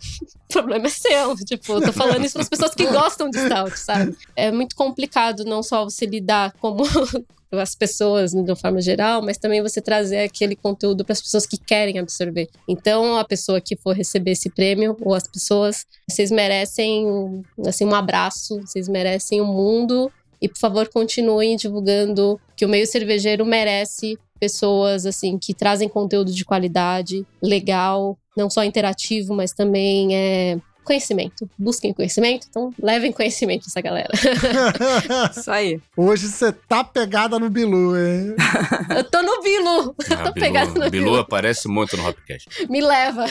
o 0.49 0.53
problema 0.53 0.87
é 0.87 0.89
seu. 0.89 1.35
Tipo, 1.37 1.73
eu 1.73 1.81
tô 1.81 1.93
falando 1.93 2.23
isso 2.23 2.33
para 2.33 2.43
as 2.43 2.49
pessoas 2.49 2.73
que 2.73 2.85
gostam 2.87 3.29
de 3.29 3.39
stout, 3.39 3.77
sabe? 3.77 4.15
É 4.35 4.51
muito 4.51 4.75
complicado 4.75 5.43
não 5.43 5.61
só 5.63 5.83
você 5.83 6.05
lidar 6.05 6.53
como 6.59 6.83
as 7.51 7.75
pessoas 7.75 8.31
de 8.31 8.37
uma 8.37 8.55
forma 8.55 8.81
geral, 8.81 9.21
mas 9.21 9.37
também 9.37 9.61
você 9.61 9.81
trazer 9.81 10.19
aquele 10.19 10.55
conteúdo 10.55 11.03
para 11.03 11.13
as 11.13 11.21
pessoas 11.21 11.45
que 11.45 11.57
querem 11.57 11.97
absorver. 11.97 12.47
Então, 12.67 13.17
a 13.17 13.25
pessoa 13.25 13.59
que 13.59 13.75
for 13.75 13.95
receber 13.95 14.31
esse 14.31 14.49
prêmio 14.49 14.95
ou 15.01 15.13
as 15.13 15.27
pessoas, 15.27 15.85
vocês 16.09 16.29
merecem 16.29 17.43
assim 17.65 17.85
um 17.85 17.95
abraço, 17.95 18.59
vocês 18.61 18.87
merecem 18.87 19.41
o 19.41 19.45
um 19.45 19.47
mundo 19.47 20.11
e 20.41 20.47
por 20.47 20.57
favor 20.59 20.87
continuem 20.89 21.55
divulgando 21.55 22.39
que 22.55 22.65
o 22.65 22.69
meio 22.69 22.85
cervejeiro 22.85 23.45
merece 23.45 24.17
pessoas 24.37 25.05
assim 25.05 25.37
que 25.37 25.53
trazem 25.53 25.89
conteúdo 25.89 26.31
de 26.31 26.45
qualidade, 26.45 27.25
legal, 27.41 28.17
não 28.35 28.49
só 28.49 28.63
interativo, 28.63 29.33
mas 29.33 29.51
também 29.51 30.15
é 30.15 30.57
conhecimento. 30.87 31.49
Busquem 31.57 31.93
conhecimento, 31.93 32.47
então 32.49 32.73
levem 32.81 33.11
conhecimento 33.11 33.67
essa 33.67 33.81
galera. 33.81 34.09
Isso 35.35 35.51
aí. 35.51 35.81
Hoje 35.97 36.27
você 36.29 36.53
tá 36.53 36.81
pegada 36.81 37.37
no 37.37 37.49
Bilu, 37.49 37.97
hein? 37.97 38.35
Eu 38.95 39.03
tô 39.03 39.21
no 39.21 39.41
Bilu. 39.41 39.95
Ah, 40.09 40.15
tô 40.23 40.31
Bilu, 40.31 40.33
pegada 40.33 40.67
no 40.67 40.89
Bilu. 40.89 40.91
Bilu 40.91 41.15
aparece 41.17 41.67
muito 41.67 41.97
no 41.97 42.07
Hopcast. 42.07 42.67
Me 42.69 42.79
leva. 42.79 43.25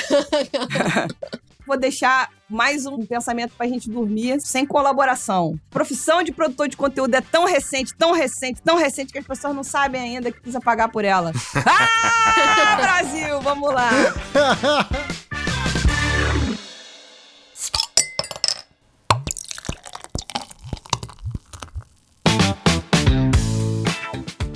Vou 1.67 1.79
deixar 1.79 2.29
mais 2.49 2.87
um 2.87 3.05
pensamento 3.05 3.53
pra 3.57 3.67
gente 3.67 3.91
dormir 3.91 4.41
sem 4.41 4.65
colaboração. 4.65 5.59
Profissão 5.71 6.23
de 6.23 6.33
produtor 6.33 6.69
de 6.69 6.77
conteúdo 6.77 7.15
é 7.15 7.21
tão 7.21 7.45
recente, 7.45 7.95
tão 7.95 8.13
recente, 8.13 8.63
tão 8.63 8.77
recente 8.77 9.13
que 9.13 9.19
as 9.19 9.27
pessoas 9.27 9.55
não 9.55 9.65
sabem 9.65 10.01
ainda 10.01 10.31
que 10.31 10.41
precisa 10.41 10.61
pagar 10.61 10.89
por 10.89 11.05
ela. 11.05 11.33
ah, 11.67 12.77
Brasil, 12.77 13.41
vamos 13.41 13.73
lá. 13.73 13.91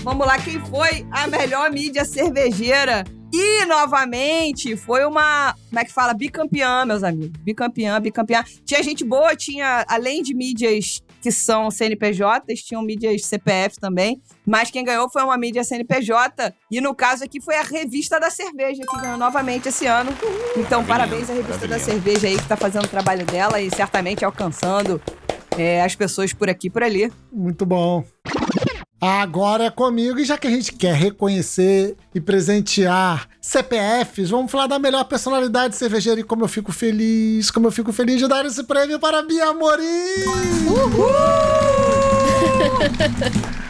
Vamos 0.03 0.27
lá, 0.27 0.39
quem 0.39 0.59
foi 0.67 1.07
a 1.11 1.27
melhor 1.27 1.71
mídia 1.71 2.05
cervejeira 2.05 3.05
e, 3.33 3.65
novamente, 3.67 4.77
foi 4.77 5.05
uma. 5.05 5.55
Como 5.69 5.79
é 5.79 5.85
que 5.85 5.93
fala? 5.93 6.13
Bicampeã, 6.15 6.85
meus 6.85 7.03
amigos. 7.03 7.39
Bicampeã, 7.41 8.01
bicampeã. 8.01 8.45
Tinha 8.65 8.83
gente 8.83 9.05
boa, 9.05 9.37
tinha, 9.37 9.85
além 9.89 10.23
de 10.23 10.35
mídias 10.35 11.01
que 11.21 11.31
são 11.31 11.71
CNPJs, 11.71 12.63
tinham 12.63 12.83
mídias 12.83 13.27
CPF 13.27 13.79
também, 13.79 14.21
mas 14.47 14.71
quem 14.71 14.83
ganhou 14.83 15.11
foi 15.11 15.23
uma 15.23 15.37
mídia 15.37 15.63
CNPJ, 15.63 16.55
e 16.71 16.81
no 16.81 16.95
caso 16.95 17.25
aqui 17.25 17.41
foi 17.41 17.57
a 17.57 17.63
Revista 17.63 18.19
da 18.19 18.31
Cerveja, 18.31 18.83
que 18.89 19.01
ganhou 19.01 19.19
novamente 19.19 19.69
esse 19.69 19.87
ano. 19.87 20.11
Então, 20.57 20.85
parabéns 20.85 21.29
à 21.29 21.35
Revista 21.35 21.69
da. 21.69 21.81
Cerveja 21.81 22.27
aí, 22.27 22.37
que 22.37 22.47
tá 22.47 22.57
fazendo 22.57 22.85
o 22.85 22.89
trabalho 22.89 23.25
dela 23.25 23.61
e 23.61 23.71
certamente 23.71 24.23
alcançando 24.23 25.01
é, 25.57 25.83
as 25.83 25.95
pessoas 25.95 26.33
por 26.33 26.49
aqui 26.49 26.67
e 26.67 26.71
por 26.71 26.83
ali. 26.83 27.11
Muito 27.33 27.65
bom. 27.65 28.05
Agora 29.01 29.65
é 29.65 29.71
comigo, 29.71 30.19
e 30.19 30.27
já 30.27 30.37
que 30.37 30.47
a 30.47 30.51
gente 30.51 30.73
quer 30.73 30.95
reconhecer 30.95 31.97
e 32.15 32.21
presentear 32.21 33.27
CPFs, 33.41 34.29
vamos 34.29 34.53
falar 34.53 34.67
da 34.67 34.79
melhor 34.79 35.05
personalidade 35.05 35.75
cervejeira 35.75 36.21
e 36.21 36.23
como 36.23 36.45
eu 36.45 36.49
fico 36.49 36.71
feliz, 36.71 37.51
como 37.51 37.67
eu 37.67 37.73
fico 37.73 37.95
feliz 37.95 38.19
de 38.19 38.29
dar 38.29 38.45
esse 38.45 38.63
prêmio 38.65 39.01
para 39.01 39.21
a 39.21 39.23
Bia 39.23 39.47
Amorim! 39.47 39.85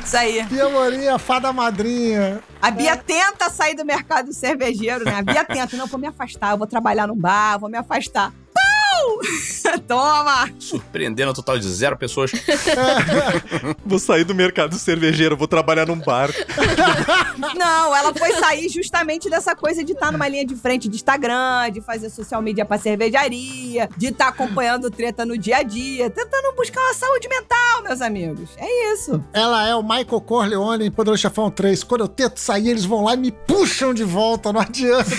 Isso 0.05 0.17
aí. 0.17 0.43
Bia 0.47 0.65
Amorim, 0.65 1.07
a 1.07 1.17
fada 1.17 1.53
madrinha. 1.53 2.41
A 2.61 2.73
Bia 2.73 2.97
tenta 2.97 3.49
sair 3.51 3.77
do 3.77 3.85
mercado 3.85 4.33
cervejeiro, 4.33 5.05
né? 5.05 5.15
A 5.15 5.23
Bia 5.23 5.45
tenta, 5.45 5.77
não, 5.77 5.87
vou 5.87 6.01
me 6.01 6.09
afastar, 6.09 6.51
eu 6.51 6.59
vou 6.59 6.67
trabalhar 6.67 7.07
num 7.07 7.15
bar, 7.15 7.57
vou 7.61 7.71
me 7.71 7.79
afastar. 7.79 8.33
Não! 9.01 9.81
Toma! 9.87 10.51
Surpreendendo 10.59 11.31
um 11.31 11.35
total 11.35 11.59
de 11.59 11.69
zero 11.69 11.97
pessoas. 11.97 12.31
Vou 13.85 13.99
sair 13.99 14.25
do 14.25 14.35
mercado 14.35 14.77
cervejeiro, 14.77 15.37
vou 15.37 15.49
trabalhar 15.49 15.87
num 15.87 15.99
bar. 15.99 16.31
Não, 17.57 17.97
ela 17.97 18.15
foi 18.15 18.33
sair 18.33 18.69
justamente 18.69 19.29
dessa 19.29 19.55
coisa 19.57 19.83
de 19.83 19.93
estar 19.93 20.13
numa 20.13 20.29
linha 20.29 20.45
de 20.45 20.55
frente 20.55 20.89
de 20.89 20.97
Instagram, 20.97 21.71
de 21.73 21.81
fazer 21.81 22.11
social 22.11 22.41
media 22.41 22.65
pra 22.65 22.79
cervejaria, 22.79 23.89
de 23.97 24.09
estar 24.09 24.29
acompanhando 24.29 24.91
treta 24.91 25.25
no 25.25 25.37
dia 25.37 25.59
a 25.59 25.63
dia, 25.63 26.11
tentando 26.11 26.55
buscar 26.55 26.81
uma 26.81 26.95
saúde 26.95 27.29
mental, 27.29 27.83
meus 27.83 28.01
amigos. 28.01 28.51
É 28.57 28.93
isso. 28.93 29.23
Ela 29.33 29.69
é 29.69 29.75
o 29.75 29.83
Michael 29.83 30.21
Corleone 30.21 30.87
em 30.87 30.91
Poderoso 30.91 31.23
Chefão 31.23 31.51
3. 31.51 31.83
Quando 31.85 32.03
eu 32.03 32.09
tento 32.09 32.39
sair, 32.39 32.69
eles 32.69 32.85
vão 32.85 33.05
lá 33.05 33.15
e 33.15 33.17
me 33.17 33.33
puxam 33.33 33.93
de 33.93 34.05
volta, 34.05 34.53
não 34.53 34.61
adianta. 34.61 35.11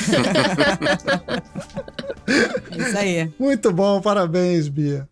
É 2.72 2.78
isso 2.78 2.98
aí. 2.98 3.34
Muito 3.40 3.72
bom, 3.72 4.02
parabéns, 4.02 4.68
Bia. 4.68 5.08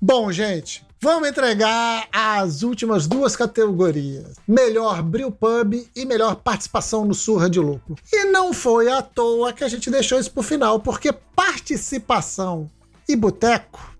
Bom, 0.00 0.30
gente, 0.32 0.84
vamos 1.00 1.28
entregar 1.28 2.08
as 2.12 2.62
últimas 2.62 3.06
duas 3.06 3.36
categorias: 3.36 4.36
melhor 4.46 5.02
Brew 5.02 5.30
Pub 5.30 5.74
e 5.94 6.06
melhor 6.06 6.36
participação 6.36 7.04
no 7.04 7.14
Surra 7.14 7.48
de 7.48 7.60
Lúpulo. 7.60 7.98
E 8.12 8.24
não 8.26 8.52
foi 8.52 8.88
à 8.88 9.02
toa 9.02 9.52
que 9.52 9.64
a 9.64 9.68
gente 9.68 9.90
deixou 9.90 10.18
isso 10.18 10.30
pro 10.30 10.42
final, 10.42 10.80
porque 10.80 11.12
participação 11.12 12.70
e 13.08 13.14
boteco 13.14 13.94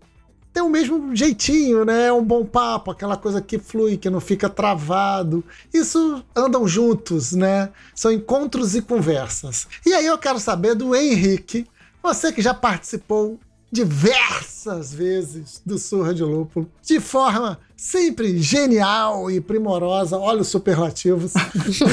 tem 0.55 0.63
o 0.63 0.71
mesmo 0.71 1.15
jeitinho, 1.17 1.85
né? 1.85 2.07
É 2.07 2.13
um 2.13 2.25
bom 2.25 2.47
papo, 2.47 2.93
aquela 2.93 3.17
coisa 3.17 3.43
que 3.43 3.59
flui, 3.59 3.97
que 3.97 4.09
não 4.09 4.21
fica 4.21 4.49
travado. 4.49 5.45
Isso 5.75 6.25
andam 6.35 6.67
juntos, 6.69 7.33
né? 7.33 7.71
São 7.93 8.13
encontros 8.13 8.77
e 8.77 8.81
conversas. 8.81 9.67
E 9.85 9.93
aí 9.93 10.07
eu 10.07 10.17
quero 10.17 10.39
saber 10.39 10.77
do 10.77 10.95
Henrique, 10.95 11.67
você 12.05 12.31
que 12.31 12.43
já 12.43 12.53
participou 12.53 13.41
diversas 13.73 14.93
vezes 14.93 15.63
do 15.65 15.79
Surra 15.79 16.13
de 16.13 16.23
Lúpulo, 16.23 16.71
de 16.83 17.01
forma 17.01 17.59
sempre 17.75 18.41
genial 18.43 19.31
e 19.31 19.41
primorosa, 19.41 20.19
olha 20.19 20.43
os 20.43 20.49
superlativos. 20.49 21.33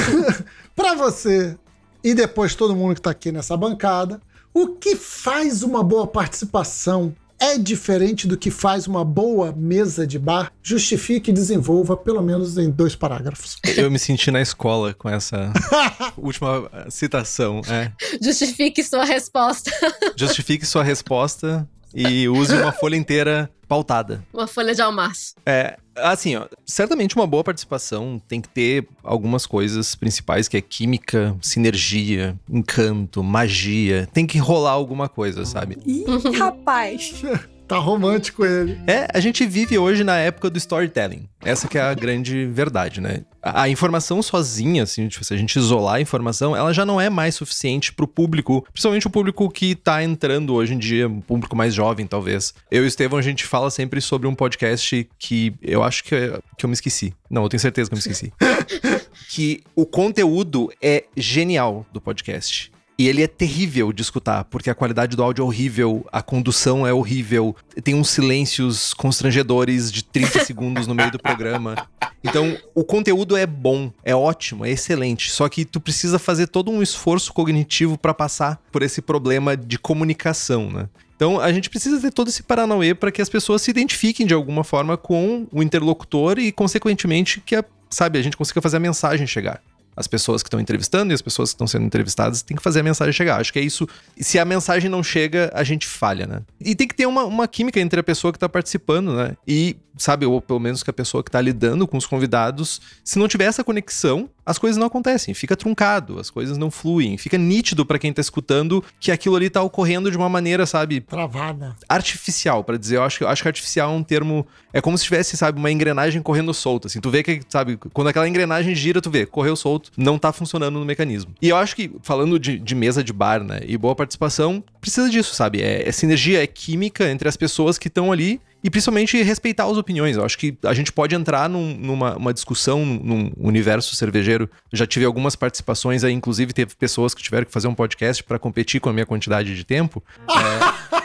Para 0.76 0.94
você 0.94 1.56
e 2.04 2.12
depois 2.12 2.54
todo 2.54 2.76
mundo 2.76 2.92
que 2.92 3.00
está 3.00 3.10
aqui 3.10 3.32
nessa 3.32 3.56
bancada, 3.56 4.20
o 4.52 4.68
que 4.68 4.96
faz 4.96 5.62
uma 5.62 5.82
boa 5.82 6.06
participação 6.06 7.16
é 7.42 7.58
diferente 7.58 8.28
do 8.28 8.36
que 8.36 8.52
faz 8.52 8.86
uma 8.86 9.04
boa 9.04 9.52
mesa 9.52 10.06
de 10.06 10.16
bar? 10.16 10.52
Justifique 10.62 11.32
e 11.32 11.34
desenvolva 11.34 11.96
pelo 11.96 12.22
menos 12.22 12.56
em 12.56 12.70
dois 12.70 12.94
parágrafos. 12.94 13.56
Eu 13.76 13.90
me 13.90 13.98
senti 13.98 14.30
na 14.30 14.40
escola 14.40 14.94
com 14.94 15.08
essa 15.08 15.52
última 16.16 16.70
citação. 16.88 17.60
É. 17.68 17.90
Justifique 18.22 18.84
sua 18.84 19.04
resposta. 19.04 19.72
Justifique 20.16 20.64
sua 20.64 20.84
resposta 20.84 21.68
e 21.92 22.28
use 22.28 22.54
uma 22.54 22.70
folha 22.70 22.94
inteira 22.94 23.50
pautada. 23.66 24.24
Uma 24.32 24.46
folha 24.46 24.72
de 24.72 24.80
almaço. 24.80 25.34
É, 25.44 25.76
assim, 25.96 26.36
ó, 26.36 26.46
certamente 26.64 27.16
uma 27.16 27.26
boa 27.26 27.44
participação 27.44 28.20
tem 28.28 28.40
que 28.40 28.48
ter 28.48 28.86
algumas 29.02 29.46
coisas 29.46 29.94
principais, 29.94 30.48
que 30.48 30.56
é 30.56 30.60
química, 30.60 31.36
sinergia, 31.40 32.38
encanto, 32.48 33.22
magia. 33.22 34.08
Tem 34.12 34.26
que 34.26 34.38
rolar 34.38 34.72
alguma 34.72 35.08
coisa, 35.08 35.44
sabe? 35.44 35.78
Ih, 35.86 36.04
rapaz. 36.36 37.22
Tá 37.72 37.78
romântico 37.78 38.44
ele. 38.44 38.78
É, 38.86 39.08
a 39.14 39.18
gente 39.18 39.46
vive 39.46 39.78
hoje 39.78 40.04
na 40.04 40.18
época 40.18 40.50
do 40.50 40.58
storytelling. 40.58 41.26
Essa 41.42 41.66
que 41.66 41.78
é 41.78 41.80
a 41.80 41.94
grande 41.94 42.44
verdade, 42.44 43.00
né? 43.00 43.24
A, 43.42 43.68
informação 43.68 44.22
sozinha, 44.22 44.84
assim, 44.84 45.08
tipo, 45.08 45.24
se 45.24 45.34
a 45.34 45.36
gente 45.36 45.56
isolar 45.56 45.96
a 45.96 46.00
informação, 46.00 46.54
ela 46.56 46.72
já 46.72 46.86
não 46.86 47.00
é 47.00 47.10
mais 47.10 47.34
suficiente 47.34 47.92
pro 47.92 48.06
público, 48.06 48.64
principalmente 48.72 49.06
o 49.06 49.10
público 49.10 49.50
que 49.50 49.74
tá 49.74 50.02
entrando 50.02 50.54
hoje 50.54 50.74
em 50.74 50.78
dia, 50.78 51.08
um 51.08 51.20
público 51.20 51.56
mais 51.56 51.74
jovem, 51.74 52.06
talvez. 52.06 52.54
Eu 52.70 52.82
e 52.82 52.86
o 52.86 52.88
Estevão, 52.88 53.18
a 53.18 53.22
gente 53.22 53.44
fala 53.44 53.70
sempre 53.70 54.00
sobre 54.00 54.28
um 54.28 54.34
podcast 54.34 55.08
que 55.18 55.54
eu 55.60 55.82
acho 55.82 56.04
que, 56.04 56.10
que 56.56 56.64
eu 56.64 56.68
me 56.68 56.74
esqueci. 56.74 57.12
Não, 57.28 57.42
eu 57.42 57.48
tenho 57.48 57.60
certeza 57.60 57.90
que 57.90 57.94
eu 57.94 57.96
me 57.96 58.00
esqueci. 58.00 58.32
que 59.28 59.62
o 59.74 59.84
conteúdo 59.84 60.70
é 60.80 61.04
genial 61.16 61.84
do 61.92 62.00
podcast. 62.00 62.70
E 63.02 63.08
ele 63.08 63.20
é 63.20 63.26
terrível 63.26 63.92
de 63.92 64.00
escutar, 64.00 64.44
porque 64.44 64.70
a 64.70 64.76
qualidade 64.76 65.16
do 65.16 65.24
áudio 65.24 65.42
é 65.42 65.44
horrível, 65.44 66.06
a 66.12 66.22
condução 66.22 66.86
é 66.86 66.92
horrível, 66.92 67.56
tem 67.82 67.96
uns 67.96 68.10
silêncios 68.10 68.94
constrangedores 68.94 69.90
de 69.90 70.04
30 70.04 70.38
segundos 70.46 70.86
no 70.86 70.94
meio 70.94 71.10
do 71.10 71.18
programa. 71.18 71.74
Então, 72.22 72.56
o 72.76 72.84
conteúdo 72.84 73.36
é 73.36 73.44
bom, 73.44 73.90
é 74.04 74.14
ótimo, 74.14 74.64
é 74.64 74.70
excelente, 74.70 75.32
só 75.32 75.48
que 75.48 75.64
tu 75.64 75.80
precisa 75.80 76.16
fazer 76.16 76.46
todo 76.46 76.70
um 76.70 76.80
esforço 76.80 77.32
cognitivo 77.32 77.98
para 77.98 78.14
passar 78.14 78.62
por 78.70 78.82
esse 78.84 79.02
problema 79.02 79.56
de 79.56 79.80
comunicação, 79.80 80.70
né? 80.70 80.88
Então, 81.16 81.40
a 81.40 81.52
gente 81.52 81.68
precisa 81.68 82.00
ter 82.00 82.12
todo 82.12 82.28
esse 82.28 82.44
paranauê 82.44 82.94
para 82.94 83.10
que 83.10 83.20
as 83.20 83.28
pessoas 83.28 83.62
se 83.62 83.70
identifiquem 83.72 84.24
de 84.24 84.32
alguma 84.32 84.62
forma 84.62 84.96
com 84.96 85.48
o 85.50 85.60
interlocutor 85.60 86.38
e, 86.38 86.52
consequentemente, 86.52 87.42
que 87.44 87.56
a, 87.56 87.64
sabe, 87.90 88.20
a 88.20 88.22
gente 88.22 88.36
consiga 88.36 88.62
fazer 88.62 88.76
a 88.76 88.80
mensagem 88.80 89.26
chegar 89.26 89.60
as 89.96 90.06
pessoas 90.06 90.42
que 90.42 90.48
estão 90.48 90.60
entrevistando 90.60 91.12
e 91.12 91.14
as 91.14 91.22
pessoas 91.22 91.50
que 91.50 91.54
estão 91.54 91.66
sendo 91.66 91.84
entrevistadas 91.84 92.42
têm 92.42 92.56
que 92.56 92.62
fazer 92.62 92.80
a 92.80 92.82
mensagem 92.82 93.12
chegar. 93.12 93.40
Acho 93.40 93.52
que 93.52 93.58
é 93.58 93.62
isso. 93.62 93.88
E 94.16 94.24
se 94.24 94.38
a 94.38 94.44
mensagem 94.44 94.90
não 94.90 95.02
chega, 95.02 95.50
a 95.54 95.62
gente 95.62 95.86
falha, 95.86 96.26
né? 96.26 96.42
E 96.60 96.74
tem 96.74 96.88
que 96.88 96.94
ter 96.94 97.06
uma, 97.06 97.24
uma 97.24 97.46
química 97.46 97.78
entre 97.80 98.00
a 98.00 98.02
pessoa 98.02 98.32
que 98.32 98.38
tá 98.38 98.48
participando, 98.48 99.14
né? 99.14 99.36
E, 99.46 99.76
sabe, 99.96 100.24
ou 100.26 100.40
pelo 100.40 100.58
menos 100.60 100.82
que 100.82 100.90
a 100.90 100.92
pessoa 100.92 101.22
que 101.22 101.30
tá 101.30 101.40
lidando 101.40 101.86
com 101.86 101.96
os 101.96 102.06
convidados, 102.06 102.80
se 103.04 103.18
não 103.18 103.28
tiver 103.28 103.44
essa 103.44 103.62
conexão, 103.64 104.28
as 104.44 104.58
coisas 104.58 104.76
não 104.76 104.86
acontecem, 104.88 105.32
fica 105.34 105.56
truncado, 105.56 106.18
as 106.18 106.28
coisas 106.30 106.58
não 106.58 106.70
fluem, 106.70 107.16
fica 107.16 107.38
nítido 107.38 107.86
para 107.86 107.98
quem 107.98 108.12
tá 108.12 108.20
escutando 108.20 108.82
que 108.98 109.12
aquilo 109.12 109.36
ali 109.36 109.48
tá 109.48 109.62
ocorrendo 109.62 110.10
de 110.10 110.16
uma 110.16 110.28
maneira, 110.28 110.66
sabe, 110.66 111.00
Travada. 111.00 111.76
artificial, 111.88 112.64
para 112.64 112.76
dizer. 112.76 112.96
Eu 112.96 113.02
acho, 113.04 113.18
que- 113.18 113.24
eu 113.24 113.28
acho 113.28 113.42
que 113.42 113.48
artificial 113.48 113.92
é 113.92 113.94
um 113.96 114.02
termo. 114.02 114.46
É 114.72 114.80
como 114.80 114.96
se 114.98 115.04
tivesse, 115.04 115.36
sabe, 115.36 115.58
uma 115.58 115.70
engrenagem 115.70 116.20
correndo 116.22 116.52
solta. 116.52 116.88
Assim, 116.88 117.00
tu 117.00 117.10
vê 117.10 117.22
que, 117.22 117.40
sabe, 117.48 117.78
quando 117.92 118.08
aquela 118.08 118.28
engrenagem 118.28 118.74
gira, 118.74 119.00
tu 119.00 119.10
vê, 119.10 119.24
correu 119.26 119.54
solto, 119.54 119.90
não 119.96 120.18
tá 120.18 120.32
funcionando 120.32 120.78
no 120.78 120.84
mecanismo. 120.84 121.32
E 121.40 121.48
eu 121.48 121.56
acho 121.56 121.76
que, 121.76 121.90
falando 122.02 122.38
de, 122.38 122.58
de 122.58 122.74
mesa 122.74 123.04
de 123.04 123.12
bar, 123.12 123.42
né, 123.44 123.60
e 123.66 123.76
boa 123.76 123.94
participação, 123.94 124.62
precisa 124.80 125.08
disso, 125.08 125.34
sabe? 125.34 125.60
É, 125.62 125.88
é 125.88 125.92
sinergia, 125.92 126.42
é 126.42 126.46
química 126.46 127.08
entre 127.10 127.28
as 127.28 127.36
pessoas 127.36 127.78
que 127.78 127.88
estão 127.88 128.10
ali. 128.10 128.40
E 128.64 128.70
principalmente 128.70 129.20
respeitar 129.22 129.64
as 129.64 129.76
opiniões. 129.76 130.16
Eu 130.16 130.24
acho 130.24 130.38
que 130.38 130.56
a 130.64 130.72
gente 130.72 130.92
pode 130.92 131.14
entrar 131.14 131.48
num- 131.48 131.74
numa 131.76 132.16
uma 132.16 132.32
discussão 132.32 132.84
num 132.84 133.32
universo 133.36 133.96
cervejeiro. 133.96 134.48
Já 134.72 134.86
tive 134.86 135.04
algumas 135.04 135.34
participações 135.34 136.04
aí, 136.04 136.12
inclusive 136.12 136.52
teve 136.52 136.74
pessoas 136.76 137.12
que 137.14 137.22
tiveram 137.22 137.44
que 137.44 137.52
fazer 137.52 137.66
um 137.68 137.74
podcast 137.74 138.22
para 138.22 138.38
competir 138.38 138.80
com 138.80 138.88
a 138.88 138.92
minha 138.92 139.06
quantidade 139.06 139.54
de 139.56 139.64
tempo. 139.64 140.02
É, 140.98 141.01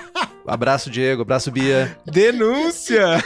Abraço, 0.47 0.89
Diego. 0.89 1.23
Abraço, 1.23 1.51
Bia. 1.51 1.97
Denúncia! 2.05 3.21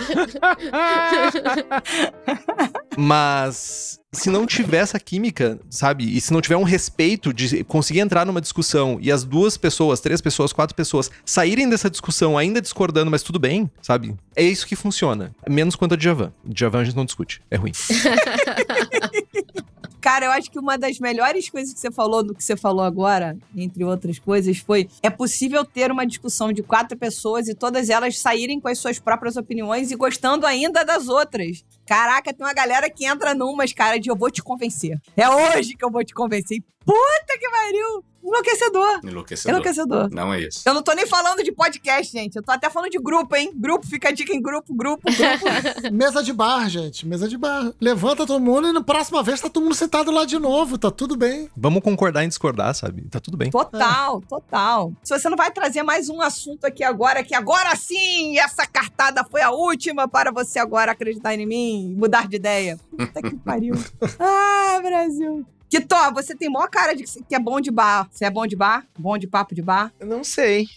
Mas 2.97 3.99
se 4.11 4.29
não 4.29 4.45
tiver 4.45 4.79
essa 4.79 4.99
química, 4.99 5.59
sabe? 5.69 6.17
E 6.17 6.19
se 6.19 6.33
não 6.33 6.41
tiver 6.41 6.57
um 6.57 6.63
respeito 6.63 7.33
de 7.33 7.63
conseguir 7.63 7.99
entrar 7.99 8.25
numa 8.25 8.41
discussão 8.41 8.97
e 8.99 9.11
as 9.11 9.23
duas 9.23 9.55
pessoas, 9.55 10.01
três 10.01 10.19
pessoas, 10.19 10.51
quatro 10.51 10.75
pessoas 10.75 11.09
saírem 11.23 11.69
dessa 11.69 11.89
discussão 11.89 12.37
ainda 12.37 12.61
discordando, 12.61 13.09
mas 13.09 13.23
tudo 13.23 13.39
bem, 13.39 13.71
sabe? 13.81 14.15
É 14.35 14.43
isso 14.43 14.67
que 14.67 14.75
funciona. 14.75 15.33
Menos 15.47 15.75
quanto 15.75 15.93
a 15.93 15.97
Djavan. 15.97 16.33
Djavan 16.43 16.81
a 16.81 16.83
gente 16.83 16.97
não 16.97 17.05
discute. 17.05 17.41
É 17.49 17.55
ruim. 17.55 17.71
Cara, 20.01 20.25
eu 20.25 20.31
acho 20.31 20.49
que 20.49 20.57
uma 20.57 20.79
das 20.79 20.99
melhores 20.99 21.47
coisas 21.47 21.71
que 21.71 21.79
você 21.79 21.91
falou 21.91 22.23
do 22.23 22.33
que 22.33 22.43
você 22.43 22.57
falou 22.57 22.83
agora, 22.83 23.37
entre 23.55 23.83
outras 23.83 24.17
coisas, 24.17 24.57
foi: 24.57 24.89
é 25.03 25.11
possível 25.11 25.63
ter 25.63 25.91
uma 25.91 26.05
discussão 26.07 26.51
de 26.51 26.63
quatro 26.63 26.97
pessoas 26.97 27.47
e 27.47 27.53
todas 27.53 27.87
elas 27.87 28.17
saírem 28.17 28.59
com 28.59 28.67
as 28.67 28.79
suas 28.79 28.97
próprias 28.97 29.37
opiniões 29.37 29.91
e 29.91 29.95
gostando 29.95 30.47
ainda 30.47 30.83
das 30.83 31.07
outras. 31.07 31.63
Caraca, 31.85 32.33
tem 32.33 32.45
uma 32.45 32.53
galera 32.53 32.89
que 32.89 33.05
entra 33.05 33.35
numas, 33.35 33.73
cara, 33.73 33.99
de 33.99 34.09
eu 34.09 34.15
vou 34.15 34.31
te 34.31 34.41
convencer. 34.41 34.99
É 35.15 35.29
hoje 35.29 35.75
que 35.75 35.85
eu 35.85 35.91
vou 35.91 36.03
te 36.03 36.15
convencer. 36.15 36.57
E 36.57 36.63
Puta 36.85 37.39
que 37.39 37.49
pariu! 37.49 38.03
Enlouquecedor. 38.23 38.99
Enlouquecedor. 39.03 39.51
Enlouquecedor. 39.51 40.09
Não 40.11 40.33
é 40.33 40.41
isso. 40.41 40.61
Eu 40.65 40.73
não 40.75 40.83
tô 40.83 40.93
nem 40.93 41.07
falando 41.07 41.43
de 41.43 41.51
podcast, 41.51 42.11
gente. 42.11 42.35
Eu 42.35 42.43
tô 42.43 42.51
até 42.51 42.69
falando 42.69 42.91
de 42.91 42.99
grupo, 42.99 43.35
hein? 43.35 43.51
Grupo, 43.55 43.85
fica 43.87 44.09
a 44.09 44.11
dica 44.11 44.31
em 44.33 44.41
grupo, 44.41 44.73
grupo, 44.73 45.01
grupo. 45.03 45.45
Mesa 45.91 46.21
de 46.23 46.31
bar, 46.31 46.69
gente. 46.69 47.05
Mesa 47.07 47.27
de 47.27 47.37
bar. 47.37 47.73
Levanta 47.81 48.25
todo 48.25 48.39
mundo 48.39 48.67
e 48.69 48.71
na 48.71 48.83
próxima 48.83 49.23
vez 49.23 49.41
tá 49.41 49.49
todo 49.49 49.63
mundo 49.63 49.75
sentado 49.75 50.11
lá 50.11 50.23
de 50.23 50.37
novo. 50.37 50.77
Tá 50.77 50.91
tudo 50.91 51.17
bem. 51.17 51.49
Vamos 51.57 51.81
concordar 51.81 52.23
em 52.23 52.27
discordar, 52.27 52.75
sabe? 52.75 53.01
Tá 53.09 53.19
tudo 53.19 53.37
bem. 53.37 53.49
Total, 53.49 54.21
total. 54.21 54.93
Se 55.03 55.17
você 55.17 55.27
não 55.27 55.37
vai 55.37 55.51
trazer 55.51 55.81
mais 55.81 56.07
um 56.07 56.21
assunto 56.21 56.65
aqui 56.65 56.83
agora, 56.83 57.23
que 57.23 57.33
agora 57.33 57.75
sim, 57.75 58.37
essa 58.37 58.67
cartada 58.67 59.23
foi 59.23 59.41
a 59.41 59.49
última 59.51 60.07
para 60.07 60.31
você 60.31 60.59
agora 60.59 60.91
acreditar 60.91 61.33
em 61.33 61.45
mim 61.45 61.91
e 61.91 61.95
mudar 61.95 62.27
de 62.27 62.35
ideia. 62.35 62.79
Puta 62.91 63.21
que 63.21 63.35
pariu. 63.37 63.73
Ah, 64.19 64.79
Brasil. 64.81 65.45
Kitó, 65.71 66.11
você 66.11 66.35
tem 66.35 66.49
maior 66.49 66.67
cara 66.69 66.93
de 66.93 67.05
que 67.05 67.33
é 67.33 67.39
bom 67.39 67.61
de 67.61 67.71
bar. 67.71 68.05
Você 68.11 68.25
é 68.25 68.29
bom 68.29 68.45
de 68.45 68.57
bar? 68.57 68.85
Bom 68.99 69.17
de 69.17 69.25
papo 69.25 69.55
de 69.55 69.61
bar? 69.61 69.89
Eu 69.97 70.05
não 70.05 70.21
sei, 70.21 70.67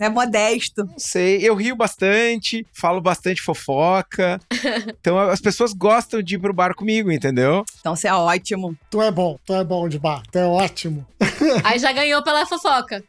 É 0.00 0.08
modesto. 0.08 0.84
não 0.84 0.98
sei. 0.98 1.38
Eu 1.40 1.54
rio 1.54 1.76
bastante, 1.76 2.66
falo 2.72 3.00
bastante 3.00 3.40
fofoca. 3.40 4.40
Então 5.00 5.18
as 5.18 5.40
pessoas 5.40 5.72
gostam 5.72 6.20
de 6.20 6.34
ir 6.34 6.38
pro 6.38 6.52
bar 6.52 6.74
comigo, 6.74 7.12
entendeu? 7.12 7.64
Então 7.78 7.94
você 7.94 8.08
é 8.08 8.14
ótimo. 8.14 8.76
Tu 8.90 9.00
é 9.00 9.10
bom, 9.10 9.38
tu 9.46 9.54
é 9.54 9.62
bom 9.62 9.88
de 9.88 9.98
bar. 9.98 10.22
Tu 10.32 10.38
é 10.38 10.44
ótimo. 10.46 11.06
Aí 11.64 11.78
já 11.78 11.92
ganhou 11.92 12.22
pela 12.22 12.44
fofoca. 12.44 13.02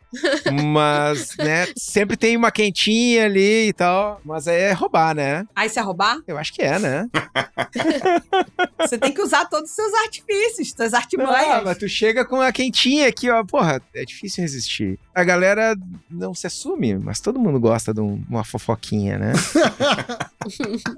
Mas, 0.71 1.35
né, 1.37 1.67
sempre 1.75 2.15
tem 2.15 2.37
uma 2.37 2.51
quentinha 2.51 3.25
ali 3.25 3.69
e 3.69 3.73
tal. 3.73 4.21
Mas 4.23 4.47
aí 4.47 4.61
é 4.61 4.71
roubar, 4.71 5.15
né? 5.15 5.45
Aí 5.55 5.67
você 5.69 5.79
é 5.79 5.83
roubar? 5.83 6.19
Eu 6.27 6.37
acho 6.37 6.53
que 6.53 6.61
é, 6.61 6.77
né? 6.79 7.07
Você 8.79 8.97
tem 8.97 9.11
que 9.13 9.21
usar 9.21 9.45
todos 9.45 9.69
os 9.69 9.75
seus 9.75 9.93
artifícios, 9.93 10.71
suas 10.71 10.93
Ah, 10.99 11.03
artimanhas. 11.03 11.63
mas 11.63 11.77
tu 11.77 11.87
chega 11.87 12.25
com 12.25 12.41
a 12.41 12.51
quentinha 12.51 13.07
aqui, 13.07 13.29
ó. 13.29 13.43
Porra, 13.43 13.81
é 13.93 14.03
difícil 14.05 14.41
resistir. 14.41 14.99
A 15.13 15.23
galera 15.23 15.75
não 16.09 16.33
se 16.33 16.47
assume, 16.47 16.95
mas 16.97 17.19
todo 17.19 17.39
mundo 17.39 17.59
gosta 17.59 17.93
de 17.93 18.01
um- 18.01 18.23
uma 18.29 18.43
fofoquinha, 18.43 19.17
né? 19.17 19.33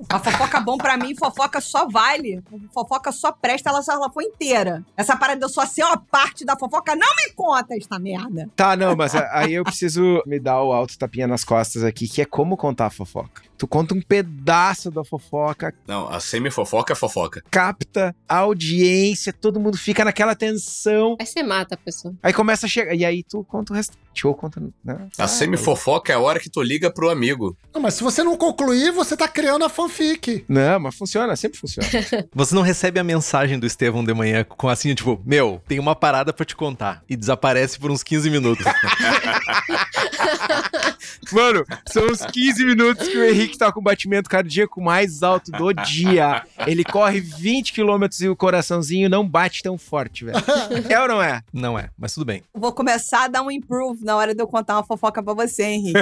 A 0.10 0.20
fofoca 0.20 0.60
bom 0.60 0.78
pra 0.78 0.98
mim, 0.98 1.16
fofoca 1.16 1.60
só 1.60 1.88
vale. 1.88 2.44
Fofoca 2.74 3.12
só 3.12 3.32
presta, 3.32 3.70
ela 3.70 3.82
só 3.82 3.94
ela 3.94 4.10
foi 4.12 4.26
inteira. 4.26 4.84
Essa 4.96 5.16
parada 5.18 5.40
de 5.40 5.46
eu 5.46 5.50
só 5.50 5.66
ser 5.66 5.84
uma 5.84 5.98
parte 5.98 6.46
da 6.46 6.58
fofoca, 6.58 6.96
não 6.96 7.08
me 7.18 7.34
conta 7.34 7.76
esta 7.76 7.98
merda. 8.00 8.50
Tá, 8.56 8.76
não, 8.76 8.96
mas 8.96 9.16
aí 9.16 9.54
eu 9.54 9.64
preciso 9.64 10.22
me 10.26 10.40
dar 10.40 10.62
o 10.64 10.72
alto 10.72 10.98
tapinha 10.98 11.28
nas 11.28 11.44
costas 11.44 11.84
aqui, 11.84 12.08
que 12.08 12.22
é 12.22 12.26
como 12.26 12.56
contar 12.56 12.88
a 12.88 12.90
fofoca. 12.90 13.42
Tu 13.62 13.68
conta 13.68 13.94
um 13.94 14.02
pedaço 14.02 14.90
da 14.90 15.04
fofoca, 15.04 15.72
Não, 15.88 16.10
a 16.10 16.20
semi-fofoca 16.20 16.94
é 16.94 16.96
fofoca. 16.96 17.44
capta 17.52 18.16
a 18.28 18.38
audiência, 18.38 19.32
todo 19.32 19.60
mundo 19.60 19.78
fica 19.78 20.04
naquela 20.04 20.34
tensão. 20.34 21.16
Aí 21.20 21.28
você 21.28 21.44
mata 21.44 21.76
a 21.76 21.78
pessoa. 21.78 22.12
Aí 22.24 22.34
começa 22.34 22.66
a 22.66 22.70
chegar. 22.70 22.96
E 22.96 23.06
aí 23.06 23.22
tu 23.22 23.44
conta 23.44 23.72
o 23.72 23.76
restante. 23.76 24.02
Ou 24.26 24.34
conta. 24.34 24.60
Né? 24.84 25.08
A 25.16 25.28
semi-fofoca 25.28 26.12
é 26.12 26.16
a 26.16 26.20
hora 26.20 26.40
que 26.40 26.50
tu 26.50 26.60
liga 26.64 26.92
pro 26.92 27.12
amigo. 27.12 27.56
Não, 27.72 27.80
mas 27.80 27.94
se 27.94 28.04
você 28.04 28.24
não 28.24 28.36
concluir, 28.36 28.92
você 28.92 29.16
tá 29.16 29.28
criando 29.28 29.64
a 29.64 29.70
fanfic. 29.70 30.44
Não, 30.50 30.80
mas 30.80 30.96
funciona, 30.96 31.36
sempre 31.36 31.60
funciona. 31.60 31.88
Você 32.34 32.56
não 32.56 32.62
recebe 32.64 33.00
a 33.00 33.04
mensagem 33.04 33.60
do 33.60 33.68
Estevão 33.68 34.04
de 34.04 34.14
manhã 34.14 34.44
com 34.44 34.68
assim, 34.68 34.94
tipo, 34.96 35.22
meu, 35.26 35.62
tem 35.68 35.80
uma 35.80 35.96
parada 35.96 36.34
pra 36.34 36.46
te 36.46 36.56
contar. 36.56 37.04
E 37.08 37.16
desaparece 37.16 37.80
por 37.80 37.92
uns 37.92 38.04
15 38.04 38.30
minutos. 38.30 38.66
Mano, 41.32 41.64
são 41.88 42.06
uns 42.08 42.26
15 42.26 42.66
minutos 42.66 43.08
que 43.08 43.18
o 43.18 43.24
Henrique 43.24 43.51
tá 43.58 43.72
com 43.72 43.80
o 43.80 43.84
batimento 43.84 44.30
cardíaco 44.30 44.82
mais 44.82 45.24
alto 45.24 45.52
do 45.52 45.74
dia. 45.74 46.44
Ele 46.66 46.84
corre 46.84 47.20
20 47.20 47.74
quilômetros 47.74 48.22
e 48.22 48.30
o 48.30 48.36
coraçãozinho 48.36 49.10
não 49.10 49.28
bate 49.28 49.62
tão 49.64 49.78
forte, 49.78 50.26
velho. 50.26 50.38
É 50.90 51.00
ou 51.02 51.08
não 51.08 51.22
é? 51.22 51.42
não 51.54 51.78
é, 51.78 51.90
mas 51.98 52.14
tudo 52.14 52.26
bem. 52.26 52.44
Vou 52.54 52.72
começar 52.74 53.26
a 53.26 53.28
dar 53.28 53.42
um 53.44 53.52
improve 53.52 54.04
na 54.04 54.16
hora 54.16 54.34
de 54.34 54.42
eu 54.42 54.48
contar 54.48 54.76
uma 54.76 54.84
fofoca 54.84 55.22
pra 55.22 55.34
você, 55.34 55.64
Henrique. 55.64 56.00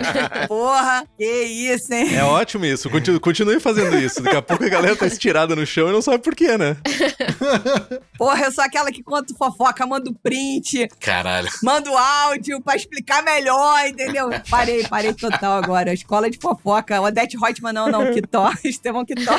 Porra, 0.48 1.04
que 1.16 1.24
isso, 1.24 1.92
hein? 1.92 2.14
É 2.16 2.24
ótimo 2.24 2.64
isso. 2.64 2.88
Continue, 2.90 3.20
continue 3.20 3.60
fazendo 3.60 3.98
isso. 3.98 4.22
Daqui 4.22 4.36
a 4.36 4.42
pouco 4.42 4.64
a 4.64 4.68
galera 4.68 4.96
tá 4.96 5.06
estirada 5.06 5.54
no 5.56 5.66
chão 5.66 5.88
e 5.88 5.92
não 5.92 6.02
sabe 6.02 6.18
por 6.22 6.34
quê, 6.34 6.56
né? 6.56 6.76
Porra, 8.16 8.44
eu 8.44 8.52
sou 8.52 8.64
aquela 8.64 8.90
que 8.90 9.02
conta 9.02 9.34
fofoca, 9.34 9.86
mando 9.86 10.14
print, 10.22 10.88
Caralho. 11.00 11.48
mando 11.62 11.90
áudio 11.96 12.60
pra 12.60 12.76
explicar 12.76 13.22
melhor, 13.22 13.86
entendeu? 13.86 14.30
Parei, 14.48 14.86
parei 14.86 15.12
total 15.14 15.62
agora. 15.62 15.92
Escola 15.92 16.30
de 16.30 16.38
fofoca. 16.38 16.81
Odete 16.90 17.36
Reutemann, 17.36 17.72
não, 17.72 17.88
não. 17.88 18.12
Kitó. 18.12 18.50
Estevão 18.64 19.04
Kitó. 19.04 19.32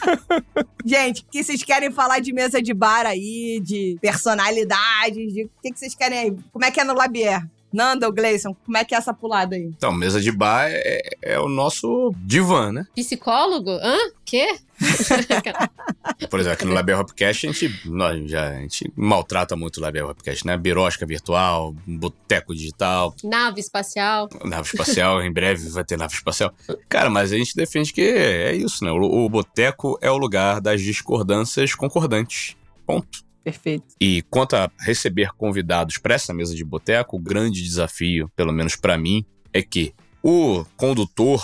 Gente, 0.84 1.22
o 1.22 1.26
que 1.30 1.42
vocês 1.42 1.62
querem 1.62 1.90
falar 1.90 2.20
de 2.20 2.32
mesa 2.32 2.62
de 2.62 2.72
bar 2.72 3.06
aí, 3.06 3.60
de 3.62 3.98
personalidades, 4.00 5.32
de... 5.32 5.44
O 5.44 5.50
que 5.62 5.72
que 5.72 5.78
vocês 5.78 5.94
querem 5.94 6.18
aí? 6.18 6.36
Como 6.52 6.64
é 6.64 6.70
que 6.70 6.80
é 6.80 6.84
no 6.84 6.94
Labier? 6.94 7.46
Nando, 7.72 8.06
ou 8.06 8.12
Gleison, 8.12 8.54
como 8.64 8.76
é 8.76 8.84
que 8.84 8.94
é 8.94 8.98
essa 8.98 9.14
pulada 9.14 9.54
aí? 9.56 9.72
Então, 9.76 9.92
mesa 9.92 10.20
de 10.20 10.32
bar 10.32 10.66
é, 10.68 11.00
é 11.22 11.38
o 11.38 11.48
nosso 11.48 12.12
divã, 12.16 12.72
né? 12.72 12.86
Psicólogo? 12.94 13.70
Hã? 13.70 13.96
Quê? 14.24 14.58
Por 16.30 16.40
exemplo, 16.40 16.54
aqui 16.54 16.64
no 16.64 16.72
Label 16.72 17.00
Hopcast, 17.00 17.46
a 17.46 17.52
gente, 17.52 17.80
nós 17.84 18.30
já, 18.30 18.48
a 18.48 18.60
gente 18.60 18.90
maltrata 18.96 19.56
muito 19.56 19.78
o 19.78 19.80
Label 19.80 20.08
Hopcast, 20.08 20.46
né? 20.46 20.56
Birosca 20.56 21.04
virtual, 21.04 21.74
boteco 21.86 22.54
digital, 22.54 23.14
Nave 23.22 23.60
espacial. 23.60 24.28
nave 24.44 24.68
espacial, 24.68 25.22
em 25.22 25.32
breve 25.32 25.68
vai 25.68 25.84
ter 25.84 25.96
nave 25.98 26.14
espacial. 26.14 26.52
Cara, 26.88 27.10
mas 27.10 27.32
a 27.32 27.36
gente 27.36 27.54
defende 27.54 27.92
que 27.92 28.00
é 28.00 28.54
isso, 28.54 28.84
né? 28.84 28.90
O, 28.90 29.24
o 29.24 29.28
boteco 29.28 29.98
é 30.00 30.10
o 30.10 30.16
lugar 30.16 30.60
das 30.60 30.80
discordâncias 30.80 31.74
concordantes. 31.74 32.56
Ponto. 32.86 33.29
Perfeito. 33.42 33.94
E 34.00 34.22
quanto 34.30 34.54
a 34.54 34.70
receber 34.80 35.32
convidados 35.32 35.98
para 35.98 36.14
essa 36.14 36.34
mesa 36.34 36.54
de 36.54 36.64
boteco, 36.64 37.16
o 37.16 37.20
grande 37.20 37.62
desafio, 37.62 38.30
pelo 38.36 38.52
menos 38.52 38.76
para 38.76 38.98
mim, 38.98 39.24
é 39.52 39.62
que 39.62 39.94
o 40.22 40.64
condutor 40.76 41.42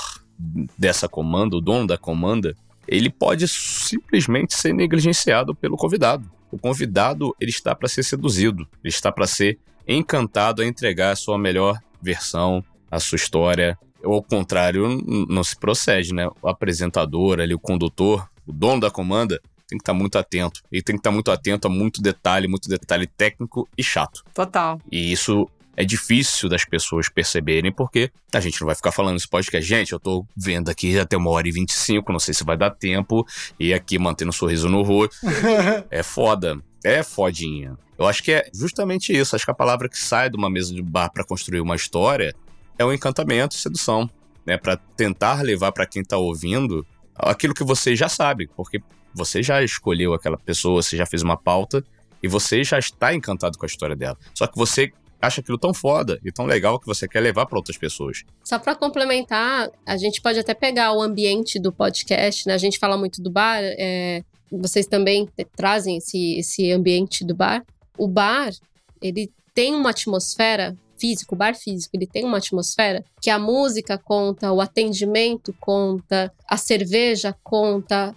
dessa 0.79 1.09
comanda, 1.09 1.57
o 1.57 1.61
dono 1.61 1.87
da 1.87 1.97
comanda, 1.97 2.55
ele 2.87 3.11
pode 3.11 3.49
simplesmente 3.49 4.55
ser 4.55 4.73
negligenciado 4.73 5.55
pelo 5.55 5.77
convidado. 5.77 6.31
O 6.51 6.59
convidado 6.59 7.35
ele 7.41 7.51
está 7.51 7.75
para 7.75 7.89
ser 7.89 8.03
seduzido, 8.03 8.69
ele 8.85 8.93
está 8.93 9.11
para 9.11 9.27
ser 9.27 9.59
encantado 9.87 10.63
a 10.63 10.67
entregar 10.67 11.13
a 11.13 11.17
sua 11.17 11.39
melhor 11.39 11.79
versão, 12.01 12.65
a 12.91 13.01
sua 13.01 13.17
história. 13.17 13.79
Ou 14.05 14.15
ao 14.15 14.23
contrário, 14.23 15.03
não 15.29 15.43
se 15.43 15.57
procede, 15.57 16.15
né? 16.15 16.29
O 16.41 16.49
apresentador 16.49 17.41
ali, 17.41 17.55
o 17.55 17.59
condutor, 17.59 18.29
o 18.47 18.53
dono 18.53 18.81
da 18.81 18.91
comanda, 18.91 19.41
tem 19.69 19.79
que 19.79 19.83
estar 19.83 19.95
muito 19.95 20.19
atento. 20.19 20.63
E 20.71 20.83
tem 20.83 20.97
que 20.97 21.01
estar 21.01 21.11
muito 21.11 21.31
atento 21.31 21.67
a 21.67 21.71
muito 21.71 22.01
detalhe, 22.01 22.49
muito 22.49 22.69
detalhe 22.69 23.07
técnico 23.07 23.69
e 23.77 23.83
chato. 23.83 24.25
Total. 24.33 24.81
E 24.91 25.13
isso 25.13 25.49
é 25.77 25.85
difícil 25.85 26.49
das 26.49 26.65
pessoas 26.65 27.09
perceberem, 27.09 27.71
porque 27.71 28.11
a 28.33 28.41
gente 28.41 28.61
não 28.61 28.67
vai 28.67 28.75
ficar 28.75 28.93
falando 28.93 29.15
nesse 29.15 29.29
podcast. 29.29 29.69
Gente, 29.69 29.93
eu 29.93 30.01
tô 30.01 30.25
vendo 30.35 30.71
aqui 30.71 30.99
até 30.99 31.17
uma 31.17 31.31
hora 31.31 31.47
e 31.47 31.53
25, 31.53 32.11
não 32.11 32.19
sei 32.19 32.33
se 32.33 32.43
vai 32.45 32.57
dar 32.57 32.71
tempo. 32.71 33.27
E 33.61 33.75
aqui 33.75 33.99
mantendo 33.99 34.31
um 34.31 34.33
sorriso 34.33 34.69
no 34.69 34.83
rosto. 34.83 35.17
É 35.91 36.03
foda. 36.03 36.59
É 36.83 37.03
fodinha. 37.03 37.77
Eu 37.99 38.07
acho 38.07 38.23
que 38.23 38.33
é 38.33 38.49
justamente 38.55 39.13
isso. 39.13 39.37
Acho 39.37 39.45
que 39.45 39.51
a 39.51 39.55
palavra 39.55 39.89
que 39.89 39.99
sai 39.99 40.31
de 40.31 40.37
uma 40.37 40.49
mesa 40.49 40.75
de 40.75 40.83
bar 40.83 41.11
pra 41.11 41.25
construir 41.25 41.61
uma 41.61 41.77
história 41.77 42.35
é 42.79 42.85
o 42.85 42.93
encantamento 42.93 43.55
e 43.55 43.59
sedução. 43.59 44.09
Né? 44.47 44.57
Pra 44.57 44.77
tentar 44.77 45.43
levar 45.43 45.73
pra 45.73 45.87
quem 45.87 46.03
tá 46.03 46.17
ouvindo 46.17 46.87
aquilo 47.15 47.55
que 47.55 47.65
você 47.65 47.95
já 47.95 48.09
sabe. 48.09 48.49
Porque 48.57 48.81
você 49.17 49.43
já 49.43 49.63
escolheu 49.63 50.13
aquela 50.13 50.37
pessoa, 50.37 50.83
você 50.83 50.97
já 50.97 51.07
fez 51.07 51.23
uma 51.23 51.37
pauta 51.37 51.83
e 52.23 52.29
você 52.29 52.63
já 52.63 52.79
está 52.79 53.15
encantado 53.15 53.57
com 53.57 53.65
a 53.65 53.67
história 53.67 53.97
dela. 53.97 54.17
Só 54.35 54.47
que 54.47 54.57
você 54.57 54.93
acha 55.21 55.41
aquilo 55.41 55.59
tão 55.59 55.73
foda 55.73 56.19
e 56.23 56.31
tão 56.31 56.45
legal 56.45 56.79
que 56.79 56.87
você 56.87 57.09
quer 57.09 57.21
levar 57.21 57.47
para 57.47 57.59
outras 57.59 57.79
pessoas. 57.79 58.23
Só 58.45 58.59
para 58.59 58.75
complementar, 58.75 59.71
a 59.87 59.97
gente 59.97 60.21
pode 60.21 60.39
até 60.39 60.53
pegar 60.53 60.93
o 60.93 61.01
ambiente 61.01 61.59
do 61.59 61.73
podcast, 61.73 62.47
né? 62.47 62.55
A 62.55 62.59
gente 62.59 62.79
fala 62.79 62.99
muito 62.99 63.23
do 63.23 63.31
bar, 63.31 63.61
é, 63.63 64.23
vocês 64.53 64.87
também 64.87 65.29
trazem 65.57 65.97
esse, 65.97 66.39
esse 66.39 66.71
ambiente 66.71 67.25
do 67.25 67.35
bar. 67.35 67.65
O 67.97 68.07
bar, 68.07 68.53
ele 69.01 69.31
tem 69.55 69.75
uma 69.75 69.91
atmosfera 69.91 70.77
físico, 70.99 71.35
o 71.35 71.39
bar 71.39 71.55
físico, 71.55 71.97
ele 71.97 72.07
tem 72.07 72.25
uma 72.25 72.39
atmosfera 72.39 73.05
que 73.21 73.31
a 73.31 73.39
música 73.39 73.99
conta, 73.99 74.53
o 74.53 74.61
atendimento 74.61 75.55
conta, 75.59 76.33
a 76.49 76.57
cerveja 76.57 77.35
conta. 77.43 78.15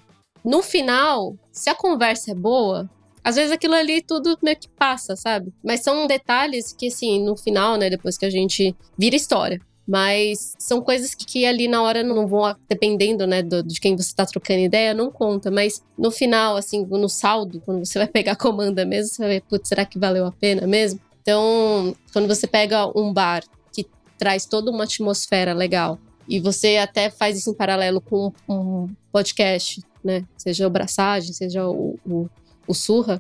No 0.49 0.63
final, 0.63 1.35
se 1.51 1.69
a 1.69 1.76
conversa 1.76 2.31
é 2.31 2.34
boa, 2.34 2.89
às 3.23 3.35
vezes 3.35 3.51
aquilo 3.51 3.76
ali 3.76 4.01
tudo 4.01 4.35
meio 4.41 4.57
que 4.57 4.67
passa, 4.67 5.15
sabe? 5.15 5.53
Mas 5.63 5.81
são 5.84 6.07
detalhes 6.07 6.73
que, 6.73 6.88
assim, 6.88 7.23
no 7.23 7.38
final, 7.38 7.77
né, 7.77 7.88
depois 7.88 8.17
que 8.17 8.26
a 8.26 8.31
gente 8.31 8.76
vira 8.97 9.15
história. 9.15 9.61
Mas 9.88 10.55
são 10.57 10.81
coisas 10.81 11.13
que, 11.13 11.23
que 11.23 11.45
ali 11.45 11.67
na 11.67 11.84
hora 11.84 12.01
não 12.01 12.26
vão, 12.26 12.55
dependendo, 12.67 13.27
né, 13.27 13.43
do- 13.43 13.61
de 13.61 13.80
quem 13.80 13.95
você 13.95 14.11
tá 14.15 14.26
trocando 14.26 14.61
ideia, 14.61 14.91
não 14.91 15.11
conta. 15.11 15.51
Mas 15.51 15.84
no 15.95 16.09
final, 16.09 16.55
assim, 16.55 16.84
no 16.84 17.07
saldo, 17.07 17.61
quando 17.63 17.85
você 17.85 17.99
vai 17.99 18.07
pegar 18.07 18.31
a 18.31 18.35
comanda 18.35 18.84
mesmo, 18.84 19.13
você 19.13 19.21
vai 19.21 19.30
ver, 19.35 19.43
putz, 19.47 19.69
será 19.69 19.85
que 19.85 19.99
valeu 19.99 20.26
a 20.26 20.31
pena 20.31 20.65
mesmo? 20.65 20.99
Então, 21.21 21.95
quando 22.11 22.27
você 22.27 22.47
pega 22.47 22.88
um 22.99 23.13
bar 23.13 23.43
que 23.71 23.85
traz 24.17 24.47
toda 24.47 24.71
uma 24.71 24.85
atmosfera 24.85 25.53
legal 25.53 25.99
e 26.30 26.39
você 26.39 26.77
até 26.77 27.10
faz 27.10 27.38
isso 27.38 27.49
em 27.49 27.56
paralelo 27.56 27.99
com 27.99 28.31
um 28.47 28.88
podcast, 29.11 29.81
né? 30.03 30.23
Seja 30.38 30.68
o 30.68 30.69
Braçagem, 30.69 31.34
seja 31.34 31.68
o, 31.68 31.99
o, 32.06 32.30
o 32.68 32.73
Surra, 32.76 33.19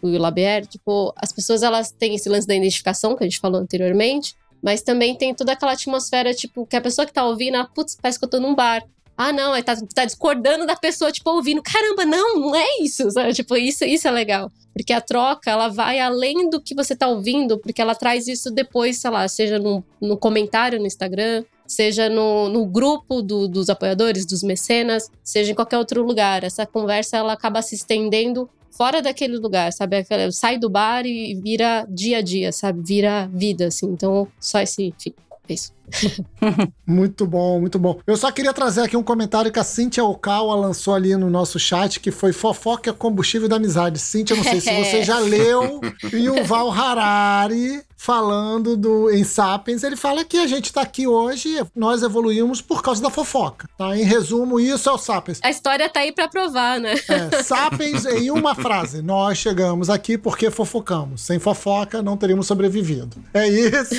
o 0.00 0.06
Labier, 0.06 0.64
tipo, 0.64 1.12
as 1.16 1.32
pessoas 1.32 1.64
elas 1.64 1.90
têm 1.90 2.14
esse 2.14 2.28
lance 2.28 2.46
da 2.46 2.54
identificação 2.54 3.16
que 3.16 3.24
a 3.24 3.26
gente 3.26 3.40
falou 3.40 3.60
anteriormente, 3.60 4.36
mas 4.62 4.82
também 4.82 5.16
tem 5.16 5.34
toda 5.34 5.52
aquela 5.52 5.72
atmosfera, 5.72 6.32
tipo, 6.32 6.64
que 6.64 6.76
a 6.76 6.80
pessoa 6.80 7.04
que 7.04 7.12
tá 7.12 7.24
ouvindo, 7.24 7.56
ah, 7.56 7.64
putz, 7.64 7.96
parece 8.00 8.20
que 8.20 8.24
eu 8.24 8.30
tô 8.30 8.38
num 8.38 8.54
bar. 8.54 8.84
Ah, 9.16 9.32
não, 9.32 9.60
tá, 9.62 9.76
tá 9.94 10.04
discordando 10.04 10.66
da 10.66 10.76
pessoa, 10.76 11.10
tipo, 11.10 11.30
ouvindo. 11.30 11.62
Caramba, 11.62 12.04
não, 12.04 12.38
não 12.38 12.56
é 12.56 12.80
isso, 12.80 13.10
sabe? 13.10 13.32
Tipo, 13.32 13.56
isso, 13.56 13.84
isso 13.84 14.08
é 14.08 14.10
legal. 14.10 14.50
Porque 14.72 14.92
a 14.92 15.00
troca, 15.00 15.50
ela 15.50 15.68
vai 15.68 16.00
além 16.00 16.50
do 16.50 16.60
que 16.60 16.74
você 16.74 16.96
tá 16.96 17.06
ouvindo, 17.06 17.58
porque 17.58 17.80
ela 17.80 17.94
traz 17.94 18.26
isso 18.26 18.50
depois, 18.50 18.98
sei 18.98 19.10
lá, 19.10 19.26
seja 19.28 19.58
no 19.58 20.16
comentário 20.16 20.80
no 20.80 20.86
Instagram, 20.86 21.44
seja 21.66 22.08
no, 22.08 22.48
no 22.48 22.66
grupo 22.66 23.22
do, 23.22 23.48
dos 23.48 23.68
apoiadores, 23.68 24.26
dos 24.26 24.42
mecenas, 24.42 25.10
seja 25.22 25.52
em 25.52 25.54
qualquer 25.54 25.78
outro 25.78 26.02
lugar. 26.02 26.44
Essa 26.44 26.66
conversa, 26.66 27.16
ela 27.16 27.32
acaba 27.32 27.62
se 27.62 27.74
estendendo 27.74 28.48
fora 28.70 29.00
daquele 29.00 29.36
lugar, 29.38 29.72
sabe? 29.72 30.04
Sai 30.32 30.58
do 30.58 30.68
bar 30.68 31.06
e 31.06 31.34
vira 31.34 31.86
dia 31.88 32.18
a 32.18 32.20
dia, 32.20 32.52
sabe? 32.52 32.82
Vira 32.84 33.28
vida, 33.32 33.66
assim. 33.66 33.86
Então, 33.86 34.28
só 34.40 34.60
esse 34.60 34.92
fim. 34.98 35.14
É 35.48 35.52
isso. 35.52 35.72
Muito 36.86 37.26
bom, 37.26 37.60
muito 37.60 37.78
bom. 37.78 37.98
Eu 38.06 38.16
só 38.16 38.30
queria 38.30 38.52
trazer 38.52 38.82
aqui 38.82 38.96
um 38.96 39.02
comentário 39.02 39.50
que 39.50 39.58
a 39.58 39.64
Cíntia 39.64 40.04
Okawa 40.04 40.54
lançou 40.54 40.94
ali 40.94 41.16
no 41.16 41.30
nosso 41.30 41.58
chat, 41.58 41.98
que 41.98 42.10
foi 42.10 42.32
fofoca 42.32 42.90
é 42.90 42.92
combustível 42.92 43.48
da 43.48 43.56
amizade. 43.56 43.98
Cíntia, 43.98 44.36
não 44.36 44.44
sei 44.44 44.60
se 44.60 44.70
você 44.70 45.02
já 45.02 45.18
leu 45.20 45.80
Yuval 46.12 46.70
Harari 46.70 47.82
falando 48.04 48.76
do 48.76 49.10
em 49.10 49.24
Sapiens, 49.24 49.82
ele 49.82 49.96
fala 49.96 50.26
que 50.26 50.36
a 50.36 50.46
gente 50.46 50.70
tá 50.70 50.82
aqui 50.82 51.06
hoje, 51.06 51.58
nós 51.74 52.02
evoluímos 52.02 52.60
por 52.60 52.82
causa 52.82 53.00
da 53.00 53.08
fofoca, 53.08 53.66
tá? 53.78 53.96
Em 53.96 54.02
resumo, 54.02 54.60
isso 54.60 54.90
é 54.90 54.92
o 54.92 54.98
Sapiens. 54.98 55.40
A 55.42 55.48
história 55.48 55.88
tá 55.88 56.00
aí 56.00 56.12
pra 56.12 56.28
provar, 56.28 56.78
né? 56.78 56.92
É, 57.08 57.42
sapiens 57.42 58.04
em 58.20 58.30
uma 58.30 58.54
frase. 58.54 59.00
Nós 59.00 59.38
chegamos 59.38 59.88
aqui 59.88 60.18
porque 60.18 60.50
fofocamos. 60.50 61.22
Sem 61.22 61.38
fofoca, 61.38 62.02
não 62.02 62.14
teríamos 62.14 62.46
sobrevivido. 62.46 63.16
É 63.32 63.48
isso. 63.48 63.94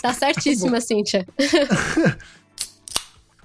Tá 0.00 0.12
certíssima, 0.70 0.80
Cíntia. 0.80 1.26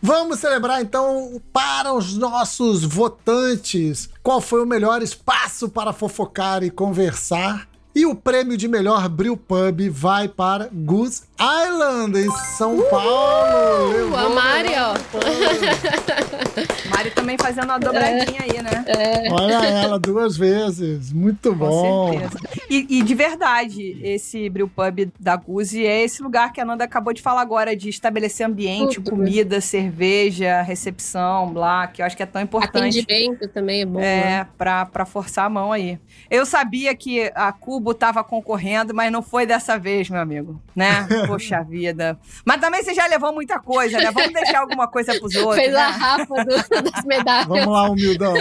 Vamos 0.02 0.40
celebrar 0.40 0.82
então 0.82 1.42
para 1.52 1.94
os 1.94 2.16
nossos 2.16 2.84
votantes 2.84 4.10
qual 4.24 4.40
foi 4.40 4.64
o 4.64 4.66
melhor 4.66 5.02
espaço 5.02 5.68
para 5.68 5.92
fofocar 5.92 6.64
e 6.64 6.72
conversar. 6.72 7.69
E 7.96 8.06
o 8.06 8.14
prêmio 8.16 8.56
de 8.56 8.68
melhor 8.68 9.10
Brew 9.10 9.36
Pub 9.36 9.90
vai 9.90 10.28
para 10.28 10.70
Goose 10.72 11.24
Island, 11.40 12.20
em 12.20 12.32
São 12.58 12.78
Paulo. 12.90 13.92
Levou 13.92 14.18
a 14.18 14.30
Mari, 14.30 14.70
ó. 14.78 14.94
Mário 16.90 17.12
também 17.14 17.38
fazendo 17.38 17.66
uma 17.66 17.80
dobradinha 17.80 18.42
aí, 18.42 18.62
né? 18.62 18.86
Olha 19.32 19.66
ela 19.66 19.98
duas 20.00 20.38
vezes. 20.38 21.12
Muito 21.12 21.50
Com 21.50 21.56
bom. 21.56 22.12
certeza. 22.12 22.40
E, 22.70 23.00
e 23.00 23.02
de 23.04 23.16
verdade, 23.16 24.00
esse 24.04 24.50
Brew 24.50 24.68
Pub 24.68 25.12
da 25.20 25.36
Guzi 25.36 25.86
é 25.86 26.04
esse 26.04 26.22
lugar 26.22 26.54
que 26.54 26.62
a 26.62 26.66
Nanda 26.66 26.84
acabou 26.84 27.12
de 27.14 27.22
falar 27.22 27.42
agora, 27.42 27.76
de 27.76 27.90
estabelecer 27.90 28.46
ambiente, 28.46 29.02
comida, 29.02 29.60
cerveja, 29.62 30.62
recepção, 30.62 31.52
blá, 31.52 31.88
que 31.88 32.02
eu 32.02 32.06
acho 32.06 32.16
que 32.16 32.24
é 32.24 32.28
tão 32.28 32.42
importante. 32.42 33.00
Atendimento 33.00 33.48
também 33.48 33.82
é 33.82 33.86
bom. 33.86 34.00
né? 34.00 34.40
É, 34.42 34.48
pra, 34.58 34.86
pra 34.86 35.06
forçar 35.06 35.46
a 35.46 35.50
mão 35.50 35.72
aí. 35.72 35.98
Eu 36.30 36.46
sabia 36.46 36.94
que 36.96 37.32
a 37.34 37.52
Cubo 37.80 37.94
tava 37.94 38.22
concorrendo, 38.26 38.94
mas 38.94 39.10
não 39.10 39.22
foi 39.22 39.46
dessa 39.46 39.80
vez, 39.80 40.10
meu 40.10 40.20
amigo, 40.20 40.62
né? 40.76 41.08
Poxa 41.28 41.64
vida. 41.64 42.20
Mas 42.44 42.60
também 42.60 42.84
você 42.84 42.94
já 42.94 43.08
levou 43.08 43.32
muita 43.34 43.58
coisa, 43.58 43.98
né? 43.98 44.12
Vamos 44.12 44.34
deixar 44.34 44.60
alguma 44.60 44.86
coisa 44.86 45.18
pros 45.18 45.34
outros, 45.38 45.56
Fez 45.64 45.74
a 45.74 45.90
né? 45.92 45.98
rapa 45.98 46.44
do- 46.44 46.92
das 46.92 47.06
medalhas. 47.06 47.48
Vamos 47.48 47.68
lá, 47.68 47.90
humildão. 47.90 48.34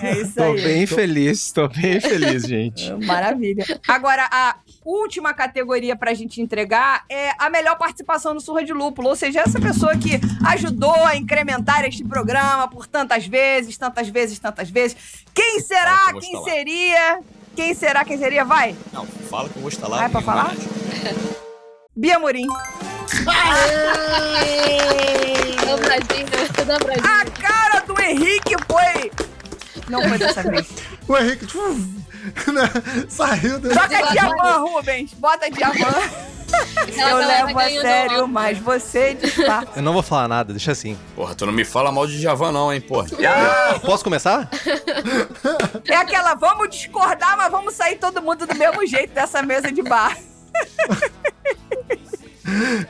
É 0.00 0.18
isso 0.18 0.34
Tô 0.34 0.44
aí. 0.44 0.62
bem 0.62 0.86
feliz, 0.86 1.52
tô 1.52 1.68
bem 1.68 2.00
feliz, 2.00 2.44
gente. 2.44 2.90
Maravilha. 3.04 3.64
Agora, 3.86 4.26
a 4.32 4.56
última 4.82 5.34
categoria 5.34 5.94
pra 5.94 6.14
gente 6.14 6.40
entregar 6.40 7.04
é 7.10 7.32
a 7.38 7.50
melhor 7.50 7.76
participação 7.76 8.32
no 8.32 8.40
Surra 8.40 8.64
de 8.64 8.72
Lúpulo. 8.72 9.08
Ou 9.10 9.16
seja, 9.16 9.40
essa 9.40 9.60
pessoa 9.60 9.94
que 9.94 10.18
ajudou 10.46 10.94
a 11.04 11.16
incrementar 11.16 11.84
este 11.84 12.02
programa 12.02 12.66
por 12.66 12.86
tantas 12.86 13.26
vezes, 13.26 13.76
tantas 13.76 14.08
vezes, 14.08 14.38
tantas 14.38 14.70
vezes. 14.70 14.96
Quem 15.34 15.60
será? 15.60 15.98
Quem 16.18 16.32
instalar. 16.34 16.44
seria? 16.44 17.20
Quem 17.54 17.74
será? 17.74 18.04
Quem 18.04 18.18
seria? 18.18 18.44
Vai. 18.44 18.74
Não, 18.92 19.06
fala 19.06 19.48
que 19.48 19.56
eu 19.56 19.62
vou 19.62 19.70
instalar. 19.70 20.02
Ah, 20.02 20.04
é 20.06 20.08
pra 20.08 20.20
falar? 20.20 20.54
Bia 21.96 22.18
Morim. 22.18 22.46
Dobradinha, 25.66 26.26
dobradinha. 26.66 27.20
A 27.20 27.24
cara 27.30 27.80
do 27.80 28.00
Henrique 28.00 28.54
foi. 28.68 29.10
Não 29.88 30.08
foi 30.08 30.18
dessa 30.18 30.42
vez. 30.42 30.68
O 31.06 31.16
Henrique 31.16 31.46
né, 32.52 33.06
saiu 33.08 33.58
do... 33.58 33.72
Joga 33.72 34.12
diamant, 34.12 34.60
Rubens. 34.60 35.14
Bota 35.14 35.50
diamant. 35.50 36.10
Eu 36.96 37.16
levo 37.16 37.58
a 37.58 37.68
sério, 37.68 38.28
mas 38.28 38.58
você 38.58 39.14
disfarça. 39.14 39.72
Eu 39.76 39.82
não 39.82 39.92
vou 39.92 40.02
falar 40.02 40.28
nada, 40.28 40.52
deixa 40.52 40.72
assim. 40.72 40.98
Porra, 41.14 41.34
tu 41.34 41.46
não 41.46 41.52
me 41.52 41.64
fala 41.64 41.90
mal 41.90 42.06
de 42.06 42.20
Javan, 42.20 42.52
não, 42.52 42.72
hein, 42.72 42.80
porra. 42.80 43.08
Posso 43.80 44.04
começar? 44.04 44.50
É 45.88 45.96
aquela, 45.96 46.34
vamos 46.34 46.68
discordar, 46.70 47.36
mas 47.36 47.50
vamos 47.50 47.74
sair 47.74 47.96
todo 47.96 48.20
mundo 48.22 48.46
do 48.46 48.54
mesmo 48.54 48.86
jeito 48.86 49.12
dessa 49.12 49.42
mesa 49.42 49.70
de 49.72 49.82
bar. 49.82 50.16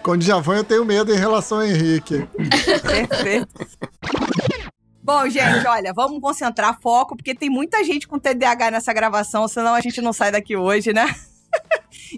Com 0.03 0.12
o 0.12 0.16
Djavan 0.16 0.57
eu 0.57 0.65
tenho 0.65 0.85
medo 0.85 1.12
em 1.12 1.19
relação 1.19 1.59
ao 1.59 1.65
Henrique. 1.65 2.27
Perfeito. 2.82 3.49
Bom, 5.03 5.28
gente, 5.28 5.66
olha, 5.66 5.93
vamos 5.93 6.20
concentrar 6.20 6.78
foco, 6.81 7.16
porque 7.16 7.35
tem 7.35 7.51
muita 7.51 7.82
gente 7.85 8.07
com 8.07 8.19
TDAH 8.19 8.70
nessa 8.70 8.93
gravação, 8.93 9.49
senão 9.49 9.74
a 9.74 9.81
gente 9.81 10.01
não 10.01 10.12
sai 10.12 10.31
daqui 10.31 10.57
hoje, 10.57 10.93
né? 10.93 11.15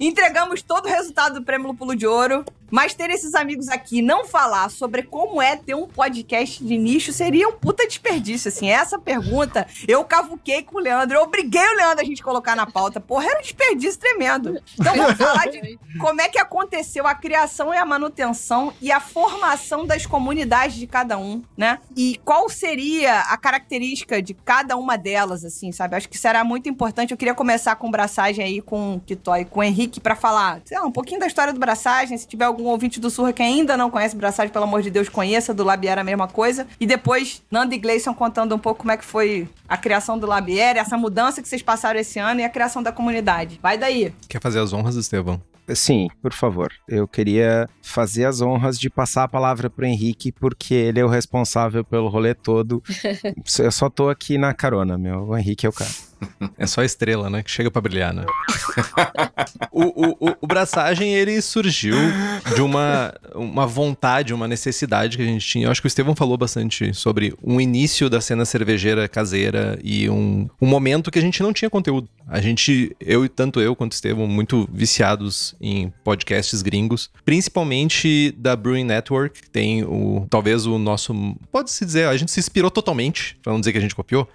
Entregamos 0.00 0.62
todo 0.62 0.86
o 0.86 0.88
resultado 0.88 1.40
do 1.40 1.44
Prêmio 1.44 1.74
Pulo 1.74 1.94
de 1.94 2.06
Ouro, 2.06 2.44
mas 2.72 2.94
ter 2.94 3.10
esses 3.10 3.34
amigos 3.34 3.68
aqui 3.68 4.00
não 4.00 4.24
falar 4.24 4.70
sobre 4.70 5.02
como 5.02 5.42
é 5.42 5.56
ter 5.56 5.74
um 5.74 5.86
podcast 5.86 6.64
de 6.64 6.78
nicho 6.78 7.12
seria 7.12 7.46
um 7.46 7.52
puta 7.52 7.86
desperdício, 7.86 8.48
assim. 8.48 8.70
Essa 8.70 8.98
pergunta 8.98 9.66
eu 9.86 10.02
cavuquei 10.04 10.62
com 10.62 10.78
o 10.78 10.80
Leandro, 10.80 11.18
eu 11.18 11.22
obriguei 11.22 11.60
o 11.60 11.76
Leandro 11.76 12.00
a 12.00 12.04
gente 12.04 12.22
colocar 12.22 12.56
na 12.56 12.66
pauta. 12.66 12.98
Porra, 12.98 13.26
era 13.26 13.38
um 13.38 13.42
desperdício 13.42 14.00
tremendo. 14.00 14.58
Então 14.80 14.96
vamos 14.96 15.18
falar 15.18 15.50
de 15.50 15.78
como 16.00 16.22
é 16.22 16.28
que 16.28 16.38
aconteceu 16.38 17.06
a 17.06 17.14
criação 17.14 17.74
e 17.74 17.76
a 17.76 17.84
manutenção 17.84 18.72
e 18.80 18.90
a 18.90 19.00
formação 19.00 19.86
das 19.86 20.06
comunidades 20.06 20.76
de 20.76 20.86
cada 20.86 21.18
um, 21.18 21.42
né? 21.54 21.78
E 21.94 22.18
qual 22.24 22.48
seria 22.48 23.20
a 23.20 23.36
característica 23.36 24.22
de 24.22 24.32
cada 24.32 24.76
uma 24.78 24.96
delas, 24.96 25.44
assim, 25.44 25.72
sabe? 25.72 25.96
Acho 25.96 26.08
que 26.08 26.16
será 26.16 26.42
muito 26.42 26.70
importante. 26.70 27.10
Eu 27.10 27.18
queria 27.18 27.34
começar 27.34 27.76
com 27.76 27.90
braçagem 27.90 28.42
aí 28.42 28.62
com 28.62 28.96
o 28.96 29.00
Kitó 29.00 29.32
com 29.50 29.60
o 29.60 29.62
Henrique 29.62 30.00
pra 30.00 30.14
falar, 30.14 30.60
sei 30.64 30.78
lá, 30.78 30.84
um 30.84 30.92
pouquinho 30.92 31.20
da 31.20 31.26
história 31.26 31.52
do 31.52 31.60
braçagem. 31.60 32.16
Se 32.16 32.26
tiver 32.26 32.44
algum 32.44 32.61
ouvinte 32.68 33.00
do 33.00 33.10
Surra 33.10 33.32
que 33.32 33.42
ainda 33.42 33.76
não 33.76 33.90
conhece 33.90 34.16
braçagem, 34.16 34.52
pelo 34.52 34.64
amor 34.64 34.82
de 34.82 34.90
Deus, 34.90 35.08
conheça. 35.08 35.52
Do 35.52 35.64
Labiera 35.64 36.00
a 36.00 36.04
mesma 36.04 36.28
coisa. 36.28 36.66
E 36.80 36.86
depois, 36.86 37.42
Nando 37.50 37.74
e 37.74 37.78
Gleison 37.78 38.14
contando 38.14 38.54
um 38.54 38.58
pouco 38.58 38.80
como 38.80 38.92
é 38.92 38.96
que 38.96 39.04
foi 39.04 39.48
a 39.68 39.76
criação 39.76 40.18
do 40.18 40.26
Labiera, 40.26 40.78
essa 40.78 40.96
mudança 40.96 41.42
que 41.42 41.48
vocês 41.48 41.62
passaram 41.62 41.98
esse 42.00 42.18
ano 42.18 42.40
e 42.40 42.44
a 42.44 42.48
criação 42.48 42.82
da 42.82 42.92
comunidade. 42.92 43.58
Vai 43.62 43.76
daí. 43.76 44.12
Quer 44.28 44.40
fazer 44.40 44.60
as 44.60 44.72
honras, 44.72 44.96
Estevão? 44.96 45.40
Sim, 45.74 46.08
por 46.20 46.32
favor. 46.32 46.72
Eu 46.88 47.06
queria 47.06 47.68
fazer 47.82 48.24
as 48.24 48.40
honras 48.40 48.78
de 48.78 48.90
passar 48.90 49.24
a 49.24 49.28
palavra 49.28 49.70
pro 49.70 49.86
Henrique, 49.86 50.32
porque 50.32 50.74
ele 50.74 51.00
é 51.00 51.04
o 51.04 51.08
responsável 51.08 51.84
pelo 51.84 52.08
rolê 52.08 52.34
todo. 52.34 52.82
Eu 53.58 53.72
só 53.72 53.88
tô 53.88 54.08
aqui 54.08 54.36
na 54.36 54.52
carona, 54.52 54.98
meu. 54.98 55.28
O 55.28 55.36
Henrique 55.36 55.64
é 55.64 55.68
o 55.68 55.72
cara. 55.72 55.90
É 56.58 56.66
só 56.66 56.80
a 56.80 56.84
estrela, 56.84 57.28
né? 57.28 57.42
Que 57.42 57.50
chega 57.50 57.70
pra 57.70 57.80
brilhar, 57.80 58.12
né? 58.12 58.24
o, 59.72 59.82
o, 59.82 60.16
o, 60.20 60.36
o 60.42 60.46
braçagem, 60.46 61.12
ele 61.12 61.40
surgiu 61.40 61.96
de 62.54 62.62
uma, 62.62 63.12
uma 63.34 63.66
vontade, 63.66 64.32
uma 64.32 64.46
necessidade 64.46 65.16
que 65.16 65.22
a 65.22 65.26
gente 65.26 65.44
tinha. 65.44 65.66
Eu 65.66 65.70
acho 65.70 65.80
que 65.80 65.86
o 65.86 65.88
Estevão 65.88 66.14
falou 66.14 66.36
bastante 66.36 66.94
sobre 66.94 67.34
um 67.42 67.60
início 67.60 68.08
da 68.08 68.20
cena 68.20 68.44
cervejeira 68.44 69.08
caseira 69.08 69.78
e 69.82 70.08
um, 70.08 70.48
um 70.60 70.66
momento 70.66 71.10
que 71.10 71.18
a 71.18 71.22
gente 71.22 71.42
não 71.42 71.52
tinha 71.52 71.70
conteúdo. 71.70 72.08
A 72.28 72.40
gente, 72.40 72.94
eu 73.00 73.24
e 73.24 73.28
tanto 73.28 73.60
eu 73.60 73.74
quanto 73.74 73.92
o 73.92 73.94
Estevão, 73.94 74.26
muito 74.26 74.68
viciados 74.72 75.54
em 75.60 75.92
podcasts 76.04 76.62
gringos, 76.62 77.10
principalmente 77.24 78.32
da 78.38 78.54
Brewing 78.54 78.84
Network, 78.84 79.48
tem 79.50 79.82
o 79.84 80.26
talvez 80.30 80.66
o 80.66 80.78
nosso, 80.78 81.14
pode-se 81.50 81.84
dizer, 81.84 82.06
a 82.06 82.16
gente 82.16 82.30
se 82.30 82.40
inspirou 82.40 82.70
totalmente, 82.70 83.36
pra 83.42 83.52
não 83.52 83.60
dizer 83.60 83.72
que 83.72 83.78
a 83.78 83.80
gente 83.80 83.94
copiou, 83.94 84.28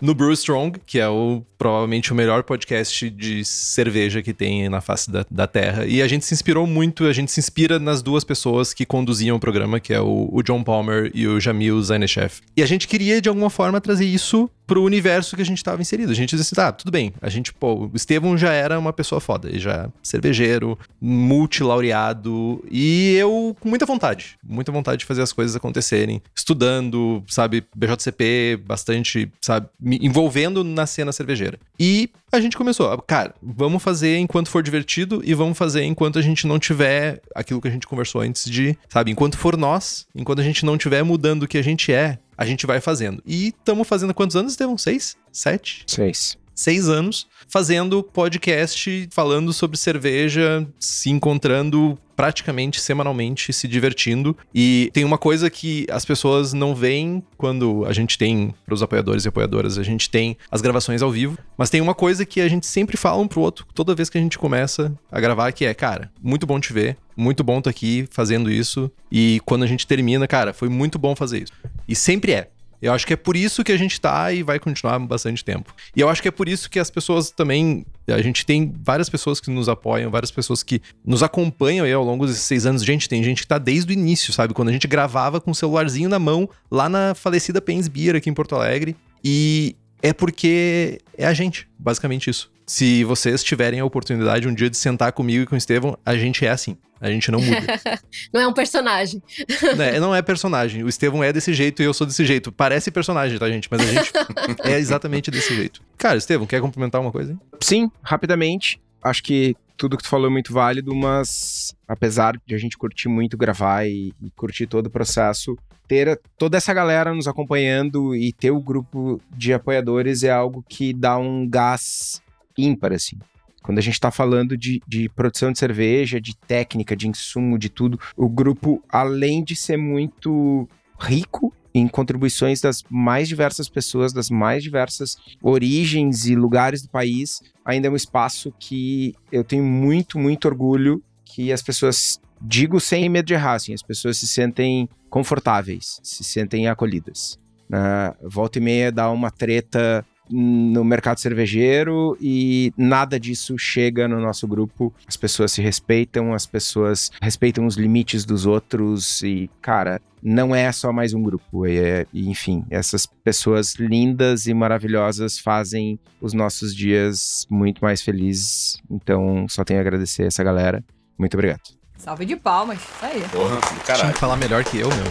no 0.00 0.14
Brew 0.14 0.32
Strong, 0.32 0.80
que 0.86 0.98
é 0.98 1.08
o 1.08 1.42
provavelmente 1.56 2.12
o 2.12 2.14
melhor 2.14 2.42
podcast 2.42 3.08
de 3.08 3.44
cerveja 3.44 4.22
que 4.22 4.34
tem 4.34 4.68
na 4.68 4.80
face 4.80 5.10
da, 5.10 5.24
da 5.30 5.46
Terra. 5.46 5.86
E 5.86 6.02
a 6.02 6.08
gente 6.08 6.24
se 6.24 6.34
inspirou 6.34 6.66
muito, 6.66 7.06
a 7.06 7.12
gente 7.12 7.32
se 7.32 7.40
inspira 7.40 7.78
nas 7.78 8.02
duas 8.02 8.22
pessoas 8.22 8.74
que 8.74 8.84
conduziam 8.84 9.36
o 9.36 9.40
programa, 9.40 9.80
que 9.80 9.94
é 9.94 10.00
o, 10.00 10.28
o 10.30 10.42
John 10.42 10.62
Palmer 10.62 11.10
e 11.14 11.26
o 11.26 11.40
Jamil 11.40 11.82
Zainechef. 11.82 12.40
E 12.56 12.62
a 12.62 12.66
gente 12.66 12.86
queria, 12.86 13.20
de 13.20 13.28
alguma 13.28 13.48
forma, 13.48 13.80
trazer 13.80 14.04
isso 14.04 14.50
pro 14.66 14.82
universo 14.82 15.36
que 15.36 15.42
a 15.42 15.44
gente 15.44 15.62
tava 15.62 15.82
inserido. 15.82 16.10
A 16.10 16.14
gente 16.14 16.36
disse, 16.36 16.54
tá, 16.54 16.72
tudo 16.72 16.90
bem. 16.90 17.12
A 17.20 17.28
gente, 17.28 17.52
pô, 17.52 17.74
o 17.74 17.90
Estevão 17.94 18.36
já 18.36 18.52
era 18.52 18.78
uma 18.78 18.92
pessoa 18.92 19.20
foda, 19.20 19.48
ele 19.48 19.58
já 19.58 19.72
é 19.72 19.88
cervejeiro, 20.02 20.78
multilaureado, 21.00 22.64
e 22.70 23.14
eu 23.16 23.56
com 23.60 23.68
muita 23.68 23.86
vontade, 23.86 24.36
muita 24.42 24.72
vontade 24.72 24.98
de 24.98 25.04
fazer 25.04 25.22
as 25.22 25.32
coisas 25.32 25.54
acontecerem, 25.54 26.22
estudando, 26.34 27.22
sabe, 27.28 27.64
BJCP, 27.74 28.60
bastante, 28.66 29.30
sabe, 29.40 29.68
me 29.78 29.98
envolvendo 30.00 30.64
na 30.64 30.86
cena 30.86 31.12
cervejeira. 31.12 31.58
E 31.78 32.10
a 32.32 32.40
gente 32.40 32.56
começou, 32.56 32.96
cara, 33.02 33.34
vamos 33.42 33.82
fazer 33.82 34.18
enquanto 34.18 34.48
for 34.48 34.62
divertido 34.62 35.22
e 35.24 35.34
vamos 35.34 35.56
fazer 35.56 35.84
enquanto 35.84 36.18
a 36.18 36.22
gente 36.22 36.46
não 36.46 36.58
tiver 36.58 37.20
aquilo 37.34 37.60
que 37.60 37.68
a 37.68 37.70
gente 37.70 37.86
conversou 37.86 38.22
antes 38.22 38.50
de, 38.50 38.76
sabe, 38.88 39.10
enquanto 39.10 39.38
for 39.38 39.56
nós, 39.56 40.06
enquanto 40.14 40.40
a 40.40 40.44
gente 40.44 40.64
não 40.64 40.76
tiver 40.76 41.02
mudando 41.02 41.44
o 41.44 41.48
que 41.48 41.58
a 41.58 41.62
gente 41.62 41.92
é, 41.92 42.18
a 42.36 42.44
gente 42.44 42.66
vai 42.66 42.80
fazendo. 42.80 43.22
E 43.26 43.48
estamos 43.48 43.86
fazendo 43.86 44.14
quantos 44.14 44.36
anos, 44.36 44.52
Estevão? 44.52 44.76
Seis? 44.78 45.16
Sete? 45.32 45.84
Seis. 45.86 46.36
Seis 46.54 46.88
anos 46.88 47.26
fazendo 47.48 48.02
podcast, 48.02 49.08
falando 49.10 49.52
sobre 49.52 49.76
cerveja, 49.76 50.66
se 50.78 51.10
encontrando 51.10 51.98
praticamente 52.16 52.80
semanalmente, 52.80 53.52
se 53.52 53.66
divertindo. 53.66 54.36
E 54.54 54.90
tem 54.92 55.04
uma 55.04 55.18
coisa 55.18 55.50
que 55.50 55.86
as 55.90 56.04
pessoas 56.04 56.52
não 56.52 56.74
veem 56.74 57.22
quando 57.36 57.84
a 57.86 57.92
gente 57.92 58.16
tem, 58.16 58.54
para 58.64 58.74
os 58.74 58.82
apoiadores 58.82 59.24
e 59.24 59.28
apoiadoras, 59.28 59.78
a 59.78 59.82
gente 59.82 60.08
tem 60.08 60.36
as 60.50 60.60
gravações 60.60 61.02
ao 61.02 61.10
vivo, 61.10 61.36
mas 61.56 61.70
tem 61.70 61.80
uma 61.80 61.94
coisa 61.94 62.24
que 62.24 62.40
a 62.40 62.48
gente 62.48 62.66
sempre 62.66 62.96
fala 62.96 63.20
um 63.20 63.28
pro 63.28 63.40
outro 63.40 63.66
toda 63.74 63.94
vez 63.94 64.08
que 64.08 64.18
a 64.18 64.20
gente 64.20 64.38
começa 64.38 64.92
a 65.10 65.20
gravar, 65.20 65.50
que 65.52 65.64
é, 65.64 65.74
cara, 65.74 66.10
muito 66.22 66.46
bom 66.46 66.60
te 66.60 66.72
ver, 66.72 66.96
muito 67.16 67.42
bom 67.42 67.58
estar 67.58 67.70
aqui 67.70 68.06
fazendo 68.10 68.50
isso. 68.50 68.90
E 69.10 69.40
quando 69.44 69.64
a 69.64 69.66
gente 69.66 69.86
termina, 69.86 70.26
cara, 70.26 70.52
foi 70.52 70.68
muito 70.68 70.98
bom 70.98 71.14
fazer 71.14 71.42
isso. 71.42 71.52
E 71.88 71.94
sempre 71.94 72.32
é. 72.32 72.48
Eu 72.84 72.92
acho 72.92 73.06
que 73.06 73.14
é 73.14 73.16
por 73.16 73.34
isso 73.34 73.64
que 73.64 73.72
a 73.72 73.78
gente 73.78 73.98
tá 73.98 74.30
e 74.30 74.42
vai 74.42 74.58
continuar 74.58 74.98
bastante 74.98 75.42
tempo. 75.42 75.74
E 75.96 76.00
eu 76.02 76.08
acho 76.08 76.20
que 76.20 76.28
é 76.28 76.30
por 76.30 76.46
isso 76.48 76.68
que 76.68 76.78
as 76.78 76.90
pessoas 76.90 77.30
também. 77.30 77.86
A 78.06 78.20
gente 78.20 78.44
tem 78.44 78.74
várias 78.82 79.08
pessoas 79.08 79.40
que 79.40 79.50
nos 79.50 79.70
apoiam, 79.70 80.10
várias 80.10 80.30
pessoas 80.30 80.62
que 80.62 80.82
nos 81.02 81.22
acompanham 81.22 81.86
aí 81.86 81.92
ao 81.94 82.04
longo 82.04 82.26
desses 82.26 82.42
seis 82.42 82.66
anos. 82.66 82.84
Gente, 82.84 83.08
tem 83.08 83.22
gente 83.22 83.40
que 83.40 83.48
tá 83.48 83.56
desde 83.56 83.90
o 83.90 83.94
início, 83.94 84.34
sabe? 84.34 84.52
Quando 84.52 84.68
a 84.68 84.72
gente 84.72 84.86
gravava 84.86 85.40
com 85.40 85.50
o 85.50 85.54
celularzinho 85.54 86.10
na 86.10 86.18
mão, 86.18 86.46
lá 86.70 86.86
na 86.86 87.14
falecida 87.14 87.58
Pens 87.58 87.88
Beer 87.88 88.16
aqui 88.16 88.28
em 88.28 88.34
Porto 88.34 88.54
Alegre. 88.54 88.94
E 89.24 89.74
é 90.02 90.12
porque 90.12 91.00
é 91.16 91.24
a 91.24 91.32
gente, 91.32 91.66
basicamente 91.78 92.28
isso. 92.28 92.52
Se 92.66 93.04
vocês 93.04 93.44
tiverem 93.44 93.80
a 93.80 93.84
oportunidade 93.84 94.48
um 94.48 94.54
dia 94.54 94.70
de 94.70 94.76
sentar 94.76 95.12
comigo 95.12 95.42
e 95.42 95.46
com 95.46 95.54
o 95.54 95.58
Estevão, 95.58 95.98
a 96.04 96.16
gente 96.16 96.46
é 96.46 96.50
assim. 96.50 96.76
A 97.00 97.10
gente 97.10 97.30
não 97.30 97.38
muda. 97.38 97.58
não 98.32 98.40
é 98.40 98.46
um 98.46 98.52
personagem. 98.52 99.22
É, 99.78 100.00
não 100.00 100.14
é 100.14 100.22
personagem. 100.22 100.82
O 100.82 100.88
Estevão 100.88 101.22
é 101.22 101.32
desse 101.32 101.52
jeito 101.52 101.82
e 101.82 101.84
eu 101.84 101.92
sou 101.92 102.06
desse 102.06 102.24
jeito. 102.24 102.50
Parece 102.50 102.90
personagem, 102.90 103.38
tá, 103.38 103.48
gente? 103.48 103.68
Mas 103.70 103.80
a 103.80 103.84
gente 103.84 104.12
é 104.64 104.78
exatamente 104.78 105.30
desse 105.30 105.54
jeito. 105.54 105.82
Cara, 105.98 106.16
Estevão, 106.16 106.46
quer 106.46 106.60
complementar 106.60 107.00
uma 107.00 107.12
coisa? 107.12 107.32
Hein? 107.32 107.40
Sim, 107.60 107.90
rapidamente. 108.02 108.80
Acho 109.02 109.22
que 109.22 109.54
tudo 109.76 109.96
que 109.96 110.02
tu 110.02 110.08
falou 110.08 110.28
é 110.28 110.30
muito 110.30 110.52
válido, 110.52 110.94
mas 110.94 111.74
apesar 111.86 112.40
de 112.46 112.54
a 112.54 112.58
gente 112.58 112.78
curtir 112.78 113.08
muito 113.08 113.36
gravar 113.36 113.86
e, 113.86 114.14
e 114.22 114.30
curtir 114.36 114.66
todo 114.66 114.86
o 114.86 114.90
processo, 114.90 115.58
ter 115.86 116.20
toda 116.38 116.56
essa 116.56 116.72
galera 116.72 117.12
nos 117.12 117.26
acompanhando 117.26 118.14
e 118.14 118.32
ter 118.32 118.50
o 118.50 118.60
grupo 118.60 119.20
de 119.30 119.52
apoiadores 119.52 120.22
é 120.22 120.30
algo 120.30 120.64
que 120.68 120.92
dá 120.94 121.18
um 121.18 121.46
gás 121.48 122.22
ímpar, 122.56 122.92
assim. 122.92 123.18
Quando 123.62 123.78
a 123.78 123.82
gente 123.82 123.94
está 123.94 124.10
falando 124.10 124.58
de, 124.58 124.82
de 124.86 125.08
produção 125.08 125.50
de 125.50 125.58
cerveja, 125.58 126.20
de 126.20 126.36
técnica, 126.36 126.94
de 126.94 127.08
insumo, 127.08 127.58
de 127.58 127.70
tudo, 127.70 127.98
o 128.14 128.28
grupo, 128.28 128.82
além 128.90 129.42
de 129.42 129.56
ser 129.56 129.78
muito 129.78 130.68
rico 131.00 131.52
em 131.74 131.88
contribuições 131.88 132.60
das 132.60 132.84
mais 132.88 133.26
diversas 133.26 133.68
pessoas, 133.68 134.12
das 134.12 134.30
mais 134.30 134.62
diversas 134.62 135.16
origens 135.42 136.26
e 136.26 136.36
lugares 136.36 136.82
do 136.82 136.88
país, 136.88 137.40
ainda 137.64 137.88
é 137.88 137.90
um 137.90 137.96
espaço 137.96 138.52
que 138.58 139.14
eu 139.32 139.42
tenho 139.42 139.64
muito, 139.64 140.18
muito 140.18 140.46
orgulho 140.46 141.02
que 141.24 141.50
as 141.50 141.62
pessoas, 141.62 142.20
digo 142.40 142.78
sem 142.78 143.08
medo 143.08 143.26
de 143.26 143.34
errar, 143.34 143.54
assim, 143.54 143.74
as 143.74 143.82
pessoas 143.82 144.18
se 144.18 144.26
sentem 144.28 144.88
confortáveis, 145.10 145.98
se 146.02 146.22
sentem 146.22 146.68
acolhidas. 146.68 147.38
Na 147.68 148.14
volta 148.22 148.58
e 148.58 148.62
meia 148.62 148.92
dá 148.92 149.10
uma 149.10 149.30
treta 149.30 150.06
no 150.30 150.84
mercado 150.84 151.20
cervejeiro 151.20 152.16
e 152.20 152.72
nada 152.76 153.18
disso 153.18 153.58
chega 153.58 154.08
no 154.08 154.20
nosso 154.20 154.46
grupo. 154.46 154.92
As 155.06 155.16
pessoas 155.16 155.52
se 155.52 155.62
respeitam, 155.62 156.32
as 156.32 156.46
pessoas 156.46 157.10
respeitam 157.20 157.66
os 157.66 157.76
limites 157.76 158.24
dos 158.24 158.46
outros 158.46 159.22
e, 159.22 159.50
cara, 159.60 160.00
não 160.22 160.54
é 160.54 160.72
só 160.72 160.92
mais 160.92 161.12
um 161.12 161.22
grupo. 161.22 161.66
É, 161.66 162.06
enfim, 162.12 162.64
essas 162.70 163.06
pessoas 163.06 163.74
lindas 163.74 164.46
e 164.46 164.54
maravilhosas 164.54 165.38
fazem 165.38 165.98
os 166.20 166.32
nossos 166.32 166.74
dias 166.74 167.46
muito 167.50 167.82
mais 167.82 168.00
felizes. 168.00 168.78
Então, 168.90 169.46
só 169.48 169.64
tenho 169.64 169.80
a 169.80 169.82
agradecer 169.82 170.24
essa 170.24 170.42
galera. 170.42 170.82
Muito 171.18 171.34
obrigado. 171.34 171.83
Salve 171.98 172.24
de 172.26 172.36
palmas, 172.36 172.78
isso 172.78 173.04
aí. 173.04 173.22
Porra, 173.30 173.60
Tinha 173.60 173.80
caralho. 173.80 174.12
que 174.12 174.18
falar 174.18 174.36
melhor 174.36 174.64
que 174.64 174.78
eu, 174.78 174.88
meu. 174.88 175.04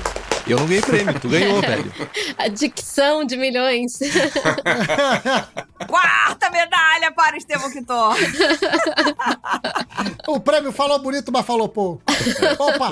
Eu 0.46 0.60
não 0.60 0.68
ganhei 0.68 0.82
prêmio, 0.82 1.18
tu 1.20 1.30
ganhou, 1.30 1.60
velho. 1.64 1.92
A 2.38 2.48
dicção 2.50 3.24
de 3.24 3.38
milhões. 3.38 3.98
Quarta 5.88 6.50
medalha 6.50 7.12
para 7.16 7.36
o 7.36 7.38
Estevão 7.38 7.72
Quitor. 7.72 8.16
O 10.28 10.40
prêmio 10.40 10.72
falou 10.72 11.00
bonito, 11.00 11.32
mas 11.32 11.46
falou 11.46 11.68
pouco. 11.70 12.02
Opa! 12.60 12.92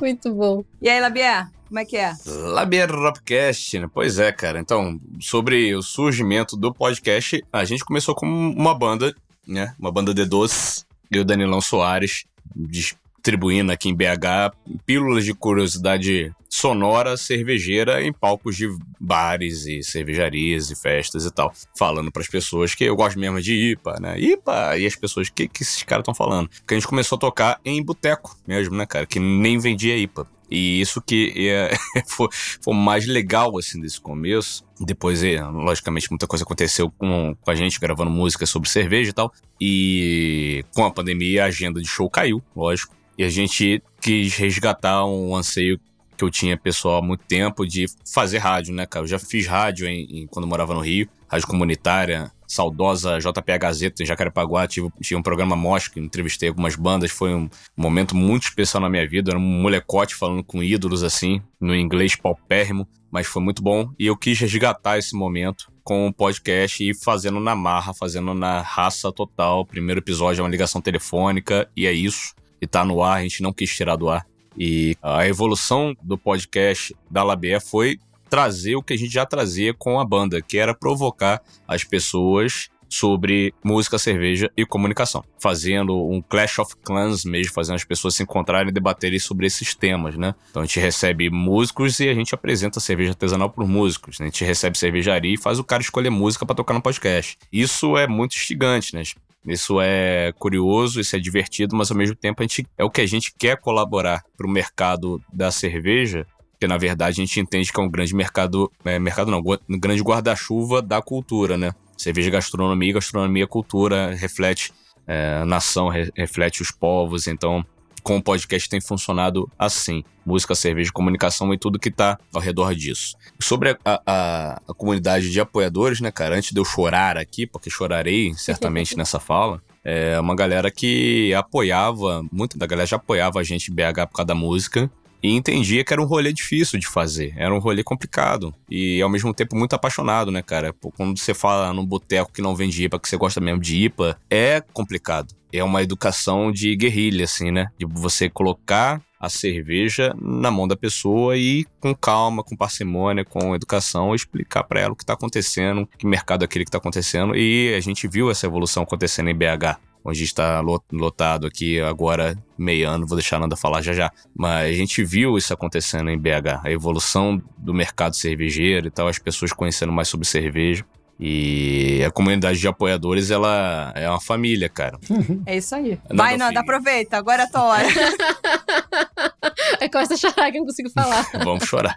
Muito 0.00 0.32
bom. 0.34 0.64
E 0.80 0.88
aí, 0.88 1.00
Labier, 1.00 1.48
como 1.68 1.78
é 1.78 1.84
que 1.84 1.96
é? 1.96 2.12
Labier 2.26 2.90
Rapcast, 2.90 3.78
né? 3.78 3.88
Pois 3.92 4.18
é, 4.18 4.32
cara. 4.32 4.58
Então, 4.58 4.98
sobre 5.20 5.74
o 5.74 5.82
surgimento 5.82 6.56
do 6.56 6.72
podcast, 6.74 7.44
a 7.52 7.64
gente 7.64 7.84
começou 7.84 8.14
com 8.14 8.26
uma 8.26 8.74
banda, 8.74 9.14
né? 9.46 9.74
Uma 9.78 9.92
banda 9.92 10.12
de 10.14 10.24
doces. 10.24 10.85
E 11.10 11.18
o 11.18 11.24
Danilão 11.24 11.60
Soares, 11.60 12.24
distribuindo 12.54 13.72
aqui 13.72 13.88
em 13.88 13.94
BH 13.94 14.54
pílulas 14.84 15.24
de 15.24 15.34
curiosidade 15.34 16.32
sonora, 16.48 17.16
cervejeira 17.16 18.02
em 18.02 18.12
palcos 18.12 18.56
de 18.56 18.68
bares 18.98 19.66
e 19.66 19.82
cervejarias 19.82 20.70
e 20.70 20.76
festas 20.76 21.26
e 21.26 21.30
tal. 21.30 21.52
Falando 21.76 22.10
pras 22.10 22.28
pessoas 22.28 22.74
que 22.74 22.84
eu 22.84 22.96
gosto 22.96 23.18
mesmo 23.18 23.40
de 23.40 23.72
IPA, 23.72 24.00
né? 24.00 24.18
IPA! 24.18 24.78
E 24.78 24.86
as 24.86 24.96
pessoas, 24.96 25.28
que, 25.28 25.48
que 25.48 25.62
esses 25.62 25.82
caras 25.82 26.02
estão 26.02 26.14
falando? 26.14 26.48
Porque 26.48 26.74
a 26.74 26.78
gente 26.78 26.88
começou 26.88 27.16
a 27.16 27.20
tocar 27.20 27.60
em 27.64 27.82
boteco 27.82 28.36
mesmo, 28.46 28.76
né, 28.76 28.86
cara? 28.86 29.06
Que 29.06 29.20
nem 29.20 29.58
vendia 29.58 29.96
IPA. 29.96 30.26
E 30.50 30.80
isso 30.80 31.00
que 31.00 31.32
é, 31.48 31.70
foi, 32.06 32.28
foi 32.62 32.74
mais 32.74 33.06
legal, 33.06 33.56
assim, 33.58 33.80
desse 33.80 34.00
começo. 34.00 34.64
Depois, 34.80 35.22
é, 35.22 35.42
logicamente, 35.42 36.10
muita 36.10 36.26
coisa 36.26 36.44
aconteceu 36.44 36.90
com, 36.90 37.34
com 37.40 37.50
a 37.50 37.54
gente 37.54 37.80
gravando 37.80 38.10
música 38.10 38.46
sobre 38.46 38.68
cerveja 38.68 39.10
e 39.10 39.12
tal. 39.12 39.32
E 39.60 40.64
com 40.74 40.84
a 40.84 40.90
pandemia, 40.90 41.44
a 41.44 41.46
agenda 41.46 41.80
de 41.80 41.88
show 41.88 42.08
caiu, 42.08 42.42
lógico. 42.54 42.94
E 43.18 43.24
a 43.24 43.28
gente 43.30 43.82
quis 44.00 44.34
resgatar 44.36 45.04
um 45.06 45.34
anseio 45.34 45.80
que 46.16 46.24
eu 46.24 46.30
tinha 46.30 46.56
pessoal 46.56 46.98
há 46.98 47.02
muito 47.02 47.24
tempo 47.24 47.66
de 47.66 47.86
fazer 48.10 48.38
rádio, 48.38 48.74
né, 48.74 48.86
cara? 48.86 49.04
Eu 49.04 49.08
já 49.08 49.18
fiz 49.18 49.46
rádio 49.46 49.86
em, 49.86 50.22
em- 50.22 50.26
quando 50.26 50.46
morava 50.46 50.72
no 50.74 50.80
Rio, 50.80 51.08
rádio 51.28 51.46
comunitária, 51.46 52.30
saudosa 52.46 53.18
JPA 53.18 53.58
Gazeta 53.58 54.02
em 54.02 54.06
Jacarepaguá, 54.06 54.66
tive, 54.66 54.90
tinha 55.00 55.18
um 55.18 55.22
programa 55.22 55.56
Mosca, 55.56 55.94
que 55.94 56.00
entrevistei 56.00 56.48
algumas 56.48 56.76
bandas, 56.76 57.10
foi 57.10 57.34
um 57.34 57.48
momento 57.76 58.16
muito 58.16 58.44
especial 58.44 58.80
na 58.80 58.88
minha 58.88 59.08
vida, 59.08 59.32
era 59.32 59.38
um 59.38 59.42
molecote 59.42 60.14
falando 60.14 60.44
com 60.44 60.62
ídolos 60.62 61.02
assim, 61.02 61.42
no 61.60 61.74
inglês 61.74 62.16
paupérrimo, 62.16 62.86
mas 63.10 63.26
foi 63.26 63.42
muito 63.42 63.62
bom 63.62 63.90
e 63.98 64.06
eu 64.06 64.16
quis 64.16 64.38
resgatar 64.38 64.98
esse 64.98 65.14
momento 65.14 65.70
com 65.86 66.08
o 66.08 66.12
podcast 66.12 66.82
e 66.82 66.92
fazendo 66.92 67.38
na 67.38 67.54
marra, 67.54 67.94
fazendo 67.94 68.34
na 68.34 68.60
raça 68.60 69.12
total. 69.12 69.64
Primeiro 69.64 70.00
episódio 70.00 70.40
é 70.40 70.42
uma 70.42 70.50
ligação 70.50 70.80
telefônica 70.80 71.68
e 71.76 71.86
é 71.86 71.92
isso. 71.92 72.34
E 72.60 72.66
tá 72.66 72.84
no 72.84 73.04
ar, 73.04 73.18
a 73.18 73.22
gente 73.22 73.40
não 73.40 73.52
quis 73.52 73.72
tirar 73.72 73.94
do 73.94 74.08
ar. 74.08 74.26
E 74.58 74.96
a 75.00 75.28
evolução 75.28 75.94
do 76.02 76.18
podcast 76.18 76.92
da 77.08 77.22
Labé 77.22 77.60
foi 77.60 78.00
trazer 78.28 78.76
o 78.76 78.82
que 78.82 78.92
a 78.92 78.98
gente 78.98 79.12
já 79.12 79.24
trazia 79.24 79.74
com 79.74 79.98
a 80.00 80.04
banda, 80.04 80.40
que 80.40 80.58
era 80.58 80.74
provocar 80.74 81.40
as 81.66 81.84
pessoas 81.84 82.68
sobre 82.88 83.52
música, 83.64 83.98
cerveja 83.98 84.50
e 84.56 84.64
comunicação. 84.64 85.24
Fazendo 85.38 85.94
um 86.08 86.22
Clash 86.22 86.58
of 86.58 86.74
Clans 86.84 87.24
mesmo, 87.24 87.52
fazendo 87.52 87.76
as 87.76 87.84
pessoas 87.84 88.14
se 88.14 88.22
encontrarem 88.22 88.68
e 88.68 88.72
debaterem 88.72 89.18
sobre 89.18 89.46
esses 89.46 89.74
temas, 89.74 90.16
né? 90.16 90.34
Então 90.50 90.62
a 90.62 90.66
gente 90.66 90.80
recebe 90.80 91.28
músicos 91.30 91.98
e 92.00 92.08
a 92.08 92.14
gente 92.14 92.34
apresenta 92.34 92.80
cerveja 92.80 93.10
artesanal 93.10 93.50
por 93.50 93.66
músicos. 93.66 94.18
né? 94.18 94.26
A 94.26 94.28
gente 94.28 94.44
recebe 94.44 94.78
cervejaria 94.78 95.34
e 95.34 95.38
faz 95.38 95.58
o 95.58 95.64
cara 95.64 95.82
escolher 95.82 96.10
música 96.10 96.46
para 96.46 96.54
tocar 96.54 96.74
no 96.74 96.82
podcast. 96.82 97.36
Isso 97.52 97.96
é 97.96 98.06
muito 98.06 98.36
instigante, 98.36 98.94
né? 98.94 99.02
Isso 99.46 99.80
é 99.80 100.32
curioso, 100.38 101.00
isso 101.00 101.14
é 101.14 101.20
divertido, 101.20 101.76
mas 101.76 101.90
ao 101.90 101.96
mesmo 101.96 102.16
tempo 102.16 102.42
a 102.42 102.44
gente, 102.44 102.66
é 102.76 102.84
o 102.84 102.90
que 102.90 103.00
a 103.00 103.06
gente 103.06 103.32
quer 103.38 103.56
colaborar 103.56 104.24
para 104.36 104.46
o 104.46 104.50
mercado 104.50 105.22
da 105.32 105.52
cerveja, 105.52 106.26
porque 106.56 106.66
na 106.66 106.78
verdade 106.78 107.20
a 107.20 107.24
gente 107.24 107.38
entende 107.38 107.70
que 107.70 107.78
é 107.78 107.82
um 107.82 107.88
grande 107.88 108.14
mercado, 108.14 108.72
é, 108.84 108.98
mercado 108.98 109.30
não, 109.30 109.42
um 109.68 109.78
grande 109.78 110.02
guarda-chuva 110.02 110.80
da 110.80 111.02
cultura, 111.02 111.56
né? 111.58 111.72
Cerveja, 111.98 112.30
gastronomia, 112.30 112.94
gastronomia, 112.94 113.46
cultura, 113.46 114.14
reflete 114.14 114.72
é, 115.06 115.40
a 115.42 115.44
nação, 115.46 115.88
re- 115.88 116.10
reflete 116.16 116.62
os 116.62 116.70
povos, 116.70 117.26
então 117.26 117.64
com 118.02 118.16
o 118.16 118.22
podcast 118.22 118.68
tem 118.68 118.80
funcionado 118.80 119.50
assim. 119.58 120.02
Música, 120.24 120.54
cerveja, 120.54 120.90
comunicação 120.92 121.52
e 121.52 121.58
tudo 121.58 121.78
que 121.78 121.90
tá 121.90 122.18
ao 122.32 122.40
redor 122.40 122.74
disso. 122.74 123.16
Sobre 123.38 123.70
a, 123.84 124.00
a, 124.06 124.60
a 124.68 124.74
comunidade 124.74 125.30
de 125.30 125.40
apoiadores, 125.40 126.00
né, 126.00 126.10
cara? 126.10 126.36
Antes 126.36 126.52
de 126.52 126.58
eu 126.58 126.64
chorar 126.64 127.16
aqui, 127.18 127.46
porque 127.46 127.68
chorarei 127.68 128.32
certamente 128.34 128.96
nessa 128.98 129.20
fala, 129.20 129.62
é 129.84 130.18
uma 130.18 130.34
galera 130.34 130.70
que 130.70 131.34
apoiava, 131.34 132.24
muita 132.32 132.58
da 132.58 132.66
galera 132.66 132.86
já 132.86 132.96
apoiava 132.96 133.40
a 133.40 133.42
gente 133.44 133.70
BH 133.70 134.06
por 134.08 134.16
causa 134.16 134.26
da 134.26 134.34
música 134.34 134.90
e 135.22 135.30
entendia 135.30 135.84
que 135.84 135.92
era 135.92 136.02
um 136.02 136.06
rolê 136.06 136.32
difícil 136.32 136.78
de 136.78 136.86
fazer, 136.86 137.34
era 137.36 137.54
um 137.54 137.58
rolê 137.58 137.82
complicado 137.82 138.54
e 138.70 139.00
ao 139.00 139.08
mesmo 139.08 139.32
tempo 139.34 139.56
muito 139.56 139.74
apaixonado, 139.74 140.30
né, 140.30 140.42
cara? 140.42 140.72
Pô, 140.72 140.90
quando 140.90 141.18
você 141.18 141.34
fala 141.34 141.72
num 141.72 141.84
boteco 141.84 142.32
que 142.32 142.42
não 142.42 142.54
vende 142.54 142.84
IPA, 142.84 142.98
que 142.98 143.08
você 143.08 143.16
gosta 143.16 143.40
mesmo 143.40 143.60
de 143.60 143.84
IPA, 143.84 144.18
é 144.30 144.62
complicado. 144.72 145.34
É 145.52 145.62
uma 145.64 145.82
educação 145.82 146.52
de 146.52 146.74
guerrilha, 146.76 147.24
assim, 147.24 147.50
né? 147.50 147.68
De 147.78 147.86
você 147.86 148.28
colocar 148.28 149.00
a 149.18 149.28
cerveja 149.28 150.14
na 150.20 150.50
mão 150.50 150.68
da 150.68 150.76
pessoa 150.76 151.36
e 151.36 151.64
com 151.80 151.94
calma, 151.94 152.42
com 152.42 152.56
parcimônia, 152.56 153.24
com 153.24 153.54
educação, 153.54 154.14
explicar 154.14 154.64
para 154.64 154.80
ela 154.80 154.92
o 154.92 154.96
que 154.96 155.02
está 155.02 155.14
acontecendo, 155.14 155.88
que 155.98 156.06
mercado 156.06 156.42
é 156.42 156.44
aquele 156.44 156.64
que 156.64 156.68
está 156.68 156.78
acontecendo. 156.78 157.34
E 157.34 157.74
a 157.74 157.80
gente 157.80 158.06
viu 158.06 158.30
essa 158.30 158.46
evolução 158.46 158.82
acontecendo 158.82 159.30
em 159.30 159.34
BH 159.34 159.78
onde 160.06 160.22
está 160.22 160.60
lotado 160.92 161.46
aqui 161.46 161.80
agora 161.80 162.36
meio 162.56 162.88
ano, 162.88 163.06
vou 163.06 163.16
deixar 163.16 163.36
a 163.36 163.40
Nanda 163.40 163.56
falar 163.56 163.82
já 163.82 163.92
já. 163.92 164.10
Mas 164.34 164.70
a 164.70 164.72
gente 164.72 165.02
viu 165.04 165.36
isso 165.36 165.52
acontecendo 165.52 166.08
em 166.08 166.16
BH, 166.18 166.60
a 166.64 166.70
evolução 166.70 167.42
do 167.58 167.74
mercado 167.74 168.14
cervejeiro 168.14 168.86
e 168.86 168.90
tal, 168.90 169.08
as 169.08 169.18
pessoas 169.18 169.52
conhecendo 169.52 169.92
mais 169.92 170.08
sobre 170.08 170.26
cerveja. 170.26 170.84
E 171.18 172.02
a 172.06 172.10
comunidade 172.10 172.58
de 172.58 172.68
apoiadores, 172.68 173.30
ela 173.30 173.90
é 173.96 174.06
uma 174.08 174.20
família, 174.20 174.68
cara. 174.68 174.98
É 175.46 175.56
isso 175.56 175.74
aí. 175.74 175.98
Nanda 176.10 176.22
Vai, 176.22 176.36
Nanda, 176.36 176.48
Filho. 176.50 176.60
aproveita. 176.60 177.16
Agora 177.16 177.42
é 177.42 177.46
a 177.46 177.48
tua 177.48 177.62
hora. 177.64 177.86
Aí 179.80 179.88
começa 179.90 180.14
a 180.14 180.16
chorar 180.16 180.50
que 180.50 180.58
eu 180.58 180.60
não 180.60 180.66
consigo 180.66 180.90
falar. 180.90 181.26
Vamos 181.44 181.64
chorar. 181.64 181.96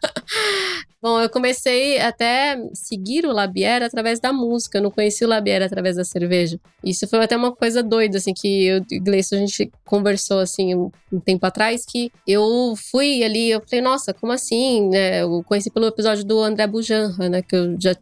Bom, 1.02 1.22
eu 1.22 1.30
comecei 1.30 2.00
até 2.00 2.58
seguir 2.74 3.26
o 3.26 3.32
Labiera 3.32 3.86
através 3.86 4.20
da 4.20 4.34
música. 4.34 4.78
Eu 4.78 4.84
não 4.84 4.92
conheci 4.92 5.24
o 5.24 5.28
Labiera 5.28 5.66
através 5.66 5.96
da 5.96 6.04
cerveja. 6.04 6.60
Isso 6.84 7.08
foi 7.08 7.24
até 7.24 7.38
uma 7.38 7.56
coisa 7.56 7.82
doida, 7.82 8.18
assim, 8.18 8.34
que 8.34 8.66
eu 8.66 8.86
e 8.92 9.00
o 9.00 9.04
Gleison, 9.04 9.38
a 9.38 9.40
gente 9.40 9.72
conversou, 9.86 10.40
assim, 10.40 10.76
um, 10.76 11.20
tempo 11.24 11.46
atrás, 11.46 11.86
que 11.86 12.12
eu 12.28 12.74
fui 12.92 13.24
ali, 13.24 13.50
eu 13.50 13.62
falei, 13.62 13.82
nossa, 13.82 14.14
como 14.14 14.32
assim? 14.32 14.90
né? 14.90 15.22
eu 15.22 15.44
conheci 15.44 15.70
pelo 15.72 15.88
episódio 15.88 16.24
do 16.24 16.40
André 16.42 16.68
Bujanra, 16.68 17.30
né? 17.30 17.42
Que 17.42 17.56
eu 17.56 17.80
já 17.80 17.96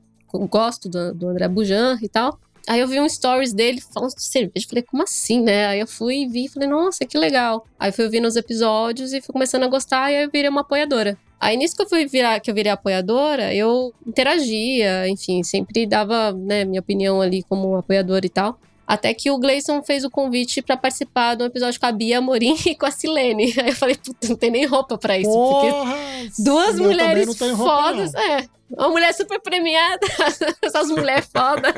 gosto 0.49 0.89
do, 0.89 1.13
do 1.13 1.29
André 1.29 1.47
Bujanra 1.47 1.99
e 2.01 2.09
tal. 2.09 2.39
Aí 2.67 2.81
eu 2.81 2.87
vi 2.87 2.99
um 2.99 3.07
stories 3.07 3.53
dele 3.53 3.81
falando 3.81 4.13
de 4.13 4.23
cerveja. 4.23 4.67
Falei, 4.67 4.83
como 4.83 5.03
assim, 5.03 5.41
né? 5.41 5.67
Aí 5.67 5.79
eu 5.79 5.87
fui 5.87 6.23
e 6.23 6.27
vi 6.27 6.45
e 6.45 6.49
falei, 6.49 6.67
nossa, 6.67 7.05
que 7.05 7.17
legal. 7.17 7.65
Aí 7.79 7.91
fui 7.91 8.05
ouvindo 8.05 8.27
os 8.27 8.35
episódios 8.35 9.13
e 9.13 9.21
fui 9.21 9.31
começando 9.31 9.63
a 9.63 9.67
gostar 9.67 10.11
e 10.11 10.17
aí 10.17 10.23
eu 10.25 10.29
virei 10.31 10.49
uma 10.49 10.61
apoiadora. 10.61 11.17
Aí 11.39 11.55
nisso 11.55 11.75
que 11.75 11.83
eu 11.83 11.89
fui 11.89 12.05
virar, 12.05 12.39
que 12.39 12.49
eu 12.49 12.55
virei 12.55 12.71
apoiadora, 12.71 13.53
eu 13.53 13.93
interagia, 14.05 15.07
enfim, 15.07 15.43
sempre 15.43 15.85
dava, 15.85 16.33
né, 16.33 16.65
minha 16.65 16.79
opinião 16.81 17.21
ali 17.21 17.43
como 17.43 17.77
apoiadora 17.77 18.25
e 18.25 18.29
tal. 18.29 18.59
Até 18.87 19.13
que 19.13 19.29
o 19.29 19.37
Gleison 19.37 19.83
fez 19.83 20.03
o 20.03 20.09
convite 20.09 20.61
pra 20.61 20.77
participar 20.77 21.35
do 21.35 21.43
episódio 21.43 21.79
com 21.79 21.85
a 21.85 21.91
Bia 21.91 22.19
Amorim 22.19 22.55
e 22.65 22.73
com 22.73 22.85
a 22.85 22.91
Silene. 22.91 23.53
Aí 23.59 23.69
eu 23.69 23.75
falei, 23.75 23.95
puta, 23.95 24.29
não 24.29 24.35
tem 24.35 24.49
nem 24.49 24.65
roupa 24.65 24.97
pra 24.97 25.17
isso. 25.17 25.29
Porque 25.29 25.69
Porra! 25.69 25.95
duas 26.39 26.67
eu 26.67 26.71
também 26.73 26.87
mulheres 26.87 27.39
roupa, 27.39 27.55
fodas. 27.55 28.13
não. 28.13 28.21
É, 28.21 28.47
uma 28.71 28.89
mulher 28.89 29.13
super 29.13 29.39
premiada, 29.41 30.07
essas 30.61 30.89
mulheres 30.89 31.29
fodas. 31.31 31.73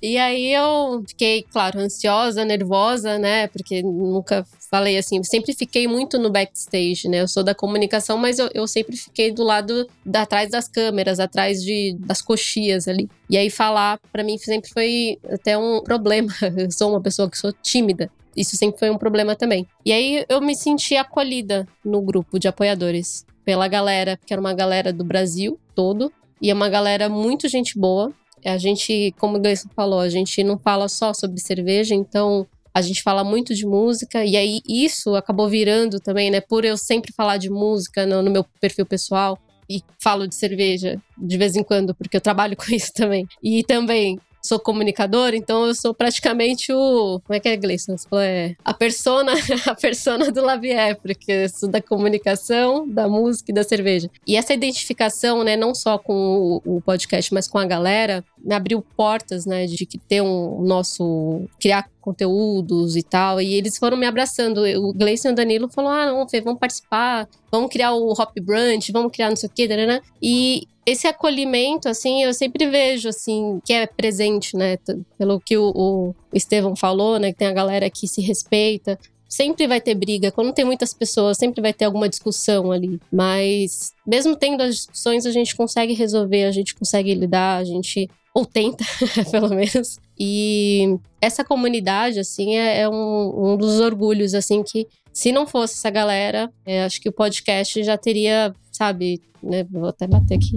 E 0.00 0.18
aí 0.18 0.52
eu 0.52 1.02
fiquei, 1.08 1.42
claro, 1.42 1.80
ansiosa, 1.80 2.44
nervosa, 2.44 3.18
né? 3.18 3.48
Porque 3.48 3.82
nunca 3.82 4.46
falei 4.70 4.98
assim, 4.98 5.22
sempre 5.22 5.54
fiquei 5.54 5.88
muito 5.88 6.18
no 6.18 6.30
backstage, 6.30 7.08
né? 7.08 7.20
Eu 7.20 7.28
sou 7.28 7.42
da 7.42 7.54
comunicação, 7.54 8.18
mas 8.18 8.38
eu, 8.38 8.50
eu 8.52 8.66
sempre 8.66 8.96
fiquei 8.96 9.32
do 9.32 9.42
lado, 9.42 9.88
da, 10.04 10.22
atrás 10.22 10.50
das 10.50 10.68
câmeras, 10.68 11.18
atrás 11.18 11.62
de, 11.62 11.96
das 12.00 12.20
coxias 12.20 12.86
ali. 12.86 13.08
E 13.30 13.36
aí 13.38 13.48
falar, 13.48 13.98
pra 14.12 14.22
mim, 14.22 14.36
sempre 14.38 14.70
foi 14.70 15.18
até 15.30 15.56
um 15.56 15.82
problema. 15.82 16.32
Eu 16.56 16.70
sou 16.70 16.90
uma 16.90 17.00
pessoa 17.00 17.30
que 17.30 17.38
sou 17.38 17.52
tímida. 17.52 18.10
Isso 18.36 18.56
sempre 18.56 18.78
foi 18.78 18.90
um 18.90 18.98
problema 18.98 19.34
também. 19.34 19.66
E 19.84 19.92
aí 19.92 20.26
eu 20.28 20.42
me 20.42 20.54
senti 20.54 20.94
acolhida 20.94 21.66
no 21.82 22.02
grupo 22.02 22.38
de 22.38 22.46
apoiadores 22.46 23.24
pela 23.46 23.66
galera, 23.66 24.18
que 24.26 24.32
era 24.34 24.40
uma 24.40 24.52
galera 24.52 24.92
do 24.92 25.02
Brasil 25.02 25.58
todo. 25.74 26.12
E 26.40 26.50
é 26.50 26.54
uma 26.54 26.68
galera 26.68 27.08
muito 27.08 27.48
gente 27.48 27.78
boa. 27.78 28.12
A 28.44 28.58
gente, 28.58 29.14
como 29.18 29.36
o 29.36 29.40
Gleison 29.40 29.68
falou, 29.74 30.00
a 30.00 30.08
gente 30.08 30.42
não 30.44 30.58
fala 30.58 30.88
só 30.88 31.12
sobre 31.12 31.40
cerveja, 31.40 31.94
então 31.94 32.46
a 32.72 32.82
gente 32.82 33.02
fala 33.02 33.24
muito 33.24 33.54
de 33.54 33.64
música. 33.66 34.24
E 34.24 34.36
aí 34.36 34.60
isso 34.68 35.14
acabou 35.14 35.48
virando 35.48 35.98
também, 35.98 36.30
né? 36.30 36.40
Por 36.40 36.64
eu 36.64 36.76
sempre 36.76 37.12
falar 37.12 37.38
de 37.38 37.48
música 37.48 38.04
no, 38.04 38.22
no 38.22 38.30
meu 38.30 38.44
perfil 38.60 38.84
pessoal 38.84 39.38
e 39.68 39.82
falo 39.98 40.28
de 40.28 40.34
cerveja 40.34 41.00
de 41.16 41.36
vez 41.38 41.56
em 41.56 41.62
quando, 41.62 41.94
porque 41.94 42.16
eu 42.16 42.20
trabalho 42.20 42.54
com 42.56 42.74
isso 42.74 42.92
também. 42.92 43.26
E 43.42 43.64
também 43.64 44.18
sou 44.46 44.58
comunicador, 44.58 45.34
então 45.34 45.66
eu 45.66 45.74
sou 45.74 45.92
praticamente 45.92 46.72
o. 46.72 47.20
Como 47.24 47.36
é 47.36 47.40
que 47.40 47.48
é, 47.48 47.56
Gleison? 47.56 47.96
É 48.14 48.54
a 48.64 48.72
persona, 48.72 49.32
a 49.66 49.74
persona 49.74 50.30
do 50.30 50.42
Lavier, 50.42 50.96
porque 51.00 51.32
eu 51.32 51.48
sou 51.48 51.68
da 51.68 51.82
comunicação, 51.82 52.88
da 52.88 53.08
música 53.08 53.50
e 53.50 53.54
da 53.54 53.64
cerveja. 53.64 54.10
E 54.26 54.36
essa 54.36 54.54
identificação, 54.54 55.42
né, 55.42 55.56
não 55.56 55.74
só 55.74 55.98
com 55.98 56.60
o, 56.64 56.76
o 56.76 56.80
podcast, 56.80 57.32
mas 57.34 57.48
com 57.48 57.58
a 57.58 57.66
galera, 57.66 58.24
abriu 58.50 58.84
portas, 58.96 59.44
né, 59.46 59.66
de 59.66 59.84
que 59.84 59.98
ter 59.98 60.22
um 60.22 60.62
nosso. 60.62 61.42
criar 61.60 61.88
conteúdos 62.06 62.94
e 62.94 63.02
tal. 63.02 63.40
E 63.40 63.54
eles 63.54 63.76
foram 63.76 63.96
me 63.96 64.06
abraçando. 64.06 64.62
O 64.62 64.92
Gleison 64.92 65.30
e 65.30 65.32
o 65.32 65.34
Danilo 65.34 65.68
falaram: 65.68 66.12
ah, 66.12 66.20
não, 66.20 66.28
Fê, 66.28 66.40
vamos 66.40 66.60
participar, 66.60 67.28
vamos 67.50 67.68
criar 67.70 67.92
o 67.94 68.12
Hop 68.12 68.32
Brunch, 68.40 68.92
vamos 68.92 69.10
criar 69.10 69.28
não 69.28 69.36
sei 69.36 69.48
o 69.48 69.52
quê, 69.52 69.66
né? 69.66 70.00
E 70.22 70.68
esse 70.86 71.08
acolhimento, 71.08 71.88
assim, 71.88 72.22
eu 72.22 72.32
sempre 72.32 72.64
vejo, 72.70 73.08
assim, 73.08 73.60
que 73.64 73.72
é 73.72 73.88
presente, 73.88 74.56
né? 74.56 74.78
Pelo 75.18 75.40
que 75.40 75.58
o, 75.58 75.72
o 75.74 76.14
Estevão 76.32 76.76
falou, 76.76 77.18
né? 77.18 77.32
Que 77.32 77.38
tem 77.38 77.48
a 77.48 77.52
galera 77.52 77.90
que 77.90 78.06
se 78.06 78.20
respeita. 78.20 78.96
Sempre 79.28 79.66
vai 79.66 79.80
ter 79.80 79.96
briga. 79.96 80.30
Quando 80.30 80.52
tem 80.52 80.64
muitas 80.64 80.94
pessoas, 80.94 81.36
sempre 81.36 81.60
vai 81.60 81.72
ter 81.72 81.86
alguma 81.86 82.08
discussão 82.08 82.70
ali. 82.70 83.00
Mas, 83.12 83.92
mesmo 84.06 84.36
tendo 84.36 84.62
as 84.62 84.76
discussões, 84.76 85.26
a 85.26 85.32
gente 85.32 85.56
consegue 85.56 85.92
resolver, 85.92 86.44
a 86.44 86.52
gente 86.52 86.72
consegue 86.72 87.12
lidar, 87.12 87.56
a 87.56 87.64
gente. 87.64 88.08
Ou 88.36 88.44
tenta, 88.44 88.84
pelo 89.32 89.48
menos. 89.48 89.98
E 90.18 90.98
essa 91.22 91.42
comunidade, 91.42 92.20
assim, 92.20 92.54
é, 92.54 92.82
é 92.82 92.88
um, 92.88 93.52
um 93.52 93.56
dos 93.56 93.80
orgulhos, 93.80 94.34
assim, 94.34 94.62
que 94.62 94.86
se 95.10 95.32
não 95.32 95.46
fosse 95.46 95.76
essa 95.76 95.88
galera, 95.88 96.52
é, 96.66 96.84
acho 96.84 97.00
que 97.00 97.08
o 97.08 97.12
podcast 97.12 97.82
já 97.82 97.96
teria, 97.96 98.54
sabe, 98.70 99.22
né? 99.42 99.64
Vou 99.70 99.88
até 99.88 100.06
bater 100.06 100.34
aqui. 100.34 100.54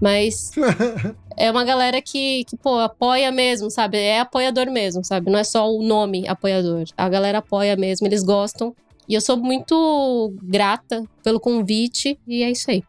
Mas 0.00 0.52
é 1.36 1.50
uma 1.50 1.62
galera 1.62 2.00
que, 2.00 2.42
que, 2.44 2.56
pô, 2.56 2.78
apoia 2.78 3.30
mesmo, 3.30 3.70
sabe? 3.70 3.98
É 3.98 4.20
apoiador 4.20 4.70
mesmo, 4.70 5.04
sabe? 5.04 5.30
Não 5.30 5.38
é 5.38 5.44
só 5.44 5.70
o 5.70 5.82
nome 5.82 6.26
apoiador. 6.26 6.84
A 6.96 7.06
galera 7.06 7.38
apoia 7.38 7.76
mesmo, 7.76 8.06
eles 8.06 8.22
gostam. 8.22 8.74
E 9.10 9.14
eu 9.14 9.20
sou 9.20 9.36
muito 9.36 10.32
grata 10.40 11.02
pelo 11.24 11.40
convite, 11.40 12.16
e 12.28 12.44
é 12.44 12.50
isso 12.52 12.70
aí. 12.70 12.84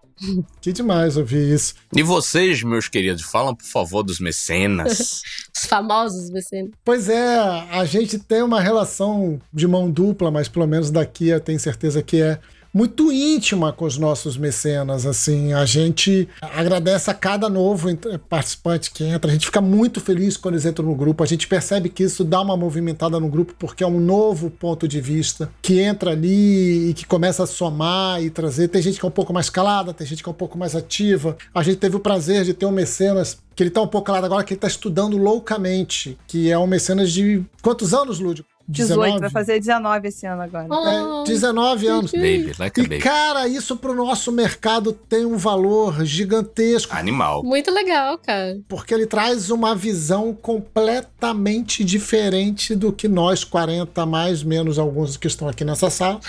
Que 0.61 0.71
demais 0.71 1.17
ouvir 1.17 1.51
isso. 1.51 1.73
E 1.95 2.03
vocês, 2.03 2.61
meus 2.61 2.87
queridos, 2.87 3.23
falam 3.23 3.55
por 3.55 3.65
favor 3.65 4.03
dos 4.03 4.19
mecenas. 4.19 5.23
Os 5.51 5.65
famosos 5.65 6.29
mecenas. 6.29 6.69
Pois 6.85 7.09
é, 7.09 7.39
a 7.71 7.83
gente 7.85 8.19
tem 8.19 8.43
uma 8.43 8.61
relação 8.61 9.41
de 9.51 9.67
mão 9.67 9.89
dupla, 9.89 10.29
mas 10.29 10.47
pelo 10.47 10.67
menos 10.67 10.91
daqui 10.91 11.29
eu 11.29 11.39
tenho 11.39 11.59
certeza 11.59 12.03
que 12.03 12.21
é 12.21 12.39
muito 12.73 13.11
íntima 13.11 13.73
com 13.73 13.85
os 13.85 13.97
nossos 13.97 14.37
mecenas, 14.37 15.05
assim, 15.05 15.53
a 15.53 15.65
gente 15.65 16.27
agradece 16.41 17.09
a 17.09 17.13
cada 17.13 17.49
novo 17.49 17.89
participante 18.29 18.91
que 18.91 19.03
entra, 19.03 19.29
a 19.29 19.33
gente 19.33 19.45
fica 19.45 19.61
muito 19.61 19.99
feliz 19.99 20.37
quando 20.37 20.55
eles 20.55 20.65
entram 20.65 20.85
no 20.85 20.95
grupo, 20.95 21.23
a 21.23 21.27
gente 21.27 21.47
percebe 21.47 21.89
que 21.89 22.03
isso 22.03 22.23
dá 22.23 22.41
uma 22.41 22.55
movimentada 22.55 23.19
no 23.19 23.27
grupo 23.27 23.53
porque 23.59 23.83
é 23.83 23.87
um 23.87 23.99
novo 23.99 24.49
ponto 24.49 24.87
de 24.87 25.01
vista 25.01 25.51
que 25.61 25.79
entra 25.79 26.11
ali 26.11 26.89
e 26.89 26.93
que 26.93 27.05
começa 27.05 27.43
a 27.43 27.47
somar 27.47 28.23
e 28.23 28.29
trazer, 28.29 28.69
tem 28.69 28.81
gente 28.81 28.99
que 28.99 29.05
é 29.05 29.07
um 29.07 29.11
pouco 29.11 29.33
mais 29.33 29.49
calada, 29.49 29.93
tem 29.93 30.07
gente 30.07 30.23
que 30.23 30.29
é 30.29 30.31
um 30.31 30.35
pouco 30.35 30.57
mais 30.57 30.75
ativa, 30.75 31.37
a 31.53 31.63
gente 31.63 31.77
teve 31.77 31.95
o 31.95 31.99
prazer 31.99 32.45
de 32.45 32.53
ter 32.53 32.65
um 32.65 32.71
mecenas 32.71 33.37
que 33.55 33.63
ele 33.63 33.69
tá 33.69 33.81
um 33.81 33.87
pouco 33.87 34.07
calado 34.07 34.25
agora, 34.25 34.43
que 34.43 34.53
ele 34.53 34.59
tá 34.59 34.67
estudando 34.67 35.17
loucamente, 35.17 36.17
que 36.25 36.49
é 36.49 36.57
um 36.57 36.65
mecenas 36.65 37.11
de 37.11 37.43
quantos 37.61 37.93
anos, 37.93 38.19
Lúdio? 38.19 38.45
18, 38.71 39.19
vai 39.19 39.29
fazer 39.29 39.59
19 39.59 40.07
esse 40.07 40.25
ano 40.25 40.41
agora. 40.41 40.67
Oh, 40.69 41.21
É, 41.21 41.23
19 41.25 41.87
anos. 41.87 42.11
baby, 42.11 42.51
like 42.59 42.79
a 42.79 42.83
E, 42.83 42.87
baby. 42.87 42.99
cara, 43.01 43.47
isso 43.47 43.75
pro 43.77 43.93
nosso 43.93 44.31
mercado 44.31 44.91
tem 44.93 45.25
um 45.25 45.37
valor 45.37 46.03
gigantesco, 46.05 46.95
Animal. 46.95 47.43
Muito 47.43 47.71
legal, 47.71 48.17
cara. 48.17 48.59
porque 48.67 48.93
ele 48.93 49.05
traz 49.05 49.49
uma 49.49 49.75
visão 49.75 50.33
completamente 50.33 51.83
diferente 51.83 52.75
do 52.75 52.91
que 52.91 53.07
nós, 53.07 53.43
40 53.43 54.05
mais, 54.05 54.43
menos 54.43 54.77
alguns 54.79 55.17
que 55.17 55.27
estão 55.27 55.47
aqui 55.47 55.63
nessa 55.63 55.89
sala, 55.89 56.19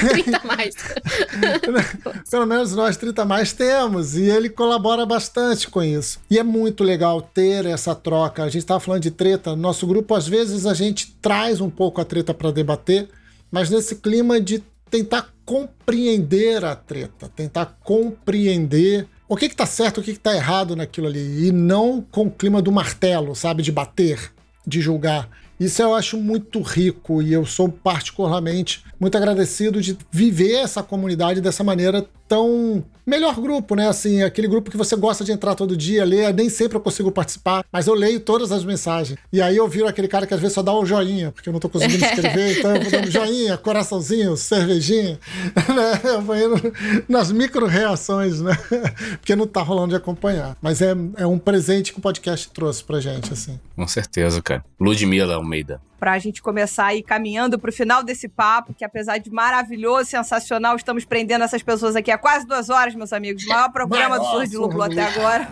30 0.00 0.40
mais. 0.44 0.74
pelo 2.30 2.46
menos 2.46 2.74
nós 2.74 2.96
30 2.96 3.24
mais 3.24 3.52
temos, 3.52 4.16
e 4.16 4.24
ele 4.24 4.48
colabora 4.48 5.04
bastante 5.06 5.68
com 5.68 5.82
isso. 5.82 6.18
E 6.30 6.38
é 6.38 6.42
muito 6.42 6.82
legal 6.84 7.20
ter 7.22 7.66
essa 7.66 7.94
troca. 7.94 8.42
A 8.42 8.46
gente 8.48 8.58
estava 8.62 8.80
falando 8.80 9.02
de 9.02 9.10
treta, 9.10 9.54
nosso 9.56 9.86
grupo 9.86 10.14
às 10.14 10.26
vezes 10.26 10.66
a 10.66 10.74
gente 10.74 11.12
traz 11.20 11.60
um 11.60 11.70
pouco 11.80 11.98
a 11.98 12.04
treta 12.04 12.34
para 12.34 12.50
debater, 12.50 13.08
mas 13.50 13.70
nesse 13.70 13.94
clima 13.94 14.38
de 14.38 14.62
tentar 14.90 15.32
compreender 15.46 16.62
a 16.62 16.76
treta, 16.76 17.26
tentar 17.34 17.78
compreender 17.82 19.06
o 19.26 19.34
que 19.34 19.48
que 19.48 19.56
tá 19.56 19.64
certo, 19.64 19.98
o 19.98 20.02
que 20.02 20.12
que 20.12 20.18
tá 20.18 20.36
errado 20.36 20.76
naquilo 20.76 21.06
ali, 21.06 21.46
e 21.46 21.50
não 21.50 22.02
com 22.02 22.26
o 22.26 22.30
clima 22.30 22.60
do 22.60 22.70
martelo, 22.70 23.34
sabe, 23.34 23.62
de 23.62 23.72
bater, 23.72 24.30
de 24.66 24.78
julgar. 24.82 25.30
Isso 25.58 25.80
eu 25.80 25.94
acho 25.94 26.18
muito 26.18 26.60
rico 26.60 27.22
e 27.22 27.32
eu 27.32 27.46
sou 27.46 27.70
particularmente 27.70 28.84
muito 29.00 29.16
agradecido 29.16 29.80
de 29.80 29.96
viver 30.10 30.56
essa 30.56 30.82
comunidade 30.82 31.40
dessa 31.40 31.64
maneira 31.64 32.06
tão 32.28 32.84
melhor 33.04 33.34
grupo, 33.40 33.74
né? 33.74 33.88
Assim, 33.88 34.22
aquele 34.22 34.46
grupo 34.46 34.70
que 34.70 34.76
você 34.76 34.94
gosta 34.94 35.24
de 35.24 35.32
entrar 35.32 35.56
todo 35.56 35.76
dia, 35.76 36.04
ler, 36.04 36.32
nem 36.32 36.48
sempre 36.48 36.76
eu 36.76 36.80
consigo 36.80 37.10
participar, 37.10 37.64
mas 37.72 37.88
eu 37.88 37.94
leio 37.94 38.20
todas 38.20 38.52
as 38.52 38.64
mensagens. 38.64 39.18
E 39.32 39.42
aí 39.42 39.56
eu 39.56 39.66
viro 39.66 39.88
aquele 39.88 40.06
cara 40.06 40.26
que 40.26 40.34
às 40.34 40.38
vezes 40.38 40.54
só 40.54 40.62
dá 40.62 40.72
um 40.78 40.86
joinha, 40.86 41.32
porque 41.32 41.48
eu 41.48 41.52
não 41.52 41.58
tô 41.58 41.68
conseguindo 41.68 42.04
escrever, 42.04 42.58
então 42.60 42.76
eu 42.76 42.82
vou 42.82 42.90
dando 42.90 43.10
joinha, 43.10 43.56
coraçãozinho, 43.56 44.36
cervejinha, 44.36 45.18
né? 45.74 46.00
Eu 46.04 46.22
vou 46.22 46.36
indo 46.36 46.72
nas 47.08 47.32
micro-reações, 47.32 48.40
né? 48.40 48.56
Porque 49.18 49.34
não 49.34 49.46
tá 49.46 49.62
rolando 49.62 49.88
de 49.88 49.96
acompanhar. 49.96 50.56
Mas 50.62 50.80
é, 50.80 50.94
é 51.16 51.26
um 51.26 51.38
presente 51.38 51.92
que 51.92 51.98
o 51.98 52.02
podcast 52.02 52.48
trouxe 52.50 52.84
pra 52.84 53.00
gente, 53.00 53.32
assim. 53.32 53.58
Com 53.74 53.88
certeza, 53.88 54.40
cara. 54.40 54.64
Ludmilla 54.78 55.34
Almeida. 55.34 55.80
Pra 56.00 56.18
gente 56.18 56.40
começar 56.40 56.86
a 56.86 56.94
ir 56.94 57.02
caminhando 57.02 57.58
pro 57.58 57.70
final 57.70 58.02
desse 58.02 58.26
papo, 58.26 58.72
que 58.72 58.82
apesar 58.82 59.18
de 59.18 59.30
maravilhoso, 59.30 60.08
sensacional, 60.08 60.74
estamos 60.74 61.04
prendendo 61.04 61.44
essas 61.44 61.62
pessoas 61.62 61.94
aqui 61.94 62.10
há 62.10 62.16
quase 62.16 62.46
duas 62.46 62.70
horas, 62.70 62.94
meus 62.94 63.12
amigos. 63.12 63.44
O 63.44 63.48
maior 63.48 63.70
programa 63.70 64.18
do 64.18 64.24
Surdo 64.24 64.48
de 64.48 64.56
Lúpulo 64.56 64.82
até 64.82 65.02
agora. 65.02 65.48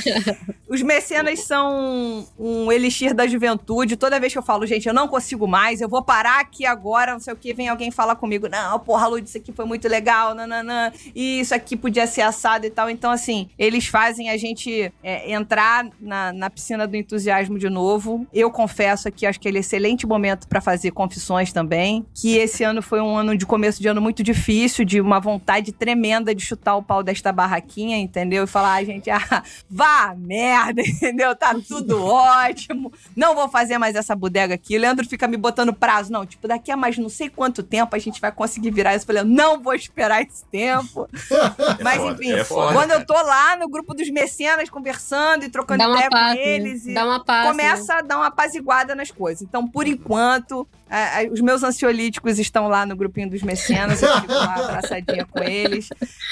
Os 0.68 0.82
mecenas 0.82 1.40
são 1.40 2.26
um 2.38 2.72
elixir 2.72 3.14
da 3.14 3.26
juventude. 3.26 3.96
Toda 3.96 4.18
vez 4.18 4.32
que 4.32 4.38
eu 4.38 4.42
falo, 4.42 4.66
gente, 4.66 4.88
eu 4.88 4.94
não 4.94 5.06
consigo 5.06 5.46
mais, 5.46 5.80
eu 5.80 5.88
vou 5.88 6.02
parar 6.02 6.40
aqui 6.40 6.66
agora, 6.66 7.12
não 7.12 7.20
sei 7.20 7.32
o 7.32 7.36
que, 7.36 7.52
vem 7.52 7.68
alguém 7.68 7.90
falar 7.90 8.16
comigo. 8.16 8.48
Não, 8.48 8.78
porra, 8.78 9.06
Lud, 9.06 9.26
isso 9.26 9.38
aqui 9.38 9.52
foi 9.52 9.64
muito 9.64 9.86
legal, 9.86 10.34
nananã, 10.34 10.92
e 11.14 11.40
isso 11.40 11.54
aqui 11.54 11.76
podia 11.76 12.06
ser 12.06 12.22
assado 12.22 12.66
e 12.66 12.70
tal. 12.70 12.88
Então, 12.88 13.10
assim, 13.10 13.50
eles 13.58 13.86
fazem 13.86 14.30
a 14.30 14.36
gente 14.36 14.92
é, 15.02 15.32
entrar 15.32 15.86
na, 16.00 16.32
na 16.32 16.50
piscina 16.50 16.86
do 16.86 16.96
entusiasmo 16.96 17.58
de 17.58 17.68
novo. 17.68 18.26
Eu 18.32 18.50
confesso 18.50 19.08
aqui, 19.08 19.26
acho 19.26 19.40
que 19.40 19.48
ele 19.48 19.57
é 19.58 19.60
excelente 19.60 20.06
momento 20.06 20.48
para 20.48 20.60
fazer 20.60 20.92
confissões 20.92 21.52
também. 21.52 22.06
Que 22.14 22.36
esse 22.36 22.64
ano 22.64 22.80
foi 22.80 23.00
um 23.00 23.16
ano 23.16 23.36
de 23.36 23.44
começo 23.44 23.80
de 23.80 23.88
ano 23.88 24.00
muito 24.00 24.22
difícil, 24.22 24.84
de 24.84 25.00
uma 25.00 25.20
vontade 25.20 25.72
tremenda 25.72 26.34
de 26.34 26.44
chutar 26.44 26.76
o 26.76 26.82
pau 26.82 27.02
desta 27.02 27.32
barraquinha, 27.32 27.98
entendeu? 27.98 28.44
E 28.44 28.46
falar, 28.46 28.74
ah, 28.74 28.84
gente, 28.84 29.10
ah, 29.10 29.42
vá 29.68 30.14
merda, 30.16 30.80
entendeu? 30.86 31.34
Tá 31.36 31.54
tudo 31.66 32.02
ótimo. 32.02 32.92
Não 33.16 33.34
vou 33.34 33.48
fazer 33.48 33.78
mais 33.78 33.94
essa 33.94 34.14
bodega 34.14 34.54
aqui. 34.54 34.76
O 34.76 34.80
Leandro 34.80 35.06
fica 35.06 35.26
me 35.28 35.36
botando 35.36 35.72
prazo. 35.72 36.12
Não, 36.12 36.24
tipo, 36.24 36.46
daqui 36.48 36.70
a 36.70 36.76
mais 36.76 36.96
não 36.96 37.08
sei 37.08 37.28
quanto 37.28 37.62
tempo 37.62 37.94
a 37.94 37.98
gente 37.98 38.20
vai 38.20 38.32
conseguir 38.32 38.70
virar 38.70 38.94
isso. 38.94 39.04
Eu 39.04 39.14
falei, 39.14 39.24
não 39.24 39.60
vou 39.60 39.74
esperar 39.74 40.22
esse 40.22 40.44
tempo. 40.46 41.08
Mas, 41.82 41.96
foda, 41.96 42.12
enfim, 42.12 42.32
é 42.32 42.44
foda, 42.44 42.72
quando 42.72 42.90
eu 42.90 43.04
cara. 43.04 43.06
tô 43.06 43.14
lá 43.14 43.56
no 43.56 43.68
grupo 43.68 43.94
dos 43.94 44.08
mecenas, 44.10 44.70
conversando 44.70 45.44
e 45.44 45.48
trocando 45.48 45.82
ideia 45.82 46.10
paz, 46.10 46.36
com 46.36 46.44
né? 46.44 46.48
eles. 46.48 46.86
E 46.86 46.94
Dá 46.94 47.04
uma 47.04 47.24
paz. 47.24 47.44
né? 47.44 47.50
começa 47.50 47.94
a 47.94 48.00
dar 48.00 48.16
uma 48.16 48.26
apaziguada 48.26 48.94
nas 48.94 49.10
coisas. 49.10 49.47
Então, 49.48 49.66
por 49.66 49.86
enquanto, 49.86 50.68
a- 50.90 51.20
a- 51.20 51.24
os 51.32 51.40
meus 51.40 51.62
ansiolíticos 51.62 52.38
estão 52.38 52.68
lá 52.68 52.84
no 52.84 52.94
grupinho 52.94 53.30
dos 53.30 53.42
mecenas, 53.42 54.02
eu 54.02 54.14
fico 54.20 54.32
lá 54.32 54.54
abraçadinha 54.64 55.24
com 55.26 55.42
eles. 55.42 55.88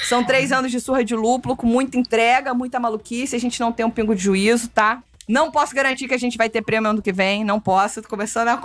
São 0.07 0.23
três 0.23 0.51
anos 0.51 0.71
de 0.71 0.79
surra 0.79 1.03
de 1.03 1.15
lúpulo, 1.15 1.55
com 1.57 1.65
muita 1.67 1.97
entrega, 1.97 2.53
muita 2.53 2.79
maluquice, 2.79 3.35
a 3.35 3.39
gente 3.39 3.59
não 3.59 3.71
tem 3.71 3.85
um 3.85 3.89
pingo 3.91 4.15
de 4.15 4.21
juízo, 4.23 4.69
tá? 4.69 5.01
Não 5.27 5.51
posso 5.51 5.75
garantir 5.75 6.07
que 6.07 6.13
a 6.13 6.17
gente 6.17 6.37
vai 6.37 6.49
ter 6.49 6.61
prêmio 6.61 6.89
ano 6.89 7.01
que 7.01 7.11
vem, 7.11 7.43
não 7.43 7.59
posso. 7.59 8.01
Tô 8.01 8.07
começando 8.07 8.47
a, 8.47 8.61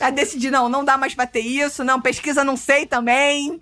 a 0.00 0.10
decidir, 0.10 0.50
não, 0.50 0.68
não 0.68 0.84
dá 0.84 0.98
mais 0.98 1.14
pra 1.14 1.26
ter 1.26 1.40
isso, 1.40 1.82
não, 1.82 1.98
pesquisa 1.98 2.44
não 2.44 2.58
sei 2.58 2.84
também, 2.84 3.58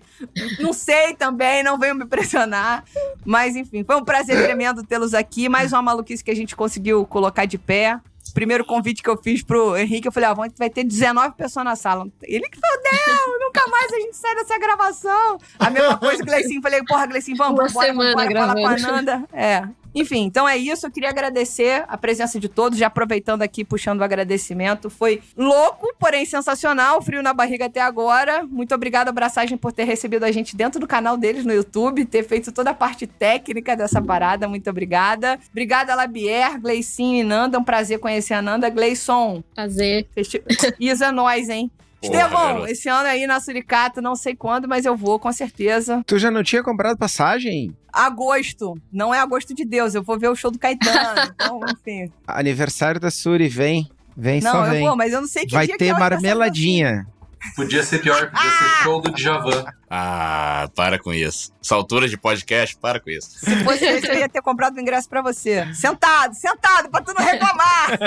não 0.59 0.73
sei 0.73 1.13
também, 1.15 1.63
não 1.63 1.79
venham 1.79 1.95
me 1.95 2.05
pressionar. 2.05 2.83
Mas 3.25 3.55
enfim, 3.55 3.85
foi 3.85 3.95
um 3.95 4.03
prazer 4.03 4.43
tremendo 4.43 4.83
tê-los 4.83 5.13
aqui, 5.13 5.47
mais 5.47 5.71
uma 5.71 5.81
maluquice 5.81 6.21
que 6.21 6.31
a 6.31 6.35
gente 6.35 6.53
conseguiu 6.53 7.05
colocar 7.05 7.45
de 7.45 7.57
pé. 7.57 7.97
Primeiro 8.33 8.65
convite 8.65 9.03
que 9.03 9.09
eu 9.09 9.17
fiz 9.17 9.43
pro 9.43 9.77
Henrique, 9.77 10.07
eu 10.07 10.11
falei, 10.11 10.29
ó, 10.29 10.35
vai 10.57 10.69
ter 10.69 10.83
19 10.83 11.35
pessoas 11.35 11.65
na 11.65 11.75
sala. 11.75 12.07
Ele 12.23 12.47
que 12.49 12.57
fodeu, 12.57 13.39
nunca 13.39 13.67
mais 13.67 13.91
a 13.91 13.99
gente 13.99 14.15
sai 14.17 14.35
dessa 14.35 14.57
gravação. 14.57 15.37
A 15.59 15.69
mesma 15.69 15.97
coisa, 15.97 16.23
Gleicinho, 16.23 16.61
falei, 16.61 16.83
porra, 16.83 17.05
Gleicinho, 17.05 17.37
vamos, 17.37 17.59
Uma 17.59 17.67
vambora, 17.67 17.87
semana 17.87 18.15
vambora 18.15 18.39
falar 18.39 18.53
com 18.55 18.67
a. 18.67 18.77
Nanda. 18.77 19.23
É. 19.33 19.67
Enfim, 19.93 20.23
então 20.23 20.47
é 20.47 20.57
isso. 20.57 20.85
Eu 20.85 20.91
queria 20.91 21.09
agradecer 21.09 21.83
a 21.87 21.97
presença 21.97 22.39
de 22.39 22.47
todos, 22.47 22.77
já 22.77 22.87
aproveitando 22.87 23.41
aqui, 23.41 23.63
puxando 23.63 23.99
o 23.99 24.03
agradecimento. 24.03 24.89
Foi 24.89 25.21
louco, 25.37 25.93
porém 25.99 26.25
sensacional, 26.25 27.01
frio 27.01 27.21
na 27.21 27.33
barriga 27.33 27.65
até 27.65 27.81
agora. 27.81 28.43
Muito 28.43 28.73
obrigada, 28.73 29.09
Abraçagem, 29.09 29.57
por 29.57 29.71
ter 29.71 29.83
recebido 29.83 30.23
a 30.23 30.31
gente 30.31 30.55
dentro 30.55 30.79
do 30.79 30.87
canal 30.87 31.17
deles 31.17 31.45
no 31.45 31.53
YouTube, 31.53 32.05
ter 32.05 32.23
feito 32.23 32.51
toda 32.51 32.71
a 32.71 32.73
parte 32.73 33.05
técnica 33.05 33.75
dessa 33.75 34.01
parada. 34.01 34.47
Muito 34.47 34.69
obrigada. 34.69 35.39
Obrigada, 35.49 35.95
Labier, 35.95 36.59
Gleicinho 36.59 37.21
e 37.21 37.23
Nanda. 37.23 37.59
Um 37.59 37.63
prazer 37.63 37.99
conhecer 37.99 38.33
a 38.33 38.41
Nanda. 38.41 38.69
Gleison, 38.69 39.43
Prazer. 39.53 40.07
Isa 40.79 41.07
é 41.07 41.11
nós, 41.11 41.49
hein? 41.49 41.69
Porra, 42.01 42.13
Estevão, 42.17 42.47
garoto. 42.47 42.67
esse 42.67 42.89
ano 42.89 43.07
aí 43.07 43.27
na 43.27 43.39
Suricato, 43.39 44.01
não 44.01 44.15
sei 44.15 44.35
quando, 44.35 44.67
mas 44.67 44.85
eu 44.85 44.95
vou, 44.97 45.19
com 45.19 45.31
certeza. 45.31 46.01
Tu 46.05 46.17
já 46.17 46.31
não 46.31 46.41
tinha 46.43 46.63
comprado 46.63 46.97
passagem? 46.97 47.75
Agosto. 47.93 48.75
Não 48.91 49.13
é 49.13 49.19
agosto 49.19 49.53
de 49.53 49.63
Deus. 49.63 49.93
Eu 49.93 50.01
vou 50.01 50.17
ver 50.17 50.29
o 50.29 50.35
show 50.35 50.49
do 50.49 50.57
Caetano. 50.57 51.31
então, 51.35 51.59
enfim. 51.69 52.11
Aniversário 52.25 52.99
da 52.99 53.11
Suri, 53.11 53.47
vem. 53.47 53.87
Vem, 54.17 54.41
Não, 54.41 54.51
só 54.51 54.65
eu 54.65 54.71
vem. 54.71 54.81
vou, 54.85 54.95
mas 54.97 55.13
eu 55.13 55.21
não 55.21 55.27
sei 55.27 55.45
que 55.45 55.53
Vai 55.53 55.65
dia 55.67 55.75
que 55.75 55.79
ter 55.79 55.87
é 55.87 55.93
o 55.93 55.95
aniversário 55.95 56.21
da 56.23 56.27
marmeladinha. 56.29 57.07
Podia 57.55 57.81
ser 57.81 57.99
pior, 57.99 58.29
podia 58.29 58.51
ser 58.51 58.83
show 58.83 59.01
do 59.01 59.11
Djavan. 59.11 59.65
Ah, 59.89 60.69
para 60.75 60.99
com 60.99 61.11
isso. 61.11 61.51
Essa 61.63 61.73
altura 61.73 62.07
de 62.07 62.15
podcast, 62.15 62.77
para 62.77 62.99
com 62.99 63.09
isso. 63.09 63.31
Se 63.39 63.63
fosse 63.63 63.83
esse, 63.83 64.07
eu 64.07 64.13
ia 64.15 64.29
ter 64.29 64.41
comprado 64.43 64.77
o 64.77 64.79
ingresso 64.79 65.09
pra 65.09 65.23
você. 65.23 65.67
Sentado, 65.73 66.35
sentado, 66.35 66.89
pra 66.91 67.01
tu 67.01 67.13
não 67.17 67.25
reclamar. 67.25 67.97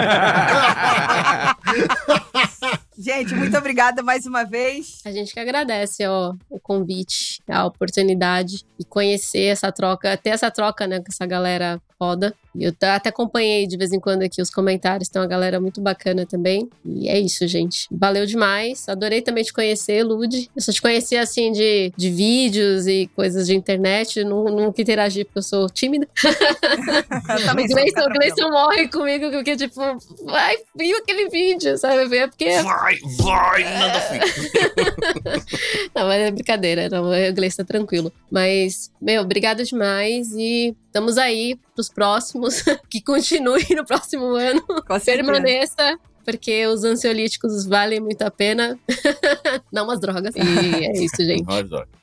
Gente, 2.97 3.35
muito 3.35 3.57
obrigada 3.57 4.03
mais 4.03 4.25
uma 4.25 4.45
vez. 4.45 5.01
A 5.05 5.11
gente 5.11 5.33
que 5.33 5.41
agradece 5.41 6.07
ó, 6.07 6.35
o 6.49 6.61
convite, 6.61 7.43
a 7.49 7.66
oportunidade 7.66 8.65
e 8.79 8.85
conhecer 8.85 9.47
essa 9.47 9.73
troca, 9.73 10.16
ter 10.16 10.31
essa 10.31 10.51
troca 10.51 10.87
né, 10.87 10.99
com 10.99 11.07
essa 11.09 11.27
galera 11.27 11.81
foda. 11.99 12.35
Eu 12.55 12.73
até 12.83 13.09
acompanhei 13.09 13.66
de 13.66 13.77
vez 13.77 13.93
em 13.93 13.99
quando 13.99 14.23
aqui 14.23 14.41
os 14.41 14.51
comentários, 14.51 15.09
tem 15.09 15.21
uma 15.21 15.27
galera 15.27 15.61
muito 15.61 15.81
bacana 15.81 16.25
também. 16.25 16.69
E 16.85 17.09
é 17.09 17.19
isso, 17.19 17.47
gente. 17.49 17.89
Valeu 17.91 18.27
demais. 18.27 18.89
Adorei 18.89 19.21
também 19.23 19.43
te 19.43 19.53
conhecer, 19.53 20.05
Lud. 20.05 20.51
Eu 20.55 20.62
só 20.62 20.71
te 20.71 20.81
conhecia 20.81 21.23
assim 21.23 21.51
de, 21.51 21.93
de 21.97 22.11
vídeos 22.11 22.87
e 22.87 23.11
coisas 23.16 23.47
de 23.47 23.57
internet. 23.57 24.23
Não, 24.23 24.45
nunca 24.45 24.81
interagi 24.81 25.25
porque 25.25 25.39
eu 25.39 25.43
sou 25.43 25.69
tímida. 25.69 26.07
Eu 26.23 27.45
também 27.47 27.65
o 27.65 27.69
Gleison, 27.69 28.09
Gleison 28.09 28.51
morre 28.51 28.89
comigo 28.89 29.31
porque, 29.31 29.57
tipo, 29.57 29.81
vai, 30.25 30.57
viu 30.77 30.97
aquele 30.99 31.29
vídeo, 31.29 31.77
sabe? 31.77 32.16
É 32.16 32.27
porque 32.29 32.45
Vai, 32.85 32.98
vai, 33.16 33.65
Nanda 33.65 34.01
Fink. 34.01 34.24
Não, 35.97 36.06
mas 36.06 36.20
é 36.20 36.31
brincadeira, 36.31 36.89
não, 36.90 37.05
o 37.06 37.35
Gleice 37.35 37.56
tá 37.56 37.65
tranquilo. 37.65 38.12
Mas, 38.31 38.90
meu, 39.01 39.23
obrigada 39.23 39.65
demais 39.65 40.32
e 40.32 40.77
estamos 40.86 41.16
aí 41.16 41.59
pros 41.74 41.89
próximos. 41.89 42.62
que 42.90 43.01
continue 43.01 43.65
no 43.74 43.86
próximo 43.86 44.35
ano. 44.35 44.62
Permaneça, 45.02 45.98
porque 46.27 46.66
os 46.66 46.85
ansiolíticos 46.85 47.65
valem 47.65 48.01
muito 48.01 48.20
a 48.20 48.31
pena. 48.31 48.78
não 49.73 49.90
as 49.90 49.98
drogas. 49.98 50.35
E 50.36 50.85
é 50.85 50.93
isso, 50.93 51.24
gente. 51.24 51.47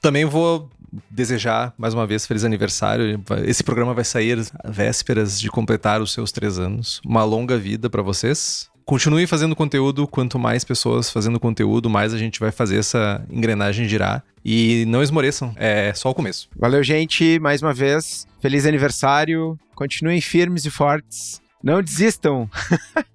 Também 0.01 0.25
vou 0.25 0.67
desejar 1.09 1.73
mais 1.77 1.93
uma 1.93 2.07
vez 2.07 2.25
feliz 2.25 2.43
aniversário. 2.43 3.23
Esse 3.45 3.63
programa 3.63 3.93
vai 3.93 4.03
sair 4.03 4.43
vésperas 4.65 5.39
de 5.39 5.49
completar 5.49 6.01
os 6.01 6.11
seus 6.11 6.31
três 6.31 6.57
anos. 6.57 6.99
Uma 7.05 7.23
longa 7.23 7.55
vida 7.57 7.87
pra 7.87 8.01
vocês. 8.01 8.70
Continue 8.85 9.27
fazendo 9.27 9.55
conteúdo. 9.55 10.07
Quanto 10.07 10.37
mais 10.37 10.63
pessoas 10.63 11.09
fazendo 11.09 11.39
conteúdo, 11.39 11.89
mais 11.89 12.13
a 12.13 12.17
gente 12.17 12.39
vai 12.39 12.51
fazer 12.51 12.77
essa 12.77 13.25
engrenagem 13.29 13.87
girar. 13.87 14.23
E 14.43 14.85
não 14.87 15.03
esmoreçam, 15.03 15.53
é 15.55 15.93
só 15.93 16.09
o 16.09 16.15
começo. 16.15 16.49
Valeu, 16.55 16.83
gente, 16.83 17.39
mais 17.39 17.61
uma 17.61 17.73
vez. 17.73 18.27
Feliz 18.39 18.65
aniversário. 18.65 19.57
Continuem 19.75 20.19
firmes 20.19 20.65
e 20.65 20.71
fortes. 20.71 21.41
Não 21.63 21.81
desistam. 21.81 22.49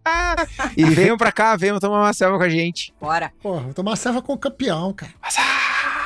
e 0.76 0.84
venham 0.84 1.16
pra 1.16 1.32
cá, 1.32 1.56
venham 1.56 1.80
tomar 1.80 2.00
uma 2.00 2.12
selva 2.12 2.38
com 2.38 2.44
a 2.44 2.48
gente. 2.48 2.94
Bora. 3.00 3.32
Porra, 3.42 3.62
vou 3.62 3.74
tomar 3.74 3.96
serva 3.96 4.22
com 4.22 4.32
o 4.32 4.38
campeão, 4.38 4.92
cara. 4.92 5.12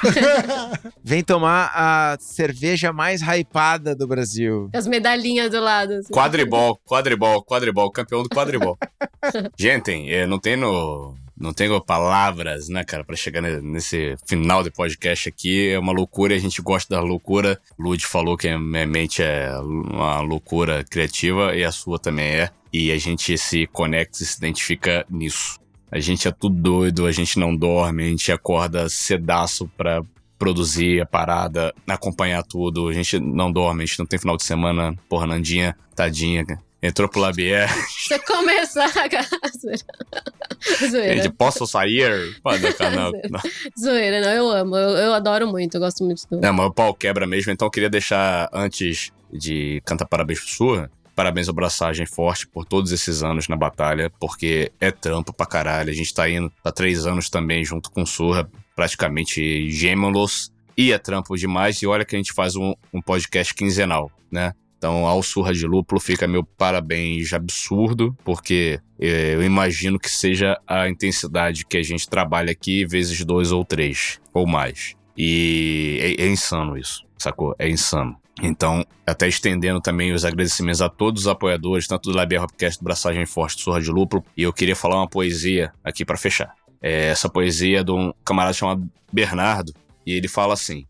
Vem 1.02 1.22
tomar 1.22 1.70
a 1.74 2.16
cerveja 2.20 2.92
mais 2.92 3.20
hypada 3.22 3.94
do 3.94 4.06
Brasil. 4.06 4.68
As 4.74 4.86
medalhinhas 4.86 5.50
do 5.50 5.60
lado. 5.60 5.94
assim. 5.94 6.12
Quadribol, 6.12 6.78
quadribol, 6.86 7.42
quadribol, 7.44 7.90
campeão 7.90 8.22
do 8.22 8.28
quadribol. 8.28 8.76
Gente, 9.58 10.26
não 10.26 10.38
tenho, 10.38 11.14
não 11.38 11.52
tenho 11.52 11.80
palavras, 11.80 12.68
né, 12.68 12.84
cara, 12.84 13.04
pra 13.04 13.16
chegar 13.16 13.40
ne- 13.40 13.60
nesse 13.60 14.14
final 14.26 14.62
de 14.62 14.70
podcast 14.70 15.28
aqui. 15.28 15.70
É 15.70 15.78
uma 15.78 15.92
loucura, 15.92 16.34
a 16.34 16.38
gente 16.38 16.60
gosta 16.62 16.94
da 16.94 17.00
loucura. 17.00 17.58
Lud 17.78 18.04
falou 18.06 18.36
que 18.36 18.48
a 18.48 18.58
minha 18.58 18.86
mente 18.86 19.22
é 19.22 19.50
uma 19.58 20.20
loucura 20.20 20.84
criativa 20.84 21.54
e 21.54 21.64
a 21.64 21.72
sua 21.72 21.98
também 21.98 22.26
é. 22.26 22.50
E 22.72 22.92
a 22.92 22.98
gente 22.98 23.36
se 23.36 23.66
conecta 23.66 24.22
e 24.22 24.26
se 24.26 24.38
identifica 24.38 25.04
nisso. 25.10 25.58
A 25.90 25.98
gente 25.98 26.28
é 26.28 26.30
tudo 26.30 26.54
doido, 26.54 27.06
a 27.06 27.12
gente 27.12 27.38
não 27.38 27.54
dorme, 27.54 28.04
a 28.04 28.08
gente 28.08 28.30
acorda 28.30 28.88
cedaço 28.88 29.68
pra 29.76 30.02
produzir 30.38 31.02
a 31.02 31.06
parada, 31.06 31.74
acompanhar 31.86 32.42
tudo. 32.42 32.88
A 32.88 32.92
gente 32.92 33.18
não 33.18 33.52
dorme, 33.52 33.82
a 33.82 33.86
gente 33.86 33.98
não 33.98 34.06
tem 34.06 34.18
final 34.18 34.36
de 34.36 34.44
semana. 34.44 34.96
Porra, 35.08 35.26
Nandinha, 35.26 35.76
tadinha, 35.94 36.44
entrou 36.82 37.08
pro 37.08 37.20
Labier. 37.20 37.68
Você 37.88 38.18
começar 38.20 38.86
a 38.86 39.08
Zoeira. 40.88 41.22
Gente, 41.22 41.34
posso 41.34 41.66
sair? 41.66 42.08
Não, 42.44 42.72
cara, 42.72 42.90
não, 42.96 43.12
não. 43.28 43.40
Zoeira, 43.78 44.20
não, 44.20 44.30
eu 44.30 44.50
amo. 44.50 44.76
Eu, 44.76 44.90
eu 44.90 45.12
adoro 45.12 45.46
muito, 45.46 45.74
eu 45.74 45.80
gosto 45.80 46.04
muito 46.04 46.26
do. 46.30 46.40
Não, 46.40 46.52
mas 46.52 46.66
o 46.66 46.72
pau 46.72 46.94
quebra 46.94 47.26
mesmo, 47.26 47.52
então 47.52 47.66
eu 47.66 47.70
queria 47.70 47.90
deixar, 47.90 48.48
antes 48.52 49.12
de 49.32 49.82
cantar 49.84 50.06
parabéns 50.06 50.40
pro 50.40 50.48
Surra, 50.48 50.90
parabéns 51.20 51.48
ao 51.48 51.54
Braçagem 51.54 52.06
Forte 52.06 52.46
por 52.46 52.64
todos 52.64 52.92
esses 52.92 53.22
anos 53.22 53.46
na 53.46 53.54
batalha, 53.54 54.10
porque 54.18 54.72
é 54.80 54.90
trampo 54.90 55.34
pra 55.34 55.44
caralho. 55.44 55.90
A 55.90 55.92
gente 55.92 56.14
tá 56.14 56.26
indo 56.30 56.50
há 56.64 56.72
três 56.72 57.04
anos 57.04 57.28
também 57.28 57.62
junto 57.62 57.90
com 57.90 58.06
Surra, 58.06 58.50
praticamente 58.74 59.70
gêmeos, 59.70 60.50
e 60.74 60.92
é 60.92 60.98
trampo 60.98 61.36
demais. 61.36 61.82
E 61.82 61.86
olha 61.86 62.06
que 62.06 62.16
a 62.16 62.18
gente 62.18 62.32
faz 62.32 62.56
um, 62.56 62.72
um 62.90 63.02
podcast 63.02 63.52
quinzenal, 63.52 64.10
né? 64.32 64.54
Então, 64.78 65.06
ao 65.06 65.22
Surra 65.22 65.52
de 65.52 65.66
Lúpulo 65.66 66.00
fica 66.00 66.26
meu 66.26 66.42
parabéns 66.42 67.34
absurdo, 67.34 68.16
porque 68.24 68.80
eh, 68.98 69.34
eu 69.34 69.42
imagino 69.42 69.98
que 69.98 70.08
seja 70.08 70.58
a 70.66 70.88
intensidade 70.88 71.66
que 71.66 71.76
a 71.76 71.82
gente 71.82 72.08
trabalha 72.08 72.50
aqui 72.50 72.86
vezes 72.86 73.22
dois 73.26 73.52
ou 73.52 73.62
três, 73.62 74.18
ou 74.32 74.46
mais. 74.46 74.94
E 75.14 75.98
é, 76.18 76.24
é 76.24 76.28
insano 76.30 76.78
isso, 76.78 77.04
sacou? 77.18 77.54
É 77.58 77.68
insano. 77.68 78.19
Então, 78.42 78.84
até 79.06 79.28
estendendo 79.28 79.80
também 79.80 80.12
os 80.12 80.24
agradecimentos 80.24 80.80
a 80.80 80.88
todos 80.88 81.22
os 81.22 81.28
apoiadores, 81.28 81.86
tanto 81.86 82.10
do 82.10 82.16
Labia 82.16 82.42
Hopcast, 82.42 82.80
do 82.80 82.84
Braçagem 82.84 83.26
Forte, 83.26 83.62
Surra 83.62 83.80
de 83.80 83.90
Lúpulo, 83.90 84.24
e 84.36 84.42
eu 84.42 84.52
queria 84.52 84.74
falar 84.74 84.96
uma 84.96 85.08
poesia 85.08 85.72
aqui 85.84 86.04
para 86.04 86.16
fechar. 86.16 86.54
É 86.82 87.08
essa 87.08 87.28
poesia 87.28 87.80
é 87.80 87.84
de 87.84 87.92
um 87.92 88.12
camarada 88.24 88.54
chamado 88.54 88.90
Bernardo, 89.12 89.74
e 90.06 90.12
ele 90.12 90.28
fala 90.28 90.54
assim: 90.54 90.86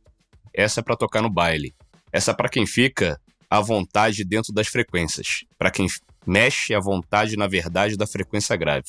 Essa 0.55 0.81
é 0.81 0.83
para 0.83 0.97
tocar 0.97 1.21
no 1.21 1.31
baile. 1.31 1.75
Essa 2.13 2.31
é 2.31 2.35
para 2.35 2.49
quem 2.49 2.67
fica 2.67 3.21
à 3.49 3.61
vontade 3.61 4.25
dentro 4.25 4.53
das 4.53 4.69
frequências, 4.69 5.45
para 5.59 5.71
quem 5.71 5.87
mexe 6.25 6.73
à 6.75 6.81
vontade 6.81 7.37
na 7.37 7.49
verdade 7.49 7.97
da 7.97 8.07
frequência 8.07 8.55
grave. 8.57 8.87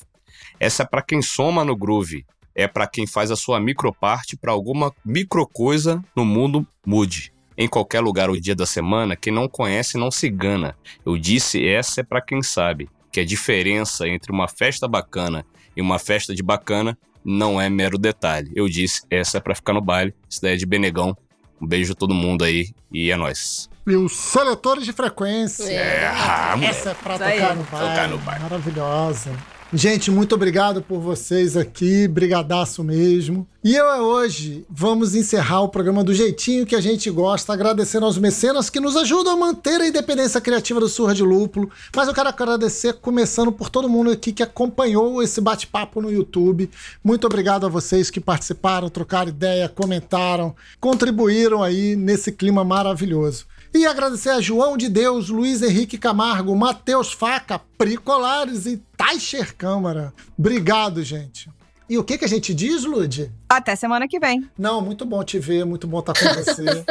Essa 0.59 0.83
é 0.83 0.85
para 0.85 1.01
quem 1.01 1.21
soma 1.21 1.65
no 1.65 1.75
groove, 1.75 2.25
é 2.53 2.67
para 2.67 2.87
quem 2.87 3.07
faz 3.07 3.31
a 3.31 3.35
sua 3.35 3.59
microparte 3.59 4.37
para 4.37 4.51
alguma 4.51 4.93
micro 5.03 5.47
coisa 5.47 6.03
no 6.15 6.23
mundo 6.23 6.67
mude. 6.85 7.33
Em 7.61 7.67
qualquer 7.67 7.99
lugar 7.99 8.27
o 8.27 8.41
dia 8.41 8.55
da 8.55 8.65
semana, 8.65 9.15
quem 9.15 9.31
não 9.31 9.47
conhece 9.47 9.95
não 9.95 10.09
se 10.09 10.27
gana. 10.31 10.75
Eu 11.05 11.15
disse 11.15 11.63
essa 11.63 12.01
é 12.01 12.03
para 12.03 12.19
quem 12.19 12.41
sabe 12.41 12.89
que 13.11 13.19
a 13.19 13.23
diferença 13.23 14.07
entre 14.07 14.31
uma 14.31 14.47
festa 14.47 14.87
bacana 14.87 15.45
e 15.77 15.79
uma 15.79 15.99
festa 15.99 16.33
de 16.33 16.41
bacana 16.41 16.97
não 17.23 17.61
é 17.61 17.69
mero 17.69 17.99
detalhe. 17.99 18.51
Eu 18.55 18.67
disse 18.67 19.03
essa 19.11 19.37
é 19.37 19.39
para 19.39 19.53
ficar 19.53 19.73
no 19.73 19.81
baile. 19.81 20.11
Isso 20.27 20.41
daí 20.41 20.55
é 20.55 20.57
de 20.57 20.65
Benegão. 20.65 21.15
Um 21.61 21.67
beijo 21.67 21.93
a 21.93 21.95
todo 21.95 22.15
mundo 22.15 22.43
aí 22.43 22.73
e 22.91 23.11
é 23.11 23.15
nóis. 23.15 23.69
E 23.85 23.95
os 23.95 24.11
seletores 24.11 24.83
de 24.83 24.91
frequência. 24.91 25.71
É. 25.71 26.07
Ah. 26.07 26.57
Essa 26.63 26.89
é 26.89 26.93
pra 26.95 27.13
tocar 27.13 27.55
no 27.55 27.63
baile. 27.63 27.89
Tocar 27.89 28.07
no 28.09 28.17
baile. 28.17 28.41
Maravilhosa. 28.41 29.37
Gente, 29.73 30.11
muito 30.11 30.35
obrigado 30.35 30.81
por 30.81 30.99
vocês 30.99 31.55
aqui, 31.55 32.05
brigadaço 32.05 32.83
mesmo. 32.83 33.47
E 33.63 33.73
eu 33.73 33.85
hoje 33.85 34.65
vamos 34.69 35.15
encerrar 35.15 35.61
o 35.61 35.69
programa 35.69 36.03
do 36.03 36.13
jeitinho 36.13 36.65
que 36.65 36.75
a 36.75 36.81
gente 36.81 37.09
gosta, 37.09 37.53
agradecendo 37.53 38.05
aos 38.05 38.17
mecenas 38.17 38.69
que 38.69 38.81
nos 38.81 38.97
ajudam 38.97 39.31
a 39.31 39.37
manter 39.37 39.79
a 39.79 39.87
independência 39.87 40.41
criativa 40.41 40.77
do 40.77 40.89
Surra 40.89 41.15
de 41.15 41.23
Lúpulo. 41.23 41.71
Mas 41.95 42.09
eu 42.09 42.13
quero 42.13 42.27
agradecer, 42.27 42.95
começando 42.95 43.49
por 43.49 43.69
todo 43.69 43.87
mundo 43.87 44.11
aqui 44.11 44.33
que 44.33 44.43
acompanhou 44.43 45.23
esse 45.23 45.39
bate-papo 45.39 46.01
no 46.01 46.11
YouTube. 46.11 46.69
Muito 47.01 47.25
obrigado 47.25 47.65
a 47.65 47.69
vocês 47.69 48.09
que 48.09 48.19
participaram, 48.19 48.89
trocaram 48.89 49.29
ideia, 49.29 49.69
comentaram, 49.69 50.53
contribuíram 50.81 51.63
aí 51.63 51.95
nesse 51.95 52.33
clima 52.33 52.65
maravilhoso. 52.65 53.45
E 53.73 53.85
agradecer 53.85 54.29
a 54.29 54.41
João 54.41 54.75
de 54.75 54.89
Deus, 54.89 55.29
Luiz 55.29 55.61
Henrique 55.61 55.97
Camargo, 55.97 56.55
Matheus 56.55 57.13
Faca, 57.13 57.59
Pri 57.77 57.95
Colares 57.97 58.65
e 58.65 58.77
Taicher 58.97 59.55
Câmara. 59.55 60.13
Obrigado, 60.37 61.01
gente. 61.03 61.49
E 61.89 61.97
o 61.97 62.03
que, 62.05 62.17
que 62.17 62.23
a 62.23 62.27
gente 62.27 62.53
diz, 62.53 62.85
Lud? 62.85 63.29
Até 63.49 63.75
semana 63.75 64.07
que 64.07 64.17
vem. 64.17 64.49
Não, 64.57 64.79
muito 64.81 65.05
bom 65.05 65.21
te 65.25 65.37
ver, 65.39 65.65
muito 65.65 65.87
bom 65.87 65.99
estar 65.99 66.13
com 66.13 66.25
você. 66.35 66.63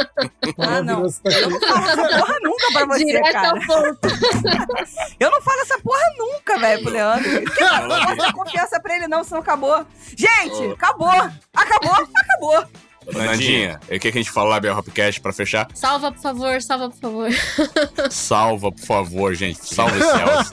Ah, 0.58 0.82
não. 0.82 1.04
Aqui. 1.06 1.20
Eu 1.24 1.48
não 1.48 1.60
falo 1.60 1.88
essa 1.88 2.18
porra 2.18 2.36
nunca 2.42 2.72
pra 2.72 2.86
você, 2.86 3.04
Direto 3.04 3.32
cara. 3.32 3.48
ao 3.48 3.66
ponto. 3.66 4.08
Eu 5.20 5.30
não 5.30 5.40
falo 5.40 5.60
essa 5.60 5.78
porra 5.80 6.02
nunca, 6.18 6.58
velho, 6.58 6.82
pro 6.82 6.92
Leandro. 6.92 7.30
Que 7.30 7.44
cara, 7.56 7.86
não 7.86 8.06
vou 8.06 8.16
dar 8.16 8.32
confiança 8.32 8.80
pra 8.80 8.96
ele, 8.96 9.08
não, 9.08 9.24
senão 9.24 9.40
acabou. 9.40 9.86
Gente, 10.16 10.72
acabou. 10.72 11.08
Acabou, 11.08 12.08
acabou. 12.14 12.64
Nandinha, 13.12 13.80
o 13.90 13.98
que 13.98 14.08
a 14.08 14.12
gente 14.12 14.30
fala 14.30 14.50
lá, 14.50 14.60
Bel 14.60 14.76
Hopcast, 14.76 15.20
pra 15.20 15.32
fechar? 15.32 15.68
Salva, 15.74 16.12
por 16.12 16.20
favor, 16.20 16.62
salva, 16.62 16.90
por 16.90 16.98
favor. 16.98 17.30
Salva, 18.10 18.72
por 18.72 18.84
favor, 18.84 19.34
gente. 19.34 19.58
Salve 19.64 19.98
céus. 20.00 20.50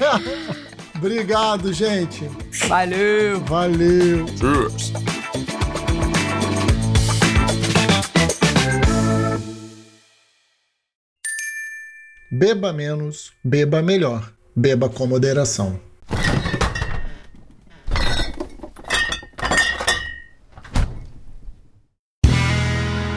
Obrigado, 0.96 1.72
gente. 1.72 2.30
Valeu. 2.68 3.40
Valeu. 3.42 4.26
Cheers. 4.38 4.94
Beba 12.32 12.74
menos, 12.74 13.32
beba 13.44 13.82
melhor. 13.82 14.32
Beba 14.56 14.90
com 14.90 15.06
moderação. 15.08 15.80